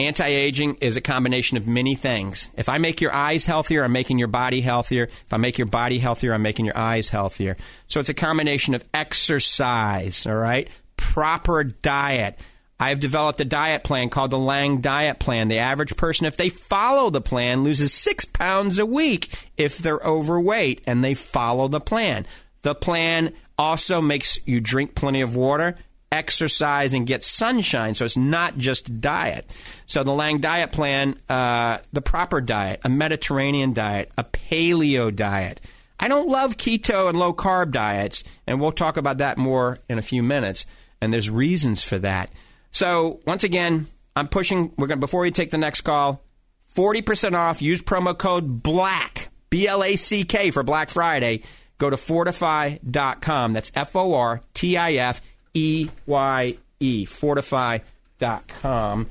Anti 0.02 0.26
aging 0.26 0.78
is 0.82 0.98
a 0.98 1.02
combination 1.02 1.58
of 1.58 1.68
many 1.68 1.94
things. 1.94 2.50
If 2.56 2.70
I 2.70 2.80
make 2.80 3.02
your 3.02 3.14
eyes 3.14 3.46
healthier, 3.46 3.84
I'm 3.84 3.92
making 3.92 4.18
your 4.18 4.28
body 4.28 4.62
healthier. 4.62 5.04
If 5.04 5.32
I 5.32 5.38
make 5.38 5.60
your 5.60 5.68
body 5.68 6.00
healthier, 6.00 6.34
I'm 6.34 6.42
making 6.42 6.66
your 6.66 6.78
eyes 6.78 7.10
healthier. 7.10 7.56
So 7.86 8.00
it's 8.00 8.10
a 8.10 8.16
combination 8.16 8.74
of 8.74 8.84
exercise, 8.96 10.26
all 10.26 10.36
right? 10.36 10.68
Proper 10.98 11.64
diet. 11.64 12.40
I 12.80 12.90
have 12.90 13.00
developed 13.00 13.40
a 13.42 13.46
diet 13.46 13.84
plan 13.84 14.10
called 14.10 14.32
the 14.32 14.40
Lang 14.40 14.82
Diet 14.82 15.20
Plan. 15.20 15.50
The 15.50 15.60
average 15.60 15.96
person, 15.96 16.26
if 16.26 16.36
they 16.36 16.50
follow 16.50 17.12
the 17.12 17.22
plan, 17.22 17.64
loses 17.64 17.94
six 17.94 18.26
pounds 18.26 18.80
a 18.80 18.88
week 18.88 19.32
if 19.56 19.78
they're 19.78 20.00
overweight 20.00 20.82
and 20.88 21.04
they 21.04 21.14
follow 21.14 21.68
the 21.68 21.80
plan. 21.80 22.26
The 22.64 22.74
plan 22.74 23.34
also 23.56 24.02
makes 24.02 24.40
you 24.48 24.62
drink 24.62 24.96
plenty 24.96 25.22
of 25.22 25.36
water, 25.36 25.78
exercise, 26.12 26.94
and 26.94 27.08
get 27.08 27.24
sunshine. 27.24 27.94
So 27.96 28.06
it's 28.06 28.18
not 28.18 28.58
just 28.58 29.02
diet. 29.02 29.50
So 29.86 30.04
the 30.04 30.12
Lang 30.12 30.40
Diet 30.40 30.72
Plan, 30.72 31.18
uh, 31.30 31.80
the 31.94 32.02
proper 32.02 32.42
diet, 32.42 32.82
a 32.84 32.90
Mediterranean 32.90 33.74
diet, 33.74 34.12
a 34.18 34.24
paleo 34.24 35.16
diet. 35.16 35.62
I 36.00 36.08
don't 36.08 36.28
love 36.28 36.58
keto 36.58 37.10
and 37.10 37.20
low 37.20 37.34
carb 37.34 37.72
diets, 37.72 38.24
and 38.48 38.60
we'll 38.60 38.72
talk 38.72 38.98
about 38.98 39.20
that 39.20 39.38
more 39.38 39.80
in 39.88 40.00
a 40.00 40.02
few 40.02 40.24
minutes. 40.24 40.66
And 41.00 41.14
there's 41.14 41.30
reasons 41.30 41.84
for 41.84 42.00
that. 42.00 42.32
So 42.72 43.22
once 43.26 43.44
again, 43.44 43.88
I'm 44.16 44.28
pushing. 44.28 44.74
We're 44.78 44.88
going 44.88 45.00
before 45.00 45.22
we 45.22 45.32
take 45.32 45.52
the 45.52 45.58
next 45.58 45.82
call. 45.82 46.22
Forty 46.66 47.02
percent 47.02 47.36
off. 47.36 47.62
Use 47.62 47.82
promo 47.82 48.18
code 48.18 48.64
BLACK 48.64 49.30
B 49.50 49.68
L 49.68 49.84
A 49.84 49.96
C 49.96 50.24
K 50.24 50.52
for 50.52 50.64
Black 50.64 50.90
Friday. 50.90 51.42
Go 51.78 51.90
to 51.90 51.98
fortifeye.com. 51.98 53.54
That's 53.54 53.72
F 53.76 53.96
O 53.96 54.14
R 54.14 54.42
T 54.54 54.78
I 54.78 54.94
F 54.94 55.22
E 55.54 55.90
Y 56.06 56.58
E. 56.80 57.06
Fortifeye.com. 57.06 59.08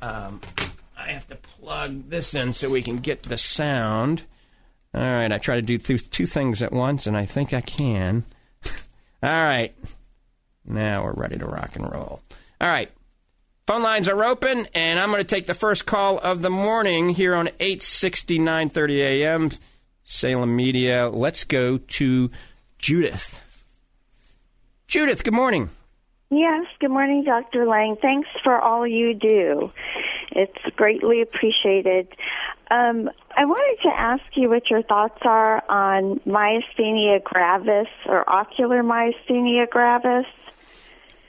Um, 0.00 0.40
I 0.96 1.08
have 1.08 1.26
to 1.28 1.36
plug 1.36 2.10
this 2.10 2.34
in 2.34 2.52
so 2.52 2.68
we 2.68 2.82
can 2.82 2.98
get 2.98 3.22
the 3.24 3.38
sound. 3.38 4.24
All 4.94 5.00
right, 5.00 5.32
I 5.32 5.38
try 5.38 5.56
to 5.56 5.62
do 5.62 5.78
two 5.78 6.26
things 6.26 6.62
at 6.62 6.72
once, 6.72 7.06
and 7.06 7.16
I 7.16 7.26
think 7.26 7.52
I 7.52 7.60
can. 7.60 8.24
All 9.22 9.44
right, 9.44 9.74
now 10.64 11.04
we're 11.04 11.14
ready 11.14 11.38
to 11.38 11.46
rock 11.46 11.76
and 11.76 11.90
roll. 11.90 12.20
All 12.60 12.68
right, 12.68 12.90
Phone 13.66 13.82
lines 13.82 14.10
are 14.10 14.22
open, 14.22 14.66
and 14.74 14.98
I'm 14.98 15.08
going 15.08 15.22
to 15.22 15.24
take 15.24 15.46
the 15.46 15.54
first 15.54 15.86
call 15.86 16.18
of 16.18 16.42
the 16.42 16.50
morning 16.50 17.08
here 17.08 17.34
on 17.34 17.46
8:69:30 17.58 18.98
a.m. 18.98 19.50
Salem 20.04 20.54
Media. 20.54 21.08
Let's 21.08 21.44
go 21.44 21.78
to 21.78 22.30
Judith. 22.76 23.64
Judith, 24.86 25.24
good 25.24 25.32
morning. 25.32 25.70
Yes, 26.30 26.66
good 26.80 26.90
morning, 26.90 27.24
Dr. 27.24 27.66
Lang. 27.66 27.96
Thanks 28.00 28.28
for 28.42 28.58
all 28.58 28.86
you 28.86 29.14
do. 29.14 29.70
It's 30.32 30.76
greatly 30.76 31.22
appreciated. 31.22 32.08
Um, 32.70 33.10
I 33.36 33.44
wanted 33.44 33.82
to 33.82 34.00
ask 34.00 34.22
you 34.34 34.48
what 34.48 34.68
your 34.70 34.82
thoughts 34.82 35.20
are 35.22 35.62
on 35.68 36.18
myasthenia 36.20 37.22
gravis 37.22 37.88
or 38.06 38.28
ocular 38.28 38.82
myasthenia 38.82 39.68
gravis. 39.68 40.26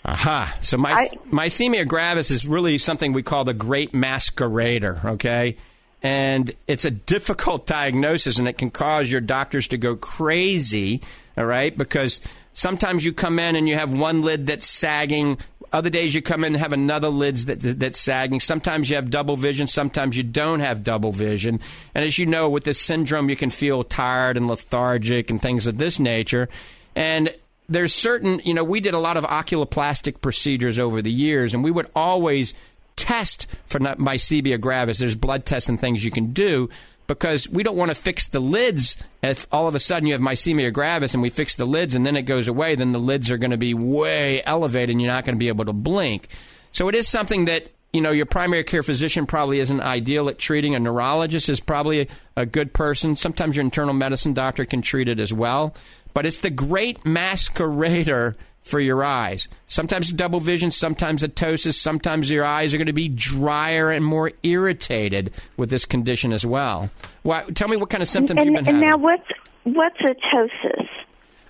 Aha. 0.05 0.57
So 0.61 0.77
my, 0.77 0.93
I- 0.93 1.09
myasthenia 1.29 1.87
gravis 1.87 2.31
is 2.31 2.47
really 2.47 2.77
something 2.77 3.11
we 3.13 3.23
call 3.23 3.43
the 3.43 3.53
great 3.53 3.91
masquerader, 3.91 5.03
okay? 5.05 5.57
And 6.01 6.53
it's 6.67 6.85
a 6.85 6.91
difficult 6.91 7.65
diagnosis 7.65 8.37
and 8.37 8.47
it 8.47 8.57
can 8.57 8.69
cause 8.69 9.11
your 9.11 9.21
doctors 9.21 9.67
to 9.69 9.77
go 9.77 9.95
crazy, 9.95 11.01
all 11.35 11.45
right? 11.45 11.75
Because 11.75 12.21
sometimes 12.55 13.05
you 13.05 13.13
come 13.13 13.37
in 13.37 13.55
and 13.55 13.69
you 13.69 13.75
have 13.75 13.93
one 13.93 14.23
lid 14.23 14.47
that's 14.47 14.65
sagging. 14.65 15.37
Other 15.71 15.91
days 15.91 16.15
you 16.15 16.23
come 16.23 16.43
in 16.43 16.55
and 16.55 16.61
have 16.61 16.73
another 16.73 17.09
lid 17.09 17.37
that, 17.37 17.59
that, 17.59 17.79
that's 17.79 17.99
sagging. 17.99 18.39
Sometimes 18.39 18.89
you 18.89 18.95
have 18.95 19.11
double 19.11 19.37
vision. 19.37 19.67
Sometimes 19.67 20.17
you 20.17 20.23
don't 20.23 20.61
have 20.61 20.83
double 20.83 21.11
vision. 21.11 21.59
And 21.93 22.03
as 22.03 22.17
you 22.17 22.25
know, 22.25 22.49
with 22.49 22.63
this 22.63 22.79
syndrome, 22.79 23.29
you 23.29 23.35
can 23.35 23.51
feel 23.51 23.83
tired 23.83 24.37
and 24.37 24.47
lethargic 24.47 25.29
and 25.29 25.39
things 25.39 25.67
of 25.67 25.77
this 25.77 25.99
nature. 25.99 26.49
And 26.95 27.35
there's 27.67 27.93
certain, 27.93 28.39
you 28.43 28.53
know, 28.53 28.63
we 28.63 28.79
did 28.79 28.93
a 28.93 28.99
lot 28.99 29.17
of 29.17 29.25
oculoplastic 29.25 30.21
procedures 30.21 30.79
over 30.79 31.01
the 31.01 31.11
years, 31.11 31.53
and 31.53 31.63
we 31.63 31.71
would 31.71 31.89
always 31.95 32.53
test 32.95 33.47
for 33.65 33.79
myasthenia 33.79 34.59
gravis. 34.59 34.99
There's 34.99 35.15
blood 35.15 35.45
tests 35.45 35.67
and 35.67 35.79
things 35.79 36.05
you 36.05 36.11
can 36.11 36.31
do 36.31 36.69
because 37.07 37.49
we 37.49 37.63
don't 37.63 37.77
want 37.77 37.91
to 37.91 37.95
fix 37.95 38.27
the 38.27 38.39
lids. 38.39 38.97
If 39.21 39.47
all 39.51 39.67
of 39.67 39.75
a 39.75 39.79
sudden 39.79 40.07
you 40.07 40.13
have 40.13 40.21
myasthenia 40.21 40.71
gravis 40.73 41.13
and 41.13 41.21
we 41.21 41.29
fix 41.29 41.55
the 41.55 41.65
lids 41.65 41.95
and 41.95 42.05
then 42.05 42.15
it 42.15 42.23
goes 42.23 42.47
away, 42.47 42.75
then 42.75 42.91
the 42.91 42.99
lids 42.99 43.31
are 43.31 43.37
going 43.37 43.51
to 43.51 43.57
be 43.57 43.73
way 43.73 44.43
elevated 44.43 44.91
and 44.91 45.01
you're 45.01 45.11
not 45.11 45.25
going 45.25 45.35
to 45.35 45.39
be 45.39 45.47
able 45.47 45.65
to 45.65 45.73
blink. 45.73 46.27
So 46.71 46.89
it 46.89 46.95
is 46.95 47.07
something 47.07 47.45
that 47.45 47.71
you 47.93 48.01
know 48.01 48.11
your 48.11 48.25
primary 48.25 48.63
care 48.63 48.83
physician 48.83 49.25
probably 49.25 49.59
isn't 49.59 49.79
ideal 49.79 50.27
at 50.27 50.37
treating. 50.37 50.75
A 50.75 50.79
neurologist 50.79 51.47
is 51.47 51.59
probably 51.59 52.09
a 52.35 52.45
good 52.45 52.73
person. 52.73 53.15
Sometimes 53.15 53.55
your 53.55 53.63
internal 53.63 53.93
medicine 53.93 54.33
doctor 54.33 54.65
can 54.65 54.81
treat 54.81 55.07
it 55.07 55.19
as 55.19 55.33
well. 55.33 55.73
But 56.13 56.25
it's 56.25 56.39
the 56.39 56.49
great 56.49 57.03
masquerader 57.03 58.35
for 58.65 58.79
your 58.79 59.03
eyes. 59.03 59.47
Sometimes 59.67 60.11
double 60.11 60.39
vision, 60.39 60.71
sometimes 60.71 61.21
ptosis, 61.23 61.75
sometimes 61.75 62.29
your 62.31 62.43
eyes 62.43 62.73
are 62.73 62.77
going 62.77 62.87
to 62.87 62.93
be 62.93 63.07
drier 63.07 63.91
and 63.91 64.03
more 64.03 64.31
irritated 64.43 65.31
with 65.55 65.69
this 65.69 65.85
condition 65.85 66.33
as 66.33 66.45
well. 66.45 66.89
Why, 67.21 67.43
tell 67.53 67.67
me 67.67 67.77
what 67.77 67.89
kind 67.91 68.01
of 68.01 68.09
symptoms 68.09 68.39
and, 68.39 68.47
you've 68.47 68.55
been 68.55 68.67
and 68.75 68.83
having. 68.83 68.89
now, 68.89 68.97
what's 68.97 69.29
what's 69.63 69.97
ptosis? 70.01 70.87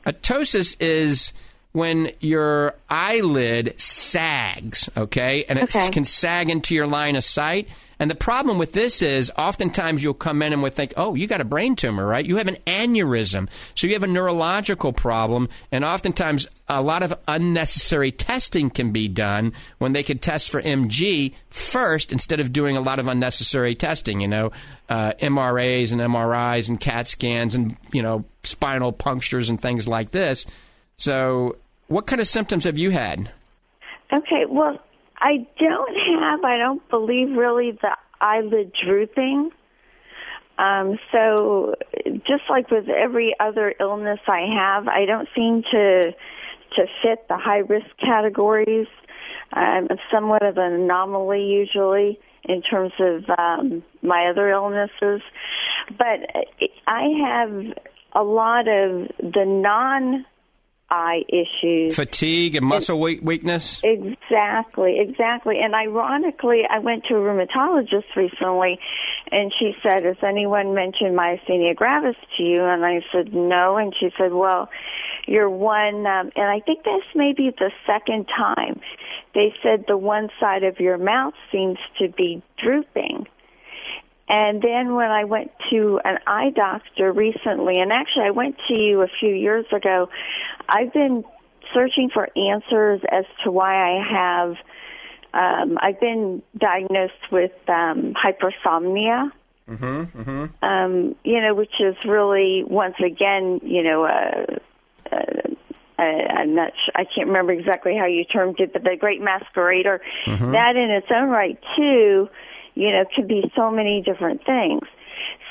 Ptosis 0.06 0.76
is 0.82 1.34
when 1.72 2.12
your 2.20 2.76
eyelid 2.90 3.80
sags, 3.80 4.90
okay? 4.96 5.46
And 5.50 5.58
it 5.58 5.64
Okay. 5.76 5.90
can 5.90 6.06
sag 6.06 6.50
into 6.50 6.76
your 6.76 6.86
line 6.88 7.16
of 7.16 7.24
sight. 7.24 7.68
And 8.00 8.12
the 8.12 8.16
problem 8.16 8.58
with 8.58 8.74
this 8.74 9.02
is 9.02 9.32
oftentimes 9.38 10.04
you'll 10.04 10.14
come 10.14 10.42
in 10.42 10.54
and 10.54 10.62
would 10.64 10.74
think, 10.74 10.94
oh, 10.98 11.16
you 11.16 11.28
got 11.28 11.42
a 11.42 11.46
brain 11.46 11.76
tumor, 11.76 12.06
right? 12.06 12.26
You 12.26 12.38
have 12.38 12.48
an 12.48 12.58
aneurysm. 12.66 13.50
So 13.74 13.88
you 13.88 13.94
have 13.94 14.04
a 14.04 14.08
neurological 14.08 14.94
problem. 14.94 15.50
And 15.72 15.86
oftentimes 15.86 16.48
a 16.68 16.82
lot 16.82 17.04
of 17.04 17.14
unnecessary 17.28 18.12
testing 18.12 18.70
can 18.70 18.92
be 18.92 19.08
done 19.08 19.54
when 19.78 19.94
they 19.94 20.04
could 20.04 20.22
test 20.22 20.50
for 20.50 20.62
MG 20.62 21.34
first 21.50 22.12
instead 22.12 22.40
of 22.40 22.52
doing 22.52 22.76
a 22.76 22.82
lot 22.82 23.00
of 23.00 23.08
unnecessary 23.08 23.76
testing, 23.76 24.20
you 24.20 24.28
know, 24.28 24.52
uh, 24.90 25.14
MRAs 25.20 25.92
and 25.92 26.02
MRIs 26.02 26.70
and 26.70 26.80
CAT 26.80 27.08
scans 27.08 27.56
and, 27.56 27.78
you 27.92 28.02
know, 28.02 28.26
spinal 28.44 28.92
punctures 28.92 29.50
and 29.50 29.62
things 29.62 29.88
like 29.88 30.12
this. 30.12 30.46
So, 30.98 31.58
what 31.88 32.08
kind 32.08 32.20
of 32.20 32.28
symptoms 32.28 32.64
have 32.64 32.78
you 32.78 32.90
had? 32.90 33.32
Okay, 34.12 34.46
well, 34.48 34.80
I 35.18 35.48
don't 35.60 35.96
have, 36.22 36.44
I 36.44 36.58
don't 36.58 36.88
believe 36.90 37.36
really 37.36 37.72
the 37.72 37.98
eyelid 38.20 38.74
drooping. 38.86 39.52
Um, 40.58 40.98
so, 41.12 41.76
just 42.26 42.44
like 42.50 42.72
with 42.72 42.88
every 42.88 43.36
other 43.40 43.74
illness 43.80 44.20
I 44.28 44.46
have, 44.58 44.88
I 44.88 45.06
don't 45.06 45.28
seem 45.36 45.64
to 45.72 46.14
to 46.76 46.86
fit 47.02 47.28
the 47.28 47.38
high 47.38 47.60
risk 47.60 47.88
categories. 48.00 48.88
I'm 49.54 49.88
somewhat 50.12 50.44
of 50.44 50.58
an 50.58 50.74
anomaly 50.74 51.44
usually 51.44 52.20
in 52.44 52.62
terms 52.62 52.94
of 53.00 53.24
um, 53.38 53.84
my 54.02 54.28
other 54.30 54.50
illnesses, 54.50 55.22
but 55.90 56.48
I 56.88 57.04
have 57.26 57.78
a 58.14 58.24
lot 58.24 58.68
of 58.68 59.10
the 59.20 59.46
non 59.46 60.26
eye 60.90 61.24
issues. 61.30 61.96
Fatigue 61.96 62.56
and 62.56 62.66
muscle 62.66 63.00
we- 63.00 63.20
weakness? 63.20 63.82
Exactly, 63.84 65.00
exactly. 65.00 65.60
And 65.60 65.74
ironically, 65.74 66.64
I 66.70 66.80
went 66.80 67.06
to 67.06 67.16
a 67.16 67.20
rheumatologist 67.20 68.16
recently, 68.16 68.80
and 69.32 69.52
she 69.58 69.76
said, 69.82 70.06
"Has 70.06 70.18
anyone 70.24 70.74
mentioned 70.74 71.18
myasthenia 71.18 71.76
gravis 71.76 72.16
to 72.38 72.44
you?" 72.44 72.64
And 72.64 72.86
I 72.86 73.02
said, 73.12 73.34
"No." 73.34 73.78
And 73.78 73.96
she 74.00 74.12
said, 74.18 74.34
"Well, 74.34 74.70
you're 75.26 75.50
one." 75.50 76.06
Um, 76.06 76.32
and 76.36 76.50
I 76.50 76.60
think 76.60 76.84
this 76.84 77.04
may 77.16 77.34
be 77.34 77.50
the 77.50 77.72
second 77.86 78.28
time. 78.28 78.80
They 79.34 79.54
said 79.64 79.86
the 79.88 79.98
one 79.98 80.30
side 80.40 80.64
of 80.64 80.80
your 80.80 80.98
mouth 80.98 81.34
seems 81.52 81.78
to 82.00 82.10
be 82.10 82.42
drooping. 82.58 83.28
And 84.28 84.62
then 84.62 84.96
when 84.96 85.12
I 85.12 85.26
went 85.26 85.52
to 85.70 86.00
an 86.04 86.18
eye 86.26 86.50
doctor 86.56 87.12
recently, 87.12 87.76
and 87.80 87.92
actually 87.92 88.26
I 88.26 88.32
went 88.32 88.56
to 88.70 88.84
you 88.84 89.02
a 89.02 89.08
few 89.20 89.34
years 89.34 89.66
ago, 89.72 90.10
I've 90.68 90.92
been 90.94 91.24
searching 91.74 92.10
for 92.14 92.28
answers 92.36 93.02
as 93.12 93.26
to 93.44 93.52
why 93.52 93.76
I 93.76 94.04
have. 94.12 94.56
Um, 95.34 95.78
I've 95.80 96.00
been 96.00 96.42
diagnosed 96.58 97.32
with 97.32 97.52
um, 97.68 98.14
hypersomnia. 98.14 99.32
Mm-hmm. 99.70 100.20
Mm-hmm. 100.22 100.66
Um, 100.66 101.16
you 101.24 101.42
know, 101.42 101.54
which 101.56 101.74
is 101.80 101.96
really 102.06 102.64
once 102.66 102.96
again, 103.04 103.60
you 103.64 103.84
know, 103.84 104.06
uh, 104.06 104.46
uh, 105.12 105.56
uh, 105.98 106.02
I'm 106.02 106.56
not. 106.56 106.72
Sure, 106.86 106.94
I 106.96 107.06
can't 107.06 107.28
remember 107.28 107.54
exactly 107.54 107.96
how 107.98 108.06
you 108.06 108.26
termed 108.26 108.60
it, 108.60 108.74
but 108.74 108.84
the 108.84 108.96
great 109.00 109.22
masquerader. 109.22 110.00
Mhm. 110.28 110.52
That 110.52 110.76
in 110.76 110.92
its 110.92 111.08
own 111.10 111.30
right, 111.30 111.58
too, 111.76 112.30
you 112.76 112.92
know, 112.92 113.06
could 113.16 113.28
be 113.28 113.52
so 113.56 113.72
many 113.72 114.02
different 114.02 114.46
things. 114.46 114.82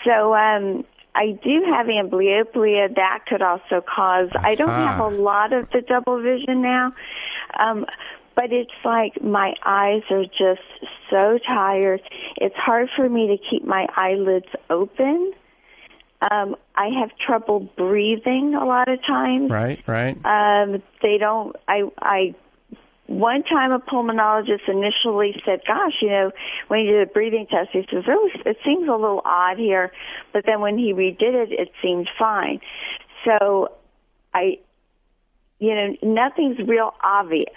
So 0.04 0.34
um, 0.34 0.84
I 1.14 1.38
do 1.42 1.64
have 1.72 1.86
amblyopia. 1.86 2.94
That 2.94 3.20
could 3.26 3.42
also 3.42 3.82
cause. 3.82 4.28
I 4.42 4.54
don't 4.54 4.68
have 4.68 5.00
a 5.00 5.08
lot 5.08 5.52
of 5.52 5.68
the 5.70 5.80
double 5.80 6.20
vision 6.20 6.62
now, 6.62 6.92
um, 7.58 7.86
but 8.34 8.52
it's 8.52 8.70
like 8.84 9.22
my 9.22 9.54
eyes 9.64 10.02
are 10.10 10.24
just 10.24 10.62
so 11.10 11.38
tired. 11.48 12.02
It's 12.36 12.56
hard 12.56 12.88
for 12.96 13.08
me 13.08 13.28
to 13.28 13.36
keep 13.50 13.64
my 13.64 13.86
eyelids 13.96 14.48
open. 14.68 15.32
Um, 16.30 16.56
I 16.74 16.88
have 17.00 17.10
trouble 17.24 17.60
breathing 17.76 18.54
a 18.54 18.64
lot 18.64 18.88
of 18.88 18.98
times. 19.06 19.50
Right, 19.50 19.82
right. 19.86 20.16
Um, 20.24 20.82
they 21.02 21.18
don't. 21.18 21.54
I 21.68 21.82
I 22.00 22.34
one 23.06 23.42
time 23.42 23.72
a 23.72 23.78
pulmonologist 23.78 24.68
initially 24.68 25.40
said, 25.44 25.60
"Gosh, 25.66 25.92
you 26.00 26.08
know, 26.08 26.32
when 26.68 26.80
he 26.80 26.86
did 26.86 27.02
a 27.02 27.06
breathing 27.06 27.46
test, 27.50 27.70
he 27.72 27.86
says, 27.90 28.04
"Oh, 28.08 28.30
it 28.46 28.56
seems 28.64 28.88
a 28.88 28.92
little 28.92 29.20
odd 29.24 29.58
here," 29.58 29.92
but 30.32 30.44
then 30.46 30.60
when 30.60 30.78
he 30.78 30.92
redid 30.94 31.20
it, 31.20 31.52
it 31.52 31.70
seemed 31.82 32.08
fine. 32.18 32.60
So, 33.24 33.72
I, 34.32 34.58
you 35.58 35.74
know, 35.74 35.96
nothing's 36.02 36.58
real 36.66 36.94
obvious. 37.02 37.54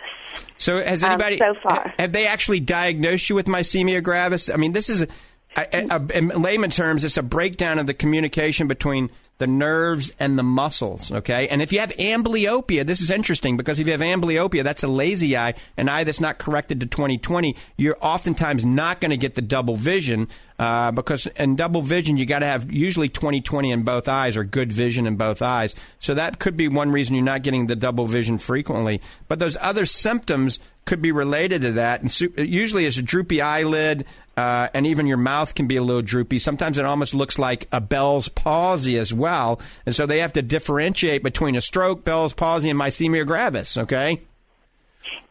So 0.57 0.83
has 0.83 1.03
um, 1.03 1.11
anybody 1.11 1.37
so 1.37 1.55
far? 1.61 1.93
have 1.97 2.11
they 2.11 2.27
actually 2.27 2.59
diagnosed 2.59 3.29
you 3.29 3.35
with 3.35 3.45
myasthenia 3.45 4.03
gravis? 4.03 4.49
I 4.49 4.57
mean, 4.57 4.73
this 4.73 4.89
is 4.89 5.03
a, 5.03 5.07
a, 5.55 5.87
a, 5.91 6.17
in 6.17 6.27
layman 6.27 6.71
terms, 6.71 7.05
it's 7.05 7.17
a 7.17 7.23
breakdown 7.23 7.79
of 7.79 7.87
the 7.87 7.93
communication 7.93 8.67
between 8.67 9.09
the 9.37 9.47
nerves 9.47 10.13
and 10.19 10.37
the 10.37 10.43
muscles. 10.43 11.11
Okay, 11.11 11.47
and 11.47 11.61
if 11.61 11.71
you 11.71 11.79
have 11.79 11.91
amblyopia, 11.97 12.85
this 12.85 13.01
is 13.01 13.11
interesting 13.11 13.57
because 13.57 13.79
if 13.79 13.85
you 13.87 13.91
have 13.91 14.01
amblyopia, 14.01 14.63
that's 14.63 14.83
a 14.83 14.87
lazy 14.87 15.37
eye, 15.37 15.53
an 15.77 15.89
eye 15.89 16.03
that's 16.03 16.19
not 16.19 16.37
corrected 16.37 16.79
to 16.79 16.87
20/20. 16.87 17.55
You're 17.77 17.97
oftentimes 18.01 18.65
not 18.65 19.01
going 19.01 19.11
to 19.11 19.17
get 19.17 19.35
the 19.35 19.41
double 19.41 19.75
vision 19.75 20.27
uh, 20.59 20.91
because 20.91 21.27
in 21.27 21.55
double 21.55 21.81
vision 21.81 22.17
you 22.17 22.25
got 22.25 22.39
to 22.39 22.45
have 22.45 22.71
usually 22.71 23.09
20/20 23.09 23.71
in 23.71 23.83
both 23.83 24.07
eyes 24.07 24.37
or 24.37 24.43
good 24.43 24.71
vision 24.71 25.07
in 25.07 25.15
both 25.15 25.41
eyes. 25.41 25.75
So 25.99 26.13
that 26.13 26.39
could 26.39 26.57
be 26.57 26.67
one 26.67 26.91
reason 26.91 27.15
you're 27.15 27.23
not 27.23 27.43
getting 27.43 27.67
the 27.67 27.75
double 27.75 28.07
vision 28.07 28.37
frequently. 28.37 29.01
But 29.27 29.39
those 29.39 29.57
other 29.61 29.85
symptoms 29.85 30.59
could 30.87 31.01
be 31.01 31.11
related 31.11 31.61
to 31.61 31.73
that. 31.73 32.01
And 32.01 32.11
su- 32.11 32.33
usually 32.37 32.85
it's 32.85 32.97
a 32.97 33.03
droopy 33.03 33.41
eyelid, 33.41 34.05
uh, 34.37 34.69
and 34.73 34.87
even 34.87 35.05
your 35.05 35.17
mouth 35.17 35.53
can 35.53 35.67
be 35.67 35.75
a 35.75 35.83
little 35.83 36.01
droopy. 36.01 36.39
Sometimes 36.39 36.79
it 36.79 36.85
almost 36.85 37.13
looks 37.13 37.37
like 37.37 37.67
a 37.71 37.81
Bell's 37.81 38.29
palsy 38.29 38.97
as 38.97 39.13
well. 39.13 39.59
And 39.85 39.93
so 39.93 40.05
they 40.05 40.19
have 40.19 40.33
to 40.33 40.41
differentiate 40.41 41.21
between 41.21 41.55
a 41.55 41.61
stroke, 41.61 42.03
Bell's 42.03 42.33
palsy, 42.33 42.69
and 42.69 42.79
myasthenia 42.79 43.27
gravis, 43.27 43.77
okay? 43.77 44.21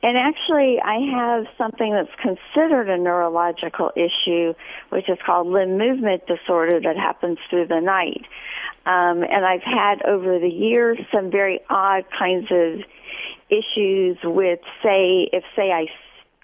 And 0.03 0.17
actually, 0.17 0.79
I 0.81 0.99
have 1.17 1.47
something 1.59 1.93
that's 1.93 2.15
considered 2.21 2.89
a 2.89 2.99
neurological 2.99 3.93
issue, 3.97 4.55
which 4.91 5.09
is 5.09 5.19
called 5.25 5.49
limb 5.49 5.79
movement 5.79 6.27
disorder 6.27 6.81
that 6.81 6.97
happens 6.97 7.39
through 7.51 7.67
the 7.67 7.81
night. 7.81 8.25
Um, 8.85 9.23
and 9.25 9.45
I've 9.45 9.63
had 9.65 10.05
over 10.07 10.39
the 10.39 10.49
years 10.49 10.99
some 11.13 11.31
very 11.31 11.61
odd 11.69 12.05
kinds 12.17 12.47
of 12.51 12.81
issues 13.51 14.19
with, 14.23 14.61
say, 14.83 15.29
if 15.33 15.45
say 15.57 15.73
I 15.73 15.87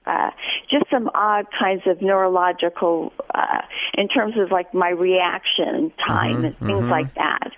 uh, 0.04 0.30
just 0.68 0.90
some 0.90 1.08
odd 1.14 1.46
kinds 1.56 1.82
of 1.86 2.02
neurological, 2.02 3.12
uh, 3.32 3.62
in 3.94 4.08
terms 4.08 4.34
of 4.36 4.50
like 4.50 4.74
my 4.74 4.88
reaction 4.88 5.92
time 6.04 6.42
Mhm, 6.42 6.46
and 6.46 6.58
things 6.58 6.84
mhm. 6.84 6.90
like 6.90 7.14
that. 7.14 7.52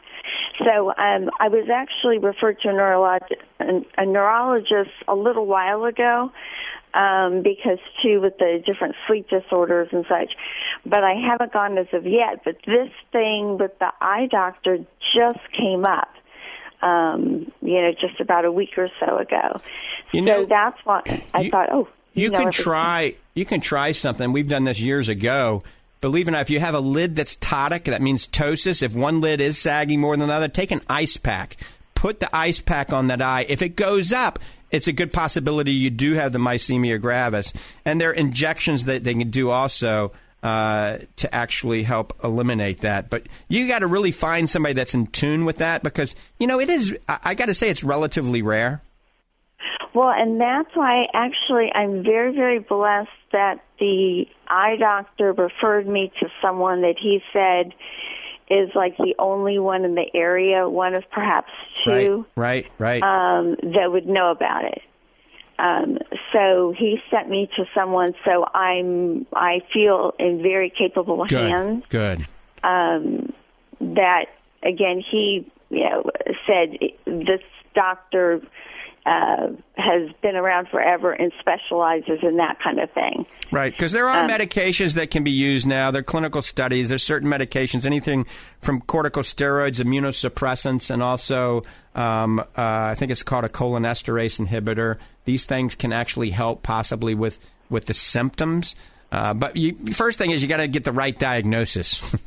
So 0.58 0.88
um, 0.90 1.30
I 1.40 1.48
was 1.48 1.68
actually 1.72 2.18
referred 2.18 2.60
to 2.60 2.68
a, 2.68 2.72
neurolog- 2.72 3.36
a, 3.60 4.02
a 4.02 4.06
neurologist 4.06 4.90
a 5.08 5.14
little 5.14 5.46
while 5.46 5.84
ago 5.84 6.30
um, 6.94 7.42
because 7.42 7.78
too 8.02 8.20
with 8.20 8.38
the 8.38 8.62
different 8.64 8.94
sleep 9.06 9.28
disorders 9.28 9.88
and 9.92 10.04
such. 10.08 10.32
But 10.86 11.02
I 11.02 11.14
haven't 11.14 11.52
gone 11.52 11.76
as 11.76 11.88
of 11.92 12.06
yet. 12.06 12.42
But 12.44 12.58
this 12.66 12.90
thing 13.12 13.58
with 13.58 13.78
the 13.78 13.92
eye 14.00 14.28
doctor 14.30 14.78
just 15.14 15.40
came 15.58 15.84
up. 15.84 16.08
Um, 16.82 17.50
you 17.62 17.80
know, 17.80 17.92
just 17.98 18.20
about 18.20 18.44
a 18.44 18.52
week 18.52 18.76
or 18.76 18.90
so 19.00 19.16
ago. 19.16 19.58
You 20.12 20.20
so 20.20 20.26
know, 20.26 20.44
that's 20.44 20.78
why 20.84 21.00
I 21.32 21.48
thought, 21.48 21.70
oh, 21.72 21.88
You 22.12 22.30
know 22.30 22.38
can 22.42 22.52
try. 22.52 23.14
You 23.32 23.46
can 23.46 23.60
try 23.60 23.92
something. 23.92 24.32
We've 24.32 24.46
done 24.46 24.64
this 24.64 24.80
years 24.80 25.08
ago. 25.08 25.62
Believe 26.04 26.28
it 26.28 26.32
or 26.32 26.32
not, 26.32 26.42
if 26.42 26.50
you 26.50 26.60
have 26.60 26.74
a 26.74 26.80
lid 26.80 27.16
that's 27.16 27.34
ptotic, 27.34 27.84
that 27.84 28.02
means 28.02 28.26
ptosis. 28.26 28.82
If 28.82 28.94
one 28.94 29.22
lid 29.22 29.40
is 29.40 29.56
sagging 29.56 30.02
more 30.02 30.14
than 30.14 30.28
the 30.28 30.34
other, 30.34 30.48
take 30.48 30.70
an 30.70 30.82
ice 30.86 31.16
pack. 31.16 31.56
Put 31.94 32.20
the 32.20 32.28
ice 32.36 32.60
pack 32.60 32.92
on 32.92 33.06
that 33.06 33.22
eye. 33.22 33.46
If 33.48 33.62
it 33.62 33.70
goes 33.70 34.12
up, 34.12 34.38
it's 34.70 34.86
a 34.86 34.92
good 34.92 35.14
possibility 35.14 35.72
you 35.72 35.88
do 35.88 36.12
have 36.12 36.34
the 36.34 36.38
myasthenia 36.38 37.00
gravis. 37.00 37.54
And 37.86 37.98
there 37.98 38.10
are 38.10 38.12
injections 38.12 38.84
that 38.84 39.02
they 39.02 39.14
can 39.14 39.30
do 39.30 39.48
also 39.48 40.12
uh, 40.42 40.98
to 41.16 41.34
actually 41.34 41.84
help 41.84 42.12
eliminate 42.22 42.82
that. 42.82 43.08
But 43.08 43.26
you 43.48 43.66
got 43.66 43.78
to 43.78 43.86
really 43.86 44.12
find 44.12 44.50
somebody 44.50 44.74
that's 44.74 44.92
in 44.92 45.06
tune 45.06 45.46
with 45.46 45.56
that 45.56 45.82
because 45.82 46.14
you 46.38 46.46
know 46.46 46.60
it 46.60 46.68
is. 46.68 46.94
I 47.08 47.34
got 47.34 47.46
to 47.46 47.54
say 47.54 47.70
it's 47.70 47.82
relatively 47.82 48.42
rare. 48.42 48.82
Well, 49.94 50.10
and 50.10 50.38
that's 50.38 50.68
why 50.74 51.06
actually 51.14 51.72
I'm 51.74 52.02
very, 52.02 52.34
very 52.34 52.58
blessed 52.58 53.08
that 53.32 53.64
the 53.80 54.26
eye 54.48 54.76
doctor 54.78 55.32
referred 55.32 55.86
me 55.86 56.12
to 56.20 56.28
someone 56.42 56.82
that 56.82 56.96
he 57.00 57.20
said 57.32 57.72
is 58.50 58.70
like 58.74 58.96
the 58.98 59.14
only 59.18 59.58
one 59.58 59.84
in 59.84 59.94
the 59.94 60.06
area, 60.14 60.68
one 60.68 60.94
of 60.94 61.02
perhaps 61.10 61.50
two, 61.84 62.26
Right, 62.36 62.66
right, 62.78 63.02
right. 63.02 63.02
um, 63.02 63.56
that 63.62 63.90
would 63.90 64.06
know 64.06 64.30
about 64.30 64.64
it. 64.64 64.82
Um, 65.58 65.98
so 66.32 66.74
he 66.76 66.98
sent 67.10 67.30
me 67.30 67.48
to 67.56 67.64
someone. 67.74 68.12
So 68.24 68.44
I'm, 68.52 69.26
I 69.32 69.60
feel 69.72 70.12
in 70.18 70.42
very 70.42 70.68
capable 70.70 71.24
good, 71.26 71.50
hands. 71.50 71.84
good. 71.88 72.26
Um, 72.64 73.32
that 73.80 74.26
again, 74.62 75.02
he 75.10 75.50
you 75.70 75.84
know 75.88 76.10
said 76.46 76.78
this 77.06 77.40
doctor 77.74 78.40
uh, 79.06 79.48
has 79.76 80.10
been 80.22 80.34
around 80.34 80.68
forever 80.68 81.12
and 81.12 81.30
specializes 81.38 82.20
in 82.22 82.38
that 82.38 82.58
kind 82.62 82.78
of 82.78 82.90
thing. 82.92 83.26
Right, 83.50 83.72
because 83.72 83.92
there 83.92 84.08
are 84.08 84.24
Um, 84.24 84.30
medications 84.30 84.94
that 84.94 85.10
can 85.10 85.24
be 85.24 85.30
used 85.30 85.66
now. 85.66 85.90
There 85.90 86.00
are 86.00 86.02
clinical 86.02 86.40
studies. 86.40 86.88
There's 86.88 87.02
certain 87.02 87.28
medications, 87.28 87.84
anything 87.84 88.26
from 88.60 88.80
corticosteroids, 88.80 89.82
immunosuppressants, 89.82 90.90
and 90.90 91.02
also 91.02 91.62
um, 91.94 92.40
uh, 92.40 92.44
I 92.56 92.94
think 92.96 93.12
it's 93.12 93.22
called 93.22 93.44
a 93.44 93.48
cholinesterase 93.48 94.44
inhibitor. 94.44 94.96
These 95.26 95.44
things 95.44 95.74
can 95.74 95.92
actually 95.92 96.30
help 96.30 96.62
possibly 96.62 97.14
with 97.14 97.38
with 97.70 97.86
the 97.86 97.94
symptoms. 97.94 98.74
Uh, 99.12 99.34
but 99.34 99.56
you, 99.56 99.76
first 99.92 100.18
thing 100.18 100.30
is 100.30 100.42
you 100.42 100.48
got 100.48 100.56
to 100.56 100.68
get 100.68 100.84
the 100.84 100.92
right 100.92 101.16
diagnosis. 101.18 102.16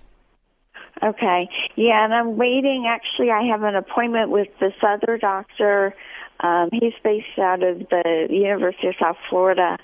Okay. 1.03 1.47
Yeah, 1.75 2.03
and 2.03 2.11
I'm 2.11 2.37
waiting. 2.37 2.87
Actually, 2.87 3.29
I 3.29 3.43
have 3.51 3.61
an 3.61 3.75
appointment 3.75 4.31
with 4.31 4.47
this 4.59 4.73
other 4.81 5.19
doctor. 5.19 5.93
Um, 6.39 6.69
he's 6.71 6.93
based 7.03 7.39
out 7.39 7.63
of 7.63 7.79
the 7.89 8.27
University 8.29 8.87
of 8.87 8.95
South 8.99 9.17
Florida, 9.29 9.77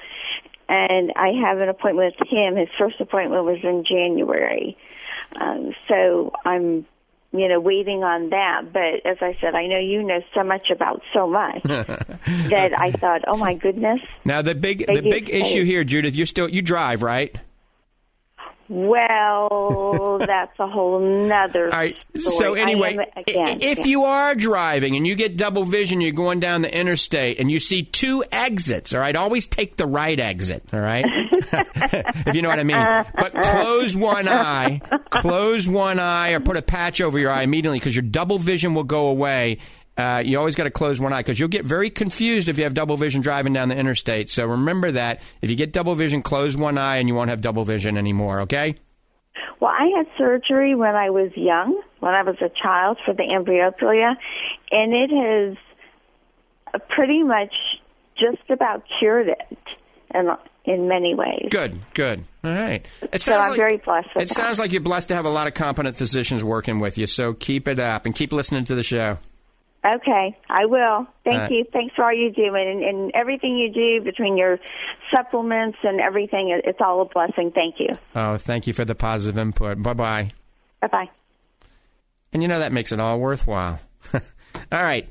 and 0.70 1.12
I 1.16 1.30
have 1.46 1.60
an 1.60 1.70
appointment 1.70 2.16
with 2.20 2.28
him. 2.30 2.56
His 2.56 2.70
first 2.78 3.00
appointment 3.00 3.44
was 3.44 3.60
in 3.64 3.84
January. 3.86 4.78
Um, 5.36 5.74
so 5.88 6.32
I'm, 6.46 6.86
you 7.32 7.48
know, 7.48 7.60
waiting 7.60 8.04
on 8.04 8.30
that. 8.30 8.72
But 8.72 9.06
as 9.06 9.18
I 9.22 9.36
said, 9.40 9.56
I 9.56 9.68
know 9.68 9.80
you 9.80 10.04
know 10.04 10.22
so 10.34 10.44
much 10.44 10.70
about 10.70 11.02
so 11.14 11.28
much 11.28 11.64
that 11.64 12.72
I 12.78 12.92
thought, 12.92 13.24
oh 13.28 13.38
my 13.38 13.56
goodness. 13.56 14.02
now 14.24 14.42
the 14.42 14.56
big 14.56 14.86
the 14.88 15.02
big 15.02 15.30
issue 15.30 15.64
here, 15.64 15.84
Judith, 15.84 16.16
You're 16.16 16.26
still 16.26 16.50
you 16.50 16.62
drive, 16.62 17.02
right? 17.02 17.36
Well, 18.74 20.18
that's 20.26 20.58
a 20.60 20.68
whole 20.68 21.00
nother. 21.00 21.66
All 21.66 21.72
right. 21.72 21.96
story. 22.16 22.36
So 22.36 22.54
anyway, 22.56 22.94
am- 22.96 23.24
again, 23.24 23.60
if 23.62 23.86
you 23.86 24.04
are 24.04 24.34
driving 24.36 24.96
and 24.96 25.06
you 25.06 25.16
get 25.16 25.38
double 25.38 25.64
vision, 25.64 26.02
you're 26.02 26.12
going 26.12 26.40
down 26.40 26.64
the 26.64 26.76
interstate 26.76 27.40
and 27.40 27.52
you 27.52 27.60
see 27.60 27.84
two 27.84 28.24
exits. 28.32 28.94
All 28.94 29.00
right, 29.00 29.16
always 29.16 29.46
take 29.46 29.76
the 29.78 29.86
right 29.86 30.20
exit. 30.20 30.64
All 30.74 30.80
right, 30.80 31.06
if 31.08 32.36
you 32.36 32.42
know 32.42 32.50
what 32.50 32.60
I 32.60 32.64
mean. 32.64 33.06
But 33.16 33.34
close 33.34 33.96
one 33.96 34.28
eye, 34.28 34.82
close 35.12 35.68
one 35.68 36.00
eye, 36.00 36.32
or 36.32 36.40
put 36.40 36.58
a 36.58 36.62
patch 36.62 37.00
over 37.02 37.20
your 37.20 37.32
eye 37.32 37.44
immediately 37.44 37.80
because 37.80 37.96
your 37.96 38.04
double 38.04 38.40
vision 38.40 38.74
will 38.74 38.84
go 38.84 39.08
away. 39.08 39.60
Uh, 39.96 40.24
you 40.26 40.40
always 40.40 40.56
got 40.56 40.64
to 40.64 40.72
close 40.72 41.00
one 41.00 41.14
eye 41.14 41.20
because 41.20 41.40
you'll 41.40 41.50
get 41.50 41.66
very 41.66 41.90
confused 41.90 42.50
if 42.50 42.58
you 42.58 42.64
have 42.64 42.74
double 42.74 42.98
vision 42.98 43.22
driving 43.22 43.54
down 43.54 43.70
the 43.70 43.78
interstate. 43.78 44.28
So 44.30 44.46
remember 44.48 44.92
that 44.92 45.22
if 45.42 45.50
you 45.52 45.56
get 45.56 45.72
double 45.72 45.94
vision, 45.94 46.22
close 46.24 46.58
one 46.58 46.78
eye 46.80 46.98
and 46.98 47.08
you 47.08 47.14
won't 47.14 47.30
have 47.30 47.42
double 47.42 47.64
vision 47.64 47.96
anymore. 47.98 48.42
Okay. 48.42 48.76
Well, 49.60 49.72
I 49.72 49.92
had 49.96 50.08
surgery 50.18 50.74
when 50.76 50.96
I 50.96 51.10
was 51.12 51.32
young, 51.36 51.80
when 52.00 52.14
I 52.14 52.24
was 52.24 52.36
a 52.42 52.50
child 52.50 52.98
for 53.06 53.14
the 53.14 53.24
amblyopia, 53.24 54.16
and 54.72 54.94
it 54.94 55.10
has 55.12 55.58
uh, 56.74 56.80
pretty 56.90 57.24
much 57.24 57.54
just 58.18 58.50
about 58.50 58.84
cured 59.00 59.28
it 59.30 59.58
in, 60.14 60.30
in 60.66 60.88
many 60.88 61.14
ways. 61.16 61.48
Good, 61.50 61.80
good. 61.94 62.24
All 62.44 62.52
right. 62.52 62.86
It 63.12 63.22
So 63.22 63.36
I'm 63.36 63.52
like, 63.52 63.58
very 63.58 63.78
blessed 63.78 64.10
with 64.16 64.24
It 64.24 64.30
that. 64.30 64.36
sounds 64.36 64.60
like 64.60 64.72
you're 64.72 64.82
blessed 64.82 65.10
to 65.10 65.16
have 65.16 65.26
a 65.26 65.30
lot 65.30 65.48
of 65.48 65.54
competent 65.54 65.96
physicians 65.96 66.44
working 66.44 66.80
with 66.80 66.98
you. 66.98 67.08
So 67.08 67.34
keep 67.34 67.68
it 67.68 67.80
up 67.80 68.06
and 68.06 68.14
keep 68.16 68.34
listening 68.34 68.66
to 68.66 68.76
the 68.76 68.84
show. 68.84 69.18
Okay, 69.86 70.38
I 70.50 70.66
will. 70.66 71.08
Thank 71.26 71.52
Uh, 71.52 71.56
you. 71.56 71.66
Thanks 71.74 71.94
for 71.96 72.06
all 72.06 72.14
you 72.14 72.32
do 72.32 72.56
and, 72.56 72.84
and 72.84 73.12
everything 73.14 73.58
you 73.58 73.70
do 73.70 74.02
between 74.02 74.38
your 74.38 74.60
supplements 75.14 75.78
and 75.84 76.00
everything. 76.00 76.58
It's 76.64 76.80
all 76.80 77.02
a 77.02 77.06
blessing. 77.06 77.52
Thank 77.52 77.80
you. 77.80 77.90
Oh, 78.16 78.38
thank 78.38 78.66
you 78.66 78.74
for 78.74 78.86
the 78.86 78.96
positive 78.96 79.38
input. 79.38 79.84
Bye 79.84 79.94
bye. 79.94 80.30
Bye 80.82 80.88
bye. 80.88 81.10
And 82.32 82.42
you 82.42 82.48
know 82.48 82.60
that 82.60 82.72
makes 82.72 82.92
it 82.92 83.00
all 83.00 83.20
worthwhile. 83.20 83.80
all 84.14 84.22
right. 84.72 85.08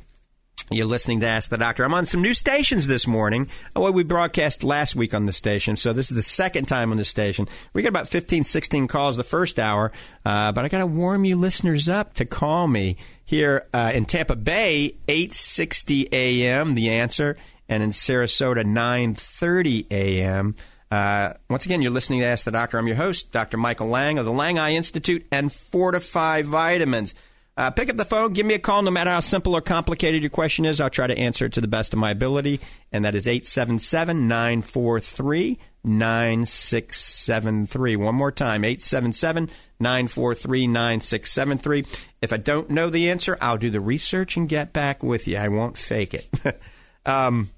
You're 0.73 0.87
listening 0.87 1.21
to 1.21 1.27
Ask 1.27 1.51
the 1.51 1.59
Doctor. 1.59 1.85
I'm 1.85 1.93
on 1.93 2.07
some 2.07 2.23
new 2.23 2.33
stations 2.33 2.87
this 2.87 3.07
morning. 3.07 3.49
Well, 3.77 3.93
we 3.93 4.05
broadcast 4.05 4.65
last 4.65 4.97
week 4.97 5.13
on 5.13 5.27
the 5.27 5.33
station, 5.33 5.77
so 5.77 5.93
this 5.93 6.11
is 6.11 6.15
the 6.15 6.23
second 6.23 6.67
time 6.67 6.91
on 6.91 6.97
the 6.97 7.05
station. 7.05 7.47
We 7.75 7.83
got 7.83 7.91
about 7.91 8.09
15, 8.09 8.45
16 8.45 8.89
calls 8.89 9.19
the 9.19 9.25
first 9.25 9.59
hour, 9.59 9.93
uh, 10.25 10.53
but 10.53 10.65
I 10.65 10.69
got 10.69 10.79
to 10.79 10.87
warm 10.87 11.27
you 11.27 11.37
listeners 11.37 11.89
up 11.89 12.15
to 12.15 12.25
call 12.25 12.69
me 12.69 12.97
here 13.25 13.67
uh, 13.75 13.93
in 13.93 14.07
Tampa 14.07 14.35
Bay, 14.35 14.97
860 15.09 16.09
a.m., 16.11 16.75
the 16.75 16.91
answer, 16.91 17.37
and 17.69 17.83
in 17.83 17.91
Sarasota 17.91 18.65
9:30 18.65 19.87
a.m. 19.91 20.55
Uh, 20.91 21.35
once 21.51 21.67
again, 21.67 21.83
you're 21.83 21.91
listening 21.91 22.21
to 22.21 22.27
Ask 22.27 22.45
the 22.45 22.51
Doctor. 22.51 22.79
I'm 22.79 22.87
your 22.87 22.97
host, 22.97 23.33
Dr. 23.33 23.57
Michael 23.59 23.89
Lang 23.89 24.19
of 24.19 24.25
the 24.25 24.33
Lang 24.33 24.59
Eye 24.59 24.73
Institute 24.73 25.27
and 25.31 25.53
Fortify 25.53 26.43
Vitamins. 26.43 27.15
Uh, 27.55 27.71
pick 27.71 27.91
up 27.91 27.97
the 27.97 28.05
phone, 28.05 28.33
give 28.33 28.47
me 28.47 28.55
a 28.55 28.59
call, 28.59 28.81
no 28.81 28.91
matter 28.91 29.11
how 29.11 29.21
simple 29.21 29.55
or 29.55 29.61
complicated 29.61 30.23
your 30.23 30.31
question 30.31 30.65
is. 30.65 30.81
I'll 30.81 30.89
try 30.89 31.07
to 31.07 31.19
answer 31.19 31.47
it 31.47 31.53
to 31.55 31.61
the 31.61 31.69
best 31.69 31.93
of 31.93 31.99
my 31.99 32.11
ability. 32.11 32.61
And 32.91 33.05
that 33.05 33.15
is 33.15 33.27
877 33.27 34.27
943 34.27 35.59
9673. 35.85 37.97
One 37.97 38.15
more 38.15 38.33
time 38.33 38.65
877 38.65 39.51
943 39.81 40.67
9673. 40.67 41.85
If 42.23 42.33
I 42.33 42.39
don't 42.39 42.71
know 42.71 42.89
the 42.89 43.11
answer, 43.11 43.37
I'll 43.41 43.59
do 43.59 43.69
the 43.69 43.81
research 43.81 44.37
and 44.37 44.49
get 44.49 44.73
back 44.73 45.03
with 45.03 45.29
you. 45.29 45.37
I 45.37 45.49
won't 45.49 45.77
fake 45.77 46.15
it. 46.15 46.31
um, 47.07 47.51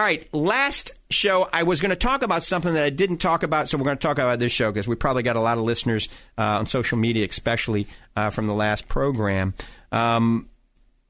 all 0.00 0.06
right, 0.06 0.26
last 0.32 0.92
show 1.10 1.46
I 1.52 1.64
was 1.64 1.82
going 1.82 1.90
to 1.90 1.96
talk 1.96 2.22
about 2.22 2.42
something 2.42 2.72
that 2.72 2.82
I 2.82 2.88
didn't 2.88 3.18
talk 3.18 3.42
about, 3.42 3.68
so 3.68 3.76
we're 3.76 3.84
going 3.84 3.98
to 3.98 4.00
talk 4.00 4.16
about 4.16 4.38
this 4.38 4.50
show 4.50 4.72
because 4.72 4.88
we 4.88 4.94
probably 4.94 5.22
got 5.22 5.36
a 5.36 5.40
lot 5.40 5.58
of 5.58 5.64
listeners 5.64 6.08
uh, 6.38 6.58
on 6.58 6.64
social 6.64 6.96
media, 6.96 7.26
especially 7.28 7.86
uh, 8.16 8.30
from 8.30 8.46
the 8.46 8.54
last 8.54 8.88
program. 8.88 9.52
Um, 9.92 10.48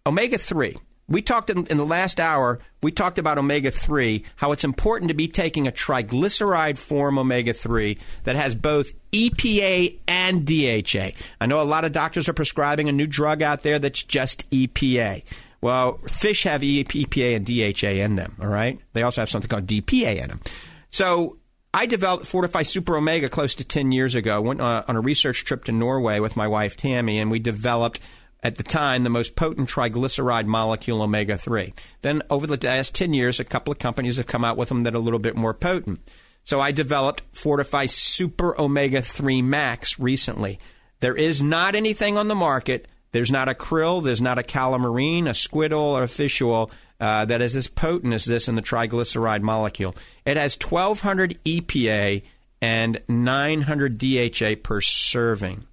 omega 0.04 0.38
three. 0.38 0.76
We 1.06 1.22
talked 1.22 1.50
in, 1.50 1.68
in, 1.68 1.76
the 1.76 1.86
last 1.86 2.18
hour. 2.18 2.58
We 2.82 2.90
talked 2.90 3.20
about 3.20 3.38
omega 3.38 3.70
three, 3.70 4.24
how 4.34 4.50
it's 4.50 4.64
important 4.64 5.10
to 5.10 5.14
be 5.14 5.28
taking 5.28 5.68
a 5.68 5.72
triglyceride 5.72 6.76
form 6.76 7.16
omega 7.16 7.52
three 7.52 7.98
that 8.24 8.34
has 8.34 8.56
both 8.56 8.92
EPA 9.12 9.98
and 10.08 10.44
DHA. 10.44 11.16
I 11.40 11.46
know 11.46 11.60
a 11.60 11.62
lot 11.62 11.84
of 11.84 11.92
doctors 11.92 12.28
are 12.28 12.32
prescribing 12.32 12.88
a 12.88 12.92
new 12.92 13.06
drug 13.06 13.40
out 13.40 13.60
there 13.60 13.78
that's 13.78 14.02
just 14.02 14.50
EPA. 14.50 15.22
Well, 15.62 15.98
fish 16.06 16.44
have 16.44 16.62
EPA 16.62 17.36
and 17.36 17.44
DHA 17.44 18.02
in 18.02 18.16
them, 18.16 18.36
all 18.40 18.48
right? 18.48 18.78
They 18.94 19.02
also 19.02 19.20
have 19.20 19.30
something 19.30 19.48
called 19.48 19.66
DPA 19.66 20.22
in 20.22 20.28
them. 20.28 20.40
So 20.90 21.38
I 21.72 21.86
developed 21.86 22.26
Fortify 22.26 22.62
Super 22.62 22.96
Omega 22.96 23.28
close 23.28 23.54
to 23.56 23.64
10 23.64 23.92
years 23.92 24.14
ago. 24.14 24.40
Went 24.40 24.60
uh, 24.60 24.84
on 24.88 24.96
a 24.96 25.00
research 25.00 25.44
trip 25.44 25.64
to 25.64 25.72
Norway 25.72 26.18
with 26.18 26.36
my 26.36 26.48
wife 26.48 26.76
Tammy, 26.76 27.18
and 27.18 27.30
we 27.30 27.38
developed 27.38 28.00
at 28.42 28.56
the 28.56 28.62
time 28.62 29.04
the 29.04 29.10
most 29.10 29.36
potent 29.36 29.68
triglyceride 29.68 30.46
molecule 30.46 31.02
omega 31.02 31.36
3. 31.36 31.74
Then 32.02 32.22
over 32.30 32.46
the 32.46 32.58
last 32.66 32.94
10 32.94 33.12
years, 33.12 33.38
a 33.38 33.44
couple 33.44 33.70
of 33.70 33.78
companies 33.78 34.16
have 34.16 34.26
come 34.26 34.44
out 34.44 34.56
with 34.56 34.68
them 34.70 34.84
that 34.84 34.94
are 34.94 34.98
a 34.98 35.00
little 35.00 35.18
bit 35.18 35.36
more 35.36 35.54
potent. 35.54 36.00
So 36.42 36.58
I 36.58 36.72
developed 36.72 37.22
Fortify 37.32 37.86
Super 37.86 38.58
Omega 38.58 39.02
3 39.02 39.42
Max 39.42 39.98
recently. 39.98 40.58
There 41.00 41.14
is 41.14 41.42
not 41.42 41.74
anything 41.74 42.16
on 42.16 42.28
the 42.28 42.34
market 42.34 42.88
there's 43.12 43.32
not 43.32 43.48
a 43.48 43.54
krill, 43.54 44.02
there's 44.02 44.20
not 44.20 44.38
a 44.38 44.42
calamari, 44.42 45.26
a 45.28 45.34
squid 45.34 45.72
oil, 45.72 45.96
or 45.96 46.04
a 46.04 46.08
fish 46.08 46.40
oil 46.40 46.70
uh, 47.00 47.24
that 47.24 47.40
is 47.40 47.56
as 47.56 47.68
potent 47.68 48.12
as 48.12 48.24
this 48.24 48.48
in 48.48 48.54
the 48.54 48.62
triglyceride 48.62 49.42
molecule. 49.42 49.94
It 50.24 50.36
has 50.36 50.56
1,200 50.56 51.38
EPA 51.44 52.22
and 52.62 53.00
900 53.08 53.98
DHA 53.98 54.56
per 54.62 54.80
serving. 54.80 55.64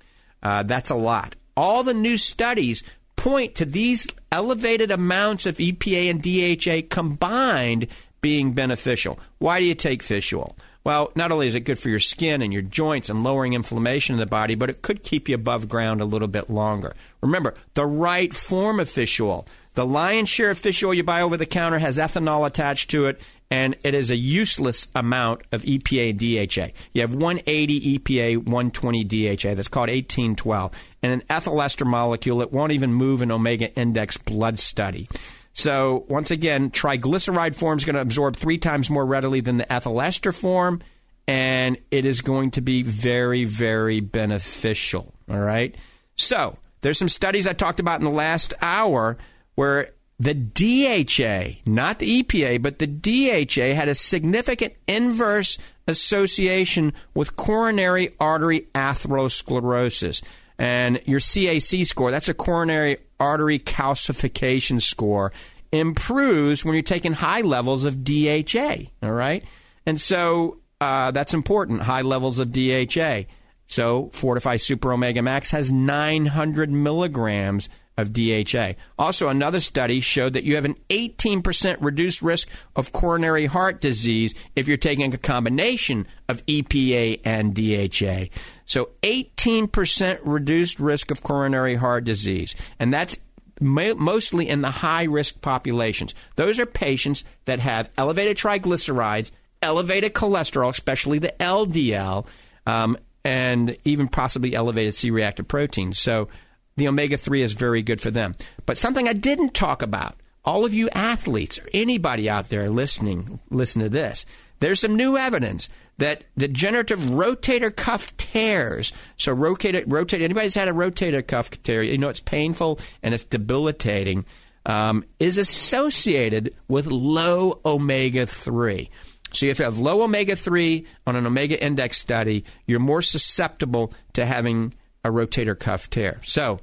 Uh, 0.41 0.63
that's 0.63 0.89
a 0.89 0.95
lot. 0.95 1.35
All 1.55 1.83
the 1.83 1.93
new 1.93 2.17
studies 2.17 2.83
point 3.15 3.55
to 3.55 3.65
these 3.65 4.07
elevated 4.31 4.91
amounts 4.91 5.45
of 5.45 5.57
EPA 5.57 6.09
and 6.09 6.21
DHA 6.21 6.87
combined 6.93 7.87
being 8.21 8.53
beneficial. 8.53 9.19
Why 9.39 9.59
do 9.59 9.65
you 9.65 9.75
take 9.75 10.03
fish 10.03 10.33
oil? 10.33 10.55
Well, 10.87 11.11
not 11.15 11.33
only 11.33 11.47
is 11.47 11.55
it 11.55 11.65
good 11.65 11.79
for 11.79 11.89
your 11.89 11.99
skin 11.99 12.41
and 12.41 12.53
your 12.53 12.61
joints 12.61 13.09
and 13.09 13.21
lowering 13.21 13.51
inflammation 13.51 14.13
in 14.13 14.21
the 14.21 14.25
body, 14.25 14.55
but 14.55 14.69
it 14.69 14.81
could 14.81 15.03
keep 15.03 15.27
you 15.27 15.35
above 15.35 15.67
ground 15.67 15.99
a 15.99 16.05
little 16.05 16.29
bit 16.29 16.49
longer. 16.49 16.93
Remember, 17.21 17.55
the 17.73 17.85
right 17.85 18.33
form 18.33 18.79
of 18.79 18.89
fish 18.89 19.19
oil. 19.19 19.45
The 19.73 19.85
lion's 19.85 20.29
share 20.29 20.51
of 20.51 20.57
fish 20.57 20.81
oil 20.81 20.93
you 20.93 21.03
buy 21.03 21.21
over 21.21 21.35
the 21.35 21.45
counter 21.45 21.77
has 21.77 21.97
ethanol 21.97 22.47
attached 22.47 22.89
to 22.91 23.07
it, 23.07 23.21
and 23.51 23.75
it 23.83 23.95
is 23.95 24.11
a 24.11 24.15
useless 24.15 24.87
amount 24.95 25.41
of 25.51 25.63
EPA 25.63 26.13
DHA. 26.15 26.71
You 26.93 27.01
have 27.01 27.13
180 27.13 27.99
EPA, 27.99 28.37
120 28.37 29.03
DHA. 29.03 29.55
That's 29.55 29.67
called 29.67 29.89
1812. 29.89 30.71
And 31.03 31.11
an 31.11 31.23
ethyl 31.29 31.61
ester 31.61 31.83
molecule, 31.83 32.41
it 32.41 32.53
won't 32.53 32.71
even 32.71 32.93
move 32.93 33.21
an 33.21 33.31
omega 33.31 33.75
index 33.75 34.15
blood 34.15 34.57
study. 34.57 35.09
So 35.57 36.05
once 36.07 36.29
again, 36.29 36.69
triglyceride 36.69 37.55
form 37.55 37.79
is 37.79 37.83
going 37.83 37.95
to 37.95 38.01
absorb 38.01 38.35
three 38.35 38.59
times 38.59 38.91
more 38.91 39.05
readily 39.05 39.41
than 39.41 39.57
the 39.57 39.73
ethyl 39.73 39.99
ester 39.99 40.31
form, 40.31 40.81
and 41.27 41.79
it 41.89 42.05
is 42.05 42.21
going 42.21 42.51
to 42.51 42.61
be 42.61 42.83
very, 42.83 43.43
very 43.43 43.99
beneficial. 43.99 45.11
All 45.27 45.39
right. 45.39 45.75
So 46.15 46.59
there's 46.81 46.99
some 46.99 47.09
studies 47.09 47.47
I 47.47 47.53
talked 47.53 47.79
about 47.79 47.99
in 47.99 48.03
the 48.03 48.11
last 48.11 48.53
hour 48.61 49.17
where 49.55 49.93
the 50.19 50.35
DHA, 50.35 51.61
not 51.65 51.97
the 51.97 52.21
EPA, 52.21 52.61
but 52.61 52.77
the 52.77 52.85
DHA 52.85 53.73
had 53.73 53.89
a 53.89 53.95
significant 53.95 54.75
inverse 54.87 55.57
association 55.87 56.93
with 57.15 57.35
coronary 57.35 58.13
artery 58.19 58.67
atherosclerosis. 58.75 60.21
And 60.59 61.01
your 61.05 61.19
CAC 61.19 61.85
score, 61.85 62.11
that's 62.11 62.29
a 62.29 62.33
coronary 62.33 62.97
artery 63.19 63.59
calcification 63.59 64.81
score, 64.81 65.31
improves 65.71 66.65
when 66.65 66.73
you're 66.73 66.83
taking 66.83 67.13
high 67.13 67.41
levels 67.41 67.85
of 67.85 68.03
DHA. 68.03 68.75
All 69.03 69.11
right. 69.11 69.43
And 69.85 69.99
so 70.01 70.59
uh, 70.81 71.11
that's 71.11 71.33
important, 71.33 71.81
high 71.81 72.01
levels 72.01 72.39
of 72.39 72.51
DHA. 72.51 73.23
So 73.65 74.09
Fortify 74.13 74.57
Super 74.57 74.93
Omega 74.93 75.21
Max 75.21 75.51
has 75.51 75.71
900 75.71 76.71
milligrams 76.71 77.69
of 77.97 78.13
DHA. 78.13 78.73
Also, 78.97 79.27
another 79.27 79.59
study 79.59 79.99
showed 79.99 80.33
that 80.33 80.43
you 80.43 80.55
have 80.55 80.65
an 80.65 80.75
18% 80.89 81.77
reduced 81.81 82.21
risk 82.21 82.47
of 82.75 82.93
coronary 82.93 83.47
heart 83.47 83.81
disease 83.81 84.35
if 84.55 84.67
you're 84.67 84.77
taking 84.77 85.13
a 85.13 85.17
combination 85.17 86.07
of 86.29 86.45
EPA 86.45 87.21
and 87.25 87.55
DHA. 87.55 88.33
So, 88.65 88.91
18% 89.01 90.19
reduced 90.23 90.79
risk 90.79 91.09
of 91.11 91.23
coronary 91.23 91.75
heart 91.75 92.03
disease. 92.03 92.55
And 92.79 92.93
that's 92.93 93.17
mostly 93.59 94.47
in 94.47 94.61
the 94.61 94.69
high 94.69 95.03
risk 95.03 95.41
populations. 95.41 96.13
Those 96.35 96.59
are 96.59 96.65
patients 96.65 97.23
that 97.45 97.59
have 97.59 97.89
elevated 97.97 98.37
triglycerides, 98.37 99.31
elevated 99.61 100.13
cholesterol, 100.13 100.69
especially 100.69 101.19
the 101.19 101.33
LDL, 101.39 102.27
um, 102.67 102.97
and 103.23 103.75
even 103.83 104.07
possibly 104.07 104.53
elevated 104.53 104.93
C 104.93 105.09
reactive 105.09 105.47
proteins. 105.47 105.97
So, 105.97 106.29
the 106.77 106.87
omega 106.87 107.17
3 107.17 107.41
is 107.41 107.53
very 107.53 107.83
good 107.83 107.99
for 107.99 108.11
them. 108.11 108.35
But 108.65 108.77
something 108.77 109.07
I 109.07 109.13
didn't 109.13 109.53
talk 109.53 109.81
about, 109.81 110.15
all 110.45 110.63
of 110.63 110.73
you 110.73 110.89
athletes 110.89 111.59
or 111.59 111.67
anybody 111.73 112.29
out 112.29 112.49
there 112.49 112.69
listening, 112.69 113.39
listen 113.49 113.81
to 113.81 113.89
this. 113.89 114.25
There's 114.59 114.79
some 114.79 114.95
new 114.95 115.17
evidence 115.17 115.69
that 115.97 116.23
degenerative 116.37 116.99
rotator 116.99 117.75
cuff 117.75 118.15
tears. 118.17 118.93
So 119.17 119.35
rotator, 119.35 119.83
rotate. 119.87 120.21
Anybody's 120.21 120.55
had 120.55 120.67
a 120.67 120.73
rotator 120.73 121.25
cuff 121.25 121.49
tear, 121.63 121.83
you 121.83 121.97
know 121.97 122.09
it's 122.09 122.19
painful 122.19 122.79
and 123.03 123.13
it's 123.13 123.23
debilitating. 123.23 124.25
Um, 124.65 125.05
is 125.19 125.37
associated 125.37 126.53
with 126.67 126.87
low 126.87 127.61
omega 127.65 128.25
three. 128.25 128.89
So 129.31 129.45
if 129.45 129.59
you 129.59 129.65
have 129.65 129.79
low 129.79 130.01
omega 130.01 130.35
three 130.35 130.85
on 131.05 131.15
an 131.15 131.25
omega 131.25 131.61
index 131.63 131.97
study, 131.97 132.43
you're 132.65 132.79
more 132.79 133.01
susceptible 133.01 133.93
to 134.13 134.25
having 134.25 134.73
a 135.05 135.09
rotator 135.09 135.57
cuff 135.57 135.89
tear. 135.89 136.19
So 136.23 136.59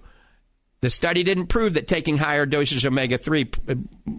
the 0.85 0.91
study 0.91 1.23
didn't 1.23 1.47
prove 1.47 1.75
that 1.75 1.89
taking 1.89 2.19
higher 2.19 2.45
doses 2.45 2.85
of 2.85 2.93
omega 2.93 3.17
3 3.17 3.51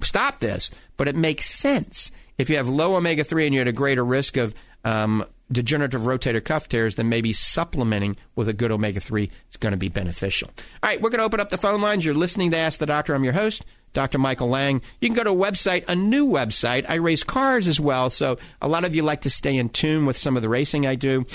stopped 0.02 0.40
this, 0.40 0.72
but 0.98 1.08
it 1.08 1.16
makes 1.16 1.46
sense. 1.46 2.12
If 2.40 2.50
you 2.50 2.58
have 2.58 2.68
low 2.68 2.96
omega 2.96 3.24
3 3.24 3.46
and 3.46 3.54
you're 3.54 3.62
at 3.62 3.68
a 3.68 3.72
greater 3.72 4.04
risk 4.04 4.36
of 4.36 4.56
um, 4.84 5.24
degenerative 5.52 6.02
rotator 6.02 6.44
cuff 6.44 6.68
tears, 6.68 6.96
then 6.96 7.08
maybe 7.08 7.34
supplementing 7.34 8.18
with 8.36 8.50
a 8.50 8.54
good 8.54 8.72
omega 8.72 9.00
3 9.00 9.30
is 9.52 9.58
going 9.58 9.74
to 9.74 9.78
be 9.78 9.90
beneficial. 9.90 10.50
All 10.82 10.90
right, 10.90 11.00
we're 11.00 11.12
going 11.12 11.20
to 11.20 11.26
open 11.26 11.40
up 11.40 11.52
the 11.52 11.58
phone 11.60 11.82
lines. 11.82 12.04
You're 12.04 12.16
listening 12.16 12.50
to 12.50 12.58
Ask 12.58 12.80
the 12.80 12.88
Doctor. 12.88 13.14
I'm 13.14 13.24
your 13.24 13.34
host, 13.34 13.64
Dr. 13.94 14.18
Michael 14.18 14.50
Lang. 14.50 14.82
You 15.00 15.08
can 15.08 15.16
go 15.16 15.24
to 15.24 15.30
a 15.30 15.36
website, 15.36 15.86
a 15.88 15.96
new 15.96 16.28
website. 16.28 16.90
I 16.90 16.96
race 16.96 17.24
cars 17.24 17.68
as 17.68 17.80
well, 17.80 18.10
so 18.10 18.40
a 18.60 18.68
lot 18.68 18.86
of 18.86 18.96
you 18.96 19.04
like 19.04 19.22
to 19.22 19.30
stay 19.30 19.56
in 19.56 19.70
tune 19.70 20.08
with 20.08 20.18
some 20.18 20.36
of 20.36 20.42
the 20.42 20.50
racing 20.50 20.88
I 20.88 20.96
do. 20.96 21.28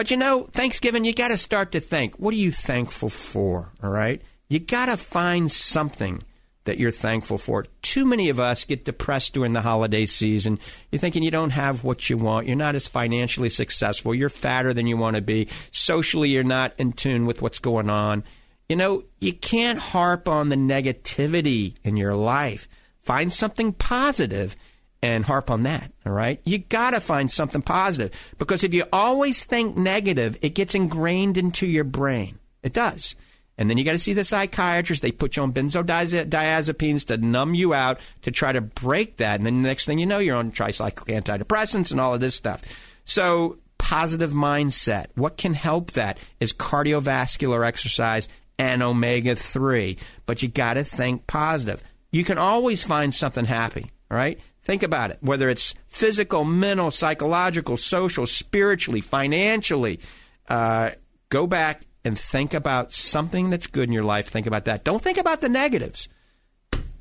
But 0.01 0.11
you 0.11 0.17
know, 0.17 0.45
Thanksgiving, 0.45 1.05
you 1.05 1.13
got 1.13 1.29
to 1.29 1.37
start 1.37 1.73
to 1.73 1.81
think 1.81 2.17
what 2.17 2.33
are 2.33 2.39
you 2.39 2.53
thankful 2.53 3.11
for? 3.11 3.71
All 3.83 3.91
right? 3.91 4.23
You 4.49 4.59
got 4.59 4.87
to 4.87 4.97
find 4.97 5.53
something 5.53 6.23
that 6.65 6.79
you're 6.79 6.91
thankful 6.91 7.37
for. 7.37 7.67
Too 7.83 8.07
many 8.07 8.31
of 8.31 8.41
us 8.41 8.65
get 8.65 8.87
depressed 8.87 9.35
during 9.35 9.53
the 9.53 9.61
holiday 9.61 10.07
season. 10.07 10.59
You're 10.91 11.01
thinking 11.01 11.23
you 11.23 11.31
don't 11.31 11.51
have 11.51 11.85
what 11.85 12.09
you 12.09 12.17
want. 12.17 12.47
You're 12.47 12.57
not 12.57 12.77
as 12.77 12.89
financially 12.89 13.51
successful. 13.51 14.15
You're 14.15 14.31
fatter 14.31 14.73
than 14.73 14.87
you 14.87 14.97
want 14.97 15.17
to 15.17 15.23
be. 15.23 15.49
Socially, 15.71 16.31
you're 16.31 16.45
not 16.45 16.73
in 16.79 16.93
tune 16.93 17.27
with 17.27 17.43
what's 17.43 17.59
going 17.59 17.91
on. 17.91 18.25
You 18.71 18.77
know, 18.77 19.05
you 19.21 19.35
can't 19.35 19.79
harp 19.79 20.27
on 20.27 20.49
the 20.49 20.57
negativity 20.57 21.75
in 21.85 21.99
your 21.99 22.15
life. 22.15 22.71
Find 23.03 23.31
something 23.31 23.75
positive 23.75 24.57
and 25.03 25.25
harp 25.25 25.51
on 25.51 25.63
that, 25.63 25.93
all 26.05 26.13
right? 26.13 26.41
You 26.45 26.59
got 26.59 26.91
to 26.91 27.01
find 27.01 27.31
something 27.31 27.63
positive 27.63 28.13
because 28.39 28.65
if 28.65 28.75
you 28.75 28.85
always 28.93 29.43
think 29.43 29.77
negative, 29.77 30.37
it 30.43 30.55
gets 30.55 30.75
ingrained 30.75 31.37
into 31.37 31.67
your 31.67 31.85
brain. 31.85 32.39
It 32.63 32.73
does. 32.73 33.17
And 33.57 33.69
then 33.69 33.77
you 33.77 33.85
got 33.85 33.93
to 33.93 33.99
see 33.99 34.15
the 34.15 34.25
psychiatrist. 34.25 35.03
They 35.03 35.13
put 35.13 35.37
you 35.37 35.43
on 35.43 35.53
benzodiazepines 35.53 37.07
to 37.07 37.19
numb 37.19 37.55
you 37.55 37.75
out 37.75 38.01
to 38.23 38.31
try 38.31 38.53
to 38.53 38.63
break 38.63 39.19
that. 39.19 39.39
And 39.39 39.47
then 39.47 39.63
the 39.63 39.69
next 39.69 39.85
thing 39.85 39.99
you 39.99 40.07
know, 40.07 40.19
you're 40.19 40.37
on 40.37 40.51
tricyclic 40.51 41.23
antidepressants 41.23 41.91
and 41.91 42.01
all 42.01 42.15
of 42.15 42.21
this 42.21 42.35
stuff. 42.35 42.63
So, 43.05 43.59
positive 43.77 44.31
mindset. 44.31 45.07
What 45.15 45.37
can 45.37 45.53
help 45.53 45.93
that 45.93 46.19
is 46.39 46.53
cardiovascular 46.53 47.67
exercise 47.67 48.29
and 48.59 48.83
omega 48.83 49.37
3. 49.37 49.97
But 50.27 50.43
you 50.43 50.49
got 50.49 50.75
to 50.75 50.85
think 50.85 51.27
positive. 51.27 51.83
You 52.13 52.25
can 52.25 52.39
always 52.39 52.83
find 52.83 53.13
something 53.13 53.45
happy, 53.45 53.91
all 54.11 54.17
right? 54.17 54.39
Think 54.63 54.83
about 54.83 55.11
it, 55.11 55.19
whether 55.21 55.49
it's 55.49 55.75
physical, 55.87 56.45
mental, 56.45 56.91
psychological, 56.91 57.77
social, 57.77 58.27
spiritually, 58.27 59.01
financially. 59.01 60.01
Uh, 60.49 60.91
go 61.31 61.47
back 61.47 61.83
and 62.05 62.19
think 62.19 62.55
about 62.55 62.93
something 62.93 63.51
that's 63.51 63.67
good 63.67 63.89
in 63.89 63.93
your 63.93 64.03
life. 64.03 64.29
Think 64.29 64.47
about 64.47 64.67
that. 64.67 64.85
Don't 64.85 65.03
think 65.03 65.19
about 65.19 65.41
the 65.41 65.49
negatives. 65.49 66.09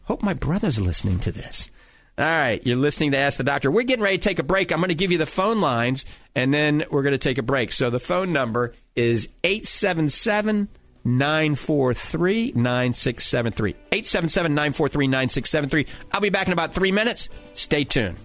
Hope 0.03 0.23
my 0.23 0.33
brother's 0.33 0.79
listening 0.79 1.19
to 1.19 1.31
this. 1.31 1.69
All 2.17 2.25
right, 2.25 2.61
you're 2.65 2.75
listening 2.75 3.11
to 3.11 3.17
Ask 3.17 3.37
the 3.37 3.45
Doctor. 3.45 3.71
We're 3.71 3.83
getting 3.83 4.03
ready 4.03 4.17
to 4.17 4.27
take 4.27 4.39
a 4.39 4.43
break. 4.43 4.73
I'm 4.73 4.79
going 4.79 4.89
to 4.89 4.95
give 4.95 5.11
you 5.11 5.17
the 5.17 5.25
phone 5.25 5.61
lines, 5.61 6.05
and 6.35 6.53
then 6.53 6.83
we're 6.91 7.03
going 7.03 7.13
to 7.13 7.17
take 7.17 7.37
a 7.37 7.43
break. 7.43 7.71
So 7.71 7.89
the 7.89 7.99
phone 7.99 8.33
number 8.33 8.73
is 8.93 9.29
877 9.45 10.67
943 11.03 12.53
9673. 12.55 13.69
877 13.91 14.53
943 14.53 15.07
9673. 15.07 15.85
I'll 16.11 16.21
be 16.21 16.29
back 16.29 16.47
in 16.47 16.53
about 16.53 16.73
three 16.73 16.91
minutes. 16.91 17.29
Stay 17.53 17.83
tuned. 17.83 18.17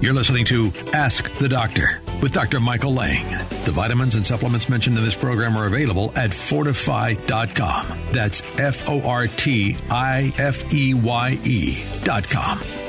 You're 0.00 0.12
listening 0.12 0.44
to 0.46 0.70
Ask 0.92 1.32
the 1.38 1.48
Doctor 1.48 2.02
with 2.20 2.32
Dr. 2.32 2.60
Michael 2.60 2.92
Lang. 2.92 3.26
The 3.64 3.70
vitamins 3.70 4.16
and 4.16 4.26
supplements 4.26 4.68
mentioned 4.68 4.98
in 4.98 5.04
this 5.04 5.16
program 5.16 5.56
are 5.56 5.66
available 5.66 6.12
at 6.14 6.30
fortifeye.com. 6.30 7.86
That's 8.12 8.42
F 8.58 8.88
O 8.88 9.00
R 9.02 9.26
T 9.28 9.76
I 9.90 10.32
F 10.36 10.74
E 10.74 10.92
Y 10.92 11.38
E.com. 11.42 12.83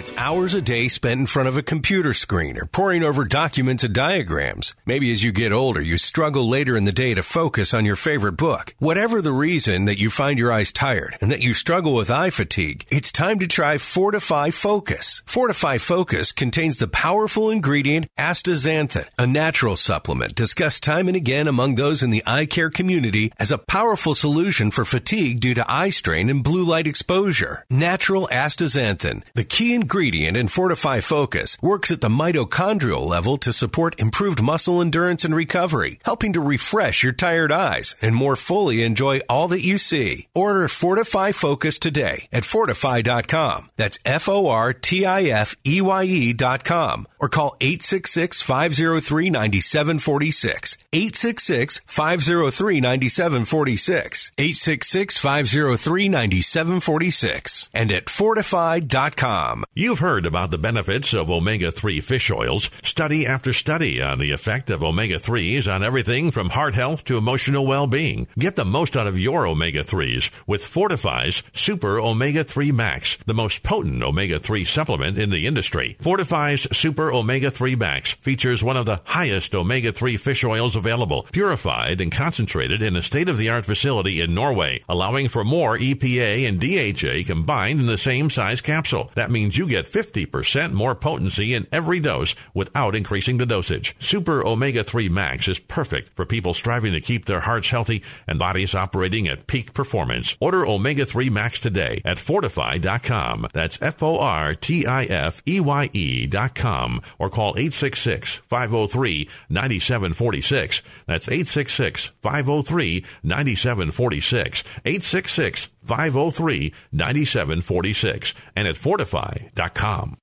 It's 0.00 0.16
hours 0.16 0.54
a 0.54 0.62
day 0.62 0.88
spent 0.88 1.20
in 1.20 1.26
front 1.26 1.50
of 1.50 1.58
a 1.58 1.62
computer 1.62 2.14
screen 2.14 2.56
or 2.56 2.64
poring 2.64 3.04
over 3.04 3.26
documents 3.26 3.84
and 3.84 3.94
diagrams. 3.94 4.74
Maybe 4.86 5.12
as 5.12 5.22
you 5.22 5.30
get 5.30 5.52
older, 5.52 5.82
you 5.82 5.98
struggle 5.98 6.48
later 6.48 6.74
in 6.74 6.86
the 6.86 6.90
day 6.90 7.12
to 7.12 7.22
focus 7.22 7.74
on 7.74 7.84
your 7.84 7.96
favorite 7.96 8.38
book. 8.38 8.74
Whatever 8.78 9.20
the 9.20 9.34
reason 9.34 9.84
that 9.84 9.98
you 9.98 10.08
find 10.08 10.38
your 10.38 10.52
eyes 10.52 10.72
tired 10.72 11.18
and 11.20 11.30
that 11.30 11.42
you 11.42 11.52
struggle 11.52 11.92
with 11.92 12.10
eye 12.10 12.30
fatigue, 12.30 12.86
it's 12.90 13.12
time 13.12 13.40
to 13.40 13.46
try 13.46 13.76
Fortify 13.76 14.48
Focus. 14.48 15.20
Fortify 15.26 15.76
Focus 15.76 16.32
contains 16.32 16.78
the 16.78 16.88
powerful 16.88 17.50
ingredient 17.50 18.06
astaxanthin, 18.16 19.06
a 19.18 19.26
natural 19.26 19.76
supplement 19.76 20.34
discussed 20.34 20.82
time 20.82 21.08
and 21.08 21.16
again 21.16 21.46
among 21.46 21.74
those 21.74 22.02
in 22.02 22.08
the 22.08 22.22
eye 22.26 22.46
care 22.46 22.70
community 22.70 23.34
as 23.38 23.52
a 23.52 23.58
powerful 23.58 24.14
solution 24.14 24.70
for 24.70 24.86
fatigue 24.86 25.40
due 25.40 25.52
to 25.52 25.70
eye 25.70 25.90
strain 25.90 26.30
and 26.30 26.42
blue 26.42 26.64
light 26.64 26.86
exposure. 26.86 27.66
Natural 27.68 28.26
astaxanthin, 28.32 29.24
the 29.34 29.44
key 29.44 29.74
ingredient 29.74 29.89
in 30.36 30.48
Fortify 30.48 31.00
Focus, 31.00 31.58
works 31.60 31.90
at 31.90 32.00
the 32.00 32.08
mitochondrial 32.08 33.04
level 33.04 33.36
to 33.38 33.52
support 33.52 33.98
improved 33.98 34.40
muscle 34.40 34.80
endurance 34.80 35.24
and 35.24 35.34
recovery, 35.34 35.98
helping 36.04 36.32
to 36.32 36.40
refresh 36.40 37.02
your 37.02 37.12
tired 37.12 37.50
eyes 37.50 37.96
and 38.00 38.14
more 38.14 38.36
fully 38.36 38.82
enjoy 38.82 39.18
all 39.28 39.48
that 39.48 39.64
you 39.64 39.78
see. 39.78 40.28
Order 40.34 40.68
Fortify 40.68 41.32
Focus 41.32 41.78
today 41.78 42.28
at 42.32 42.44
fortifeye.com. 42.44 43.70
That's 43.76 43.98
F 44.04 44.28
O 44.28 44.46
R 44.46 44.72
T 44.72 45.04
I 45.04 45.22
F 45.24 45.56
E 45.66 45.80
Y 45.80 46.04
E.com 46.04 47.06
or 47.20 47.28
call 47.28 47.56
866 47.60 48.42
503 48.42 49.30
9746. 49.30 50.78
866 50.92 51.80
503 51.86 52.80
9746. 52.80 54.32
866 54.38 55.18
503 55.18 56.08
9746. 56.08 57.70
And 57.74 57.92
at 57.92 58.06
fortifeye.com. 58.06 59.64
You've 59.74 59.98
heard 59.98 60.26
about 60.26 60.50
the 60.50 60.58
benefits 60.58 61.12
of 61.12 61.30
omega 61.30 61.70
3 61.70 62.00
fish 62.00 62.30
oils. 62.30 62.70
Study 62.82 63.26
after 63.26 63.52
study 63.52 64.00
on 64.00 64.18
the 64.18 64.32
effect 64.32 64.70
of 64.70 64.82
omega 64.82 65.18
3s 65.18 65.72
on 65.72 65.84
everything 65.84 66.30
from 66.30 66.50
heart 66.50 66.74
health 66.74 67.04
to 67.04 67.18
emotional 67.18 67.66
well 67.66 67.86
being. 67.86 68.26
Get 68.38 68.56
the 68.56 68.64
most 68.64 68.96
out 68.96 69.06
of 69.06 69.18
your 69.18 69.46
omega 69.46 69.84
3s 69.84 70.30
with 70.46 70.64
Fortify's 70.64 71.42
Super 71.52 72.00
Omega 72.00 72.44
3 72.44 72.72
Max, 72.72 73.18
the 73.26 73.34
most 73.34 73.62
potent 73.62 74.02
omega 74.02 74.40
3 74.40 74.64
supplement 74.64 75.18
in 75.18 75.30
the 75.30 75.46
industry. 75.46 75.96
Fortify's 76.00 76.66
Super 76.76 77.09
Omega 77.10 77.50
3 77.50 77.76
Max 77.76 78.12
features 78.14 78.62
one 78.62 78.76
of 78.76 78.86
the 78.86 79.00
highest 79.04 79.54
omega 79.54 79.92
3 79.92 80.16
fish 80.16 80.44
oils 80.44 80.76
available, 80.76 81.26
purified 81.32 82.00
and 82.00 82.10
concentrated 82.10 82.82
in 82.82 82.96
a 82.96 83.02
state 83.02 83.28
of 83.28 83.38
the 83.38 83.48
art 83.48 83.66
facility 83.66 84.20
in 84.20 84.34
Norway, 84.34 84.82
allowing 84.88 85.28
for 85.28 85.44
more 85.44 85.76
EPA 85.76 86.48
and 86.48 86.60
DHA 86.60 87.26
combined 87.26 87.80
in 87.80 87.86
the 87.86 87.98
same 87.98 88.30
size 88.30 88.60
capsule. 88.60 89.10
That 89.14 89.30
means 89.30 89.56
you 89.56 89.68
get 89.68 89.90
50% 89.90 90.72
more 90.72 90.94
potency 90.94 91.54
in 91.54 91.66
every 91.72 92.00
dose 92.00 92.34
without 92.54 92.94
increasing 92.94 93.38
the 93.38 93.46
dosage. 93.46 93.94
Super 93.98 94.46
Omega 94.46 94.84
3 94.84 95.08
Max 95.08 95.48
is 95.48 95.58
perfect 95.58 96.10
for 96.16 96.24
people 96.24 96.54
striving 96.54 96.92
to 96.92 97.00
keep 97.00 97.26
their 97.26 97.40
hearts 97.40 97.70
healthy 97.70 98.02
and 98.26 98.38
bodies 98.38 98.74
operating 98.74 99.28
at 99.28 99.46
peak 99.46 99.74
performance. 99.74 100.36
Order 100.40 100.66
Omega 100.66 101.04
3 101.04 101.30
Max 101.30 101.60
today 101.60 102.00
at 102.04 102.18
fortifeye.com. 102.18 103.48
That's 103.52 103.78
F 103.82 104.02
O 104.02 104.18
R 104.18 104.54
T 104.54 104.86
I 104.86 105.04
F 105.04 105.42
E 105.46 105.60
Y 105.60 105.90
E.com 105.92 106.99
or 107.18 107.30
call 107.30 107.50
866 107.56 108.36
503 108.48 109.28
9746. 109.48 110.82
That's 111.06 111.28
866 111.28 112.12
503 112.22 113.04
9746. 113.22 114.64
866 114.84 115.68
503 115.84 116.74
9746. 116.92 118.34
And 118.56 118.68
at 118.68 118.76
fortifeye.com. 118.76 120.16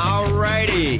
All 0.00 0.26
righty. 0.32 0.98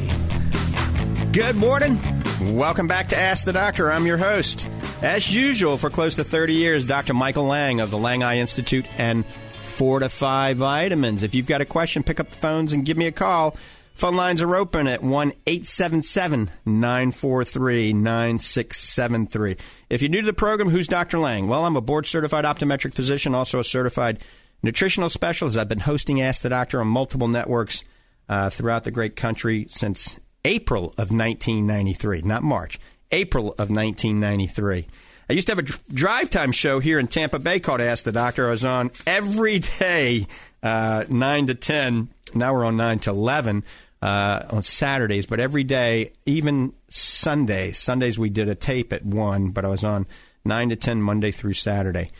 Good 1.32 1.56
morning. 1.56 1.98
Welcome 2.40 2.86
back 2.86 3.08
to 3.08 3.18
Ask 3.18 3.44
the 3.44 3.52
Doctor. 3.52 3.90
I'm 3.90 4.06
your 4.06 4.16
host. 4.16 4.68
As 5.02 5.34
usual, 5.34 5.76
for 5.76 5.90
close 5.90 6.14
to 6.14 6.24
30 6.24 6.54
years, 6.54 6.84
Dr. 6.84 7.12
Michael 7.12 7.46
Lang 7.46 7.80
of 7.80 7.90
the 7.90 7.98
Lang 7.98 8.22
Eye 8.22 8.38
Institute 8.38 8.86
and 8.96 9.26
Fortify 9.26 10.52
Vitamins. 10.52 11.24
If 11.24 11.34
you've 11.34 11.48
got 11.48 11.62
a 11.62 11.64
question, 11.64 12.04
pick 12.04 12.20
up 12.20 12.28
the 12.28 12.36
phones 12.36 12.72
and 12.72 12.84
give 12.84 12.96
me 12.96 13.08
a 13.08 13.12
call. 13.12 13.56
Phone 13.94 14.14
lines 14.14 14.40
are 14.40 14.54
open 14.54 14.86
at 14.86 15.02
1 15.02 15.32
877 15.48 16.52
943 16.64 17.92
9673. 17.92 19.56
If 19.90 20.02
you're 20.02 20.08
new 20.08 20.20
to 20.20 20.26
the 20.26 20.32
program, 20.32 20.68
who's 20.68 20.86
Dr. 20.86 21.18
Lang? 21.18 21.48
Well, 21.48 21.64
I'm 21.64 21.76
a 21.76 21.80
board 21.80 22.06
certified 22.06 22.44
optometric 22.44 22.94
physician, 22.94 23.34
also 23.34 23.58
a 23.58 23.64
certified 23.64 24.20
nutritional 24.62 25.08
specialist. 25.08 25.56
I've 25.56 25.68
been 25.68 25.80
hosting 25.80 26.22
Ask 26.22 26.42
the 26.42 26.50
Doctor 26.50 26.80
on 26.80 26.86
multiple 26.86 27.26
networks 27.26 27.82
uh, 28.28 28.50
throughout 28.50 28.84
the 28.84 28.92
great 28.92 29.16
country 29.16 29.66
since 29.68 30.20
April 30.48 30.86
of 30.96 31.10
1993, 31.10 32.22
not 32.22 32.42
March, 32.42 32.80
April 33.12 33.50
of 33.50 33.68
1993. 33.70 34.86
I 35.28 35.32
used 35.34 35.46
to 35.48 35.54
have 35.54 35.58
a 35.58 35.92
drive 35.92 36.30
time 36.30 36.52
show 36.52 36.80
here 36.80 36.98
in 36.98 37.06
Tampa 37.06 37.38
Bay 37.38 37.60
called 37.60 37.82
Ask 37.82 38.04
the 38.04 38.12
Doctor. 38.12 38.46
I 38.46 38.50
was 38.50 38.64
on 38.64 38.90
every 39.06 39.58
day, 39.58 40.26
uh, 40.62 41.04
9 41.06 41.46
to 41.48 41.54
10. 41.54 42.08
Now 42.34 42.54
we're 42.54 42.64
on 42.64 42.78
9 42.78 42.98
to 43.00 43.10
11 43.10 43.62
uh, 44.00 44.42
on 44.48 44.62
Saturdays, 44.62 45.26
but 45.26 45.38
every 45.38 45.64
day, 45.64 46.12
even 46.24 46.72
Sunday. 46.88 47.72
Sundays 47.72 48.18
we 48.18 48.30
did 48.30 48.48
a 48.48 48.54
tape 48.54 48.94
at 48.94 49.04
one, 49.04 49.50
but 49.50 49.66
I 49.66 49.68
was 49.68 49.84
on 49.84 50.06
nine 50.44 50.70
to 50.70 50.76
ten 50.76 51.02
Monday 51.02 51.30
through 51.30 51.54
Saturday. 51.54 52.10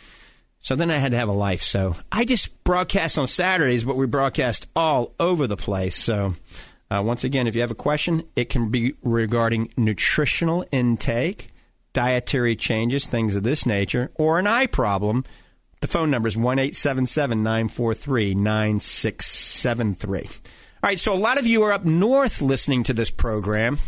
So 0.59 0.75
then 0.75 0.91
I 0.91 0.97
had 0.97 1.11
to 1.11 1.17
have 1.17 1.29
a 1.29 1.33
life. 1.33 1.61
So 1.63 1.95
I 2.11 2.25
just 2.25 2.63
broadcast 2.63 3.17
on 3.17 3.27
Saturdays, 3.27 3.85
but 3.85 3.95
we 3.95 4.05
broadcast 4.05 4.67
all 4.75 5.15
over 5.19 5.47
the 5.47 5.55
place. 5.57 5.95
So 5.95 6.35
uh, 6.91 7.01
once 7.05 7.23
again, 7.23 7.47
if 7.47 7.55
you 7.55 7.61
have 7.61 7.71
a 7.71 7.75
question, 7.75 8.23
it 8.35 8.49
can 8.49 8.69
be 8.69 8.95
regarding 9.03 9.71
nutritional 9.77 10.65
intake, 10.71 11.49
dietary 11.93 12.55
changes, 12.55 13.05
things 13.05 13.35
of 13.35 13.43
this 13.43 13.65
nature, 13.65 14.11
or 14.15 14.39
an 14.39 14.47
eye 14.47 14.65
problem. 14.65 15.23
The 15.81 15.87
phone 15.87 16.09
number 16.09 16.27
is 16.27 16.35
one 16.35 16.59
eight 16.59 16.75
seven 16.75 17.05
seven 17.05 17.43
nine 17.43 17.67
four 17.67 17.93
three 17.93 18.35
nine 18.35 18.79
six 18.79 19.27
seven 19.27 19.95
three. 19.95 20.27
All 20.81 20.87
right, 20.87 20.99
so 20.99 21.13
a 21.13 21.15
lot 21.15 21.39
of 21.39 21.45
you 21.47 21.63
are 21.63 21.73
up 21.73 21.85
north 21.85 22.41
listening 22.41 22.83
to 22.83 22.93
this 22.93 23.09
program, 23.09 23.79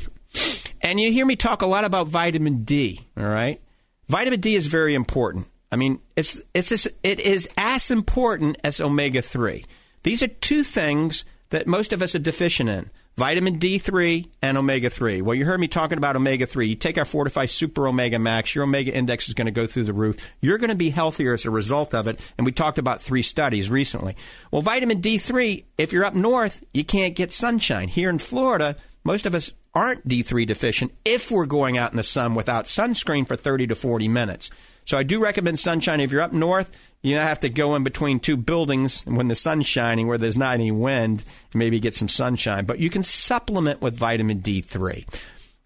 and 0.81 0.99
you 0.99 1.11
hear 1.11 1.25
me 1.25 1.35
talk 1.35 1.61
a 1.61 1.67
lot 1.67 1.85
about 1.85 2.07
vitamin 2.07 2.63
D. 2.63 3.07
All 3.17 3.25
right, 3.25 3.61
vitamin 4.07 4.39
D 4.39 4.55
is 4.55 4.67
very 4.67 4.95
important. 4.95 5.49
I 5.71 5.75
mean, 5.77 5.99
it's 6.15 6.41
it's 6.53 6.69
just, 6.69 6.87
it 7.01 7.19
is 7.19 7.49
as 7.57 7.91
important 7.91 8.57
as 8.63 8.81
omega 8.81 9.21
three. 9.21 9.65
These 10.03 10.23
are 10.23 10.27
two 10.27 10.63
things 10.63 11.25
that 11.51 11.67
most 11.67 11.93
of 11.93 12.01
us 12.01 12.15
are 12.15 12.19
deficient 12.19 12.69
in 12.69 12.89
vitamin 13.17 13.59
D3 13.59 14.27
and 14.41 14.57
omega 14.57 14.89
3. 14.89 15.21
Well, 15.21 15.35
you 15.35 15.45
heard 15.45 15.59
me 15.59 15.67
talking 15.67 15.97
about 15.97 16.15
omega 16.15 16.45
3. 16.45 16.67
You 16.67 16.75
take 16.75 16.97
our 16.97 17.05
Fortify 17.05 17.45
Super 17.45 17.87
Omega 17.87 18.17
Max, 18.17 18.55
your 18.55 18.63
omega 18.63 18.93
index 18.93 19.27
is 19.27 19.33
going 19.33 19.45
to 19.45 19.51
go 19.51 19.67
through 19.67 19.83
the 19.83 19.93
roof. 19.93 20.17
You're 20.41 20.57
going 20.57 20.69
to 20.69 20.75
be 20.75 20.89
healthier 20.89 21.33
as 21.33 21.45
a 21.45 21.51
result 21.51 21.93
of 21.93 22.07
it. 22.07 22.19
And 22.37 22.45
we 22.45 22.51
talked 22.51 22.79
about 22.79 23.01
three 23.01 23.21
studies 23.21 23.69
recently. 23.69 24.15
Well, 24.49 24.61
vitamin 24.61 25.01
D3, 25.01 25.63
if 25.77 25.93
you're 25.93 26.05
up 26.05 26.15
north, 26.15 26.63
you 26.73 26.83
can't 26.83 27.15
get 27.15 27.31
sunshine. 27.31 27.89
Here 27.89 28.09
in 28.09 28.19
Florida, 28.19 28.75
most 29.03 29.25
of 29.25 29.35
us 29.35 29.51
aren't 29.73 30.07
D3 30.07 30.47
deficient 30.47 30.91
if 31.05 31.31
we're 31.31 31.45
going 31.45 31.77
out 31.77 31.91
in 31.91 31.97
the 31.97 32.03
sun 32.03 32.35
without 32.35 32.65
sunscreen 32.65 33.27
for 33.27 33.35
30 33.35 33.67
to 33.67 33.75
40 33.75 34.07
minutes. 34.07 34.49
So 34.85 34.97
I 34.97 35.03
do 35.03 35.21
recommend 35.21 35.59
sunshine 35.59 35.99
if 35.99 36.11
you're 36.11 36.21
up 36.21 36.33
north 36.33 36.91
you 37.03 37.15
have 37.15 37.39
to 37.39 37.49
go 37.49 37.75
in 37.75 37.83
between 37.83 38.19
two 38.19 38.37
buildings 38.37 39.03
when 39.05 39.27
the 39.27 39.35
sun's 39.35 39.65
shining 39.65 40.07
where 40.07 40.17
there's 40.17 40.37
not 40.37 40.53
any 40.53 40.71
wind, 40.71 41.23
maybe 41.53 41.79
get 41.79 41.95
some 41.95 42.07
sunshine. 42.07 42.65
But 42.65 42.79
you 42.79 42.89
can 42.89 43.03
supplement 43.03 43.81
with 43.81 43.97
vitamin 43.97 44.41
D3. 44.41 45.05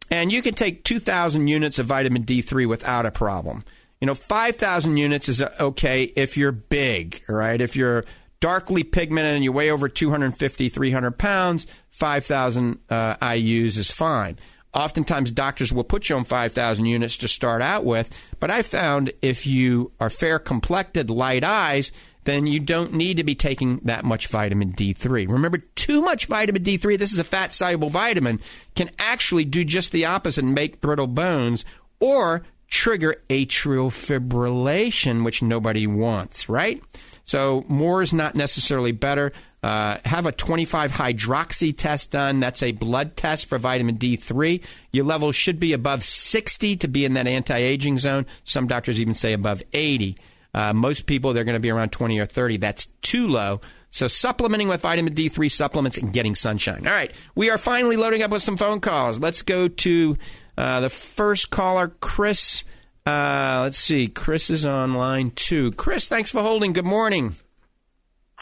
And 0.10 0.32
you 0.32 0.42
can 0.42 0.54
take 0.54 0.84
2,000 0.84 1.48
units 1.48 1.80
of 1.80 1.88
vitamin 1.88 2.24
D3 2.24 2.68
without 2.68 3.06
a 3.06 3.12
problem. 3.12 3.66
You 4.00 4.08
know, 4.08 4.16
5,000 4.16 4.98
units 4.98 5.28
is 5.28 5.42
okay 5.60 6.04
if 6.04 6.38
you're 6.38 6.52
big, 6.52 7.22
right? 7.28 7.60
If 7.60 7.76
you're 7.76 8.06
darkly 8.40 8.84
pigmented 8.84 9.36
and 9.36 9.44
you 9.44 9.52
weigh 9.52 9.72
over 9.72 9.90
250, 9.90 10.70
300 10.70 11.18
pounds, 11.18 11.68
5,000 11.90 12.80
uh, 12.90 13.16
IUs 13.18 13.78
is 13.78 13.92
fine. 13.92 14.38
Oftentimes, 14.76 15.32
doctors 15.32 15.72
will 15.72 15.86
put 15.86 16.10
you 16.10 16.18
on 16.18 16.26
5,000 16.26 16.86
units 16.86 17.16
to 17.18 17.30
start 17.30 17.62
out 17.62 17.86
with, 17.86 18.10
but 18.42 18.52
I 18.52 18.62
found 18.62 19.14
if 19.22 19.48
you 19.48 19.94
are 20.02 20.10
fair 20.10 20.38
complected, 20.38 21.10
light 21.10 21.46
eyes, 21.46 21.94
then 22.26 22.46
you 22.46 22.60
don't 22.60 22.94
need 22.94 23.18
to 23.18 23.24
be 23.24 23.36
taking 23.36 23.80
that 23.84 24.04
much 24.04 24.28
vitamin 24.28 24.74
D3. 24.74 25.30
Remember, 25.30 25.60
too 25.76 26.02
much 26.02 26.26
vitamin 26.26 26.62
D3, 26.64 26.98
this 26.98 27.14
is 27.14 27.20
a 27.20 27.24
fat 27.24 27.54
soluble 27.54 27.90
vitamin, 27.90 28.42
can 28.76 28.90
actually 29.00 29.46
do 29.46 29.64
just 29.64 29.94
the 29.94 30.06
opposite 30.06 30.44
and 30.44 30.54
make 30.54 30.82
brittle 30.82 31.08
bones 31.08 31.64
or 32.02 32.44
trigger 32.68 33.16
atrial 33.30 33.90
fibrillation, 33.90 35.24
which 35.24 35.42
nobody 35.42 35.88
wants, 35.88 36.50
right? 36.50 36.82
So, 37.24 37.64
more 37.68 38.02
is 38.02 38.14
not 38.14 38.36
necessarily 38.36 38.92
better. 38.92 39.32
Uh, 39.66 39.98
have 40.06 40.28
a 40.28 40.32
25 40.32 40.92
hydroxy 40.92 41.76
test 41.76 42.12
done. 42.12 42.40
That's 42.40 42.62
a 42.62 42.72
blood 42.72 43.18
test 43.18 43.48
for 43.48 43.58
vitamin 43.58 43.98
D3. 43.98 44.64
Your 44.92 45.06
level 45.06 45.32
should 45.32 45.60
be 45.60 45.74
above 45.74 46.04
60 46.04 46.76
to 46.76 46.88
be 46.88 47.04
in 47.04 47.14
that 47.14 47.26
anti 47.26 47.58
aging 47.58 47.98
zone. 47.98 48.28
Some 48.44 48.68
doctors 48.68 49.02
even 49.02 49.16
say 49.16 49.34
above 49.34 49.64
80. 49.74 50.18
Uh, 50.54 50.74
most 50.74 51.08
people, 51.08 51.34
they're 51.34 51.46
going 51.46 51.56
to 51.56 51.60
be 51.60 51.72
around 51.72 51.92
20 51.92 52.20
or 52.20 52.28
30. 52.28 52.58
That's 52.58 52.86
too 53.02 53.28
low. 53.28 53.60
So, 53.90 54.08
supplementing 54.08 54.68
with 54.68 54.84
vitamin 54.84 55.16
D3 55.16 55.50
supplements 55.52 55.98
and 55.98 56.14
getting 56.14 56.36
sunshine. 56.36 56.86
All 56.86 56.94
right, 56.94 57.12
we 57.34 57.50
are 57.50 57.58
finally 57.58 57.98
loading 57.98 58.22
up 58.22 58.30
with 58.30 58.44
some 58.44 58.58
phone 58.58 58.82
calls. 58.82 59.20
Let's 59.20 59.42
go 59.42 59.68
to 59.68 60.16
uh, 60.60 60.82
the 60.82 60.90
first 60.90 61.50
caller, 61.50 61.88
Chris. 62.02 62.66
Uh, 63.04 63.62
let's 63.64 63.80
see. 63.80 64.10
Chris 64.10 64.52
is 64.52 64.64
on 64.64 64.94
line 64.94 65.32
two. 65.32 65.72
Chris, 65.72 66.08
thanks 66.08 66.30
for 66.30 66.44
holding. 66.44 66.72
Good 66.72 66.86
morning. 66.86 67.36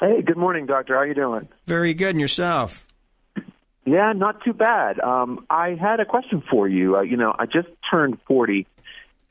Hey, 0.04 0.22
good 0.22 0.36
morning, 0.36 0.66
doctor. 0.66 0.96
How 0.96 1.04
you 1.04 1.14
doing? 1.14 1.48
Very 1.66 1.94
good, 1.94 2.10
and 2.10 2.20
yourself? 2.20 2.86
Yeah, 3.86 4.12
not 4.14 4.44
too 4.44 4.52
bad. 4.52 5.00
Um, 5.00 5.46
I 5.50 5.78
had 5.80 6.02
a 6.02 6.06
question 6.06 6.44
for 6.52 6.68
you. 6.68 6.98
Uh, 6.98 7.04
you 7.04 7.16
know, 7.16 7.34
I 7.40 7.46
just 7.46 7.70
turned 7.90 8.18
forty, 8.28 8.68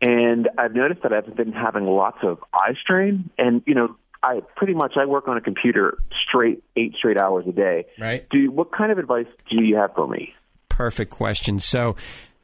and 0.01 0.49
I've 0.57 0.74
noticed 0.74 1.03
that 1.03 1.12
I've 1.12 1.36
been 1.36 1.53
having 1.53 1.85
lots 1.85 2.16
of 2.23 2.39
eye 2.55 2.73
strain, 2.81 3.28
and 3.36 3.62
you 3.66 3.74
know, 3.74 3.97
I 4.23 4.40
pretty 4.57 4.73
much 4.73 4.94
I 4.97 5.05
work 5.05 5.28
on 5.28 5.36
a 5.36 5.43
computer 5.43 5.99
straight 6.27 6.65
eight 6.74 6.94
straight 6.94 7.20
hours 7.20 7.44
a 7.47 7.53
day. 7.53 7.85
Right. 7.99 8.27
Do 8.31 8.51
what 8.51 8.73
kind 8.73 8.90
of 8.90 8.97
advice 8.97 9.27
do 9.51 9.62
you 9.62 9.77
have 9.77 9.93
for 9.94 10.09
me? 10.09 10.32
Perfect 10.70 11.11
question. 11.11 11.61
So, 11.61 11.97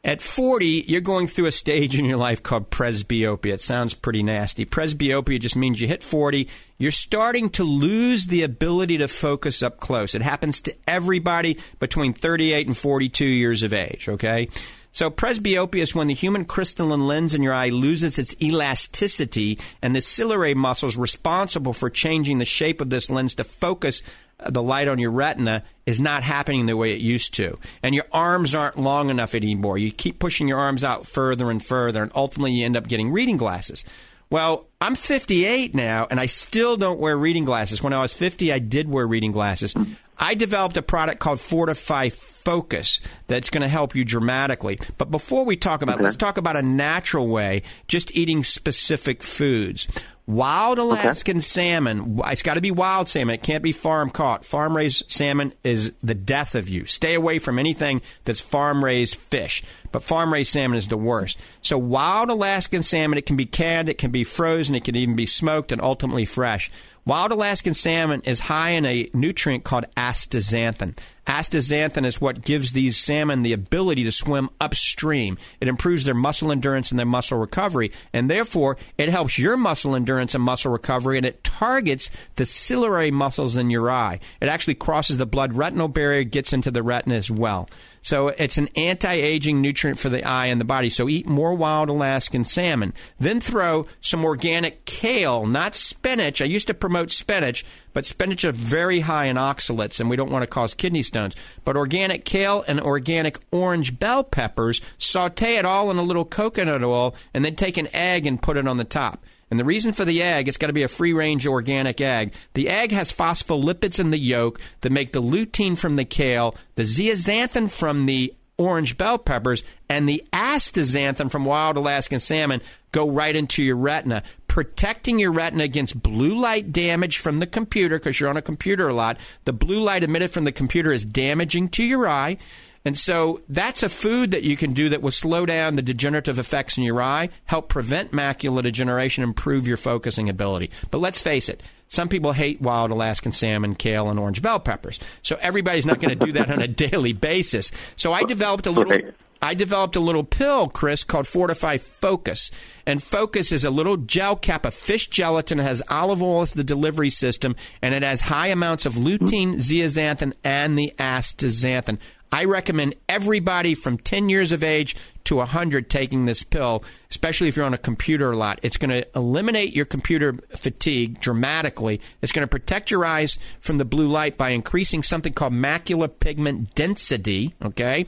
at 0.05 0.23
40, 0.23 0.85
you're 0.87 1.01
going 1.01 1.27
through 1.27 1.47
a 1.47 1.53
stage 1.53 1.99
in 1.99 2.05
your 2.05 2.16
life 2.16 2.43
called 2.43 2.70
presbyopia. 2.70 3.55
It 3.55 3.61
sounds 3.61 3.95
pretty 3.95 4.23
nasty. 4.23 4.65
Presbyopia 4.65 5.41
just 5.41 5.57
means 5.57 5.81
you 5.81 5.89
hit 5.89 6.05
40, 6.05 6.49
you're 6.79 6.93
starting 6.93 7.51
to 7.51 7.65
lose 7.65 8.27
the 8.27 8.43
ability 8.43 8.99
to 8.99 9.09
focus 9.09 9.62
up 9.62 9.81
close. 9.81 10.15
It 10.15 10.23
happens 10.23 10.61
to 10.62 10.75
everybody 10.87 11.59
between 11.81 12.12
38 12.12 12.69
and 12.69 12.77
42 12.77 13.25
years 13.25 13.65
of 13.65 13.75
age, 13.75 14.09
okay? 14.09 14.49
So 14.93 15.11
presbyopia 15.11 15.83
is 15.83 15.95
when 15.95 16.07
the 16.07 16.15
human 16.15 16.45
crystalline 16.45 17.07
lens 17.07 17.35
in 17.35 17.43
your 17.43 17.53
eye 17.53 17.69
loses 17.69 18.19
its 18.19 18.35
elasticity 18.41 19.59
and 19.83 19.95
the 19.95 20.01
ciliary 20.01 20.55
muscles 20.55 20.97
responsible 20.97 21.73
for 21.73 21.91
changing 21.91 22.39
the 22.39 22.45
shape 22.45 22.81
of 22.81 22.91
this 22.91 23.11
lens 23.11 23.35
to 23.35 23.45
focus 23.45 24.03
the 24.47 24.62
light 24.62 24.89
on 24.89 24.98
your 24.98 25.10
retina 25.10 25.65
is 25.86 26.01
not 26.01 26.23
happening 26.23 26.66
the 26.66 26.77
way 26.77 26.93
it 26.93 27.01
used 27.01 27.35
to. 27.35 27.59
And 27.82 27.94
your 27.94 28.06
arms 28.12 28.55
aren't 28.55 28.78
long 28.78 29.10
enough 29.10 29.35
anymore. 29.35 29.78
You 29.78 29.90
keep 29.90 30.19
pushing 30.19 30.48
your 30.48 30.59
arms 30.59 30.85
out 30.85 31.06
further 31.06 31.51
and 31.51 31.65
further, 31.65 32.02
and 32.02 32.12
ultimately 32.15 32.52
you 32.52 32.65
end 32.65 32.77
up 32.77 32.86
getting 32.89 33.10
reading 33.10 33.36
glasses. 33.36 33.85
Well, 34.31 34.66
I'm 34.81 34.94
58 34.94 35.74
now, 35.74 36.06
and 36.10 36.20
I 36.20 36.27
still 36.27 36.77
don't 36.77 37.01
wear 37.01 37.16
reading 37.16 37.44
glasses. 37.44 37.82
When 37.82 37.93
I 37.93 38.02
was 38.02 38.15
50, 38.15 38.52
I 38.52 38.59
did 38.59 38.89
wear 38.89 39.06
reading 39.06 39.32
glasses. 39.32 39.74
I 40.19 40.35
developed 40.35 40.77
a 40.77 40.82
product 40.82 41.20
called 41.20 41.40
Fortify 41.40 42.10
Focus 42.49 43.03
that's 43.27 43.51
going 43.51 43.61
to 43.61 43.69
help 43.69 43.95
you 43.95 44.07
dramatically. 44.07 44.79
But 44.97 45.11
before 45.11 45.45
we 45.45 45.55
talk 45.55 45.83
about, 45.83 45.97
okay. 45.97 46.05
let's 46.05 46.16
talk 46.16 46.39
about 46.39 46.57
a 46.57 46.62
natural 46.62 47.29
way, 47.29 47.62
just 47.89 48.16
eating 48.16 48.43
specific 48.43 49.23
foods. 49.23 49.87
Wild 50.27 50.79
Alaskan 50.79 51.39
okay. 51.39 51.43
salmon. 51.43 52.20
It's 52.27 52.43
got 52.43 52.55
to 52.55 52.61
be 52.61 52.70
wild 52.70 53.09
salmon. 53.09 53.35
It 53.35 53.43
can't 53.43 53.62
be 53.62 53.73
farm 53.73 54.11
caught. 54.11 54.45
Farm 54.45 54.77
raised 54.77 55.11
salmon 55.11 55.55
is 55.65 55.93
the 56.03 56.15
death 56.15 56.55
of 56.55 56.69
you. 56.69 56.87
Stay 56.87 57.15
away 57.15 57.39
from 57.39 57.59
anything 57.59 58.03
that's 58.25 58.41
farm 58.41 58.85
raised 58.85 59.16
fish. 59.16 59.62
But 59.91 60.03
farm 60.03 60.33
raised 60.33 60.51
salmon 60.51 60.77
is 60.77 60.89
the 60.89 60.99
worst. 60.99 61.41
So 61.62 61.77
wild 61.79 62.29
Alaskan 62.29 62.83
salmon, 62.83 63.19
it 63.19 63.25
can 63.27 63.37
be 63.37 63.47
canned, 63.47 63.89
it 63.89 63.97
can 63.97 64.11
be 64.11 64.25
frozen, 64.25 64.75
it 64.75 64.85
can 64.85 64.97
even 64.97 65.16
be 65.16 65.27
smoked 65.27 65.73
and 65.73 65.81
ultimately 65.81 66.27
fresh. 66.27 66.70
Wild 67.07 67.33
Alaskan 67.33 67.73
salmon 67.73 68.20
is 68.27 68.39
high 68.39 68.70
in 68.70 68.85
a 68.85 69.09
nutrient 69.15 69.65
called 69.65 69.87
astaxanthin. 69.97 70.95
Astaxanthin 71.29 72.07
is 72.07 72.23
what 72.23 72.43
gives 72.43 72.73
these 72.73 72.97
salmon 72.97 73.43
the 73.43 73.53
ability 73.53 74.03
to 74.05 74.11
swim 74.11 74.49
upstream. 74.63 75.37
It 75.61 75.69
improves 75.69 76.05
their 76.05 76.15
muscle 76.15 76.51
endurance 76.51 76.91
and 76.91 76.99
their 76.99 77.05
muscle 77.05 77.39
recovery, 77.39 77.93
and 78.15 78.31
therefore 78.31 78.79
it 78.97 79.11
helps 79.11 79.39
your 79.39 79.59
muscle 79.59 79.95
endurance 79.95 80.35
and 80.35 80.43
muscle 80.43 80.73
recovery, 80.73 81.19
and 81.19 81.27
it 81.27 81.45
targets 81.45 82.11
the 82.37 82.47
ciliary 82.47 83.11
muscles 83.11 83.59
in 83.59 83.69
your 83.69 83.91
eye. 83.91 84.21
It 84.41 84.49
actually 84.49 84.77
crosses 84.77 85.19
the 85.19 85.27
blood 85.27 85.53
retinal 85.53 85.89
barrier, 85.89 86.25
gets 86.25 86.55
into 86.55 86.71
the 86.71 86.83
retina 86.83 87.17
as 87.17 87.31
well. 87.31 87.69
So 88.01 88.29
it's 88.29 88.57
an 88.57 88.71
anti-aging 88.75 89.61
nutrient 89.61 89.99
for 89.99 90.09
the 90.09 90.25
eye 90.25 90.47
and 90.47 90.59
the 90.59 90.65
body. 90.65 90.89
So 90.89 91.11
eat 91.11 91.29
more 91.29 91.53
wild 91.53 91.91
Alaskan 91.91 92.45
salmon. 92.45 92.95
Then 93.21 93.39
throw 93.39 93.87
some 94.01 94.25
organic 94.25 94.87
kale, 94.87 95.45
not 95.45 95.75
spinach. 95.75 96.41
I 96.41 96.47
used 96.47 96.69
to 96.69 96.75
promote 96.75 97.11
spinach, 97.11 97.67
but 97.93 98.07
spinach 98.07 98.45
is 98.45 98.57
very 98.57 99.01
high 99.01 99.27
in 99.27 99.37
oxalates, 99.37 100.01
and 100.01 100.09
we 100.09 100.17
don't 100.17 100.31
want 100.31 100.43
to 100.43 100.47
cause 100.47 100.73
kidney 100.73 101.03
stones. 101.03 101.18
But 101.65 101.77
organic 101.77 102.24
kale 102.24 102.65
and 102.66 102.81
organic 102.81 103.39
orange 103.51 103.99
bell 103.99 104.24
peppers, 104.24 104.81
saute 104.99 105.57
it 105.57 105.65
all 105.65 105.90
in 105.90 105.97
a 105.97 106.03
little 106.03 106.24
coconut 106.24 106.82
oil, 106.82 107.15
and 107.35 107.45
then 107.45 107.57
take 107.57 107.77
an 107.77 107.89
egg 107.93 108.27
and 108.27 108.40
put 108.40 108.57
it 108.57 108.69
on 108.69 108.77
the 108.77 108.85
top. 108.85 109.24
And 109.51 109.59
the 109.59 109.65
reason 109.65 109.93
for 109.93 110.05
the 110.05 110.23
egg, 110.23 110.47
it's 110.47 110.59
got 110.59 110.66
to 110.66 110.73
be 110.73 110.82
a 110.82 110.89
free 110.89 111.12
range 111.12 111.47
organic 111.47 112.01
egg. 112.01 112.35
The 112.55 112.69
egg 112.69 112.93
has 112.93 113.12
phospholipids 113.12 113.99
in 113.99 114.11
the 114.11 114.19
yolk 114.19 114.61
that 114.82 114.93
make 114.93 115.12
the 115.12 115.23
lutein 115.23 115.77
from 115.78 115.97
the 115.97 116.05
kale, 116.05 116.55
the 116.74 116.82
zeaxanthin 116.82 117.70
from 117.70 118.07
the 118.07 118.35
orange 118.59 118.99
bell 118.99 119.19
peppers, 119.19 119.65
and 119.89 120.09
the 120.09 120.23
astaxanthin 120.32 121.31
from 121.31 121.45
wild 121.45 121.77
Alaskan 121.77 122.20
salmon 122.20 122.61
go 122.93 123.09
right 123.09 123.36
into 123.36 123.62
your 123.62 123.77
retina, 123.77 124.23
protecting 124.49 125.19
your 125.19 125.33
retina 125.33 125.65
against 125.65 126.03
blue 126.03 126.37
light 126.37 126.73
damage 126.73 127.19
from 127.19 127.39
the 127.39 127.47
computer 127.47 127.99
because 127.99 128.19
you're 128.19 128.31
on 128.31 128.37
a 128.37 128.43
computer 128.43 128.89
a 128.89 128.95
lot. 128.95 129.19
The 129.45 129.53
blue 129.53 129.81
light 129.81 130.03
emitted 130.03 130.31
from 130.31 130.45
the 130.45 130.53
computer 130.53 130.91
is 130.91 131.05
damaging 131.05 131.69
to 131.70 131.85
your 131.85 132.09
eye. 132.09 132.39
And 132.85 132.97
so 132.97 133.43
that's 133.49 133.83
a 133.83 133.89
food 133.89 134.31
that 134.31 134.45
you 134.45 134.57
can 134.57 134.73
do 134.73 134.89
that 134.89 135.03
will 135.03 135.11
slow 135.11 135.45
down 135.45 135.77
the 135.77 135.83
degenerative 135.83 136.39
effects 136.39 136.79
in 136.79 136.85
your 136.85 137.03
eye, 137.03 137.29
help 137.45 137.69
prevent 137.69 138.12
macular 138.12 138.62
degeneration, 138.62 139.25
improve 139.25 139.66
your 139.66 139.77
focusing 139.77 140.29
ability. 140.29 140.70
But 140.91 140.99
let's 140.99 141.20
face 141.20 141.49
it, 141.49 141.62
some 141.89 142.09
people 142.09 142.33
hate 142.33 142.61
wild 142.61 142.91
Alaskan 142.91 143.33
salmon, 143.33 143.75
kale, 143.75 144.09
and 144.09 144.19
orange 144.19 144.41
bell 144.41 144.61
peppers. 144.61 145.01
So 145.23 145.37
everybody's 145.41 145.87
not 145.87 146.01
going 146.01 146.19
to 146.19 146.27
do 146.27 146.33
that 146.33 146.51
on 146.51 146.62
a 146.62 146.69
daily 146.69 147.12
basis. 147.12 147.73
So 147.97 148.12
I 148.12 148.23
developed 148.23 148.66
a 148.66 148.70
little. 148.70 149.11
I 149.40 149.55
developed 149.55 149.97
a 149.97 150.01
little 150.01 150.24
pill, 150.24 150.69
Chris, 150.69 151.05
called 151.05 151.27
Fortify 151.27 151.78
Focus. 151.78 152.51
And 152.86 153.02
Focus 153.02 153.52
is 153.52 153.65
a 153.65 153.70
little 153.70 153.97
gel 153.97 154.36
cap 154.36 154.65
of 154.65 154.74
fish 154.74 155.09
gelatin. 155.09 155.60
It 155.60 155.65
has 155.65 155.82
olive 155.89 156.23
oil 156.23 156.43
as 156.43 156.55
the 156.55 156.65
delivery 156.65 157.10
system, 157.10 157.55
and 157.81 157.94
it 157.94 158.02
has 158.02 158.23
high 158.23 158.48
amounts 158.48 158.86
of 158.86 158.94
lutein, 158.94 159.56
zeaxanthin, 159.56 160.32
and 160.43 160.78
the 160.78 160.93
astaxanthin. 160.98 161.98
I 162.31 162.44
recommend 162.44 162.94
everybody 163.09 163.74
from 163.74 163.97
10 163.97 164.28
years 164.28 164.52
of 164.52 164.62
age 164.62 164.97
to 165.24 165.36
100 165.36 165.89
taking 165.89 166.27
this 166.27 166.43
pill, 166.43 166.85
especially 167.10 167.48
if 167.48 167.56
you're 167.56 167.65
on 167.65 167.74
a 167.74 167.78
computer 167.78 168.31
a 168.31 168.36
lot. 168.36 168.60
It's 168.62 168.77
going 168.77 168.90
to 168.90 169.06
eliminate 169.16 169.74
your 169.74 169.86
computer 169.86 170.35
fatigue 170.55 171.20
dramatically. 171.20 172.01
It's 172.20 172.32
going 172.32 172.43
to 172.43 172.51
protect 172.51 172.90
your 172.90 173.05
eyes 173.05 173.39
from 173.60 173.78
the 173.78 173.85
blue 173.85 174.09
light 174.09 174.36
by 174.36 174.51
increasing 174.51 175.02
something 175.02 175.32
called 175.32 175.55
macular 175.55 176.10
pigment 176.20 176.74
density, 176.74 177.55
okay? 177.62 178.06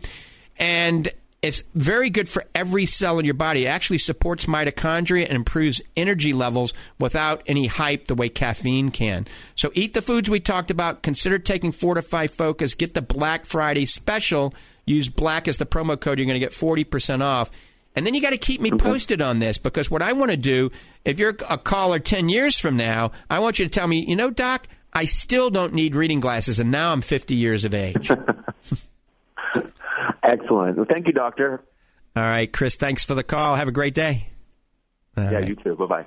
And 0.59 1.11
it's 1.43 1.63
very 1.75 2.11
good 2.11 2.29
for 2.29 2.45
every 2.55 2.85
cell 2.85 3.19
in 3.19 3.25
your 3.25 3.35
body. 3.35 3.65
It 3.65 3.69
actually 3.69 3.99
supports 3.99 4.45
mitochondria 4.45 5.25
and 5.25 5.33
improves 5.33 5.81
energy 5.97 6.35
levels 6.35 6.75
without 6.99 7.43
any 7.47 7.67
hype 7.67 8.07
the 8.07 8.15
way 8.15 8.29
caffeine 8.29 8.91
can. 8.91 9.27
So 9.55 9.71
eat 9.75 9.95
the 9.95 10.03
foods 10.03 10.29
we 10.29 10.41
talked 10.41 10.71
about. 10.71 11.03
Consider 11.03 11.39
taking 11.39 11.73
Fortify 11.73 12.27
Focus. 12.27 12.75
Get 12.75 12.93
the 12.93 13.01
Black 13.01 13.47
Friday 13.47 13.87
special. 13.87 14.55
Use 14.85 15.09
black 15.09 15.49
as 15.49 15.57
the 15.57 15.67
promo 15.67 15.99
code. 15.99 16.19
You're 16.19 16.27
going 16.27 16.39
to 16.39 16.45
get 16.45 16.53
40% 16.53 17.23
off. 17.23 17.51
And 17.97 18.07
then 18.07 18.15
you 18.15 18.21
got 18.21 18.31
to 18.31 18.39
keep 18.39 18.61
me 18.61 18.71
posted 18.71 19.23
on 19.23 19.39
this 19.39 19.59
because 19.59 19.91
what 19.91 20.03
I 20.03 20.13
want 20.13 20.31
to 20.31 20.37
do, 20.37 20.71
if 21.05 21.19
you're 21.19 21.37
a 21.49 21.59
caller 21.59 21.99
10 21.99 22.29
years 22.29 22.59
from 22.59 22.77
now, 22.77 23.13
I 23.29 23.41
want 23.41 23.59
you 23.59 23.65
to 23.65 23.71
tell 23.71 23.87
me, 23.87 24.05
you 24.07 24.15
know, 24.15 24.31
Doc, 24.31 24.69
I 24.93 25.07
still 25.07 25.51
don't 25.51 25.73
need 25.73 25.95
reading 25.95 26.21
glasses, 26.21 26.59
and 26.61 26.71
now 26.71 26.93
I'm 26.93 27.01
50 27.01 27.35
years 27.35 27.65
of 27.65 27.75
age. 27.75 28.11
Excellent. 30.31 30.77
Well, 30.77 30.87
thank 30.89 31.07
you, 31.07 31.13
doctor. 31.13 31.63
All 32.15 32.23
right, 32.23 32.53
Chris, 32.53 32.77
thanks 32.77 33.05
for 33.05 33.15
the 33.15 33.23
call. 33.25 33.57
Have 33.57 33.69
a 33.69 33.73
great 33.73 33.95
day. 33.95 34.29
All 35.17 35.25
yeah, 35.25 35.31
right. 35.31 35.49
you 35.49 35.57
too. 35.57 35.75
Bye 35.75 35.87
bye. 35.87 36.07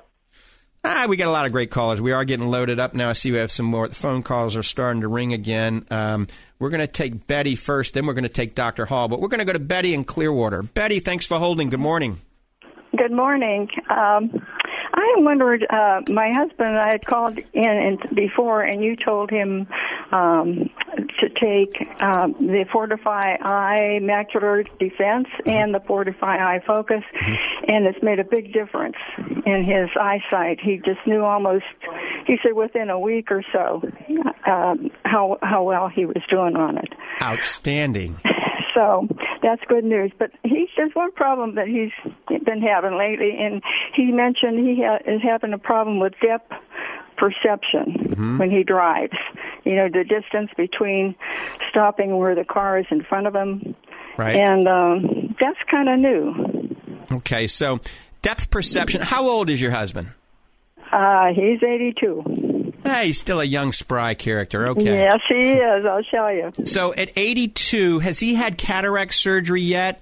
Ah, 0.85 1.05
we 1.07 1.15
got 1.15 1.29
a 1.29 1.31
lot 1.31 1.45
of 1.45 1.53
great 1.53 1.71
callers. 1.71 2.01
We 2.01 2.11
are 2.11 2.25
getting 2.25 2.47
loaded 2.47 2.77
up 2.77 2.93
now. 2.93 3.09
I 3.09 3.13
see 3.13 3.31
we 3.31 3.37
have 3.37 3.51
some 3.51 3.65
more. 3.65 3.87
The 3.87 3.95
phone 3.95 4.21
calls 4.21 4.57
are 4.57 4.63
starting 4.63 5.01
to 5.01 5.07
ring 5.07 5.31
again. 5.31 5.85
Um, 5.89 6.27
we're 6.59 6.69
going 6.69 6.81
to 6.81 6.87
take 6.87 7.25
Betty 7.25 7.55
first, 7.55 7.93
then 7.93 8.05
we're 8.05 8.13
going 8.13 8.23
to 8.23 8.29
take 8.29 8.53
Dr. 8.53 8.85
Hall, 8.85 9.07
but 9.07 9.21
we're 9.21 9.29
going 9.29 9.39
to 9.39 9.45
go 9.45 9.53
to 9.53 9.59
Betty 9.59 9.93
in 9.93 10.03
Clearwater. 10.03 10.61
Betty, 10.61 10.99
thanks 10.99 11.25
for 11.25 11.37
holding. 11.39 11.69
Good 11.69 11.79
morning. 11.79 12.17
Good 12.97 13.13
morning. 13.13 13.69
Um, 13.89 14.29
I 14.93 15.15
wondered, 15.17 15.65
uh, 15.69 16.01
my 16.09 16.31
husband 16.31 16.77
I 16.77 16.91
had 16.91 17.05
called 17.05 17.37
in 17.37 17.65
and 17.65 18.15
before, 18.15 18.61
and 18.61 18.83
you 18.83 18.95
told 18.95 19.31
him 19.31 19.67
um, 20.11 20.69
to 21.19 21.29
take 21.29 22.01
um, 22.01 22.33
the 22.39 22.65
Fortify 22.71 23.37
Eye 23.41 23.99
Macular 24.01 24.65
Defense 24.77 25.27
and 25.47 25.73
the 25.73 25.79
Fortify 25.79 26.37
Eye 26.37 26.61
Focus, 26.65 27.03
and 27.67 27.87
it's 27.87 28.03
made 28.03 28.19
a 28.19 28.23
big 28.23 28.53
difference 28.53 28.97
in 29.45 29.63
his 29.63 29.89
eyesight. 29.99 30.59
He 30.61 30.77
just 30.77 30.99
knew 31.07 31.23
almost, 31.23 31.65
he 32.27 32.37
said 32.43 32.53
within 32.53 32.91
a 32.91 32.99
week 32.99 33.31
or 33.31 33.43
so, 33.51 33.81
um, 34.45 34.91
how 35.05 35.39
how 35.41 35.63
well 35.63 35.87
he 35.87 36.05
was 36.05 36.21
doing 36.29 36.55
on 36.55 36.77
it. 36.77 36.93
Outstanding. 37.21 38.17
So 38.73 39.07
that's 39.41 39.61
good 39.67 39.83
news. 39.83 40.11
But 40.17 40.31
he's 40.43 40.69
there's 40.77 40.93
one 40.93 41.11
problem 41.11 41.55
that 41.55 41.67
he's 41.67 41.91
been 42.43 42.61
having 42.61 42.97
lately, 42.97 43.37
and 43.39 43.61
he 43.95 44.11
mentioned 44.11 44.59
he 44.67 44.83
ha- 44.83 44.99
is 45.05 45.21
having 45.21 45.53
a 45.53 45.57
problem 45.57 45.99
with 45.99 46.13
depth 46.21 46.51
perception 47.17 48.37
when 48.37 48.49
he 48.51 48.63
drives. 48.63 49.13
You 49.63 49.75
know, 49.75 49.87
the 49.89 50.03
distance 50.03 50.49
between 50.57 51.15
stopping 51.69 52.17
where 52.17 52.35
the 52.35 52.43
car 52.43 52.79
is 52.79 52.85
in 52.91 53.03
front 53.03 53.27
of 53.27 53.35
him, 53.35 53.75
Right. 54.17 54.35
and 54.35 54.67
um, 54.67 55.35
that's 55.39 55.59
kind 55.69 55.89
of 55.89 55.99
new. 55.99 56.75
Okay, 57.17 57.47
so 57.47 57.79
depth 58.21 58.49
perception. 58.49 59.01
How 59.01 59.27
old 59.27 59.49
is 59.49 59.61
your 59.61 59.71
husband? 59.71 60.09
Uh, 60.91 61.27
he's 61.33 61.61
82. 61.63 62.23
Hey, 62.83 63.07
he's 63.07 63.19
still 63.19 63.39
a 63.39 63.45
young, 63.45 63.71
spry 63.71 64.13
character. 64.13 64.67
Okay. 64.69 64.97
Yes, 64.97 65.19
he 65.27 65.51
is. 65.53 65.85
I'll 65.85 66.03
show 66.03 66.27
you. 66.27 66.65
So 66.65 66.93
at 66.93 67.11
82, 67.15 67.99
has 67.99 68.19
he 68.19 68.35
had 68.35 68.57
cataract 68.57 69.13
surgery 69.13 69.61
yet? 69.61 70.01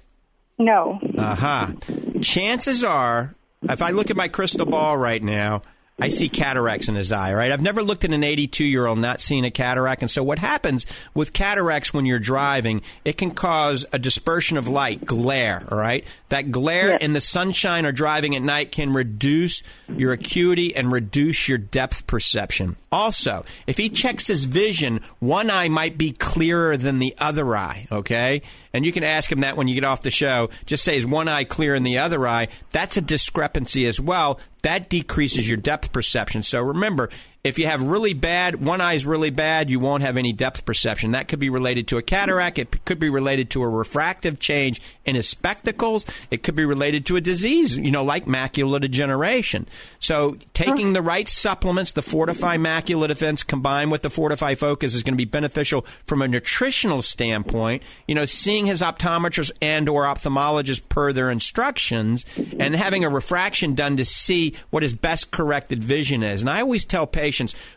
No. 0.58 1.00
Aha. 1.18 1.72
Chances 2.20 2.84
are, 2.84 3.34
if 3.62 3.82
I 3.82 3.90
look 3.90 4.10
at 4.10 4.16
my 4.16 4.28
crystal 4.28 4.66
ball 4.66 4.96
right 4.96 5.22
now, 5.22 5.62
I 5.98 6.08
see 6.08 6.28
cataracts 6.28 6.88
in 6.88 6.94
his 6.94 7.12
eye, 7.12 7.34
right? 7.34 7.52
I've 7.52 7.60
never 7.60 7.82
looked 7.82 8.04
at 8.04 8.12
an 8.12 8.24
82 8.24 8.64
year 8.64 8.86
old 8.86 8.98
not 8.98 9.20
seeing 9.20 9.44
a 9.44 9.50
cataract. 9.50 10.02
And 10.02 10.10
so, 10.10 10.22
what 10.22 10.38
happens 10.38 10.86
with 11.14 11.32
cataracts 11.32 11.92
when 11.92 12.06
you're 12.06 12.18
driving, 12.18 12.80
it 13.04 13.18
can 13.18 13.32
cause 13.32 13.84
a 13.92 13.98
dispersion 13.98 14.56
of 14.56 14.68
light, 14.68 15.04
glare, 15.04 15.64
all 15.70 15.78
right? 15.78 16.06
That 16.30 16.50
glare 16.50 16.96
in 16.96 17.12
the 17.12 17.20
sunshine 17.20 17.84
or 17.84 17.92
driving 17.92 18.34
at 18.34 18.42
night 18.42 18.72
can 18.72 18.92
reduce 18.92 19.62
your 19.88 20.12
acuity 20.12 20.74
and 20.74 20.90
reduce 20.90 21.46
your 21.46 21.58
depth 21.58 22.06
perception. 22.06 22.76
Also, 22.90 23.44
if 23.66 23.76
he 23.76 23.88
checks 23.88 24.26
his 24.26 24.44
vision, 24.44 25.00
one 25.20 25.50
eye 25.50 25.68
might 25.68 25.98
be 25.98 26.12
clearer 26.12 26.76
than 26.76 26.98
the 26.98 27.14
other 27.18 27.54
eye, 27.54 27.86
okay? 27.92 28.42
And 28.72 28.86
you 28.86 28.92
can 28.92 29.04
ask 29.04 29.30
him 29.30 29.40
that 29.40 29.56
when 29.56 29.68
you 29.68 29.74
get 29.74 29.84
off 29.84 30.00
the 30.00 30.10
show. 30.10 30.48
Just 30.66 30.84
say, 30.84 30.96
is 30.96 31.06
one 31.06 31.28
eye 31.28 31.44
clear 31.44 31.74
in 31.74 31.82
the 31.82 31.98
other 31.98 32.26
eye? 32.26 32.48
That's 32.70 32.96
a 32.96 33.02
discrepancy 33.02 33.86
as 33.86 34.00
well. 34.00 34.40
That 34.62 34.88
decreases 34.88 35.48
your 35.48 35.56
depth 35.56 35.92
perception. 35.92 36.42
So 36.42 36.62
remember, 36.62 37.10
if 37.44 37.58
you 37.58 37.66
have 37.66 37.82
really 37.82 38.14
bad, 38.14 38.64
one 38.64 38.80
eye 38.80 38.94
is 38.94 39.04
really 39.04 39.30
bad, 39.30 39.68
you 39.68 39.80
won't 39.80 40.04
have 40.04 40.16
any 40.16 40.32
depth 40.32 40.64
perception. 40.64 41.10
That 41.10 41.26
could 41.26 41.40
be 41.40 41.50
related 41.50 41.88
to 41.88 41.98
a 41.98 42.02
cataract. 42.02 42.56
It 42.56 42.84
could 42.84 43.00
be 43.00 43.10
related 43.10 43.50
to 43.50 43.64
a 43.64 43.68
refractive 43.68 44.38
change 44.38 44.80
in 45.04 45.16
his 45.16 45.28
spectacles. 45.28 46.06
It 46.30 46.44
could 46.44 46.54
be 46.54 46.64
related 46.64 47.04
to 47.06 47.16
a 47.16 47.20
disease, 47.20 47.76
you 47.76 47.90
know, 47.90 48.04
like 48.04 48.26
macular 48.26 48.80
degeneration. 48.80 49.66
So 49.98 50.36
taking 50.54 50.92
the 50.92 51.02
right 51.02 51.28
supplements, 51.28 51.90
the 51.90 52.02
Fortify 52.02 52.58
Macular 52.58 53.08
Defense 53.08 53.42
combined 53.42 53.90
with 53.90 54.02
the 54.02 54.10
Fortify 54.10 54.54
Focus 54.54 54.94
is 54.94 55.02
going 55.02 55.14
to 55.14 55.18
be 55.18 55.24
beneficial 55.24 55.84
from 56.04 56.22
a 56.22 56.28
nutritional 56.28 57.02
standpoint. 57.02 57.82
You 58.06 58.14
know, 58.14 58.24
seeing 58.24 58.66
his 58.66 58.82
optometrist 58.82 59.50
and 59.60 59.88
or 59.88 60.04
ophthalmologist 60.04 60.88
per 60.88 61.12
their 61.12 61.28
instructions 61.28 62.24
and 62.56 62.76
having 62.76 63.04
a 63.04 63.10
refraction 63.10 63.74
done 63.74 63.96
to 63.96 64.04
see 64.04 64.54
what 64.70 64.84
his 64.84 64.94
best 64.94 65.32
corrected 65.32 65.82
vision 65.82 66.22
is. 66.22 66.40
And 66.40 66.48
I 66.48 66.60
always 66.60 66.84
tell 66.84 67.04
patients, 67.08 67.31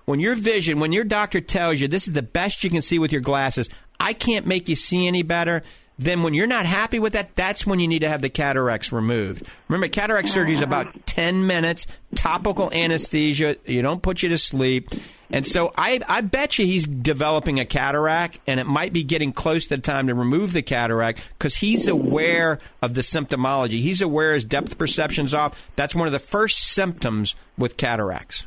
when 0.06 0.19
your 0.19 0.36
vision, 0.36 0.80
when 0.80 0.91
your 0.91 1.03
doctor 1.03 1.41
tells 1.41 1.80
you 1.80 1.88
this 1.88 2.07
is 2.07 2.14
the 2.14 2.22
best 2.22 2.64
you 2.64 2.69
can 2.69 2.82
see 2.82 2.99
with 2.99 3.11
your 3.11 3.22
glasses, 3.22 3.69
I 3.99 4.14
can't 4.14 4.45
make 4.45 4.69
you 4.69 4.76
see 4.76 5.07
any 5.07 5.23
better, 5.23 5.64
then 5.98 6.23
when 6.23 6.34
you're 6.34 6.48
not 6.48 6.65
happy 6.65 6.99
with 6.99 7.14
that, 7.14 7.36
that's 7.36 7.65
when 7.65 7.80
you 7.80 7.88
need 7.88 7.99
to 7.99 8.10
have 8.10 8.22
the 8.22 8.30
cataracts 8.30 8.91
removed. 8.91 9.44
Remember, 9.69 9.88
cataract 9.88 10.27
surgery 10.27 10.53
is 10.53 10.61
about 10.61 11.06
10 11.06 11.48
minutes, 11.48 11.88
topical 12.15 12.72
anesthesia. 12.73 13.56
You 13.65 13.82
don't 13.82 14.02
put 14.02 14.22
you 14.22 14.30
to 14.30 14.38
sleep. 14.38 14.90
And 15.30 15.48
so 15.48 15.73
I, 15.77 16.02
I 16.07 16.22
bet 16.22 16.60
you 16.60 16.65
he's 16.65 16.86
developing 16.86 17.60
a 17.60 17.65
cataract, 17.65 18.40
and 18.45 18.60
it 18.60 18.65
might 18.65 18.94
be 18.94 19.03
getting 19.03 19.32
close 19.32 19.68
to 19.68 19.77
the 19.77 19.82
time 19.82 20.07
to 20.07 20.15
remove 20.15 20.53
the 20.53 20.61
cataract 20.61 21.22
because 21.38 21.56
he's 21.56 21.88
aware 21.88 22.60
of 22.82 22.94
the 22.94 23.02
symptomology. 23.02 23.80
He's 23.80 24.02
aware 24.02 24.34
his 24.34 24.44
depth 24.44 24.77
perception's 24.77 25.34
off. 25.34 25.69
That's 25.76 25.95
one 25.95 26.07
of 26.07 26.14
the 26.14 26.19
first 26.19 26.60
symptoms 26.60 27.36
with 27.57 27.77
cataracts. 27.77 28.45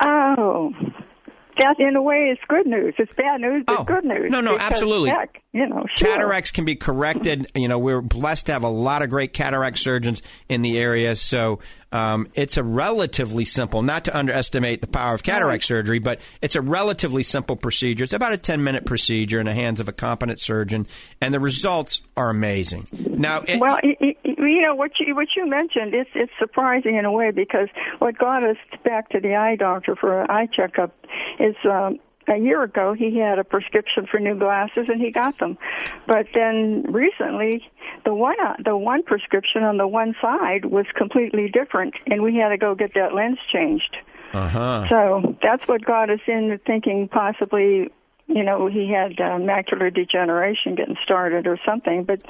Oh, 0.00 0.72
that 1.58 1.76
in 1.78 1.96
a 1.96 2.02
way 2.02 2.30
is 2.32 2.38
good 2.48 2.66
news. 2.66 2.94
It's 2.98 3.12
bad 3.14 3.40
news, 3.40 3.64
but 3.66 3.80
oh. 3.80 3.84
good 3.84 4.04
news. 4.04 4.26
Oh, 4.26 4.28
No, 4.28 4.40
no, 4.40 4.58
absolutely. 4.58 5.10
heck, 5.10 5.42
you 5.52 5.66
know, 5.66 5.86
sure. 5.94 6.08
Cataracts 6.08 6.50
can 6.50 6.64
be 6.64 6.76
corrected. 6.76 7.50
You 7.54 7.68
know, 7.68 7.78
we're 7.78 8.02
blessed 8.02 8.46
to 8.46 8.52
have 8.52 8.62
a 8.62 8.68
lot 8.68 9.02
of 9.02 9.10
great 9.10 9.32
cataract 9.32 9.78
surgeons 9.78 10.22
in 10.48 10.62
the 10.62 10.78
area. 10.78 11.16
So 11.16 11.60
um, 11.92 12.28
it's 12.34 12.56
a 12.56 12.62
relatively 12.62 13.44
simple, 13.44 13.82
not 13.82 14.04
to 14.06 14.16
underestimate 14.16 14.80
the 14.80 14.86
power 14.86 15.14
of 15.14 15.22
cataract 15.22 15.64
surgery, 15.64 15.98
but 15.98 16.20
it's 16.42 16.56
a 16.56 16.60
relatively 16.60 17.22
simple 17.22 17.56
procedure. 17.56 18.04
It's 18.04 18.12
about 18.12 18.32
a 18.32 18.36
10 18.36 18.64
minute 18.64 18.84
procedure 18.84 19.38
in 19.38 19.46
the 19.46 19.54
hands 19.54 19.80
of 19.80 19.88
a 19.88 19.92
competent 19.92 20.40
surgeon, 20.40 20.86
and 21.20 21.32
the 21.32 21.40
results 21.40 22.02
are 22.16 22.30
amazing. 22.30 22.88
Now, 22.92 23.42
it, 23.46 23.60
well, 23.60 23.78
y- 23.82 23.96
y- 24.00 24.16
you 24.24 24.62
know 24.62 24.74
what 24.74 24.92
you 24.98 25.14
what 25.14 25.28
you 25.36 25.46
mentioned. 25.46 25.94
It's 25.94 26.10
it's 26.14 26.32
surprising 26.38 26.96
in 26.96 27.04
a 27.04 27.12
way 27.12 27.30
because 27.30 27.68
what 27.98 28.18
got 28.18 28.44
us 28.44 28.56
back 28.84 29.08
to 29.10 29.20
the 29.20 29.34
eye 29.36 29.56
doctor 29.56 29.96
for 29.96 30.22
an 30.22 30.30
eye 30.30 30.46
checkup 30.46 30.94
is. 31.38 31.56
Um, 31.64 31.98
a 32.28 32.38
year 32.38 32.62
ago, 32.64 32.92
he 32.92 33.18
had 33.18 33.38
a 33.38 33.44
prescription 33.44 34.04
for 34.10 34.18
new 34.18 34.36
glasses, 34.36 34.88
and 34.88 35.00
he 35.00 35.12
got 35.12 35.38
them. 35.38 35.56
But 36.08 36.26
then 36.34 36.82
recently, 36.88 37.64
the 38.06 38.14
one 38.14 38.36
uh, 38.40 38.54
the 38.64 38.76
one 38.76 39.02
prescription 39.02 39.64
on 39.64 39.76
the 39.76 39.86
one 39.86 40.14
side 40.22 40.64
was 40.64 40.86
completely 40.96 41.50
different, 41.50 41.94
and 42.06 42.22
we 42.22 42.36
had 42.36 42.48
to 42.50 42.56
go 42.56 42.74
get 42.74 42.94
that 42.94 43.14
lens 43.14 43.38
changed. 43.52 43.96
uh 44.32 44.48
huh. 44.48 44.88
So 44.88 45.36
that's 45.42 45.66
what 45.68 45.84
got 45.84 46.08
us 46.08 46.20
into 46.26 46.58
thinking 46.58 47.08
possibly, 47.08 47.90
you 48.28 48.42
know, 48.42 48.66
he 48.66 48.90
had 48.92 49.12
uh, 49.20 49.38
macular 49.38 49.92
degeneration 49.94 50.74
getting 50.74 50.96
started 51.04 51.46
or 51.46 51.58
something. 51.64 52.04
But 52.04 52.22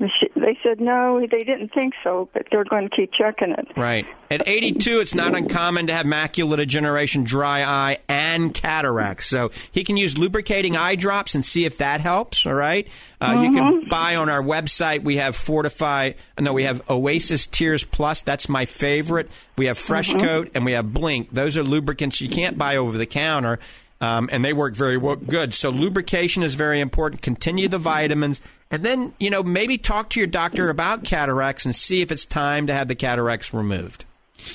they 0.00 0.58
said 0.62 0.80
no, 0.80 1.20
they 1.20 1.44
didn't 1.44 1.72
think 1.72 1.94
so, 2.02 2.28
but 2.34 2.46
they're 2.50 2.64
going 2.64 2.88
to 2.88 2.94
keep 2.94 3.12
checking 3.12 3.52
it. 3.52 3.68
Right. 3.76 4.04
At 4.28 4.46
82, 4.46 4.98
it's 5.00 5.14
not 5.14 5.36
uncommon 5.36 5.86
to 5.86 5.94
have 5.94 6.04
macular 6.04 6.56
degeneration, 6.56 7.22
dry 7.22 7.62
eye, 7.62 7.98
and 8.08 8.52
cataracts. 8.52 9.26
So 9.26 9.52
he 9.70 9.84
can 9.84 9.96
use 9.96 10.18
lubricating 10.18 10.76
eye 10.76 10.96
drops 10.96 11.36
and 11.36 11.44
see 11.44 11.64
if 11.64 11.78
that 11.78 12.00
helps. 12.00 12.44
All 12.44 12.54
right. 12.54 12.88
Uh, 13.20 13.40
You 13.44 13.52
can 13.52 13.88
buy 13.88 14.16
on 14.16 14.28
our 14.28 14.42
website. 14.42 15.04
We 15.04 15.16
have 15.16 15.36
Fortify. 15.36 16.12
No, 16.40 16.52
we 16.52 16.64
have 16.64 16.82
Oasis 16.90 17.46
Tears 17.46 17.84
Plus. 17.84 18.22
That's 18.22 18.48
my 18.48 18.64
favorite. 18.64 19.30
We 19.56 19.66
have 19.66 19.78
Fresh 19.78 20.12
Coat 20.14 20.50
and 20.54 20.64
we 20.64 20.72
have 20.72 20.92
Blink. 20.92 21.30
Those 21.30 21.56
are 21.56 21.62
lubricants 21.62 22.20
you 22.20 22.28
can't 22.28 22.58
buy 22.58 22.76
over 22.76 22.98
the 22.98 23.06
counter. 23.06 23.60
Um, 24.00 24.28
and 24.30 24.44
they 24.44 24.52
work 24.52 24.76
very 24.76 25.00
good. 25.00 25.54
So 25.54 25.70
lubrication 25.70 26.42
is 26.42 26.54
very 26.54 26.80
important. 26.80 27.22
Continue 27.22 27.66
the 27.68 27.78
vitamins, 27.78 28.42
and 28.70 28.82
then 28.82 29.14
you 29.18 29.30
know 29.30 29.42
maybe 29.42 29.78
talk 29.78 30.10
to 30.10 30.20
your 30.20 30.26
doctor 30.26 30.68
about 30.68 31.02
cataracts 31.02 31.64
and 31.64 31.74
see 31.74 32.02
if 32.02 32.12
it's 32.12 32.26
time 32.26 32.66
to 32.66 32.74
have 32.74 32.88
the 32.88 32.94
cataracts 32.94 33.54
removed. 33.54 34.04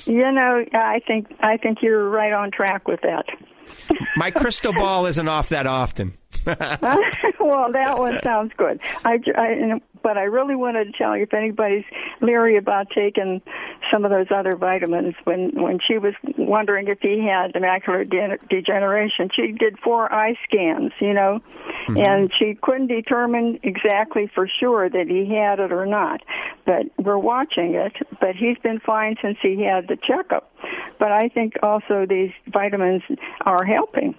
You 0.05 0.31
know, 0.31 0.63
I 0.73 0.99
think 1.07 1.27
I 1.39 1.57
think 1.57 1.80
you're 1.81 2.07
right 2.07 2.34
on 2.34 2.51
track 2.51 2.88
with 2.88 3.01
that. 3.01 3.26
My 4.15 4.31
crystal 4.31 4.73
ball 4.73 5.05
isn't 5.05 5.27
off 5.27 5.49
that 5.49 5.65
often. 5.68 6.13
well, 6.45 7.72
that 7.72 7.95
one 7.97 8.19
sounds 8.22 8.51
good. 8.57 8.80
I, 9.05 9.19
I, 9.35 9.81
but 10.01 10.18
I 10.18 10.23
really 10.23 10.55
wanted 10.55 10.85
to 10.85 10.91
tell 10.97 11.15
you 11.15 11.23
if 11.23 11.34
anybody's 11.34 11.85
leery 12.22 12.57
about 12.57 12.88
taking 12.93 13.41
some 13.91 14.05
of 14.05 14.11
those 14.11 14.27
other 14.34 14.55
vitamins, 14.55 15.15
when 15.26 15.51
when 15.51 15.80
she 15.85 15.97
was 15.97 16.13
wondering 16.38 16.88
if 16.88 16.99
he 17.01 17.27
had 17.27 17.53
the 17.53 17.59
macular 17.59 18.09
de- 18.09 18.38
degeneration, 18.47 19.30
she 19.35 19.51
did 19.51 19.77
four 19.80 20.11
eye 20.11 20.35
scans, 20.45 20.93
you 20.99 21.13
know, 21.13 21.41
mm-hmm. 21.88 21.97
and 21.99 22.31
she 22.39 22.57
couldn't 22.61 22.88
determine 22.88 23.59
exactly 23.63 24.30
for 24.34 24.47
sure 24.59 24.89
that 24.89 25.07
he 25.07 25.34
had 25.35 25.59
it 25.59 25.72
or 25.72 25.85
not. 25.85 26.22
But 26.65 26.84
we're 26.97 27.18
watching 27.18 27.76
it. 27.76 27.93
But 28.19 28.35
he's 28.35 28.57
been 28.59 28.80
fine 28.80 29.15
since 29.22 29.38
he 29.41 29.63
had 29.63 29.88
the 29.88 29.97
checkup. 29.97 30.53
But 30.99 31.11
I 31.11 31.30
think 31.30 31.53
also 31.63 32.05
these 32.07 32.31
vitamins 32.47 33.01
are 33.41 33.65
helping. 33.65 34.15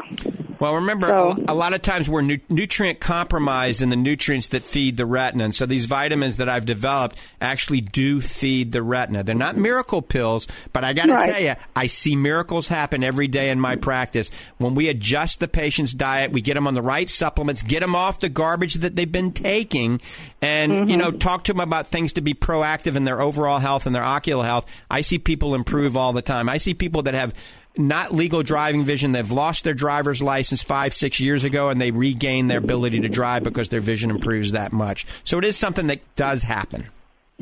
Well, 0.59 0.77
remember, 0.77 1.09
a, 1.09 1.37
a 1.49 1.55
lot 1.55 1.75
of 1.75 1.83
times 1.83 2.11
we're 2.11 2.23
nu- 2.23 2.39
nutrient 2.49 3.01
compromised 3.01 3.83
in 3.83 3.91
the 3.91 3.97
nutrients 3.97 4.49
that 4.49 4.63
feed 4.63 4.97
the 4.97 5.07
retina. 5.07 5.45
And 5.45 5.55
so 5.55 5.67
these 5.67 5.87
vitamins 5.87 6.39
that 6.39 6.49
I've 6.49 6.67
developed 6.67 7.21
actually 7.41 7.81
do 7.81 8.21
feed 8.21 8.73
the 8.73 8.83
retina. 8.83 9.23
They're 9.23 9.35
not 9.35 9.57
miracle 9.63 10.03
pills, 10.03 10.47
but 10.73 10.85
I 10.85 10.93
got 10.93 11.07
to 11.07 11.15
Right. 11.15 11.31
tell 11.31 11.43
you, 11.43 11.55
I 11.77 11.87
see 11.87 12.17
miracles 12.17 12.69
happen 12.69 13.05
every 13.05 13.29
day 13.29 13.51
in 13.51 13.61
my 13.61 13.77
practice. 13.77 14.31
When 14.59 14.75
we 14.75 14.89
adjust 14.89 15.41
the 15.41 15.49
patient's 15.49 15.93
diet, 15.93 16.33
we 16.33 16.41
get 16.41 16.55
them 16.55 16.67
on 16.67 16.75
the 16.75 16.83
right 16.83 17.09
supplements, 17.09 17.63
get 17.63 17.81
them 17.81 17.95
off 17.95 18.19
the 18.19 18.29
garbage 18.29 18.75
that 18.75 18.97
they've 18.97 19.11
been 19.11 19.33
taking, 19.33 20.01
and, 20.41 20.91
you 20.91 20.97
know, 20.97 21.09
mm-hmm. 21.09 21.19
talk 21.19 21.45
to 21.45 21.53
them 21.53 21.61
about 21.61 21.87
things 21.87 22.13
to 22.15 22.21
be 22.21 22.35
proactive 22.35 22.97
in 22.97 23.05
their 23.05 23.21
overall 23.21 23.59
health 23.59 23.87
and 23.87 23.95
their 23.95 24.05
ocular 24.05 24.45
health. 24.45 24.67
I 24.91 25.03
see 25.03 25.19
people 25.19 25.55
improve 25.55 25.97
all 25.97 26.13
the 26.13 26.23
time. 26.23 26.49
I 26.49 26.59
see 26.59 26.75
people 26.75 27.03
that 27.03 27.15
have 27.15 27.33
not 27.77 28.13
legal 28.13 28.43
driving 28.43 28.85
vision. 28.85 29.13
They've 29.13 29.31
lost 29.31 29.65
their 29.65 29.75
driver's 29.75 30.21
license 30.21 30.63
five, 30.63 30.93
six 30.95 31.21
years 31.21 31.45
ago, 31.45 31.71
and 31.71 31.81
they 31.81 31.91
regain 31.91 32.49
their 32.49 32.59
ability 32.59 33.01
to 33.01 33.09
drive 33.09 33.45
because 33.45 33.71
their 33.71 33.81
vision 33.81 34.11
improves 34.11 34.53
that 34.53 34.73
much. 34.73 35.07
So 35.25 35.39
it 35.39 35.45
is 35.45 35.57
something 35.57 35.87
that 35.87 36.01
does 36.17 36.43
happen. 36.43 36.89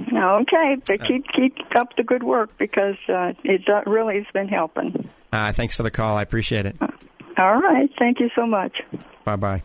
Okay, 0.01 0.77
but 0.87 1.07
keep 1.07 1.27
keep 1.29 1.57
up 1.77 1.97
the 1.97 2.03
good 2.03 2.23
work 2.23 2.57
because 2.59 2.97
uh, 3.09 3.33
it 3.45 3.69
uh, 3.69 3.83
really 3.91 4.17
has 4.17 4.27
been 4.33 4.49
helping. 4.49 5.09
Uh, 5.33 5.53
thanks 5.53 5.77
for 5.77 5.83
the 5.83 5.91
call. 5.91 6.17
I 6.17 6.23
appreciate 6.23 6.67
it. 6.67 6.77
All 7.39 7.59
right, 7.59 7.89
thank 7.99 8.21
you 8.21 8.31
so 8.35 8.47
much. 8.47 8.83
Bye 9.25 9.37
bye. 9.37 9.63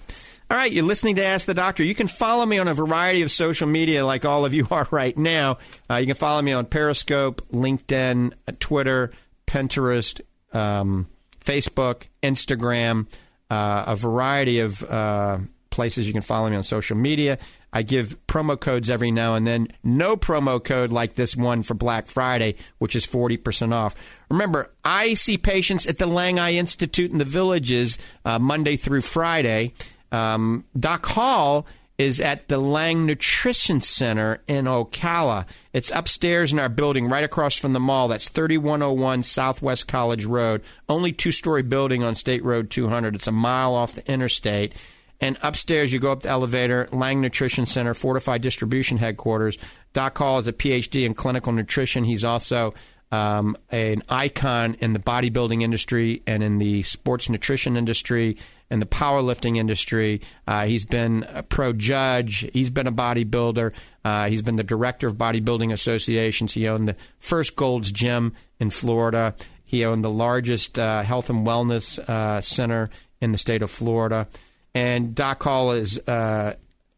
All 0.49 0.57
right, 0.57 0.71
you're 0.71 0.85
listening 0.85 1.15
to 1.15 1.25
Ask 1.25 1.47
the 1.47 1.55
Doctor. 1.55 1.83
You 1.83 1.95
can 1.95 2.07
follow 2.07 2.45
me 2.45 2.59
on 2.59 2.67
a 2.67 2.73
variety 2.75 3.23
of 3.23 3.31
social 3.31 3.67
media 3.67 4.05
like 4.05 4.25
all 4.25 4.45
of 4.45 4.53
you 4.53 4.67
are 4.71 4.87
right 4.91 5.17
now. 5.17 5.57
Uh, 5.89 5.95
you 5.95 6.05
can 6.05 6.15
follow 6.15 6.41
me 6.41 6.53
on 6.53 6.65
Periscope, 6.65 7.41
LinkedIn, 7.51 8.33
uh, 8.47 8.51
Twitter, 8.59 9.11
Pinterest, 9.47 10.21
um, 10.53 11.07
Facebook, 11.43 12.07
Instagram, 12.21 13.07
uh, 13.49 13.85
a 13.87 13.95
variety 13.95 14.59
of 14.59 14.83
uh, 14.83 15.39
places 15.75 16.07
you 16.07 16.13
can 16.13 16.21
follow 16.21 16.49
me 16.49 16.55
on 16.55 16.63
social 16.63 16.97
media. 16.97 17.37
I 17.71 17.83
give 17.83 18.17
promo 18.25 18.59
codes 18.59 18.89
every 18.89 19.11
now 19.11 19.35
and 19.35 19.45
then. 19.45 19.67
No 19.83 20.15
promo 20.15 20.63
code 20.63 20.91
like 20.91 21.15
this 21.15 21.35
one 21.35 21.61
for 21.61 21.73
Black 21.73 22.07
Friday, 22.07 22.55
which 22.77 22.95
is 22.95 23.05
40% 23.05 23.73
off. 23.73 23.95
Remember, 24.31 24.71
I 24.83 25.13
see 25.13 25.37
patients 25.37 25.85
at 25.85 25.97
the 25.97 26.07
Lang 26.07 26.39
Eye 26.39 26.53
Institute 26.53 27.11
in 27.11 27.17
the 27.17 27.25
villages 27.25 27.99
uh, 28.23 28.39
Monday 28.39 28.77
through 28.77 29.01
Friday. 29.01 29.73
Um, 30.11 30.63
Doc 30.79 31.05
Hall 31.05 31.67
is 31.97 32.19
at 32.19 32.47
the 32.47 32.57
Lang 32.57 33.05
Nutrition 33.05 33.79
Center 33.81 34.41
in 34.47 34.65
Ocala. 34.65 35.47
It's 35.73 35.91
upstairs 35.91 36.51
in 36.51 36.59
our 36.59 36.69
building 36.69 37.07
right 37.07 37.23
across 37.23 37.57
from 37.57 37.73
the 37.73 37.79
mall. 37.79 38.07
That's 38.07 38.29
3101 38.29 39.23
Southwest 39.23 39.87
College 39.87 40.25
Road. 40.25 40.61
Only 40.89 41.13
two 41.13 41.31
story 41.31 41.61
building 41.61 42.03
on 42.03 42.15
State 42.15 42.43
Road 42.43 42.69
200. 42.69 43.15
It's 43.15 43.27
a 43.27 43.31
mile 43.31 43.75
off 43.75 43.93
the 43.93 44.11
interstate. 44.11 44.75
And 45.21 45.37
upstairs, 45.41 45.93
you 45.93 45.99
go 45.99 46.11
up 46.11 46.21
the 46.21 46.29
elevator, 46.29 46.87
Lang 46.91 47.21
Nutrition 47.21 47.65
Center, 47.65 47.93
Fortifeye 47.93 48.41
Distribution 48.41 48.97
Headquarters. 48.97 49.57
Doc 49.93 50.17
Hall 50.17 50.39
is 50.39 50.47
a 50.47 50.53
PhD 50.53 51.05
in 51.05 51.13
clinical 51.13 51.53
nutrition. 51.53 52.03
He's 52.03 52.23
also 52.23 52.73
um, 53.11 53.55
an 53.69 54.03
icon 54.09 54.75
in 54.79 54.93
the 54.93 54.99
bodybuilding 54.99 55.61
industry 55.61 56.21
and 56.27 56.43
in 56.43 56.57
the 56.57 56.83
sports 56.83 57.29
nutrition 57.29 57.77
industry 57.77 58.37
and 58.69 58.81
the 58.81 58.85
powerlifting 58.85 59.57
industry. 59.57 60.21
Uh, 60.47 60.65
he's 60.65 60.85
been 60.85 61.25
a 61.29 61.43
pro 61.43 61.71
judge. 61.71 62.49
He's 62.51 62.69
been 62.69 62.87
a 62.87 62.91
bodybuilder. 62.91 63.73
Uh, 64.03 64.27
he's 64.27 64.41
been 64.41 64.55
the 64.55 64.63
director 64.63 65.07
of 65.07 65.15
bodybuilding 65.15 65.71
associations. 65.71 66.53
He 66.53 66.67
owned 66.67 66.87
the 66.87 66.95
first 67.19 67.55
Gold's 67.55 67.91
Gym 67.91 68.33
in 68.59 68.69
Florida. 68.69 69.35
He 69.65 69.85
owned 69.85 70.03
the 70.03 70.11
largest 70.11 70.77
uh, 70.77 71.03
health 71.03 71.29
and 71.29 71.45
wellness 71.45 71.99
uh, 71.99 72.41
center 72.41 72.89
in 73.21 73.31
the 73.31 73.37
state 73.37 73.61
of 73.61 73.71
Florida. 73.71 74.27
And 74.75 75.15
Doc 75.15 75.41
Hall 75.41 75.71
is 75.71 75.97
uh, 76.07 76.53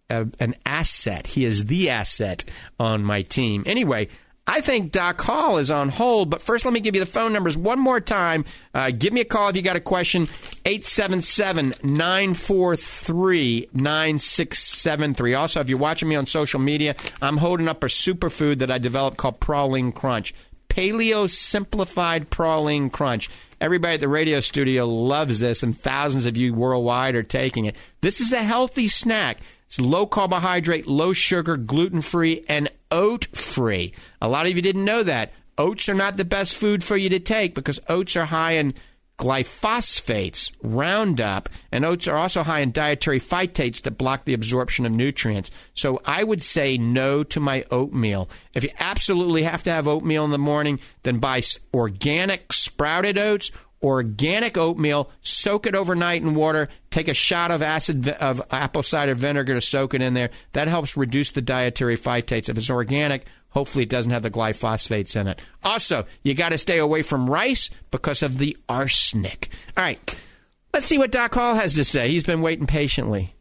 a, 0.09 0.27
an 0.39 0.55
asset. 0.65 1.27
He 1.27 1.45
is 1.45 1.65
the 1.65 1.89
asset 1.89 2.43
on 2.79 3.05
my 3.05 3.21
team. 3.21 3.63
Anyway, 3.65 4.09
I 4.49 4.61
think 4.61 4.93
Doc 4.93 5.19
Hall 5.21 5.57
is 5.57 5.69
on 5.69 5.89
hold, 5.89 6.29
but 6.29 6.41
first 6.41 6.63
let 6.63 6.73
me 6.73 6.79
give 6.79 6.95
you 6.95 7.01
the 7.01 7.05
phone 7.05 7.33
numbers 7.33 7.57
one 7.57 7.79
more 7.79 7.99
time. 7.99 8.45
Uh, 8.73 8.91
give 8.91 9.11
me 9.11 9.19
a 9.19 9.25
call 9.25 9.49
if 9.49 9.57
you 9.57 9.61
got 9.61 9.75
a 9.75 9.81
question. 9.81 10.23
877 10.65 11.73
943 11.83 13.69
9673. 13.73 15.33
Also, 15.33 15.59
if 15.59 15.69
you're 15.69 15.77
watching 15.77 16.07
me 16.07 16.15
on 16.15 16.25
social 16.25 16.61
media, 16.61 16.95
I'm 17.21 17.37
holding 17.37 17.67
up 17.67 17.83
a 17.83 17.87
superfood 17.87 18.59
that 18.59 18.71
I 18.71 18.77
developed 18.77 19.17
called 19.17 19.41
Praline 19.41 19.93
Crunch. 19.93 20.33
Paleo 20.69 21.29
Simplified 21.29 22.29
Praline 22.29 22.89
Crunch. 22.91 23.29
Everybody 23.59 23.95
at 23.95 23.99
the 23.99 24.07
radio 24.07 24.39
studio 24.39 24.85
loves 24.85 25.39
this, 25.39 25.63
and 25.63 25.77
thousands 25.77 26.25
of 26.25 26.38
you 26.38 26.53
worldwide 26.53 27.15
are 27.15 27.23
taking 27.23 27.65
it. 27.65 27.75
This 28.01 28.21
is 28.21 28.31
a 28.31 28.43
healthy 28.43 28.88
snack. 28.88 29.39
It's 29.65 29.79
low 29.79 30.05
carbohydrate, 30.05 30.88
low 30.88 31.11
sugar, 31.13 31.57
gluten 31.57 32.01
free, 32.01 32.45
and 32.47 32.69
oat 32.91 33.25
free. 33.35 33.93
A 34.21 34.29
lot 34.29 34.45
of 34.45 34.55
you 34.55 34.61
didn't 34.61 34.85
know 34.85 35.03
that. 35.03 35.34
Oats 35.57 35.89
are 35.89 35.95
not 35.95 36.17
the 36.17 36.25
best 36.25 36.55
food 36.55 36.84
for 36.84 36.95
you 36.95 37.09
to 37.09 37.19
take 37.19 37.55
because 37.55 37.79
oats 37.89 38.15
are 38.15 38.25
high 38.25 38.53
in 38.53 38.75
glyphosates, 39.18 40.52
Roundup, 40.61 41.49
and 41.72 41.84
oats 41.84 42.07
are 42.07 42.18
also 42.18 42.44
high 42.44 42.60
in 42.60 42.72
dietary 42.72 43.19
phytates 43.19 43.81
that 43.81 43.98
block 43.98 44.26
the 44.26 44.34
absorption 44.34 44.85
of 44.85 44.94
nutrients. 44.94 45.49
So 45.73 46.02
I 46.06 46.23
would 46.23 46.41
say 46.41 46.77
no 46.77 47.23
to 47.23 47.39
my 47.39 47.65
oatmeal. 47.72 48.30
If 48.53 48.64
you 48.64 48.69
absolutely 48.80 49.44
have 49.44 49.64
to 49.64 49.72
have 49.72 49.88
oatmeal 49.88 50.26
in 50.26 50.31
the 50.31 50.38
morning, 50.38 50.80
then 51.03 51.19
buy 51.19 51.41
organic 51.73 52.53
sprouted 52.53 53.18
oats 53.18 53.52
organic 53.84 54.57
oatmeal, 54.57 55.10
soak 55.22 55.68
it 55.68 55.76
overnight 55.76 56.22
in 56.22 56.34
water, 56.34 56.69
take 56.89 57.07
a 57.07 57.14
shot 57.14 57.52
of 57.52 57.61
acid 57.61 58.10
of 58.10 58.41
apple 58.49 58.84
cider 58.84 59.14
vinegar 59.14 59.53
to 59.53 59.61
soak 59.61 59.94
it 59.94 60.02
in 60.02 60.14
there. 60.14 60.30
That 60.53 60.68
helps 60.68 60.98
reduce 60.98 61.31
the 61.31 61.41
dietary 61.41 61.98
phytates. 61.98 62.49
If 62.49 62.57
it's 62.57 62.69
organic, 62.69 63.26
hopefully 63.57 63.81
it 63.81 63.89
doesn't 63.89 64.11
have 64.11 64.21
the 64.21 64.29
glyphosates 64.29 65.19
in 65.19 65.25
it. 65.25 65.41
Also, 65.63 66.05
you 66.21 66.35
got 66.35 66.51
to 66.51 66.59
stay 66.59 66.77
away 66.77 67.01
from 67.01 67.27
rice 67.27 67.71
because 67.89 68.21
of 68.21 68.38
the 68.38 68.55
arsenic. 68.69 69.49
All 69.75 69.84
right. 69.84 70.23
Let's 70.75 70.85
see 70.85 70.99
what 70.99 71.11
Doc 71.11 71.34
Hall 71.34 71.55
has 71.55 71.73
to 71.73 71.84
say. 71.84 72.09
He's 72.09 72.23
been 72.23 72.43
waiting 72.43 72.67
patiently. 72.67 73.34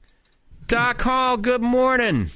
Doc 0.68 1.02
Hall, 1.02 1.36
good 1.36 1.60
morning. 1.60 2.30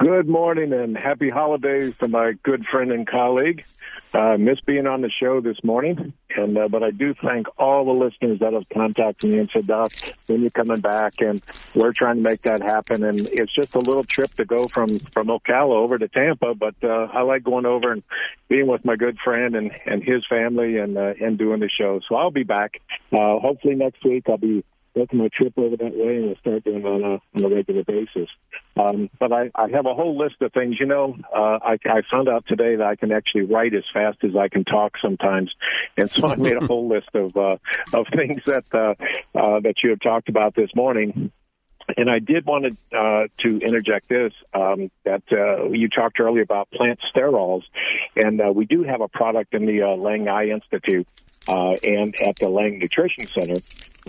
Good 0.00 0.28
morning 0.28 0.74
and 0.74 0.98
happy 0.98 1.30
holidays 1.30 1.96
to 2.02 2.08
my 2.08 2.34
good 2.42 2.66
friend 2.66 2.92
and 2.92 3.06
colleague. 3.06 3.64
Uh, 4.12 4.36
miss 4.36 4.60
being 4.62 4.88
on 4.88 5.02
the 5.02 5.10
show 5.10 5.40
this 5.40 5.62
morning, 5.62 6.12
and 6.36 6.58
uh, 6.58 6.66
but 6.66 6.82
I 6.82 6.90
do 6.90 7.14
thank 7.14 7.46
all 7.56 7.84
the 7.84 7.92
listeners 7.92 8.40
that 8.40 8.52
have 8.52 8.68
contacted 8.68 9.30
me 9.30 9.38
and 9.38 9.48
said, 9.52 9.68
"Doc, 9.68 9.92
when 10.26 10.42
you 10.42 10.50
coming 10.50 10.80
back?" 10.80 11.20
And 11.20 11.40
we're 11.76 11.92
trying 11.92 12.16
to 12.16 12.22
make 12.22 12.42
that 12.42 12.60
happen. 12.60 13.04
And 13.04 13.20
it's 13.20 13.54
just 13.54 13.76
a 13.76 13.78
little 13.78 14.02
trip 14.02 14.34
to 14.34 14.44
go 14.44 14.66
from 14.66 14.98
from 15.12 15.28
Ocala 15.28 15.76
over 15.76 15.96
to 15.96 16.08
Tampa, 16.08 16.54
but 16.56 16.74
uh, 16.82 17.06
I 17.12 17.22
like 17.22 17.44
going 17.44 17.66
over 17.66 17.92
and 17.92 18.02
being 18.48 18.66
with 18.66 18.84
my 18.84 18.96
good 18.96 19.16
friend 19.22 19.54
and 19.54 19.70
and 19.86 20.02
his 20.02 20.26
family 20.26 20.78
and 20.78 20.98
uh, 20.98 21.14
and 21.20 21.38
doing 21.38 21.60
the 21.60 21.68
show. 21.68 22.00
So 22.08 22.16
I'll 22.16 22.32
be 22.32 22.42
back. 22.42 22.80
Uh, 23.12 23.38
hopefully 23.38 23.76
next 23.76 24.04
week 24.04 24.24
I'll 24.28 24.38
be 24.38 24.64
making 24.94 25.18
my 25.18 25.28
trip 25.28 25.52
over 25.56 25.76
that 25.76 25.94
way 25.94 26.16
and 26.16 26.26
we'll 26.26 26.36
start 26.36 26.64
doing 26.64 26.80
it 26.80 26.86
on 26.86 27.02
a, 27.02 27.44
on 27.44 27.52
a 27.52 27.54
regular 27.54 27.84
basis. 27.84 28.28
Um, 28.76 29.10
but 29.18 29.32
I, 29.32 29.50
I 29.54 29.68
have 29.68 29.86
a 29.86 29.94
whole 29.94 30.18
list 30.18 30.36
of 30.40 30.52
things. 30.52 30.76
You 30.78 30.86
know, 30.86 31.16
uh, 31.34 31.58
I, 31.62 31.78
I 31.86 32.02
found 32.10 32.28
out 32.28 32.44
today 32.46 32.76
that 32.76 32.86
I 32.86 32.96
can 32.96 33.12
actually 33.12 33.42
write 33.42 33.74
as 33.74 33.84
fast 33.92 34.18
as 34.22 34.36
I 34.36 34.48
can 34.48 34.64
talk 34.64 34.96
sometimes, 35.00 35.52
and 35.96 36.10
so 36.10 36.28
I 36.28 36.36
made 36.36 36.56
a 36.56 36.66
whole 36.66 36.88
list 36.94 37.10
of 37.14 37.36
uh, 37.36 37.56
of 37.92 38.08
things 38.08 38.42
that 38.46 38.64
uh, 38.72 38.94
uh, 39.38 39.60
that 39.60 39.74
you 39.82 39.90
have 39.90 40.00
talked 40.00 40.28
about 40.28 40.54
this 40.54 40.70
morning. 40.74 41.32
And 41.96 42.08
I 42.08 42.20
did 42.20 42.46
want 42.46 42.76
to, 42.92 42.96
uh, 42.96 43.26
to 43.38 43.58
interject 43.58 44.08
this 44.08 44.32
um, 44.54 44.92
that 45.04 45.22
uh, 45.32 45.70
you 45.70 45.88
talked 45.88 46.20
earlier 46.20 46.42
about 46.42 46.70
plant 46.70 47.00
sterols, 47.14 47.62
and 48.14 48.40
uh, 48.40 48.52
we 48.54 48.64
do 48.64 48.84
have 48.84 49.00
a 49.00 49.08
product 49.08 49.54
in 49.54 49.66
the 49.66 49.82
uh, 49.82 49.96
Lang 49.96 50.28
Eye 50.28 50.50
Institute 50.50 51.08
uh, 51.48 51.74
and 51.82 52.14
at 52.22 52.36
the 52.36 52.48
Lang 52.48 52.78
Nutrition 52.78 53.26
Center. 53.26 53.60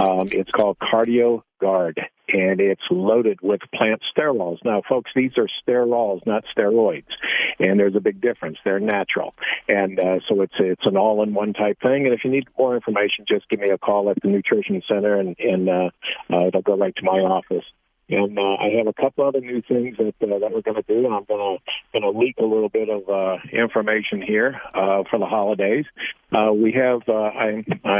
Um, 0.02 0.28
it's 0.32 0.50
called 0.50 0.78
Cardio 0.80 1.44
Guard, 1.60 2.02
and 2.28 2.60
it's 2.60 2.82
loaded 2.90 3.40
with 3.44 3.62
plant 3.74 4.02
sterols. 4.18 4.58
Now, 4.66 4.82
folks, 4.90 5.12
these 5.16 5.38
are 5.38 5.48
sterols, 5.62 6.26
not 6.26 6.44
steroids, 6.58 7.12
and 7.60 7.80
there's 7.80 7.96
a 7.96 8.00
big 8.00 8.20
difference. 8.20 8.58
They're 8.66 8.80
natural, 8.80 9.36
and 9.68 10.00
uh, 10.00 10.20
so 10.28 10.42
it's 10.42 10.56
it's 10.60 10.86
an 10.88 10.98
all-in-one 10.98 11.54
type 11.54 11.80
thing. 11.82 12.06
And 12.06 12.16
if 12.16 12.22
you 12.24 12.32
need 12.32 12.48
more 12.58 12.74
information, 12.76 13.26
just 13.28 13.48
give 13.50 13.60
me 13.60 13.70
a 13.70 13.78
call 13.78 14.10
at 14.10 14.18
the 14.24 14.30
Nutrition 14.30 14.82
Center, 14.88 15.20
and, 15.20 15.36
and 15.38 15.70
uh, 15.70 15.90
uh, 16.32 16.48
it'll 16.48 16.64
go 16.64 16.78
right 16.78 16.96
to 16.96 17.04
my 17.04 17.20
office. 17.20 17.66
And 18.10 18.38
uh, 18.38 18.42
I 18.42 18.70
have 18.78 18.88
a 18.88 18.94
couple 18.94 19.26
other 19.26 19.40
new 19.40 19.62
things 19.62 19.98
that 19.98 20.16
uh, 20.22 20.40
that 20.40 20.52
we're 20.52 20.62
going 20.62 20.82
to 20.82 20.88
do. 20.88 21.08
I'm 21.08 21.26
going 21.26 21.60
to 21.60 21.64
going 21.94 22.14
to 22.14 22.20
leak 22.20 22.38
a 22.40 22.44
little 22.44 22.70
bit 22.70 22.90
of 22.90 23.08
uh, 23.08 23.38
information 23.54 24.22
here 24.22 24.60
uh, 24.74 25.04
for 25.10 25.20
the 25.20 25.28
holidays. 25.28 25.86
Uh, 26.32 26.52
we 26.52 26.72
have 26.74 27.02
uh, 27.08 27.14
I 27.14 27.64
I 27.86 28.00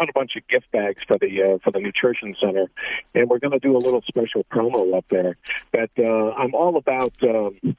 bought 0.00 0.08
a 0.08 0.12
bunch 0.12 0.36
of 0.36 0.46
gift 0.48 0.70
bags 0.72 1.02
for 1.06 1.18
the 1.18 1.42
uh, 1.42 1.58
for 1.62 1.70
the 1.70 1.80
nutrition 1.80 2.34
center, 2.40 2.66
and 3.14 3.28
we're 3.28 3.38
going 3.38 3.52
to 3.52 3.58
do 3.58 3.76
a 3.76 3.78
little 3.78 4.02
special 4.02 4.44
promo 4.44 4.96
up 4.96 5.04
there. 5.10 5.36
But 5.72 5.90
uh, 5.98 6.30
I'm 6.32 6.54
all 6.54 6.76
about. 6.76 7.12
Um, 7.22 7.76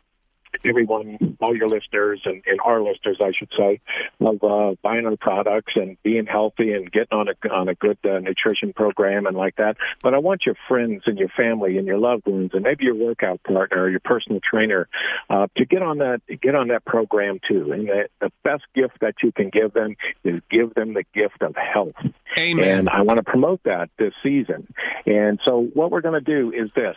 everyone, 0.66 1.38
all 1.40 1.56
your 1.56 1.68
listeners 1.68 2.22
and, 2.26 2.44
and 2.46 2.60
our 2.64 2.82
listeners, 2.82 3.18
I 3.22 3.32
should 3.38 3.52
say, 3.58 3.80
of 4.20 4.44
uh, 4.44 4.76
buying 4.82 5.06
our 5.06 5.18
products 5.18 5.74
and 5.76 5.98
being 6.04 6.26
healthy 6.26 6.74
and 6.74 6.92
getting 6.92 7.18
on 7.18 7.28
a 7.28 7.50
on 7.50 7.70
a 7.70 7.76
good 7.76 7.98
uh, 8.04 8.20
nutrition 8.20 8.74
program 8.74 9.26
and 9.26 9.36
like 9.36 9.56
that. 9.58 9.78
But 10.02 10.14
I 10.14 10.20
want 10.20 10.46
your 10.46 10.56
friends 10.68 11.04
and 11.06 11.18
your 11.18 11.30
family 11.30 11.78
and 11.78 11.88
your 11.88 11.98
loved 11.98 12.28
ones 12.28 12.52
and 12.54 12.64
maybe 12.64 12.86
your 12.86 12.96
workout 12.96 13.42
partner 13.44 13.84
or 13.84 13.90
your 13.90 14.00
personal 14.00 14.40
trainer 14.42 14.88
uh, 15.30 15.48
to 15.58 15.66
get 15.66 15.82
on 15.82 16.00
that 16.00 16.22
get 16.42 16.56
on 16.56 16.70
that 16.70 16.86
program 16.86 17.40
too. 17.48 17.72
And 17.72 17.88
the, 17.88 18.10
the 18.20 18.32
best 18.44 18.64
gift 18.76 19.00
that 19.02 19.16
you 19.24 19.32
can 19.32 19.50
give 19.50 19.74
them 19.74 19.96
is 20.24 20.42
give 20.50 20.74
them 20.74 20.94
the 20.94 21.04
gift 21.14 21.42
of 21.42 21.56
health. 21.56 21.96
Amen. 22.38 22.80
And 22.80 22.90
I 22.90 23.02
want 23.02 23.18
to 23.18 23.24
promote 23.24 23.62
that 23.64 23.90
this 23.98 24.14
season. 24.24 24.74
And 25.06 25.40
so 25.46 25.70
what 25.74 25.92
we're 25.92 26.02
going 26.02 26.22
to 26.22 26.22
do 26.22 26.52
is 26.52 26.72
this: 26.74 26.96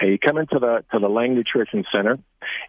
hey, 0.00 0.10
you 0.10 0.18
come 0.18 0.38
into 0.38 0.58
the 0.58 0.84
to 0.92 0.98
the 0.98 1.08
Lang 1.08 1.34
Nutrition 1.34 1.84
Center 1.92 2.18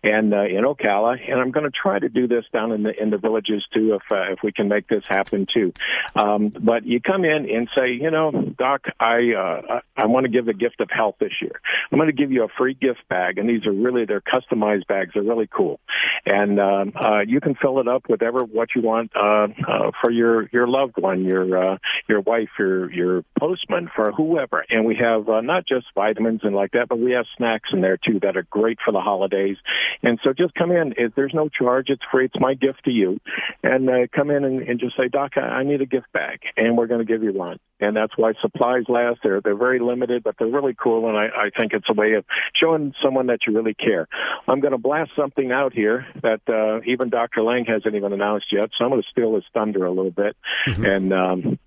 and 0.04 0.27
uh, 0.34 0.44
in 0.44 0.64
Ocala, 0.64 1.18
and 1.30 1.40
I'm 1.40 1.52
going 1.52 1.66
to 1.66 1.72
try 1.72 1.98
to 1.98 2.10
do 2.10 2.28
this 2.28 2.46
down 2.52 2.72
in 2.72 2.84
the 2.84 3.02
in 3.02 3.10
the 3.10 3.18
villages 3.18 3.66
too, 3.74 3.96
if 3.96 4.12
uh, 4.12 4.34
if 4.34 4.40
we 4.44 4.52
can 4.52 4.68
make 4.68 4.88
this 4.88 5.04
happen 5.08 5.46
too. 5.46 5.74
Um, 6.16 6.50
but 6.50 6.86
you 6.86 7.00
come 7.00 7.24
in 7.24 7.50
and 7.50 7.70
say, 7.76 7.94
you 7.94 8.12
know, 8.12 8.32
Doc, 8.32 8.86
I 9.00 9.34
uh, 9.34 9.80
I 9.96 10.06
want 10.08 10.26
to 10.26 10.32
give 10.32 10.46
the 10.46 10.54
gift 10.54 10.82
of 10.82 10.90
health 10.92 11.16
this 11.20 11.34
year. 11.42 11.60
I'm 11.92 11.98
going 11.98 12.12
to 12.12 12.16
give 12.16 12.32
you 12.32 12.44
a 12.44 12.50
free 12.58 12.74
gift 12.74 13.08
bag, 13.10 13.38
and 13.38 13.50
these 13.50 13.66
are 13.66 13.72
really 13.72 14.06
they're 14.06 14.22
customized 14.22 14.88
bags. 14.88 15.12
They're 15.14 15.24
really 15.24 15.48
cool, 15.48 15.80
and 16.26 16.60
um, 16.60 16.94
uh, 16.96 17.20
you 17.22 17.40
can 17.40 17.56
fill 17.56 17.80
it 17.80 17.88
up 17.88 18.10
with 18.10 18.18
whatever 18.18 18.44
what 18.44 18.70
you 18.76 18.82
want 18.82 19.12
uh, 19.16 19.48
uh, 19.68 19.92
for 20.02 20.12
your 20.12 20.50
your 20.52 20.68
loved 20.68 20.98
one, 20.98 21.24
your 21.24 21.74
uh, 21.74 21.78
your 22.08 22.22
wife, 22.22 22.50
your 22.58 22.92
your 22.92 23.24
postman, 23.40 23.90
for 23.96 24.12
whoever. 24.12 24.66
And 24.70 24.86
we 24.86 24.96
have 24.96 25.30
uh, 25.30 25.42
not 25.42 25.68
just 25.68 25.86
vitamins 25.96 26.42
and 26.44 26.56
like 26.56 26.72
that, 26.72 26.88
but 26.90 27.00
we 27.00 27.12
have 27.12 27.26
snacks 27.38 27.70
in 27.72 27.82
there 27.82 27.98
too 27.98 28.20
that 28.22 28.38
are 28.38 28.48
great 28.50 28.80
for 28.84 28.92
the 28.92 29.02
holidays. 29.02 29.58
And 30.04 30.17
so 30.24 30.34
just 30.34 30.54
come 30.56 30.72
in. 30.72 30.94
If 30.98 31.16
there's 31.16 31.34
no 31.34 31.50
charge. 31.50 31.90
It's 31.90 32.02
free. 32.12 32.26
It's 32.26 32.40
my 32.40 32.54
gift 32.54 32.86
to 32.86 32.92
you. 32.92 33.20
And 33.64 33.90
uh, 33.90 34.08
come 34.14 34.30
in 34.30 34.44
and, 34.44 34.62
and 34.62 34.80
just 34.80 34.96
say, 34.98 35.08
Doc, 35.08 35.34
I, 35.38 35.42
I 35.42 35.64
need 35.64 35.82
a 35.82 35.86
gift 35.86 36.12
bag, 36.14 36.40
and 36.56 36.78
we're 36.78 36.88
going 36.88 37.06
to 37.06 37.12
give 37.12 37.24
you 37.24 37.34
one. 37.34 37.60
And 37.80 37.96
that's 37.96 38.14
why 38.18 38.34
supplies 38.42 38.84
last. 38.88 39.20
They're 39.24 39.42
they're 39.42 39.56
very 39.56 39.80
limited, 39.80 40.24
but 40.24 40.36
they're 40.38 40.48
really 40.48 40.76
cool. 40.82 41.08
And 41.08 41.18
I, 41.18 41.26
I 41.26 41.50
think 41.60 41.74
it's 41.74 41.88
a 41.90 41.94
way 41.94 42.14
of 42.14 42.26
showing 42.56 42.94
someone 43.04 43.28
that 43.28 43.40
you 43.48 43.56
really 43.56 43.76
care. 43.76 44.08
I'm 44.48 44.60
going 44.60 44.72
to 44.72 44.78
blast 44.78 45.12
something 45.16 45.52
out 45.52 45.74
here 45.74 46.06
that 46.22 46.42
uh, 46.48 46.82
even 46.86 47.10
Dr. 47.10 47.44
Lang 47.44 47.66
hasn't 47.66 47.94
even 47.94 48.14
announced 48.14 48.48
yet. 48.52 48.70
So 48.78 48.86
I'm 48.86 48.92
going 48.92 49.02
to 49.02 49.08
steal 49.10 49.36
his 49.36 49.44
thunder 49.54 49.86
a 49.86 49.92
little 49.92 50.12
bit. 50.12 50.36
Mm-hmm. 50.68 50.86
And 50.86 51.14
um, 51.14 51.60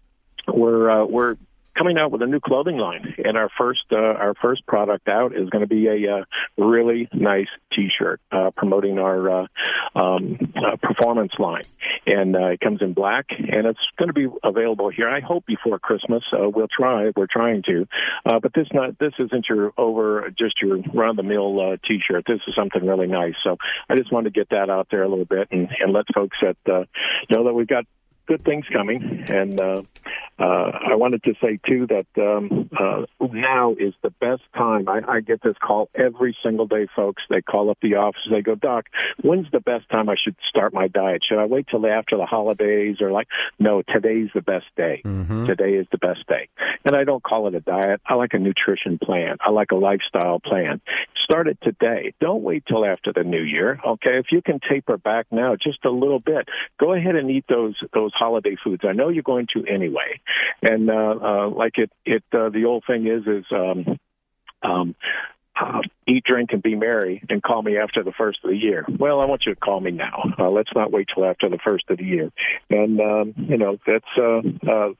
we're 0.49 0.91
uh, 0.91 1.07
we're 1.07 1.37
coming 1.77 1.99
out 1.99 2.11
with 2.11 2.23
a 2.23 2.27
new 2.27 2.41
clothing 2.41 2.77
line, 2.77 3.15
and 3.25 3.37
our 3.37 3.49
first 3.57 3.85
uh, 3.93 3.97
our 3.97 4.35
first 4.41 4.67
product 4.67 5.09
out 5.09 5.35
is 5.35 5.49
going 5.51 5.63
to 5.63 5.69
be 5.69 5.87
a 5.87 6.19
uh, 6.19 6.25
really 6.57 7.09
nice 7.13 7.49
T-shirt 7.73 8.21
uh, 8.33 8.51
promoting 8.57 8.99
our 8.99 9.43
uh, 9.43 9.47
um, 9.95 10.53
uh, 10.57 10.77
performance 10.83 11.33
line, 11.39 11.63
and 12.07 12.37
uh, 12.37 12.49
it 12.49 12.61
comes 12.61 12.83
in 12.83 12.93
black, 12.93 13.27
and 13.31 13.67
it's 13.67 13.81
going 13.99 14.09
to 14.09 14.15
be 14.15 14.29
available 14.43 14.91
here. 14.91 15.09
I 15.09 15.21
hope 15.21 15.47
before 15.47 15.79
Christmas. 15.79 16.23
We'll 16.33 16.69
try. 16.69 17.11
We're 17.17 17.27
trying 17.31 17.63
to, 17.65 17.87
uh, 18.27 18.41
but 18.41 18.53
this 18.55 18.69
not 18.73 18.99
this 18.99 19.13
isn't 19.19 19.47
your 19.49 19.73
over 19.79 20.31
just 20.39 20.61
your 20.61 20.79
run 20.95 21.11
of 21.11 21.17
the 21.17 21.23
mill 21.23 21.77
T-shirt. 21.87 22.25
This 22.27 22.41
is 22.47 22.55
something 22.55 22.85
really 22.87 23.07
nice. 23.07 23.35
So 23.43 23.57
I 23.89 23.97
just 23.97 24.13
wanted 24.13 24.35
to 24.35 24.39
get 24.39 24.51
that 24.51 24.71
out 24.71 24.89
there 24.91 25.03
a 25.03 25.09
little 25.09 25.25
bit 25.25 25.49
and, 25.51 25.69
and 25.81 25.93
let 25.93 26.07
folks 26.15 26.37
that 26.43 26.57
know 26.67 27.45
that 27.45 27.55
we've 27.55 27.67
got 27.67 27.85
good 28.31 28.45
things 28.45 28.65
coming. 28.73 29.25
And 29.29 29.61
uh, 29.61 29.83
uh, 30.39 30.71
I 30.91 30.95
wanted 30.95 31.25
to 31.25 31.35
say 31.43 31.59
too 31.67 31.89
that 31.89 32.07
um, 32.17 32.71
uh, 32.79 33.07
now 33.33 33.75
is 33.77 33.93
the 34.03 34.11
best 34.21 34.43
time. 34.57 34.89
I, 34.89 35.01
I 35.07 35.21
get 35.21 35.43
this 35.43 35.57
call 35.61 35.91
every 35.97 36.37
single 36.41 36.67
day, 36.67 36.87
folks. 36.95 37.25
They 37.29 37.43
call 37.43 37.71
up 37.71 37.79
the 37.83 37.97
office. 37.97 38.23
They 38.31 38.41
go, 38.41 38.55
Doc, 38.55 38.87
when's 39.23 39.51
the 39.51 39.59
best 39.59 39.89
time 39.91 40.09
I 40.09 40.15
should 40.23 40.37
start 40.49 40.73
my 40.73 40.87
diet? 40.87 41.23
Should 41.29 41.41
I 41.41 41.47
wait 41.47 41.67
till 41.69 41.85
after 41.87 42.17
the 42.17 42.25
holidays 42.25 42.99
or 43.01 43.11
like? 43.11 43.27
No, 43.59 43.83
today's 43.83 44.31
the 44.33 44.43
best 44.43 44.67
day. 44.77 45.03
Mm-hmm. 45.05 45.47
Today 45.47 45.73
is 45.73 45.89
the 45.91 45.99
best 45.99 46.25
day. 46.29 46.49
And 46.85 46.95
I 46.95 47.03
don't 47.03 47.23
call 47.23 47.49
it 47.49 47.55
a 47.57 47.61
diet. 47.61 48.01
I 48.07 48.15
like 48.15 48.33
a 48.33 48.39
nutrition 48.39 48.99
plan. 48.99 49.39
I 49.41 49.51
like 49.51 49.73
a 49.73 49.77
lifestyle 49.77 50.39
plan. 50.39 50.81
Start 51.25 51.49
it 51.49 51.59
today. 51.63 52.15
Don't 52.21 52.43
wait 52.43 52.65
till 52.67 52.85
after 52.85 53.13
the 53.13 53.23
new 53.23 53.43
year. 53.43 53.81
Okay, 53.85 54.19
if 54.19 54.27
you 54.31 54.43
can 54.43 54.61
taper 54.69 54.97
back 54.97 55.27
now 55.31 55.57
just 55.57 55.85
a 55.85 55.91
little 55.91 56.21
bit, 56.21 56.49
go 56.79 56.93
ahead 56.93 57.17
and 57.17 57.31
eat 57.31 57.45
those 57.49 57.77
those 57.93 58.13
holiday 58.15 58.57
foods. 58.63 58.83
I 58.87 58.93
know 58.93 59.09
you're 59.09 59.23
going 59.23 59.47
to 59.55 59.65
anyway. 59.67 60.21
And 60.63 60.91
uh, 60.91 61.15
uh, 61.23 61.51
like 61.51 61.79
it, 61.79 61.91
it 62.05 62.25
uh, 62.33 62.49
the 62.51 62.65
old 62.67 62.85
thing 62.87 63.07
is 63.07 63.27
is 63.27 63.45
um, 63.53 63.99
um, 64.63 64.95
uh, 65.61 65.81
eat, 66.07 66.25
drink, 66.25 66.51
and 66.53 66.63
be 66.63 66.75
merry, 66.75 67.23
and 67.29 67.43
call 67.43 67.63
me 67.63 67.77
after 67.77 68.03
the 68.03 68.13
first 68.13 68.39
of 68.45 68.51
the 68.51 68.57
year. 68.57 68.85
Well, 68.99 69.21
I 69.21 69.27
want 69.27 69.43
you 69.47 69.55
to 69.55 69.61
call 69.61 69.81
me 69.81 69.91
now. 69.91 70.23
Uh, 70.39 70.49
let's 70.49 70.71
not 70.75 70.91
wait 70.91 71.09
till 71.15 71.25
after 71.25 71.49
the 71.49 71.59
first 71.67 71.85
of 71.91 71.99
the 71.99 72.05
year. 72.05 72.31
And 72.71 73.01
um, 73.01 73.35
you 73.37 73.59
know 73.59 73.79
that's 73.87 74.05
uh, 74.17 74.41
uh, 74.71 74.93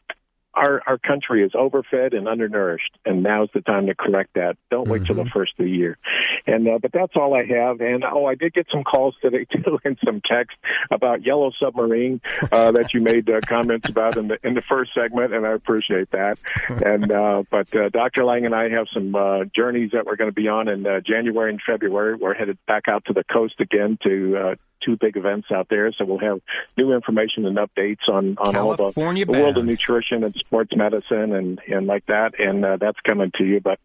our 0.55 0.83
our 0.87 0.99
country 0.99 1.45
is 1.45 1.53
overfed 1.55 2.13
and 2.15 2.27
undernourished, 2.27 2.99
and 3.05 3.23
now's 3.23 3.49
the 3.55 3.61
time 3.61 3.87
to 3.87 3.95
correct 3.95 4.35
that. 4.35 4.57
Don't 4.71 4.89
wait 4.89 5.05
till 5.05 5.17
the 5.17 5.25
first 5.25 5.53
of 5.59 5.65
the 5.65 5.71
year. 5.71 5.99
And 6.47 6.69
uh, 6.69 6.79
but 6.81 6.93
that's 6.93 7.13
all 7.15 7.35
I 7.35 7.45
have. 7.45 7.81
And 7.81 8.05
oh, 8.05 8.27
I 8.27 8.35
did 8.35 8.55
get 8.55 8.67
some 8.73 8.85
calls 8.85 9.15
today 9.23 9.45
too, 9.53 9.79
and 9.85 9.99
some 10.05 10.21
text 10.25 10.57
about 10.91 11.25
Yellow 11.25 11.53
Submarine 11.61 12.21
uh, 12.51 12.73
that 12.73 12.93
you 12.93 13.01
made 13.01 13.31
uh, 13.31 13.41
comments 13.47 13.89
about 13.89 14.17
in 14.17 14.29
the 14.29 14.39
in 14.43 14.55
the 14.55 14.63
first 14.63 14.93
segment, 14.95 15.35
and 15.35 15.47
I 15.47 15.53
appreciate 15.53 16.11
that. 16.11 16.41
And 16.69 17.11
uh, 17.13 17.45
but 17.51 17.75
uh, 17.77 17.89
Dr. 17.91 18.25
Lang 18.25 18.45
and 18.45 18.55
I 18.55 18.71
have 18.71 18.87
some 18.93 19.15
uh, 19.15 19.45
journeys 19.55 19.91
that 19.93 20.07
we're 20.07 20.17
going 20.17 20.31
to 20.31 20.35
be 20.35 20.49
on 20.49 20.69
in 20.69 20.87
uh, 20.87 21.01
January 21.01 21.51
and 21.51 21.61
February. 21.65 22.17
We're 22.17 22.35
headed 22.35 22.59
back 22.67 22.89
out 22.89 23.05
to 23.07 23.13
the 23.13 23.25
coast 23.25 23.55
again 23.61 23.99
to. 24.05 24.37
Uh, 24.37 24.55
Two 24.85 24.97
big 24.97 25.17
events 25.17 25.49
out 25.55 25.69
there, 25.69 25.93
so 25.93 26.05
we'll 26.05 26.19
have 26.19 26.41
new 26.77 26.93
information 26.93 27.47
and 27.47 27.57
updates 27.59 28.09
on 28.09 28.37
on 28.39 28.57
all 28.57 28.77
the, 28.77 28.93
the 28.93 29.27
world 29.27 29.59
of 29.59 29.65
nutrition 29.65 30.25
and 30.25 30.35
sports 30.37 30.73
medicine 30.75 31.35
and 31.35 31.61
and 31.69 31.87
like 31.87 32.07
that, 32.07 32.39
and 32.39 32.65
uh, 32.65 32.77
that's 32.81 32.99
coming 33.07 33.31
to 33.39 33.45
you. 33.45 33.61
But 33.61 33.79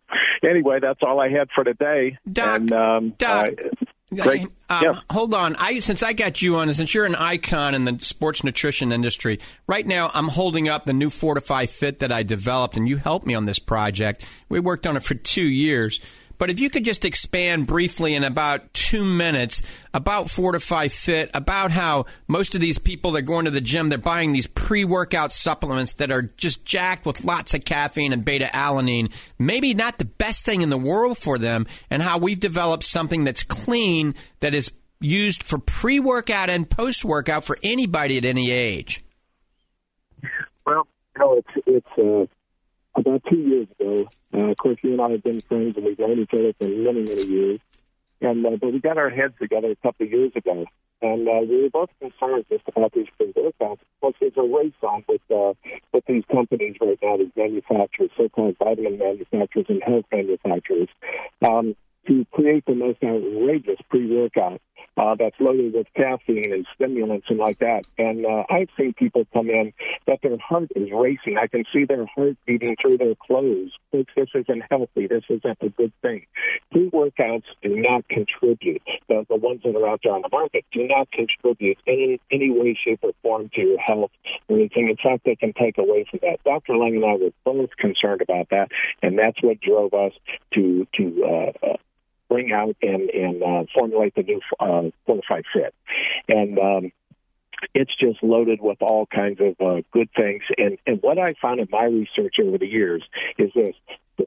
anyway, 0.44 0.80
that's 0.82 1.00
all 1.06 1.20
I 1.20 1.30
had 1.30 1.50
for 1.54 1.64
today. 1.64 2.18
Doc, 2.32 2.62
and, 2.62 2.72
um, 2.72 3.10
Doc, 3.18 3.48
uh, 3.50 4.22
great. 4.22 4.42
Um, 4.70 4.84
Yeah. 4.84 5.00
Hold 5.12 5.34
on. 5.34 5.56
I 5.58 5.80
since 5.80 6.02
I 6.04 6.14
got 6.14 6.42
you 6.42 6.56
on, 6.58 6.74
since 6.74 6.94
you're 6.94 7.06
an 7.06 7.16
icon 7.16 7.76
in 7.76 7.86
the 7.86 7.98
sports 8.02 8.44
nutrition 8.44 8.92
industry, 8.92 9.40
right 9.68 9.86
now 9.86 10.10
I'm 10.14 10.28
holding 10.28 10.70
up 10.70 10.86
the 10.86 10.94
new 10.94 11.10
Fortify 11.10 11.66
Fit 11.66 12.00
that 12.00 12.12
I 12.12 12.24
developed, 12.24 12.78
and 12.78 12.88
you 12.88 12.98
helped 12.98 13.26
me 13.26 13.36
on 13.36 13.46
this 13.46 13.60
project. 13.60 14.26
We 14.50 14.60
worked 14.60 14.88
on 14.88 14.96
it 14.96 15.04
for 15.04 15.16
two 15.16 15.46
years. 15.46 16.00
But 16.38 16.50
if 16.50 16.60
you 16.60 16.70
could 16.70 16.86
just 16.86 17.06
expand 17.06 17.68
briefly 17.68 18.14
in 18.14 18.24
about 18.24 18.74
two 18.74 19.04
minutes 19.04 19.64
about 19.94 20.30
Fortify 20.30 20.90
Fit, 20.90 21.32
about 21.34 21.72
how 21.72 22.06
most 22.28 22.56
of 22.56 22.62
these 22.62 22.78
people 22.78 23.12
that 23.12 23.20
are 23.20 23.22
going 23.22 23.46
to 23.46 23.52
the 23.52 23.62
gym, 23.62 23.90
they're 23.90 23.98
buying 23.98 24.34
these 24.34 24.48
pre-workout 24.48 25.32
supplements 25.32 25.96
that 25.96 26.12
are 26.12 26.24
just 26.24 26.66
jacked 26.66 27.06
with 27.06 27.24
lots 27.24 27.54
of 27.54 27.64
caffeine 27.66 28.14
and 28.14 28.26
beta 28.26 28.50
alanine, 28.54 29.12
maybe 29.40 29.74
not 29.74 29.98
the 29.98 30.06
best 30.06 30.46
thing 30.46 30.62
in 30.62 30.70
the 30.70 30.78
world 30.78 31.18
for 31.18 31.38
them, 31.38 31.66
and 31.90 32.02
how 32.02 32.18
we've 32.18 32.40
developed 32.40 32.84
something 32.84 33.24
that's 33.24 33.44
clean 33.44 34.16
that 34.40 34.54
is 34.54 34.72
used 35.00 35.44
for 35.44 35.58
pre-workout 35.58 36.50
and 36.50 36.70
post-workout 36.70 37.44
for 37.44 37.58
anybody 37.64 38.18
at 38.18 38.26
any 38.26 38.52
age. 38.52 39.04
Well, 40.66 40.88
no, 41.18 41.38
it's 41.38 41.66
it's 41.68 41.88
uh, 41.98 42.26
about 42.96 43.24
two 43.30 43.38
years 43.38 43.68
ago. 43.80 44.08
Uh, 44.34 44.52
of 44.52 44.58
course, 44.58 44.78
you 44.82 44.94
and 44.94 45.02
I 45.02 45.12
have 45.12 45.24
been 45.24 45.40
friends, 45.42 45.76
and 45.78 45.86
we've 45.86 46.00
known 46.00 46.20
each 46.20 46.34
other 46.34 46.54
for 46.60 46.68
many, 46.68 47.02
many 47.04 47.26
years. 47.26 47.60
And 48.22 48.46
uh, 48.46 48.52
but 48.60 48.72
we 48.72 48.80
got 48.80 48.98
our 48.98 49.10
heads 49.10 49.34
together 49.40 49.72
a 49.72 49.76
couple 49.76 50.06
of 50.06 50.12
years 50.12 50.32
ago, 50.36 50.64
and 51.02 51.28
uh, 51.28 51.42
we 51.48 51.64
were 51.64 51.70
both 51.70 51.90
concerned 52.00 52.46
just 52.50 52.64
about 52.68 52.94
these 52.94 53.08
pre-workouts. 53.18 53.80
Plus, 54.00 54.14
there's 54.20 54.38
a 54.38 54.42
race 54.42 54.74
on 54.82 55.04
with 55.08 55.22
uh, 55.30 55.54
with 55.94 56.06
these 56.08 56.24
companies 56.32 56.78
right 56.80 56.98
now, 57.04 57.18
these 57.18 57.32
manufacturers, 57.36 58.12
so-called 58.16 58.56
vitamin 58.58 58.98
manufacturers 58.98 59.66
and 59.68 59.84
health 59.84 60.06
manufacturers, 60.12 60.88
um, 61.42 61.76
to 62.08 62.26
create 62.32 62.66
the 62.66 62.76
most 62.76 63.04
outrageous 63.04 63.80
pre-workout 63.90 64.62
uh, 64.98 65.16
that's 65.16 65.36
loaded 65.40 65.74
with 65.74 65.88
caffeine 65.96 66.54
and 66.54 66.66
stimulants 66.74 67.28
and 67.30 67.40
like 67.40 67.60
that. 67.60 67.86
And 67.98 68.26
uh, 68.26 68.44
I've 68.50 68.70
seen 68.78 68.94
people 68.94 69.26
come 69.34 69.50
in 69.50 69.74
that 70.08 70.20
their 70.22 70.38
heart 70.38 70.70
is 70.76 70.90
racing. 70.94 71.38
I 71.38 71.48
can 71.48 71.64
see 71.74 71.86
their 71.86 72.06
heart 72.06 72.38
beating 72.46 72.76
through 72.82 72.98
their 72.98 73.16
clothes. 73.16 73.72
Folks, 73.92 74.14
this 74.16 74.30
isn't 74.34 74.64
healthy. 74.70 75.08
This 75.08 75.24
isn't 75.30 75.58
a 75.62 75.70
good 75.70 75.94
thing. 76.02 76.26
Pre-workouts 76.72 77.44
do 77.62 77.76
not 77.76 78.08
contribute. 78.08 78.82
The, 79.08 79.26
the 79.30 79.36
ones 79.36 79.62
that 79.64 79.76
are 79.76 79.88
out 79.88 80.02
there 80.04 80.14
on 80.14 80.22
the 80.22 80.30
market 80.32 80.66
do 80.72 80.88
not 80.88 81.12
contribute 81.12 81.78
in 81.86 82.20
any 82.32 82.52
way, 82.52 82.78
shape, 82.82 83.00
or 83.04 83.14
form 83.22 83.50
to 83.56 83.62
your 83.62 83.80
health 83.80 84.12
or 84.48 84.58
anything. 84.58 84.90
In 84.90 84.98
fact, 84.98 85.26
they 85.26 85.36
can 85.36 85.54
take 85.54 85.78
away 85.78 86.06
from 86.10 86.20
that. 86.22 86.44
Dr. 86.44 86.78
Lang 86.78 86.96
and 86.96 87.06
I 87.06 87.14
were 87.16 87.32
both 87.44 87.72
concerned 87.78 88.22
about 88.22 88.50
that, 88.50 88.70
and 89.02 89.18
that's 89.18 89.42
what 89.42 89.60
drove 89.62 89.94
us 89.94 90.14
to 90.54 90.88
to 90.96 91.24
uh, 91.24 91.66
uh, 91.66 91.78
bring 92.30 92.52
out 92.52 92.76
and, 92.82 93.10
and 93.10 93.44
uh, 93.44 93.64
formulate 93.74 94.16
the 94.16 94.24
new 94.24 94.42
uh, 94.60 94.90
Fortify 95.06 95.42
Fit. 95.54 95.74
And 96.28 96.60
um, 96.60 96.92
it's 97.74 97.96
just 97.96 98.22
loaded 98.24 98.60
with 98.62 98.82
all 98.82 99.06
kinds 99.06 99.40
of 99.40 99.56
uh, 99.60 99.82
good 99.92 100.10
things. 100.16 100.44
And, 100.58 100.78
and 100.86 101.02
what 101.02 101.18
I 101.18 101.34
found 101.42 101.60
in 101.60 101.68
my 101.72 101.86
research 101.86 102.36
over 102.44 102.58
the 102.58 102.68
years 102.68 103.04
is 103.38 103.52
this. 103.56 103.76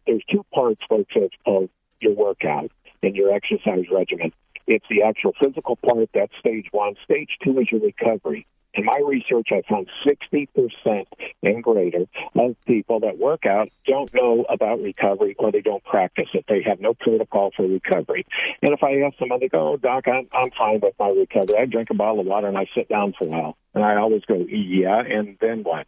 There's 0.06 0.22
two 0.30 0.44
parts, 0.54 0.80
folks, 0.88 1.14
of, 1.16 1.30
of 1.46 1.68
your 2.00 2.14
workout 2.14 2.70
and 3.02 3.16
your 3.16 3.32
exercise 3.32 3.84
regimen. 3.90 4.32
It's 4.66 4.84
the 4.90 5.02
actual 5.02 5.32
physical 5.40 5.76
part, 5.76 6.10
that's 6.12 6.32
stage 6.38 6.66
one. 6.72 6.94
Stage 7.04 7.30
two 7.42 7.58
is 7.58 7.72
your 7.72 7.80
recovery. 7.80 8.46
In 8.74 8.84
my 8.84 9.00
research, 9.04 9.48
I 9.50 9.62
found 9.68 9.88
60% 10.06 11.06
and 11.42 11.62
greater 11.62 12.06
of 12.36 12.56
people 12.66 13.00
that 13.00 13.18
work 13.18 13.46
out 13.46 13.68
don't 13.86 14.12
know 14.14 14.44
about 14.48 14.80
recovery 14.80 15.34
or 15.38 15.50
they 15.50 15.60
don't 15.60 15.82
practice 15.84 16.28
it. 16.34 16.44
They 16.48 16.62
have 16.62 16.80
no 16.80 16.94
protocol 16.94 17.50
for 17.56 17.66
recovery. 17.66 18.26
And 18.62 18.72
if 18.72 18.82
I 18.82 19.00
ask 19.00 19.18
somebody, 19.18 19.46
they 19.46 19.48
go, 19.48 19.72
oh, 19.72 19.76
Doc, 19.76 20.06
I'm, 20.06 20.28
I'm 20.32 20.50
fine 20.50 20.80
with 20.80 20.94
my 20.98 21.08
recovery. 21.08 21.58
I 21.58 21.64
drink 21.64 21.90
a 21.90 21.94
bottle 21.94 22.20
of 22.20 22.26
water 22.26 22.46
and 22.46 22.58
I 22.58 22.66
sit 22.74 22.88
down 22.88 23.14
for 23.18 23.26
a 23.26 23.30
while. 23.30 23.56
And 23.74 23.84
I 23.84 23.96
always 23.96 24.24
go, 24.24 24.34
yeah, 24.48 25.00
and 25.00 25.36
then 25.40 25.62
what? 25.62 25.86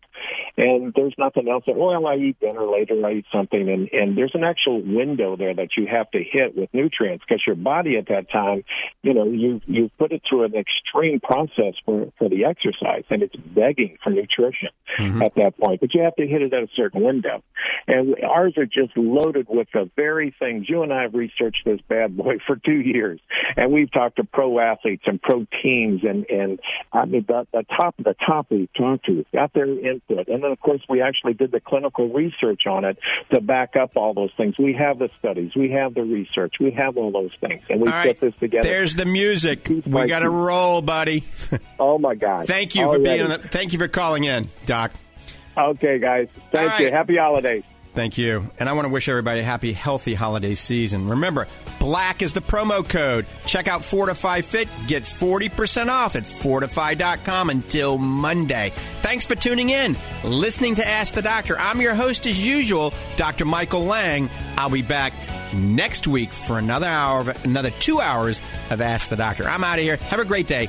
And 0.56 0.92
there's 0.94 1.14
nothing 1.16 1.48
else. 1.48 1.64
That, 1.66 1.76
well, 1.76 2.06
I 2.06 2.16
eat 2.16 2.38
dinner 2.38 2.66
later, 2.66 2.94
I 3.04 3.14
eat 3.14 3.24
something. 3.32 3.68
And, 3.68 3.88
and 3.92 4.16
there's 4.16 4.34
an 4.34 4.44
actual 4.44 4.82
window 4.82 5.36
there 5.36 5.54
that 5.54 5.70
you 5.76 5.86
have 5.86 6.10
to 6.10 6.18
hit 6.22 6.56
with 6.56 6.68
nutrients 6.74 7.24
because 7.26 7.42
your 7.46 7.56
body 7.56 7.96
at 7.96 8.08
that 8.08 8.30
time, 8.30 8.64
you 9.02 9.14
know, 9.14 9.24
you, 9.24 9.60
you 9.66 9.90
put 9.98 10.12
it 10.12 10.22
through 10.28 10.44
an 10.44 10.54
extreme 10.54 11.20
process 11.20 11.74
for, 11.84 12.12
for 12.18 12.28
the 12.28 12.44
exercise 12.44 13.04
and 13.08 13.22
it's 13.22 13.36
begging 13.36 13.96
for 14.04 14.10
nutrition 14.10 14.68
mm-hmm. 14.98 15.22
at 15.22 15.34
that 15.36 15.58
point. 15.58 15.80
But 15.80 15.94
you 15.94 16.02
have 16.02 16.16
to 16.16 16.26
hit 16.26 16.42
it 16.42 16.52
at 16.52 16.62
a 16.62 16.68
certain 16.76 17.02
window. 17.02 17.42
And 17.86 18.14
ours 18.22 18.54
are 18.58 18.66
just 18.66 18.96
loaded 18.96 19.46
with 19.48 19.68
the 19.72 19.90
very 19.96 20.34
things. 20.38 20.68
You 20.68 20.82
and 20.82 20.92
I 20.92 21.02
have 21.02 21.14
researched 21.14 21.64
this 21.64 21.80
bad 21.88 22.16
boy 22.16 22.36
for 22.46 22.56
two 22.56 22.80
years. 22.80 23.20
And 23.56 23.72
we've 23.72 23.90
talked 23.90 24.16
to 24.16 24.24
pro 24.24 24.60
athletes 24.60 25.04
and 25.06 25.20
pro 25.20 25.46
teams 25.62 26.02
and, 26.04 26.26
and 26.28 26.60
I 26.92 27.04
mean, 27.06 27.24
the, 27.26 27.46
the 27.52 27.64
top 27.76 27.98
of 27.98 28.04
the 28.04 28.14
top 28.26 28.46
we've 28.50 28.72
talked 28.74 29.06
to, 29.06 29.24
got 29.32 29.52
their 29.52 29.66
input. 29.66 30.28
And 30.28 30.42
then, 30.42 30.50
of 30.50 30.58
course, 30.58 30.82
we 30.88 31.00
actually 31.02 31.34
did 31.34 31.52
the 31.52 31.60
clinical 31.60 32.08
research 32.08 32.62
on 32.68 32.84
it 32.84 32.98
to 33.32 33.40
back 33.40 33.76
up 33.76 33.92
all 33.96 34.14
those 34.14 34.30
things. 34.36 34.56
We 34.58 34.74
have 34.74 34.98
the 34.98 35.08
studies, 35.18 35.52
we 35.54 35.70
have 35.70 35.94
the 35.94 36.02
research, 36.02 36.54
we 36.60 36.72
have 36.72 36.96
all 36.96 37.12
those 37.12 37.32
things. 37.40 37.62
And 37.68 37.80
we 37.80 37.86
All 37.88 38.00
put 38.00 38.06
right, 38.06 38.20
this 38.20 38.34
together. 38.40 38.68
There's 38.68 38.94
the 38.94 39.06
music. 39.06 39.68
We 39.68 40.06
got 40.06 40.20
to 40.20 40.30
roll, 40.30 40.82
buddy. 40.82 41.24
Oh, 41.78 41.98
my 41.98 42.14
God. 42.14 42.46
Thank 42.46 42.74
you 42.74 42.86
for 42.86 42.98
being 42.98 43.22
on 43.22 43.30
the, 43.30 43.38
Thank 43.38 43.72
you 43.72 43.78
for 43.78 43.88
calling 43.88 44.24
in, 44.24 44.48
Doc. 44.66 44.92
Okay, 45.56 45.98
guys. 45.98 46.28
Thank 46.52 46.72
All 46.72 46.78
you. 46.78 46.84
right. 46.86 46.94
Happy 46.94 47.16
holidays. 47.16 47.64
Thank 47.92 48.18
you. 48.18 48.50
And 48.58 48.68
I 48.68 48.72
want 48.72 48.86
to 48.86 48.92
wish 48.92 49.08
everybody 49.08 49.40
a 49.40 49.42
happy, 49.42 49.72
healthy 49.72 50.14
holiday 50.14 50.54
season. 50.54 51.08
Remember, 51.08 51.48
black 51.80 52.22
is 52.22 52.32
the 52.32 52.40
promo 52.40 52.88
code. 52.88 53.26
Check 53.46 53.66
out 53.66 53.82
Fortify 53.82 54.42
Fit. 54.42 54.68
Get 54.86 55.02
40% 55.02 55.88
off 55.88 56.14
at 56.14 56.22
fortifeye.com 56.22 57.50
until 57.50 57.98
Monday. 57.98 58.72
Thanks 59.02 59.26
for 59.26 59.34
tuning 59.34 59.70
in, 59.70 59.96
listening 60.22 60.76
to 60.76 60.86
Ask 60.86 61.14
the 61.14 61.22
Doctor. 61.22 61.58
I'm 61.58 61.80
your 61.80 61.94
host, 61.94 62.26
as 62.26 62.46
usual, 62.46 62.94
Dr. 63.16 63.44
Michael 63.44 63.84
Lang. 63.84 64.30
I'll 64.56 64.70
be 64.70 64.82
back 64.82 65.12
next 65.52 66.06
week 66.06 66.30
for 66.30 66.58
another 66.58 66.86
hour, 66.86 67.20
of, 67.20 67.44
another 67.44 67.70
two 67.70 68.00
hours 68.00 68.40
of 68.70 68.80
Ask 68.80 69.08
the 69.08 69.16
Doctor. 69.16 69.48
I'm 69.48 69.64
out 69.64 69.78
of 69.78 69.84
here. 69.84 69.96
Have 69.96 70.20
a 70.20 70.24
great 70.24 70.46
day. 70.46 70.68